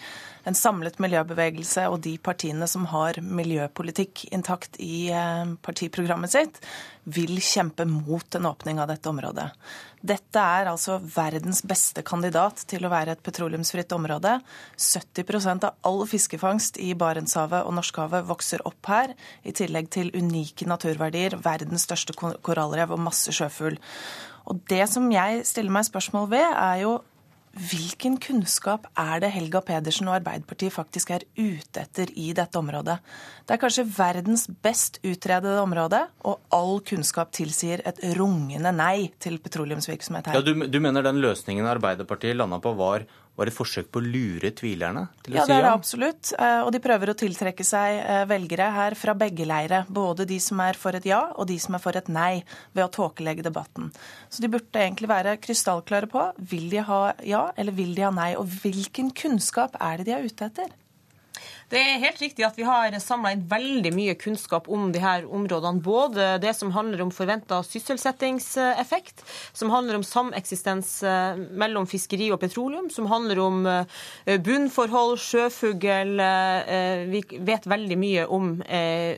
en 0.46 0.54
samlet 0.54 1.00
miljøbevegelse 1.02 1.88
og 1.90 2.04
de 2.04 2.14
partiene 2.22 2.68
som 2.70 2.86
har 2.92 3.18
miljøpolitikk 3.18 4.28
intakt 4.30 4.78
i 4.78 5.08
partiprogrammet 5.66 6.30
sitt, 6.30 6.60
vil 7.02 7.34
kjempe 7.42 7.82
mot 7.90 8.38
en 8.38 8.46
åpning 8.52 8.78
av 8.78 8.92
dette 8.92 9.10
området. 9.10 9.48
Dette 10.06 10.38
er 10.38 10.68
altså 10.70 10.98
verdens 11.00 11.62
beste 11.66 12.02
kandidat 12.06 12.60
til 12.70 12.84
å 12.86 12.90
være 12.92 13.16
et 13.16 13.22
petroleumsfritt 13.26 13.90
område. 13.96 14.36
70% 14.78 15.66
av 15.66 15.88
all 15.88 16.04
fiskefangst 16.06 16.78
i 16.82 16.92
Barentshavet 16.98 17.66
og 17.66 17.74
Norskehavet 17.78 18.28
vokser 18.28 18.62
opp 18.68 18.92
her, 18.92 19.16
i 19.42 19.54
tillegg 19.56 19.90
til 19.96 20.12
unike 20.14 20.68
naturverdier, 20.68 21.38
verdens 21.42 21.88
største 21.88 22.14
korallrev 22.14 22.94
og 22.94 23.02
masse 23.08 23.34
sjøfugl. 23.34 23.80
Og 24.46 24.62
det 24.70 24.84
som 24.92 25.08
jeg 25.10 25.42
stiller 25.48 25.74
meg 25.74 25.88
spørsmål 25.88 26.30
ved, 26.30 26.46
er 26.46 26.82
jo 26.84 26.96
Hvilken 27.56 28.18
kunnskap 28.20 28.84
er 29.00 29.22
det 29.24 29.30
Helga 29.32 29.62
Pedersen 29.64 30.10
og 30.10 30.18
Arbeiderpartiet 30.18 30.74
faktisk 30.74 31.14
er 31.14 31.22
ute 31.38 31.80
etter 31.86 32.10
i 32.12 32.28
dette 32.36 32.60
området? 32.60 32.98
Det 33.48 33.54
er 33.54 33.60
kanskje 33.62 33.86
verdens 33.96 34.44
best 34.64 34.98
utredede 35.00 35.62
område, 35.62 36.02
og 36.28 36.42
all 36.52 36.82
kunnskap 36.84 37.32
tilsier 37.32 37.80
et 37.88 38.02
rungende 38.18 38.74
nei 38.76 39.08
til 39.22 39.38
petroleumsvirksomhet 39.40 40.28
her. 40.28 40.36
Ja, 40.36 40.44
du, 40.44 40.66
du 40.68 40.78
mener 40.84 41.06
den 41.06 41.22
løsningen 41.24 41.68
Arbeiderpartiet 41.70 42.36
landa 42.36 42.60
på 42.60 42.74
var 42.76 43.08
var 43.36 43.50
et 43.50 43.56
forsøk 43.56 43.90
på 43.92 44.00
å 44.00 44.06
lure 44.06 44.50
tvilerne? 44.56 45.06
til 45.22 45.34
å 45.34 45.36
si 45.36 45.40
ja, 45.40 45.46
det 45.48 45.56
er 45.58 45.66
det 45.66 45.72
absolutt. 45.74 46.32
Eh, 46.38 46.60
og 46.64 46.70
de 46.74 46.80
prøver 46.84 47.12
å 47.12 47.16
tiltrekke 47.18 47.66
seg 47.66 47.98
eh, 48.00 48.22
velgere 48.30 48.70
her 48.74 48.96
fra 48.98 49.14
begge 49.18 49.46
leire. 49.48 49.84
Både 49.88 50.26
de 50.28 50.38
som 50.42 50.60
er 50.64 50.78
for 50.80 50.96
et 50.96 51.08
ja, 51.08 51.22
og 51.36 51.48
de 51.50 51.58
som 51.62 51.76
er 51.76 51.84
for 51.84 51.98
et 51.98 52.08
nei, 52.12 52.40
ved 52.76 52.86
å 52.86 52.92
tåkelegge 52.92 53.44
debatten. 53.46 53.90
Så 54.32 54.44
de 54.44 54.50
burde 54.52 54.80
egentlig 54.80 55.10
være 55.10 55.36
krystallklare 55.42 56.10
på 56.10 56.24
vil 56.50 56.68
de 56.72 56.82
ha 56.86 57.02
ja 57.26 57.46
eller 57.56 57.76
vil 57.76 57.94
de 57.96 58.06
ha 58.06 58.12
nei, 58.14 58.32
og 58.40 58.48
hvilken 58.62 59.12
kunnskap 59.16 59.76
er 59.80 60.00
det 60.00 60.08
de 60.08 60.16
er 60.16 60.26
ute 60.26 60.50
etter? 60.50 60.74
Det 61.66 61.80
er 61.82 61.98
helt 61.98 62.20
riktig 62.22 62.44
at 62.46 62.58
vi 62.58 62.66
har 62.66 62.94
samla 63.02 63.32
inn 63.34 63.42
veldig 63.50 63.90
mye 63.94 64.14
kunnskap 64.18 64.68
om 64.70 64.92
de 64.94 65.00
her 65.02 65.24
områdene. 65.26 65.82
Både 65.82 66.28
det 66.42 66.52
som 66.54 66.70
handler 66.74 67.02
om 67.02 67.10
forventa 67.14 67.58
sysselsettingseffekt, 67.66 69.24
som 69.56 69.72
handler 69.74 69.98
om 69.98 70.06
sameksistens 70.06 71.00
eh, 71.02 71.40
mellom 71.58 71.88
fiskeri 71.90 72.30
og 72.30 72.38
petroleum, 72.44 72.86
som 72.94 73.10
handler 73.10 73.42
om 73.42 73.66
eh, 73.66 74.38
bunnforhold, 74.46 75.18
sjøfugl. 75.18 76.20
Eh, 76.22 77.04
vi 77.10 77.24
vet 77.50 77.66
veldig 77.66 77.98
mye 77.98 78.26
om 78.30 78.52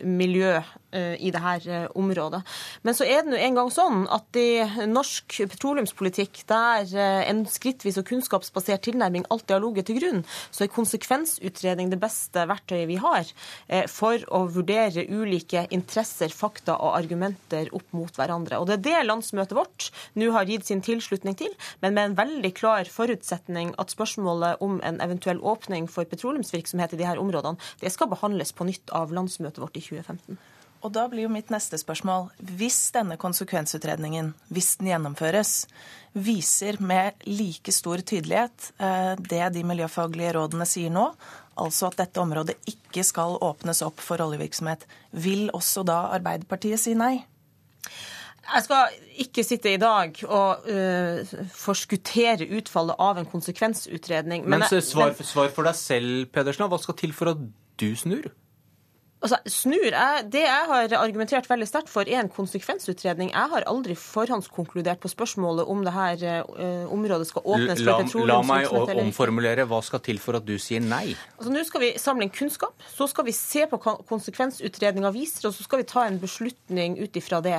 miljø 0.09 0.57
i 0.93 1.31
dette 1.35 1.81
området. 1.99 2.41
Men 2.87 2.97
så 2.97 3.05
er 3.05 3.23
det 3.23 3.33
nå 3.33 3.39
engang 3.41 3.69
sånn 3.73 4.07
at 4.15 4.37
i 4.41 4.63
norsk 4.89 5.37
petroleumspolitikk, 5.53 6.43
der 6.49 6.89
en 7.29 7.43
skrittvis 7.51 7.99
og 8.01 8.07
kunnskapsbasert 8.09 8.87
tilnærming 8.87 9.27
alltid 9.29 9.57
har 9.57 9.65
ligget 9.65 9.91
til 9.91 9.99
grunn, 10.01 10.23
så 10.51 10.65
er 10.65 10.73
konsekvensutredning 10.73 11.93
det 11.93 12.01
beste 12.01 12.47
verktøyet 12.49 12.89
vi 12.89 12.97
har 13.03 13.29
for 13.93 14.25
å 14.33 14.45
vurdere 14.55 15.05
ulike 15.13 15.67
interesser, 15.75 16.33
fakta 16.33 16.79
og 16.79 16.97
argumenter 16.97 17.69
opp 17.77 17.93
mot 17.97 18.17
hverandre. 18.17 18.61
Og 18.61 18.69
Det 18.69 18.79
er 18.79 18.85
det 18.89 19.07
landsmøtet 19.11 19.57
vårt 19.59 19.91
nå 20.19 20.33
har 20.33 20.49
gitt 20.49 20.69
sin 20.69 20.85
tilslutning 20.85 21.37
til, 21.39 21.53
men 21.85 21.95
med 21.95 22.11
en 22.11 22.19
veldig 22.19 22.53
klar 22.57 22.89
forutsetning 22.89 23.75
at 23.79 23.93
spørsmålet 23.93 24.63
om 24.65 24.81
en 24.85 25.01
eventuell 25.05 25.41
åpning 25.45 25.89
for 25.91 26.09
petroleumsvirksomhet 26.09 26.97
i 26.97 27.05
her 27.05 27.21
områdene, 27.21 27.59
det 27.81 27.93
skal 27.93 28.11
behandles 28.11 28.53
på 28.53 28.67
nytt 28.69 28.93
av 28.95 29.13
landsmøtet 29.15 29.63
vårt 29.63 29.77
i 29.77 29.85
2015. 29.85 30.39
Og 30.85 30.93
da 30.95 31.09
blir 31.11 31.27
jo 31.27 31.33
mitt 31.33 31.51
neste 31.51 31.79
spørsmål, 31.81 32.29
hvis 32.59 32.79
denne 32.95 33.17
konsekvensutredningen, 33.19 34.31
hvis 34.55 34.77
den 34.79 34.93
gjennomføres, 34.93 35.55
viser 36.15 36.79
med 36.83 37.19
like 37.27 37.73
stor 37.75 38.03
tydelighet 38.07 38.71
eh, 38.79 39.15
det 39.19 39.43
de 39.55 39.65
miljøfaglige 39.67 40.37
rådene 40.39 40.67
sier 40.69 40.93
nå, 40.95 41.09
altså 41.59 41.91
at 41.91 41.99
dette 41.99 42.23
området 42.23 42.57
ikke 42.71 43.05
skal 43.07 43.37
åpnes 43.45 43.83
opp 43.87 43.99
for 44.03 44.23
oljevirksomhet, 44.23 44.87
vil 45.13 45.49
også 45.57 45.85
da 45.87 46.05
Arbeiderpartiet 46.17 46.81
si 46.81 46.95
nei? 46.99 47.19
Jeg 48.49 48.65
skal 48.65 48.95
ikke 49.21 49.45
sitte 49.45 49.75
i 49.75 49.81
dag 49.81 50.15
og 50.25 50.69
uh, 50.73 51.33
forskuttere 51.53 52.47
utfallet 52.57 52.97
av 53.05 53.19
en 53.21 53.29
konsekvensutredning. 53.29 54.47
Men, 54.47 54.63
men 54.65 54.83
svar, 54.85 55.13
svar, 55.21 55.51
for 55.53 55.69
deg 55.69 55.77
selv, 55.77 56.31
Pedersen. 56.33 56.65
Hva 56.73 56.79
skal 56.81 56.97
til 56.97 57.13
for 57.17 57.35
at 57.35 57.43
du 57.79 57.91
snur? 57.99 58.31
Altså, 59.19 59.39
snur, 59.51 59.89
jeg, 59.91 60.27
Det 60.31 60.45
jeg 60.45 60.67
har 60.71 60.93
argumentert 60.95 61.49
veldig 61.51 61.67
sterkt 61.67 61.91
for, 61.91 62.07
er 62.07 62.21
en 62.23 62.31
konsekvensutredning. 62.31 63.33
Jeg 63.35 63.51
har 63.53 63.65
aldri 63.67 63.97
forhåndskonkludert 63.99 65.01
på 65.03 65.11
spørsmålet 65.11 65.67
om 65.67 65.83
det 65.83 65.95
her 65.95 66.23
uh, 66.47 66.93
området 66.95 67.27
skal 67.27 67.43
åpnes 67.43 67.83
for 67.83 68.05
petroleumsvirksomhet. 68.05 68.79
La 68.79 68.95
meg 68.95 69.09
omformulere. 69.09 69.67
Hva 69.69 69.81
skal 69.83 70.05
til 70.07 70.23
for 70.23 70.39
at 70.39 70.47
du 70.47 70.55
sier 70.63 70.85
nei? 70.85 71.17
Altså, 71.35 71.51
Nå 71.51 71.65
skal 71.67 71.83
vi 71.83 71.93
samle 71.99 72.29
inn 72.29 72.35
kunnskap. 72.35 72.77
Så 72.95 73.09
skal 73.11 73.27
vi 73.27 73.35
se 73.35 73.67
på 73.67 73.81
hva 73.83 73.97
konsekvensutredninga 74.07 75.11
viser, 75.15 75.49
og 75.51 75.57
så 75.57 75.67
skal 75.67 75.83
vi 75.83 75.89
ta 75.91 76.07
en 76.07 76.21
beslutning 76.23 77.01
ut 77.03 77.19
ifra 77.19 77.43
det. 77.43 77.59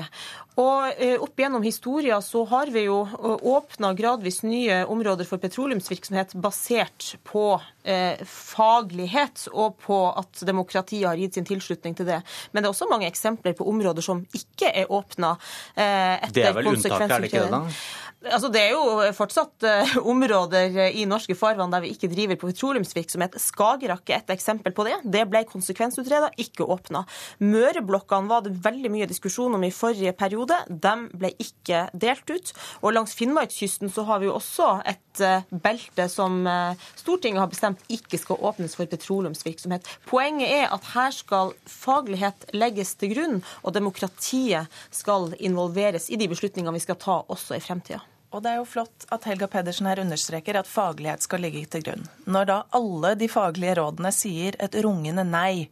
Og 0.59 0.95
uh, 0.95 1.17
Opp 1.25 1.43
gjennom 1.43 1.67
historia 1.67 2.21
så 2.23 2.45
har 2.53 2.71
vi 2.71 2.85
jo 2.87 3.01
uh, 3.03 3.35
åpna 3.35 3.91
gradvis 3.99 4.45
nye 4.47 4.85
områder 4.87 5.27
for 5.27 5.43
petroleumsvirksomhet 5.43 6.37
basert 6.39 7.17
på 7.27 7.45
uh, 7.59 8.23
faglighet 8.23 9.49
og 9.51 9.75
på 9.83 10.01
at 10.15 10.47
demokratiet 10.47 11.07
har 11.09 11.19
gitt 11.19 11.35
sin 11.35 11.48
tilslutning 11.49 11.97
til 11.97 12.09
det. 12.09 12.19
Men 12.51 12.63
det 12.63 12.69
er 12.69 12.75
også 12.75 12.89
mange 12.91 13.09
eksempler 13.09 13.57
på 13.57 13.67
områder 13.69 14.05
som 14.05 14.21
ikke 14.37 14.71
er 14.71 14.91
åpna 14.93 15.35
eh, 15.75 16.15
etter 16.29 16.29
konsekvensutredning. 16.29 16.35
Det 16.35 16.45
er 16.45 16.59
vel 16.59 16.71
unntaket, 16.75 17.11
er 17.11 17.25
det 17.25 17.31
ikke 17.33 17.43
det? 17.45 17.51
da? 17.57 18.07
Altså, 18.19 18.49
det 18.51 18.59
er 18.59 18.73
jo 18.73 19.11
fortsatt 19.15 19.63
uh, 19.63 19.93
områder 20.11 20.75
i 20.91 21.05
norske 21.07 21.37
farvann 21.39 21.71
der 21.71 21.85
vi 21.85 21.93
ikke 21.93 22.09
driver 22.11 22.35
på 22.35 22.49
petroleumsvirksomhet. 22.49 23.37
Skagerrak 23.39 24.11
er 24.11 24.19
et 24.19 24.33
eksempel 24.35 24.73
på 24.75 24.83
det. 24.89 24.97
Det 25.07 25.21
ble 25.31 25.45
konsekvensutreda, 25.47 26.27
ikke 26.35 26.67
åpna. 26.67 27.05
Møreblokkene 27.39 28.27
var 28.27 28.43
det 28.43 28.57
veldig 28.65 28.91
mye 28.91 29.07
diskusjon 29.07 29.55
om 29.55 29.63
i 29.63 29.71
forrige 29.71 30.11
periode. 30.19 30.57
De 30.67 30.93
ble 31.15 31.31
ikke 31.39 31.85
delt 31.95 32.27
ut. 32.27 32.51
Og 32.83 32.97
langs 32.97 33.15
Finnmarkskysten 33.15 33.87
så 33.95 34.03
har 34.11 34.19
vi 34.19 34.27
jo 34.27 34.35
også 34.35 34.67
et 34.91 35.23
uh, 35.23 35.47
belte 35.63 36.09
som 36.11 36.41
uh, 36.43 36.75
Stortinget 36.99 37.45
har 37.45 37.53
bestemt 37.55 37.87
ikke 37.87 38.19
skal 38.19 38.43
åpnes 38.51 38.75
for 38.75 38.91
petroleumsvirksomhet. 38.91 39.87
Poenget 40.11 40.51
er 40.59 40.67
at 40.75 40.91
her 40.91 41.15
skal 41.15 41.55
faglighet 41.71 42.49
legges 42.51 42.97
til 42.99 43.15
grunn, 43.15 43.41
og 43.63 43.79
demokratiet 43.79 44.67
skal 44.91 45.31
involveres 45.39 46.11
i 46.11 46.19
de 46.19 46.27
beslutningene 46.27 46.75
vi 46.75 46.83
skal 46.83 46.99
ta 46.99 47.21
også 47.31 47.55
i 47.55 47.63
fremtida. 47.63 48.03
Og 48.29 48.43
det 48.45 48.51
er 48.51 48.59
jo 48.59 48.67
flott 48.69 49.07
at 49.13 49.25
Helga 49.25 49.47
Pedersen 49.49 49.87
her 49.89 50.01
understreker 50.03 50.59
at 50.59 50.69
faglighet 50.69 51.25
skal 51.25 51.41
ligge 51.41 51.63
til 51.73 51.85
grunn. 51.87 52.05
Når 52.29 52.49
da 52.49 52.57
alle 52.77 53.15
de 53.17 53.29
faglige 53.31 53.79
rådene 53.79 54.11
sier 54.13 54.57
et 54.61 54.77
rungende 54.85 55.25
nei. 55.25 55.69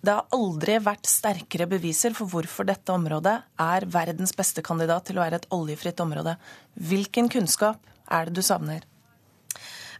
Det 0.00 0.14
har 0.14 0.30
aldri 0.32 0.78
vært 0.80 1.10
sterkere 1.10 1.66
beviser 1.68 2.14
for 2.16 2.30
hvorfor 2.30 2.68
dette 2.68 2.94
området 2.94 3.34
er 3.60 3.88
verdens 3.90 4.32
beste 4.36 4.62
kandidat 4.64 5.10
til 5.10 5.18
å 5.18 5.24
være 5.26 5.42
et 5.42 5.50
oljefritt 5.52 6.00
område. 6.00 6.38
Hvilken 6.78 7.28
kunnskap 7.32 7.82
er 8.10 8.30
det 8.30 8.38
du 8.38 8.46
savner? 8.46 8.86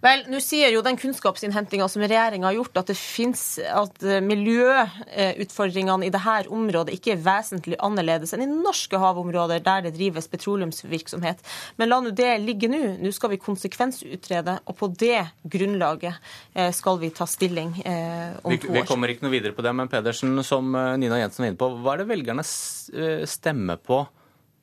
Vel, 0.01 0.23
nå 0.33 0.39
sier 0.41 0.73
jo 0.73 0.81
den 0.85 0.97
kunnskapsinnhentinga 0.97 1.85
som 1.93 2.01
regjeringa 2.01 2.49
har 2.49 2.57
gjort, 2.57 2.79
at 2.81 2.89
det 2.89 2.97
finnes, 2.97 3.43
at 3.61 4.01
eh, 4.07 4.23
miljøutfordringene 4.25 6.09
i 6.09 6.13
dette 6.13 6.37
området 6.49 6.95
ikke 6.97 7.13
er 7.15 7.25
vesentlig 7.25 7.77
annerledes 7.85 8.33
enn 8.33 8.47
i 8.47 8.49
norske 8.49 8.97
havområder 9.01 9.61
der 9.65 9.85
det 9.85 9.93
drives 9.99 10.31
petroleumsvirksomhet. 10.33 11.45
Men 11.77 11.93
la 11.93 12.01
nå 12.01 12.15
det 12.17 12.31
ligge 12.41 12.71
nå. 12.73 12.81
Nå 13.01 13.13
skal 13.13 13.35
vi 13.35 13.41
konsekvensutrede, 13.43 14.57
og 14.65 14.79
på 14.79 14.89
det 15.01 15.21
grunnlaget 15.53 16.17
eh, 16.55 16.71
skal 16.77 17.01
vi 17.03 17.13
ta 17.13 17.29
stilling 17.29 17.75
eh, 17.85 18.39
om 18.41 18.57
to 18.57 18.73
år. 18.73 18.81
Vi 18.81 18.87
kommer 18.89 19.13
ikke 19.13 19.27
noe 19.27 19.35
videre 19.37 19.57
på 19.57 19.65
det, 19.67 19.75
men 19.77 19.91
Pedersen, 19.93 20.33
som 20.47 20.73
Nina 20.73 21.21
Jensen 21.21 21.45
var 21.45 21.53
inne 21.53 21.61
på, 21.61 21.69
hva 21.85 21.93
er 21.93 22.03
det 22.03 22.09
velgerne 22.15 22.47
stemmer 22.47 23.77
på 23.85 24.01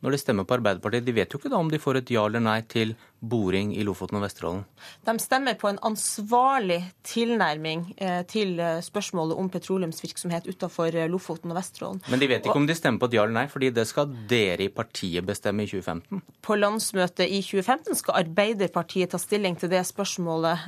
når 0.06 0.14
de 0.14 0.20
stemmer 0.22 0.46
på 0.48 0.58
Arbeiderpartiet? 0.58 1.06
De 1.06 1.14
vet 1.16 1.34
jo 1.34 1.40
ikke 1.40 1.52
da 1.54 1.62
om 1.62 1.70
de 1.72 1.82
får 1.82 2.02
et 2.02 2.12
ja 2.14 2.26
eller 2.30 2.44
nei 2.44 2.60
til 2.70 2.94
boring 3.20 3.74
i 3.76 3.84
Lofoten 3.86 4.20
og 4.20 4.24
Vesterålen? 4.26 4.64
De 5.06 5.16
stemmer 5.22 5.58
på 5.58 5.70
en 5.72 5.80
ansvarlig 5.86 6.80
tilnærming 7.08 7.88
eh, 7.98 8.22
til 8.30 8.60
eh, 8.62 8.80
spørsmålet 8.86 9.38
om 9.40 9.50
petroleumsvirksomhet 9.50 10.50
utenfor 10.52 10.94
eh, 10.94 11.08
Lofoten 11.10 11.52
og 11.54 11.58
Vesterålen. 11.58 12.02
Men 12.12 12.22
de 12.22 12.30
vet 12.30 12.46
ikke 12.46 12.54
og, 12.54 12.62
om 12.62 12.68
de 12.70 12.76
stemmer 12.78 13.02
på 13.02 13.10
et 13.10 13.18
ja 13.18 13.26
eller 13.26 13.38
nei, 13.40 13.46
fordi 13.52 13.72
det 13.74 13.88
skal 13.90 14.12
dere 14.30 14.68
i 14.68 14.72
partiet 14.74 15.26
bestemme 15.26 15.66
i 15.66 15.72
2015? 15.72 16.22
På 16.46 16.58
landsmøtet 16.60 17.26
i 17.26 17.42
2015 17.42 18.02
skal 18.04 18.22
Arbeiderpartiet 18.22 19.12
ta 19.14 19.22
stilling 19.22 19.58
til 19.60 19.72
det 19.72 19.82
spørsmålet, 19.88 20.68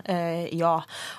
ja. 0.55 0.73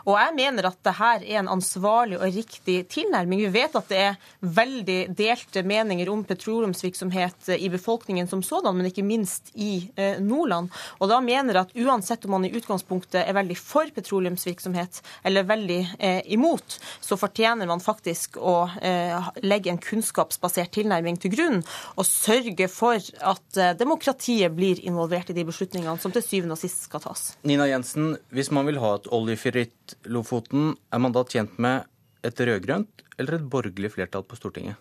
Og 0.07 0.17
jeg 0.19 0.35
mener 0.37 0.67
at 0.69 0.79
dette 0.85 1.09
er 1.11 1.25
en 1.41 1.49
ansvarlig 1.53 2.19
og 2.19 2.27
riktig 2.35 2.77
tilnærming. 2.93 3.43
Vi 3.47 3.53
vet 3.55 3.77
at 3.79 3.89
det 3.91 4.01
er 4.03 4.19
veldig 4.41 4.99
delte 5.17 5.63
meninger 5.67 6.11
om 6.13 6.23
petroleumsvirksomhet 6.29 7.53
i 7.57 7.71
befolkningen 7.73 8.29
som 8.31 8.43
sådan, 8.45 8.77
men 8.77 8.91
ikke 8.91 9.07
minst 9.07 9.53
i 9.55 9.89
Nordland. 10.21 10.71
Og 11.01 11.11
da 11.11 11.20
mener 11.25 11.61
at 11.61 11.75
uansett 11.77 12.25
om 12.25 12.35
man 12.37 12.45
i 12.47 12.53
utgangspunktet 12.57 13.23
er 13.23 13.37
veldig 13.37 13.57
for 13.59 13.91
petroleumsvirksomhet 13.95 15.01
eller 15.29 15.47
veldig 15.49 15.79
eh, 15.99 16.21
imot, 16.35 16.79
så 17.01 17.19
fortjener 17.21 17.69
man 17.71 17.83
faktisk 17.83 18.39
å 18.41 18.57
eh, 18.83 19.31
legge 19.45 19.73
en 19.73 19.81
kunnskapsbasert 19.83 20.73
tilnærming 20.79 21.21
til 21.21 21.35
grunn 21.35 21.61
og 21.95 22.09
sørge 22.09 22.69
for 22.73 22.99
at 22.99 23.61
eh, 23.61 23.73
demokratiet 23.79 24.55
blir 24.57 24.83
involvert 24.87 25.33
i 25.33 25.37
de 25.37 25.47
beslutningene 25.49 25.99
som 26.03 26.15
til 26.15 26.25
syvende 26.25 26.59
og 26.59 26.63
sist 26.63 26.87
skal 26.89 27.05
tas. 27.05 27.31
Nina 27.47 27.69
Jensen, 27.71 28.15
hvis 28.35 28.53
man 28.55 28.69
vil 28.71 28.81
ha 28.83 28.97
et 28.99 29.09
oljefritt 29.15 29.97
Lofoten, 30.11 30.75
er 30.93 31.03
man 31.03 31.15
da 31.17 31.25
tjent 31.29 31.59
med 31.63 31.89
et 32.27 32.41
rød-grønt 32.41 33.05
eller 33.19 33.39
et 33.39 33.51
borgerlig 33.53 33.93
flertall 33.97 34.25
på 34.27 34.39
Stortinget? 34.39 34.79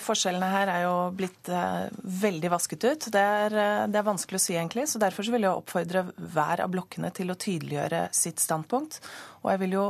Forskjellene 0.00 0.48
her 0.48 0.70
er 0.72 0.84
jo 0.86 0.94
blitt 1.16 1.48
eh, 1.52 1.90
veldig 2.22 2.50
vasket 2.54 2.84
ut. 2.86 3.06
Det 3.12 3.20
er, 3.20 3.52
eh, 3.52 3.86
det 3.92 3.98
er, 4.00 4.06
vanskelig 4.06 4.38
å 4.38 4.42
si, 4.44 4.54
egentlig. 4.56 4.86
så 4.88 5.00
Derfor 5.02 5.26
så 5.26 5.34
vil 5.34 5.44
jeg 5.44 5.52
oppfordre 5.52 6.04
hver 6.16 6.62
av 6.64 6.70
blokkene 6.72 7.10
til 7.12 7.32
å 7.32 7.36
tydeliggjøre 7.36 8.06
sitt 8.16 8.40
standpunkt. 8.40 9.00
Og 9.42 9.50
jeg 9.52 9.62
vil 9.64 9.76
jo 9.76 9.86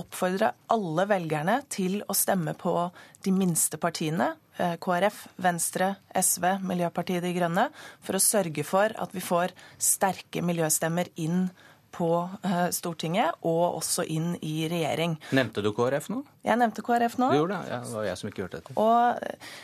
oppfordre 0.00 0.54
alle 0.74 1.06
velgerne 1.06 1.60
til 1.70 2.00
å 2.08 2.16
stemme 2.18 2.56
på 2.58 2.74
de 3.22 3.34
minste 3.36 3.78
partiene. 3.78 4.32
Eh, 4.58 4.74
KrF, 4.82 5.26
Venstre, 5.44 5.92
SV, 6.18 6.48
Miljøpartiet 6.66 7.22
De 7.22 7.30
Grønne. 7.36 7.68
For 8.02 8.18
å 8.18 8.24
sørge 8.24 8.66
for 8.66 8.90
at 8.98 9.14
vi 9.14 9.22
får 9.22 9.54
sterke 9.78 10.42
miljøstemmer 10.42 11.12
inn 11.14 11.46
på 11.94 12.10
eh, 12.42 12.66
Stortinget 12.74 13.38
og 13.46 13.78
også 13.78 14.04
inn 14.10 14.34
i 14.42 14.66
regjering. 14.70 15.16
Nevnte 15.36 15.62
du 15.64 15.70
KrF 15.76 16.10
nå? 16.12 16.22
Jeg 16.44 16.60
nevnte 16.60 16.84
KrF 16.84 17.16
nå. 17.22 17.30
Du 17.32 17.38
gjorde 17.38 17.60
det? 17.60 17.70
Ja, 17.72 17.80
det 17.86 17.94
var 17.94 18.08
jeg 18.08 18.20
som 18.20 18.30
ikke 18.30 18.44
hørte 18.46 18.60
etter. 18.62 18.78
Og 18.82 19.22
eh, 19.22 19.54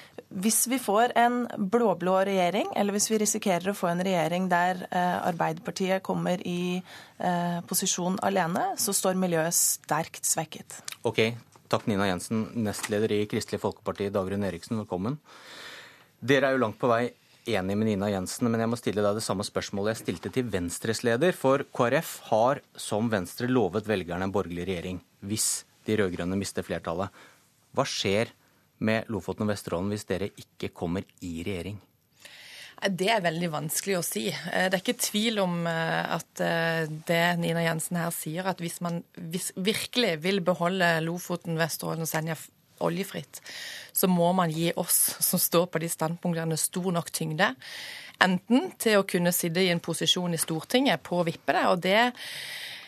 hvis 0.46 0.60
vi 0.70 0.78
får 0.78 1.16
en 1.18 1.42
blå-blå 1.72 2.16
regjering, 2.28 2.70
eller 2.78 2.94
hvis 2.94 3.10
vi 3.10 3.18
risikerer 3.24 3.72
å 3.72 3.76
få 3.76 3.90
en 3.90 4.02
regjering 4.06 4.46
der 4.52 4.84
eh, 4.88 5.16
Arbeiderpartiet 5.32 6.04
kommer 6.06 6.42
i 6.46 6.80
posisjon 7.68 8.14
alene, 8.24 8.62
så 8.80 8.94
står 8.96 9.18
miljøet 9.20 9.52
sterkt 9.52 10.24
svekket. 10.24 10.78
Ok, 11.04 11.18
Takk, 11.70 11.84
Nina 11.86 12.06
Jensen, 12.08 12.46
nestleder 12.64 13.12
i 13.12 13.26
Kristelig 13.28 13.60
Folkeparti, 13.62 14.08
Dagrun 14.10 14.46
Eriksen. 14.48 14.80
Velkommen. 14.80 15.20
Dere 16.18 16.48
er 16.48 16.56
jo 16.56 16.62
langt 16.64 16.80
på 16.80 16.88
vei 16.90 17.04
enig 17.48 17.76
med 17.78 17.88
Nina 17.88 18.10
Jensen, 18.12 18.50
men 18.50 18.62
jeg 18.62 18.70
må 18.72 18.78
stille 18.80 19.04
deg 19.04 19.18
det 19.18 19.24
samme 19.24 19.46
spørsmålet 19.46 19.94
jeg 19.94 20.02
stilte 20.02 20.32
til 20.34 20.48
Venstres 20.52 21.04
leder. 21.06 21.36
For 21.36 21.64
KrF 21.76 22.14
har 22.30 22.62
som 22.78 23.10
Venstre 23.12 23.48
lovet 23.50 23.88
velgerne 23.88 24.28
en 24.28 24.34
borgerlig 24.34 24.66
regjering 24.68 25.00
hvis 25.26 25.64
de 25.88 25.98
rød-grønne 26.00 26.38
mister 26.38 26.66
flertallet. 26.66 27.12
Hva 27.76 27.86
skjer 27.86 28.32
med 28.84 29.08
Lofoten 29.12 29.46
og 29.46 29.52
Vesterålen 29.52 29.92
hvis 29.92 30.08
dere 30.08 30.30
ikke 30.40 30.72
kommer 30.74 31.06
i 31.20 31.40
regjering? 31.46 31.78
Det 32.80 33.10
er 33.12 33.20
veldig 33.20 33.50
vanskelig 33.52 33.98
å 33.98 34.04
si. 34.04 34.28
Eh, 34.30 34.68
det 34.72 34.78
er 34.78 34.80
ikke 34.80 35.02
tvil 35.04 35.42
om 35.42 35.66
eh, 35.68 36.14
at 36.16 36.40
eh, 36.44 36.86
det 37.08 37.24
Nina 37.42 37.64
Jensen 37.66 37.98
her 38.00 38.14
sier, 38.14 38.48
at 38.48 38.62
hvis 38.62 38.80
man 38.84 39.02
virkelig 39.16 40.14
vil 40.24 40.40
beholde 40.44 40.88
Lofoten, 41.04 41.60
Vesterålen 41.60 42.06
og 42.06 42.08
Senja 42.08 42.38
oljefritt, 42.86 43.40
så 43.92 44.08
må 44.10 44.32
man 44.36 44.52
gi 44.54 44.70
oss 44.80 44.98
som 45.20 45.40
står 45.40 45.68
på 45.70 45.82
de 45.82 45.90
standpunktene, 45.90 46.58
stor 46.60 46.90
nok 46.94 47.10
tyngde. 47.14 47.52
Enten 48.20 48.72
til 48.80 49.00
å 49.00 49.06
kunne 49.08 49.32
sitte 49.32 49.62
i 49.64 49.70
en 49.72 49.82
posisjon 49.82 50.34
i 50.36 50.40
Stortinget 50.40 51.02
på 51.06 51.20
å 51.20 51.26
vippe 51.26 51.56
det, 51.56 51.66
og 51.70 51.80
det 51.84 52.02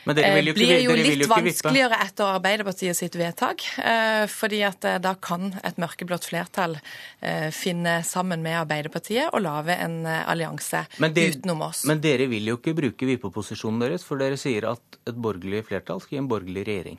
jo 0.07 0.13
Eh, 0.13 0.55
blir 0.55 0.81
jo 0.83 0.91
dere 0.91 1.03
vil 1.03 1.19
litt 1.19 1.29
jo 1.29 1.29
ikke 1.29 1.43
vanskeligere 1.45 1.99
etter 2.03 2.25
Arbeiderpartiet 2.35 2.97
sitt 2.97 3.15
vedtak. 3.15 3.63
eh, 3.79 4.27
fordi 4.27 4.63
at 4.67 4.85
eh, 4.85 4.99
da 4.99 5.15
kan 5.15 5.53
et 5.63 5.77
mørkeblått 5.79 6.25
flertall 6.27 6.77
eh, 7.21 7.51
finne 7.51 8.03
sammen 8.05 8.43
med 8.43 8.59
Arbeiderpartiet 8.65 9.31
og 9.33 9.43
lage 9.43 9.77
en 9.79 10.05
eh, 10.07 10.29
allianse 10.29 10.87
Men, 10.99 11.13
utenom 11.13 11.63
oss. 11.63 11.85
men 11.87 12.01
dere 12.01 12.27
vil 12.27 12.47
jo 12.51 12.57
ikke 12.59 12.75
bruke 12.75 13.07
vippeposisjonen 13.07 13.81
deres, 13.81 14.03
for 14.05 14.19
dere 14.19 14.37
sier 14.37 14.67
at 14.73 14.81
et 15.07 15.15
borgerlig 15.15 15.65
flertall 15.67 16.01
skal 16.01 16.17
gi 16.17 16.23
en 16.23 16.29
borgerlig 16.31 16.67
regjering. 16.67 16.99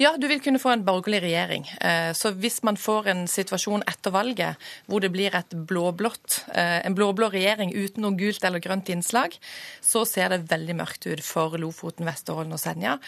Ja, 0.00 0.14
du 0.16 0.26
vil 0.28 0.40
kunne 0.40 0.58
få 0.58 0.70
en 0.72 0.84
borgerlig 0.84 1.20
regjering. 1.26 1.66
Eh, 1.84 2.12
Så 2.16 2.32
hvis 2.32 2.62
man 2.64 2.76
får 2.76 3.06
en 3.12 3.26
situasjon 3.28 3.82
etter 3.86 4.10
valget 4.10 4.56
hvor 4.86 5.00
det 5.00 5.12
blir 5.12 5.34
et 5.36 5.50
blå-blått, 5.52 6.44
eh, 6.54 6.80
en 6.86 6.94
blå-blå 6.96 7.28
regjering 7.30 7.74
uten 7.76 8.00
noe 8.02 8.16
gult 8.16 8.42
eller 8.44 8.60
grønt 8.64 8.88
innslag, 8.88 9.36
så 9.82 10.06
ser 10.08 10.30
det 10.30 10.48
veldig 10.48 10.76
mørkt 10.76 11.06
ut 11.06 11.20
for 11.20 11.50
Lofoten, 11.58 12.06
Vesterålen 12.06 12.37
og 12.46 12.60
Senja. 12.60 12.98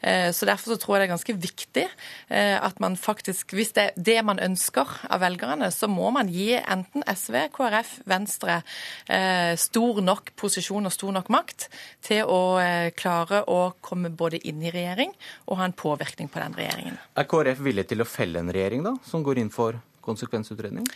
Eh, 0.00 0.30
Så 0.32 0.46
derfor 0.46 0.74
så 0.74 0.78
tror 0.80 0.96
jeg 0.96 1.02
det 1.02 1.08
er 1.08 1.14
ganske 1.14 1.36
viktig 1.36 1.86
eh, 2.28 2.56
at 2.60 2.80
man 2.80 2.96
faktisk, 2.96 3.54
hvis 3.54 3.72
det 3.72 3.82
er 3.82 3.92
det 3.96 4.24
man 4.24 4.40
ønsker 4.42 4.86
av 5.10 5.20
velgerne, 5.20 5.70
så 5.70 5.88
må 5.88 6.10
man 6.10 6.28
gi 6.28 6.54
enten 6.58 7.04
SV, 7.06 7.50
KrF, 7.54 8.00
Venstre 8.06 8.62
eh, 9.08 9.54
stor 9.56 10.00
nok 10.02 10.34
posisjon 10.36 10.86
og 10.86 10.92
stor 10.92 11.12
nok 11.12 11.30
makt 11.30 11.68
til 12.02 12.24
å 12.26 12.40
klare 12.96 13.44
å 13.48 13.74
komme 13.80 14.10
både 14.10 14.40
inn 14.48 14.62
i 14.62 14.72
regjering 14.72 15.12
og 15.46 15.60
ha 15.60 15.68
en 15.68 15.76
påvirkning 15.76 16.28
på 16.32 16.40
den 16.42 16.56
regjeringen. 16.58 16.98
Er 17.16 17.28
KrF 17.30 17.62
villig 17.62 17.86
til 17.90 18.02
å 18.02 18.08
felle 18.08 18.40
en 18.42 18.52
regjering, 18.52 18.82
da, 18.86 18.96
som 19.06 19.24
går 19.26 19.42
inn 19.42 19.52
for 19.54 19.78
konsekvensutredning? 20.04 20.86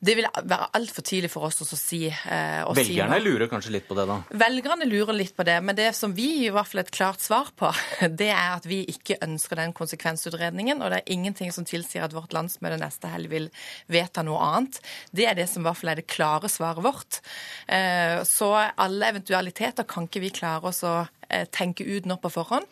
Det 0.00 0.16
vil 0.18 0.26
være 0.40 0.68
altfor 0.76 1.04
tidlig 1.06 1.30
for 1.32 1.48
oss 1.48 1.60
å 1.64 1.68
si 1.78 2.02
eh, 2.08 2.62
å 2.64 2.74
Velgerne 2.76 3.18
si 3.20 3.26
lurer 3.26 3.50
kanskje 3.50 3.74
litt 3.74 3.88
på 3.88 3.96
det, 3.98 4.06
da. 4.10 4.18
Velgerne 4.42 4.88
lurer 4.88 5.16
litt 5.16 5.34
på 5.36 5.46
det, 5.48 5.58
men 5.64 5.78
det 5.78 5.90
som 5.96 6.14
vi 6.16 6.28
i 6.46 6.50
hvert 6.52 6.70
fall 6.70 6.82
et 6.84 6.92
klart 6.94 7.22
svar 7.24 7.52
på, 7.56 7.70
det 8.20 8.30
er 8.32 8.56
at 8.56 8.68
vi 8.68 8.82
ikke 8.92 9.20
ønsker 9.26 9.60
den 9.62 9.74
konsekvensutredningen, 9.76 10.82
og 10.82 10.92
det 10.92 11.02
er 11.02 11.14
ingenting 11.16 11.52
som 11.54 11.68
tilsier 11.68 12.06
at 12.06 12.16
vårt 12.16 12.34
landsmøte 12.36 12.80
neste 12.80 13.10
helg 13.12 13.30
vil 13.32 13.48
vedta 13.90 14.24
noe 14.26 14.40
annet. 14.50 14.80
Det 15.12 15.28
er 15.28 15.38
det 15.38 15.48
som 15.50 15.64
i 15.64 15.68
hvert 15.68 15.80
fall 15.80 15.94
er 15.94 16.02
det 16.02 16.08
klare 16.10 16.50
svaret 16.52 16.84
vårt. 16.84 17.22
Eh, 17.66 18.20
Så 18.28 18.52
alle 18.54 19.08
eventualiteter 19.14 19.86
kan 19.88 20.06
ikke 20.08 20.22
vi 20.24 20.34
klare 20.34 20.70
oss 20.70 20.84
å 20.86 21.00
eh, 21.30 21.46
tenke 21.50 21.86
ut 21.86 22.08
nå 22.08 22.18
på 22.20 22.32
forhånd. 22.34 22.66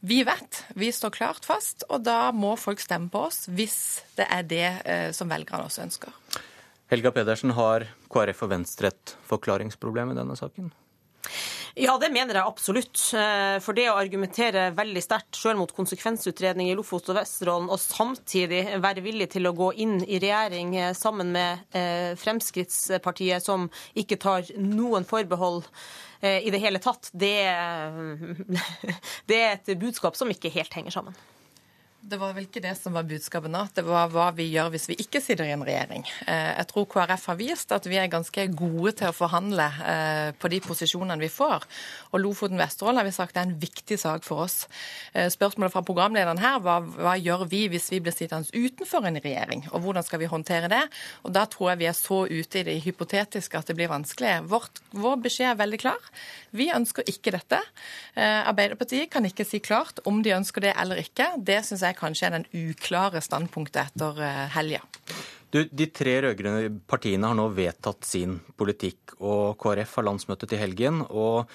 Vi 0.00 0.22
vet, 0.26 0.64
vi 0.74 0.90
står 0.92 1.14
klart 1.16 1.48
fast, 1.48 1.86
og 1.88 2.04
da 2.06 2.30
må 2.36 2.56
folk 2.60 2.82
stemme 2.82 3.10
på 3.12 3.26
oss 3.30 3.46
hvis 3.48 3.78
det 4.18 4.28
er 4.28 4.46
det 4.46 4.68
eh, 4.84 5.08
som 5.16 5.30
velgerne 5.30 5.66
også 5.70 5.86
ønsker. 5.86 6.14
Helga 6.90 7.12
Pedersen, 7.14 7.54
har 7.54 7.86
KrF 8.10 8.46
og 8.46 8.50
Venstre 8.50 8.90
et 8.90 9.16
forklaringsproblem 9.30 10.10
i 10.10 10.18
denne 10.18 10.34
saken? 10.38 10.72
Ja, 11.78 11.94
det 12.02 12.10
mener 12.12 12.34
jeg 12.34 12.48
absolutt. 12.48 12.98
Eh, 13.14 13.56
For 13.62 13.76
det 13.76 13.86
å 13.90 13.96
argumentere 14.00 14.70
veldig 14.76 15.02
sterkt 15.04 15.38
selv 15.38 15.60
mot 15.60 15.72
konsekvensutredning 15.74 16.70
i 16.70 16.76
Lofoten 16.78 17.14
og 17.14 17.20
Vesterålen, 17.20 17.70
og 17.70 17.80
samtidig 17.82 18.64
være 18.82 19.04
villig 19.04 19.30
til 19.36 19.48
å 19.48 19.54
gå 19.56 19.70
inn 19.84 20.00
i 20.04 20.20
regjering 20.22 20.74
eh, 20.76 20.92
sammen 20.98 21.32
med 21.34 21.76
eh, 21.76 22.12
Fremskrittspartiet, 22.20 23.44
som 23.46 23.68
ikke 23.94 24.18
tar 24.20 24.50
noen 24.58 25.06
forbehold 25.08 25.62
eh, 26.20 26.40
i 26.42 26.52
det 26.52 26.62
hele 26.62 26.82
tatt, 26.82 27.12
det, 27.12 27.36
det 29.30 29.42
er 29.44 29.52
et 29.58 29.76
budskap 29.80 30.18
som 30.18 30.30
ikke 30.32 30.52
helt 30.56 30.74
henger 30.74 30.98
sammen. 30.98 31.16
Det 32.00 32.16
var 32.16 32.32
vel 32.32 32.46
ikke 32.46 32.62
det 32.64 32.72
som 32.78 32.94
var 32.96 33.04
budskapet 33.04 33.52
nå. 33.52 33.60
Det 33.76 33.82
var 33.84 34.08
hva 34.08 34.30
vi 34.32 34.46
gjør 34.48 34.70
hvis 34.72 34.86
vi 34.88 34.94
ikke 35.02 35.20
sitter 35.20 35.44
i 35.44 35.52
en 35.52 35.64
regjering. 35.66 36.06
Eh, 36.24 36.56
Jeg 36.56 36.66
tror 36.70 36.86
KrF 36.88 37.26
har 37.28 37.36
vist 37.36 37.74
at 37.76 37.84
vi 37.84 37.98
er 38.00 38.08
ganske 38.08 38.46
gode 38.56 38.94
til 38.96 39.10
å 39.10 39.14
forhandle 39.14 39.66
eh, 39.84 40.30
på 40.40 40.48
de 40.48 40.62
posisjonene 40.64 41.20
vi 41.20 41.28
får. 41.28 41.66
Og 42.16 42.22
Lofoten-Vesterålen 42.24 43.02
har 43.02 43.06
vi 43.06 43.12
sagt 43.12 43.36
er 43.36 43.44
en 43.44 43.52
viktig 43.60 43.98
sak 44.00 44.24
for 44.24 44.46
oss. 44.46 44.64
Eh, 45.12 45.28
Spørsmålet 45.28 45.74
fra 45.74 45.82
programlederen 45.84 46.40
her 46.40 46.56
var 46.64 46.88
hva 46.88 47.18
gjør 47.20 47.44
vi 47.52 47.66
hvis 47.74 47.90
vi 47.92 48.00
blir 48.00 48.16
sittende 48.16 48.48
utenfor 48.48 49.04
en 49.04 49.20
regjering, 49.20 49.66
og 49.68 49.84
hvordan 49.84 50.08
skal 50.08 50.24
vi 50.24 50.32
håndtere 50.32 50.72
det? 50.72 50.82
Og 51.28 51.36
Da 51.36 51.44
tror 51.52 51.74
jeg 51.74 51.82
vi 51.84 51.90
er 51.92 52.00
så 52.00 52.22
ute 52.24 52.62
i 52.62 52.66
det 52.70 52.78
hypotetiske 52.86 53.60
at 53.60 53.68
det 53.68 53.76
blir 53.76 53.92
vanskelig. 53.92 54.38
Vårt, 54.48 54.80
vår 54.96 55.20
beskjed 55.28 55.52
er 55.52 55.60
veldig 55.60 55.82
klar. 55.84 56.10
Vi 56.56 56.72
ønsker 56.72 57.04
ikke 57.06 57.36
dette. 57.36 57.60
Arbeiderpartiet 58.16 59.10
kan 59.12 59.24
ikke 59.28 59.44
si 59.46 59.60
klart 59.62 60.00
om 60.08 60.24
de 60.24 60.32
ønsker 60.34 60.64
det 60.64 60.72
eller 60.80 60.98
ikke. 60.98 61.28
Det 61.38 61.60
syns 61.66 61.84
jeg 61.84 61.89
kanskje 61.98 62.28
er 62.28 62.38
den 62.38 62.48
uklare 62.70 63.22
standpunktet 63.24 63.90
etter 63.90 64.22
eh, 64.26 64.46
helga. 64.56 64.82
Du, 65.50 65.64
De 65.66 65.88
tre 65.90 66.20
rød-grønne 66.22 66.70
partiene 66.86 67.26
har 67.26 67.36
nå 67.38 67.48
vedtatt 67.56 68.06
sin 68.06 68.38
politikk, 68.58 69.16
og 69.18 69.58
KrF 69.60 69.98
har 69.98 70.10
landsmøte 70.10 70.48
til 70.50 70.62
helgen. 70.62 71.04
og 71.08 71.50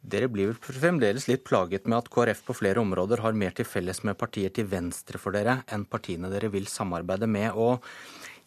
dere 0.00 0.30
blir 0.32 0.48
vel 0.48 0.78
fremdeles 0.80 1.26
litt 1.28 1.42
plaget 1.44 1.84
med 1.84 1.98
at 1.98 2.08
KrF 2.08 2.46
på 2.46 2.56
flere 2.56 2.80
områder 2.80 3.20
har 3.20 3.36
mer 3.36 3.52
til 3.52 3.68
felles 3.68 4.00
med 4.08 4.16
partier 4.16 4.48
til 4.48 4.64
venstre 4.64 5.20
for 5.20 5.36
dere 5.36 5.58
enn 5.68 5.84
partiene 5.84 6.30
dere 6.32 6.48
vil 6.48 6.68
samarbeide 6.72 7.28
med. 7.28 7.52
Og 7.52 7.84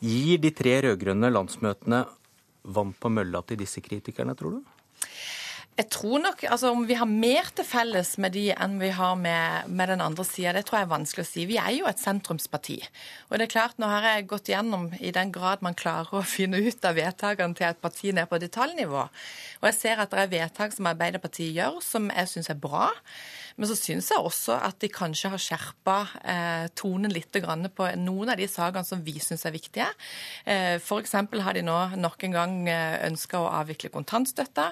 gir 0.01 0.41
de 0.41 0.49
tre 0.49 0.79
rød-grønne 0.87 1.29
landsmøtene 1.29 2.03
vann 2.63 2.93
på 2.97 3.11
mølla 3.11 3.43
til 3.45 3.59
disse 3.61 3.83
kritikerne, 3.85 4.33
tror 4.39 4.57
du? 4.57 4.72
Jeg 5.73 5.87
tror 5.89 6.19
nok, 6.21 6.43
altså 6.45 6.69
Om 6.69 6.83
vi 6.85 6.93
har 6.93 7.09
mer 7.09 7.47
til 7.57 7.65
felles 7.65 8.11
med 8.21 8.35
de 8.35 8.43
enn 8.53 8.75
vi 8.77 8.91
har 8.93 9.15
med, 9.17 9.69
med 9.73 9.89
den 9.89 10.03
andre 10.05 10.25
sida, 10.27 10.53
det 10.53 10.67
tror 10.67 10.79
jeg 10.79 10.85
er 10.85 10.91
vanskelig 10.91 11.25
å 11.25 11.29
si. 11.31 11.45
Vi 11.49 11.57
er 11.57 11.71
jo 11.79 11.87
et 11.89 12.01
sentrumsparti. 12.01 12.77
Og 13.31 13.39
det 13.39 13.47
er 13.47 13.53
klart, 13.55 13.79
Nå 13.81 13.89
har 13.89 14.05
jeg 14.05 14.27
gått 14.29 14.51
gjennom 14.53 14.91
i 15.01 15.09
den 15.15 15.31
grad 15.33 15.65
man 15.65 15.77
klarer 15.77 16.19
å 16.19 16.25
finne 16.35 16.61
ut 16.61 16.85
av 16.85 16.99
vedtakene 16.99 17.57
til 17.57 17.71
et 17.71 17.81
parti 17.81 18.13
ned 18.13 18.29
på 18.29 18.41
detaljnivå. 18.43 19.07
Og 19.63 19.69
jeg 19.71 19.79
ser 19.79 20.03
at 20.03 20.13
det 20.13 20.21
er 20.21 20.35
vedtak 20.35 20.75
som 20.75 20.91
Arbeiderpartiet 20.91 21.57
gjør, 21.57 21.81
som 21.81 22.11
jeg 22.13 22.29
syns 22.35 22.53
er 22.53 22.61
bra. 22.61 22.91
Men 23.57 23.69
så 23.69 23.75
syns 23.77 24.09
jeg 24.09 24.21
også 24.21 24.55
at 24.65 24.79
de 24.81 24.89
kanskje 24.89 25.29
har 25.29 25.41
skjerpa 25.41 25.97
eh, 26.25 26.65
tonen 26.77 27.13
litt 27.13 27.29
på 27.33 27.87
noen 28.01 28.31
av 28.33 28.37
de 28.39 28.47
sakene 28.49 28.85
som 28.85 29.01
vi 29.05 29.13
syns 29.21 29.45
er 29.45 29.53
viktige. 29.53 29.89
Eh, 30.45 30.79
F.eks. 30.79 31.13
har 31.13 31.53
de 31.57 31.61
nå 31.65 31.77
nok 32.01 32.25
en 32.25 32.37
gang 32.37 32.55
ønska 33.09 33.41
å 33.41 33.51
avvikle 33.61 33.91
kontantstøtta. 33.93 34.71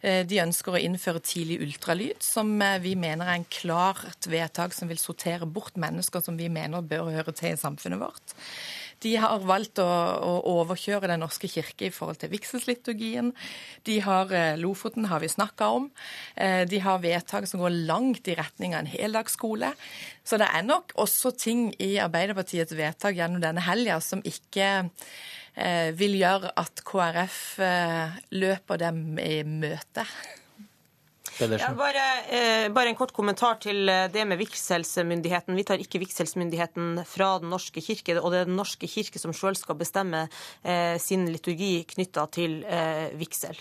Eh, 0.00 0.22
de 0.28 0.33
ønsker 0.42 0.76
å 0.76 0.80
innføre 0.80 1.22
tidlig 1.24 1.60
ultralyd, 1.64 2.22
som 2.24 2.50
eh, 2.62 2.78
vi 2.82 2.94
mener 2.98 3.28
er 3.28 3.40
en 3.40 3.50
klart 3.52 4.28
vedtak 4.30 4.76
som 4.76 4.90
vil 4.90 5.00
sortere 5.00 5.46
bort 5.46 5.78
mennesker 5.80 6.24
som 6.24 6.38
vi 6.40 6.50
mener 6.52 6.84
bør 6.84 7.12
høre 7.14 7.34
til 7.36 7.54
i 7.54 7.60
samfunnet 7.60 8.02
vårt. 8.02 8.34
De 9.04 9.12
har 9.20 9.42
valgt 9.44 9.80
å, 9.82 9.86
å 9.86 10.34
overkjøre 10.60 11.10
Den 11.10 11.22
norske 11.24 11.48
kirke 11.50 11.88
i 11.88 11.92
forhold 11.92 12.20
til 12.22 12.32
vigselsliturgien. 12.32 13.32
De 13.84 13.98
eh, 14.00 14.54
Lofoten 14.60 15.10
har 15.10 15.20
vi 15.24 15.32
snakka 15.32 15.68
om. 15.76 15.90
Eh, 16.36 16.64
De 16.70 16.80
har 16.80 17.02
vedtak 17.02 17.48
som 17.50 17.60
går 17.60 17.76
langt 17.90 18.28
i 18.30 18.38
retning 18.38 18.74
av 18.74 18.84
en 18.84 18.92
heldagsskole. 18.94 19.74
Så 20.24 20.40
det 20.40 20.48
er 20.48 20.64
nok 20.66 20.94
også 21.00 21.34
ting 21.36 21.68
i 21.82 21.96
Arbeiderpartiets 22.02 22.76
vedtak 22.78 23.18
gjennom 23.18 23.42
denne 23.44 23.64
helga 23.64 24.00
som 24.00 24.24
ikke 24.24 24.86
vil 25.98 26.16
gjøre 26.18 26.50
at 26.58 26.82
KrF 26.86 27.38
eh, 27.62 28.16
løper 28.34 28.80
dem 28.82 29.18
i 29.22 29.42
møte. 29.46 30.02
Ja, 31.40 31.72
bare, 31.74 32.02
eh, 32.30 32.68
bare 32.70 32.92
en 32.92 32.98
kort 32.98 33.12
kommentar 33.12 33.56
til 33.62 33.88
eh, 33.90 34.06
det 34.12 34.22
med 34.28 34.38
vigselsmyndigheten. 34.38 35.56
Vi 35.58 35.64
tar 35.66 35.80
ikke 35.82 35.98
vigselsmyndigheten 35.98 37.00
fra 37.10 37.38
Den 37.42 37.50
norske 37.50 37.82
kirke, 37.82 38.14
og 38.20 38.30
det 38.30 38.42
er 38.42 38.50
Den 38.50 38.58
norske 38.58 38.86
kirke 38.86 39.18
som 39.18 39.34
sjøl 39.34 39.56
skal 39.58 39.74
bestemme 39.80 40.28
eh, 40.62 40.94
sin 41.02 41.26
liturgi 41.26 41.84
knytta 41.90 42.26
til 42.34 42.60
eh, 42.62 43.10
vigsel. 43.18 43.58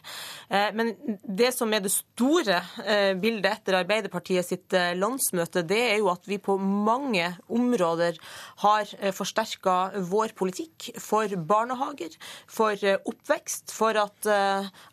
Eh, 0.49 0.69
men 0.77 0.93
det 1.25 1.49
som 1.55 1.73
er 1.73 1.81
det 1.81 1.93
store 1.95 2.59
eh, 2.85 3.13
bildet 3.17 3.49
etter 3.49 3.79
Arbeiderpartiet 3.79 4.45
sitt 4.45 4.77
landsmøte, 4.99 5.65
det 5.65 5.81
er 5.95 5.97
jo 6.03 6.11
at 6.13 6.29
vi 6.29 6.37
på 6.37 6.59
mange 6.61 7.31
områder 7.49 8.21
har 8.67 8.93
eh, 8.99 9.13
forsterka 9.15 10.03
vår 10.13 10.35
politikk 10.37 10.91
for 11.01 11.33
barnehager, 11.37 12.13
for 12.45 12.77
oppvekst, 13.09 13.73
for 13.73 13.97
at 13.97 14.27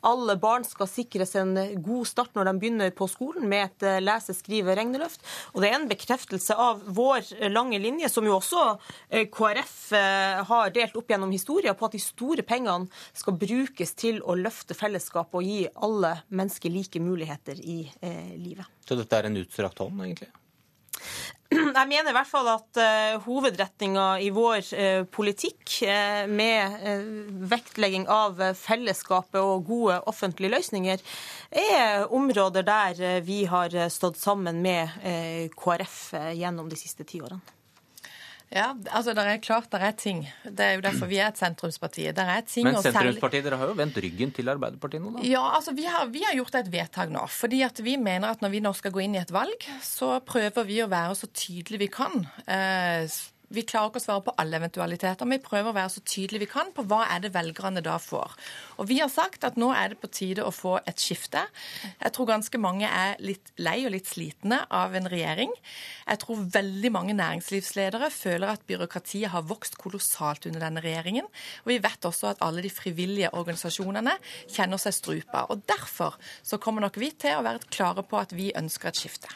alle 0.06 0.34
barn 0.40 0.64
skal 0.64 0.88
sikres 0.88 1.34
en 1.38 1.54
god 1.84 2.08
start 2.08 2.36
når 2.36 2.48
de 2.48 2.54
begynner 2.60 2.69
på 2.96 3.08
skolen 3.10 3.48
med 3.50 3.66
et 3.66 3.86
eh, 3.86 4.00
lese-, 4.02 4.36
skrive-, 4.36 4.76
regneløft. 4.78 5.24
Og 5.54 5.62
det 5.62 5.70
er 5.70 5.78
en 5.78 5.88
bekreftelse 5.90 6.56
av 6.56 6.82
vår 6.86 7.32
eh, 7.38 7.50
lange 7.52 7.80
linje, 7.82 8.10
som 8.12 8.26
jo 8.26 8.36
også 8.38 8.64
eh, 9.08 9.26
KrF 9.32 9.76
har 10.46 10.70
delt 10.74 10.94
opp 10.98 11.10
gjennom 11.10 11.32
historien, 11.34 11.74
på 11.76 11.88
at 11.88 11.94
de 11.96 12.02
store 12.02 12.44
pengene 12.46 12.86
skal 13.16 13.36
brukes 13.40 13.94
til 13.98 14.20
å 14.22 14.36
løfte 14.38 14.76
fellesskapet 14.78 15.40
og 15.40 15.46
gi 15.46 15.64
alle 15.82 16.12
mennesker 16.28 16.72
like 16.72 17.02
muligheter 17.02 17.58
i 17.58 17.80
livet. 18.38 18.68
Så 18.86 18.98
dette 18.98 19.18
er 19.18 19.28
en 19.28 19.40
utstrakt 19.40 19.82
hånd, 19.82 19.98
egentlig? 20.04 20.30
Jeg 21.50 21.88
mener 21.90 22.12
i 22.12 22.14
hvert 22.14 22.30
fall 22.30 22.46
at 22.52 22.78
uh, 22.78 23.16
hovedretninga 23.24 24.06
i 24.22 24.28
vår 24.30 24.60
uh, 24.70 25.02
politikk, 25.10 25.64
uh, 25.82 26.28
med 26.30 26.76
vektlegging 27.50 28.06
av 28.06 28.38
fellesskapet 28.58 29.40
og 29.42 29.66
gode 29.66 29.98
offentlige 30.10 30.54
løsninger, 30.54 31.02
er 31.50 32.06
områder 32.14 32.66
der 32.66 33.24
vi 33.26 33.42
har 33.50 33.74
stått 33.90 34.20
sammen 34.20 34.62
med 34.62 35.50
KrF 35.58 35.98
gjennom 36.38 36.70
de 36.70 36.78
siste 36.78 37.02
ti 37.08 37.18
årene. 37.18 37.59
Ja, 38.50 38.72
altså 38.90 39.12
det 39.14 39.22
er 39.22 39.38
klart 39.42 39.68
det 39.70 39.78
er 39.86 39.92
ting. 39.94 40.24
Det 40.42 40.64
er 40.64 40.72
jo 40.74 40.82
derfor 40.82 41.06
vi 41.10 41.20
er 41.22 41.30
et 41.30 41.38
sentrumsparti. 41.38 42.08
Det 42.10 42.24
er 42.34 42.46
ting 42.50 42.66
Men 42.66 42.80
sentrumspartiet, 42.82 43.46
dere 43.46 43.60
har 43.60 43.70
jo 43.70 43.76
vendt 43.78 43.98
ryggen 44.02 44.32
til 44.34 44.50
Arbeiderpartiet 44.50 45.04
nå, 45.04 45.12
da? 45.14 45.22
Ja, 45.26 45.44
altså 45.54 45.74
vi 45.76 45.86
har, 45.86 46.08
vi 46.10 46.24
har 46.26 46.34
gjort 46.34 46.58
et 46.58 46.70
vedtak 46.72 47.12
nå. 47.14 47.22
fordi 47.30 47.62
at 47.62 47.78
vi 47.86 47.94
mener 48.00 48.34
at 48.34 48.42
når 48.42 48.54
vi 48.56 48.62
nå 48.64 48.74
skal 48.74 48.94
gå 48.94 49.04
inn 49.04 49.14
i 49.14 49.22
et 49.22 49.30
valg, 49.34 49.68
så 49.86 50.16
prøver 50.26 50.66
vi 50.66 50.80
å 50.82 50.90
være 50.90 51.14
så 51.20 51.30
tydelige 51.30 51.84
vi 51.84 51.90
kan. 51.94 52.26
Eh, 52.50 53.06
vi 53.50 53.64
klarer 53.66 53.90
ikke 53.90 54.00
å 54.00 54.04
svare 54.04 54.22
på 54.26 54.34
alle 54.38 54.58
eventualiteter, 54.60 55.26
men 55.26 55.40
vi 55.40 55.46
prøver 55.46 55.72
å 55.72 55.76
være 55.76 55.92
så 55.96 56.02
tydelige 56.06 56.44
vi 56.44 56.50
kan 56.52 56.70
på 56.74 56.84
hva 56.90 57.02
er 57.10 57.24
det 57.24 57.32
velgerne 57.34 57.82
da 57.82 57.96
får. 58.02 58.36
Og 58.78 58.88
vi 58.90 59.00
har 59.00 59.10
sagt 59.10 59.44
at 59.46 59.58
nå 59.58 59.72
er 59.74 59.92
det 59.92 60.00
på 60.02 60.10
tide 60.14 60.44
å 60.46 60.52
få 60.54 60.76
et 60.86 61.02
skifte. 61.02 61.42
Jeg 61.98 62.14
tror 62.14 62.30
ganske 62.30 62.60
mange 62.62 62.86
er 62.86 63.18
litt 63.22 63.50
lei 63.58 63.80
og 63.88 63.94
litt 63.96 64.08
slitne 64.10 64.62
av 64.70 64.94
en 64.94 65.10
regjering. 65.10 65.52
Jeg 66.06 66.22
tror 66.22 66.46
veldig 66.54 66.92
mange 66.94 67.16
næringslivsledere 67.18 68.12
føler 68.14 68.54
at 68.54 68.66
byråkratiet 68.70 69.34
har 69.34 69.46
vokst 69.50 69.78
kolossalt 69.80 70.46
under 70.50 70.62
denne 70.68 70.84
regjeringen. 70.84 71.26
Og 71.64 71.74
vi 71.74 71.80
vet 71.82 72.06
også 72.06 72.30
at 72.32 72.44
alle 72.46 72.62
de 72.62 72.72
frivillige 72.72 73.32
organisasjonene 73.34 74.14
kjenner 74.46 74.80
seg 74.80 74.94
strupa. 74.94 75.48
Og 75.50 75.66
derfor 75.66 76.18
så 76.46 76.60
kommer 76.62 76.86
nok 76.86 77.00
vi 77.02 77.10
til 77.18 77.38
å 77.38 77.46
være 77.46 77.66
klare 77.70 78.06
på 78.06 78.20
at 78.22 78.34
vi 78.36 78.52
ønsker 78.56 78.92
et 78.92 79.02
skifte. 79.02 79.34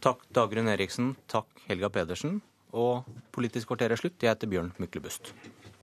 Takk 0.00 0.24
Dagrun 0.32 0.70
Eriksen, 0.72 1.12
takk 1.28 1.60
Helga 1.68 1.90
Pedersen. 1.92 2.40
Og 2.72 3.06
Politisk 3.32 3.70
kvarter 3.70 3.92
er 3.92 4.00
slutt. 4.00 4.22
Jeg 4.22 4.30
heter 4.30 4.50
Bjørn 4.50 4.72
Myklebust. 4.78 5.34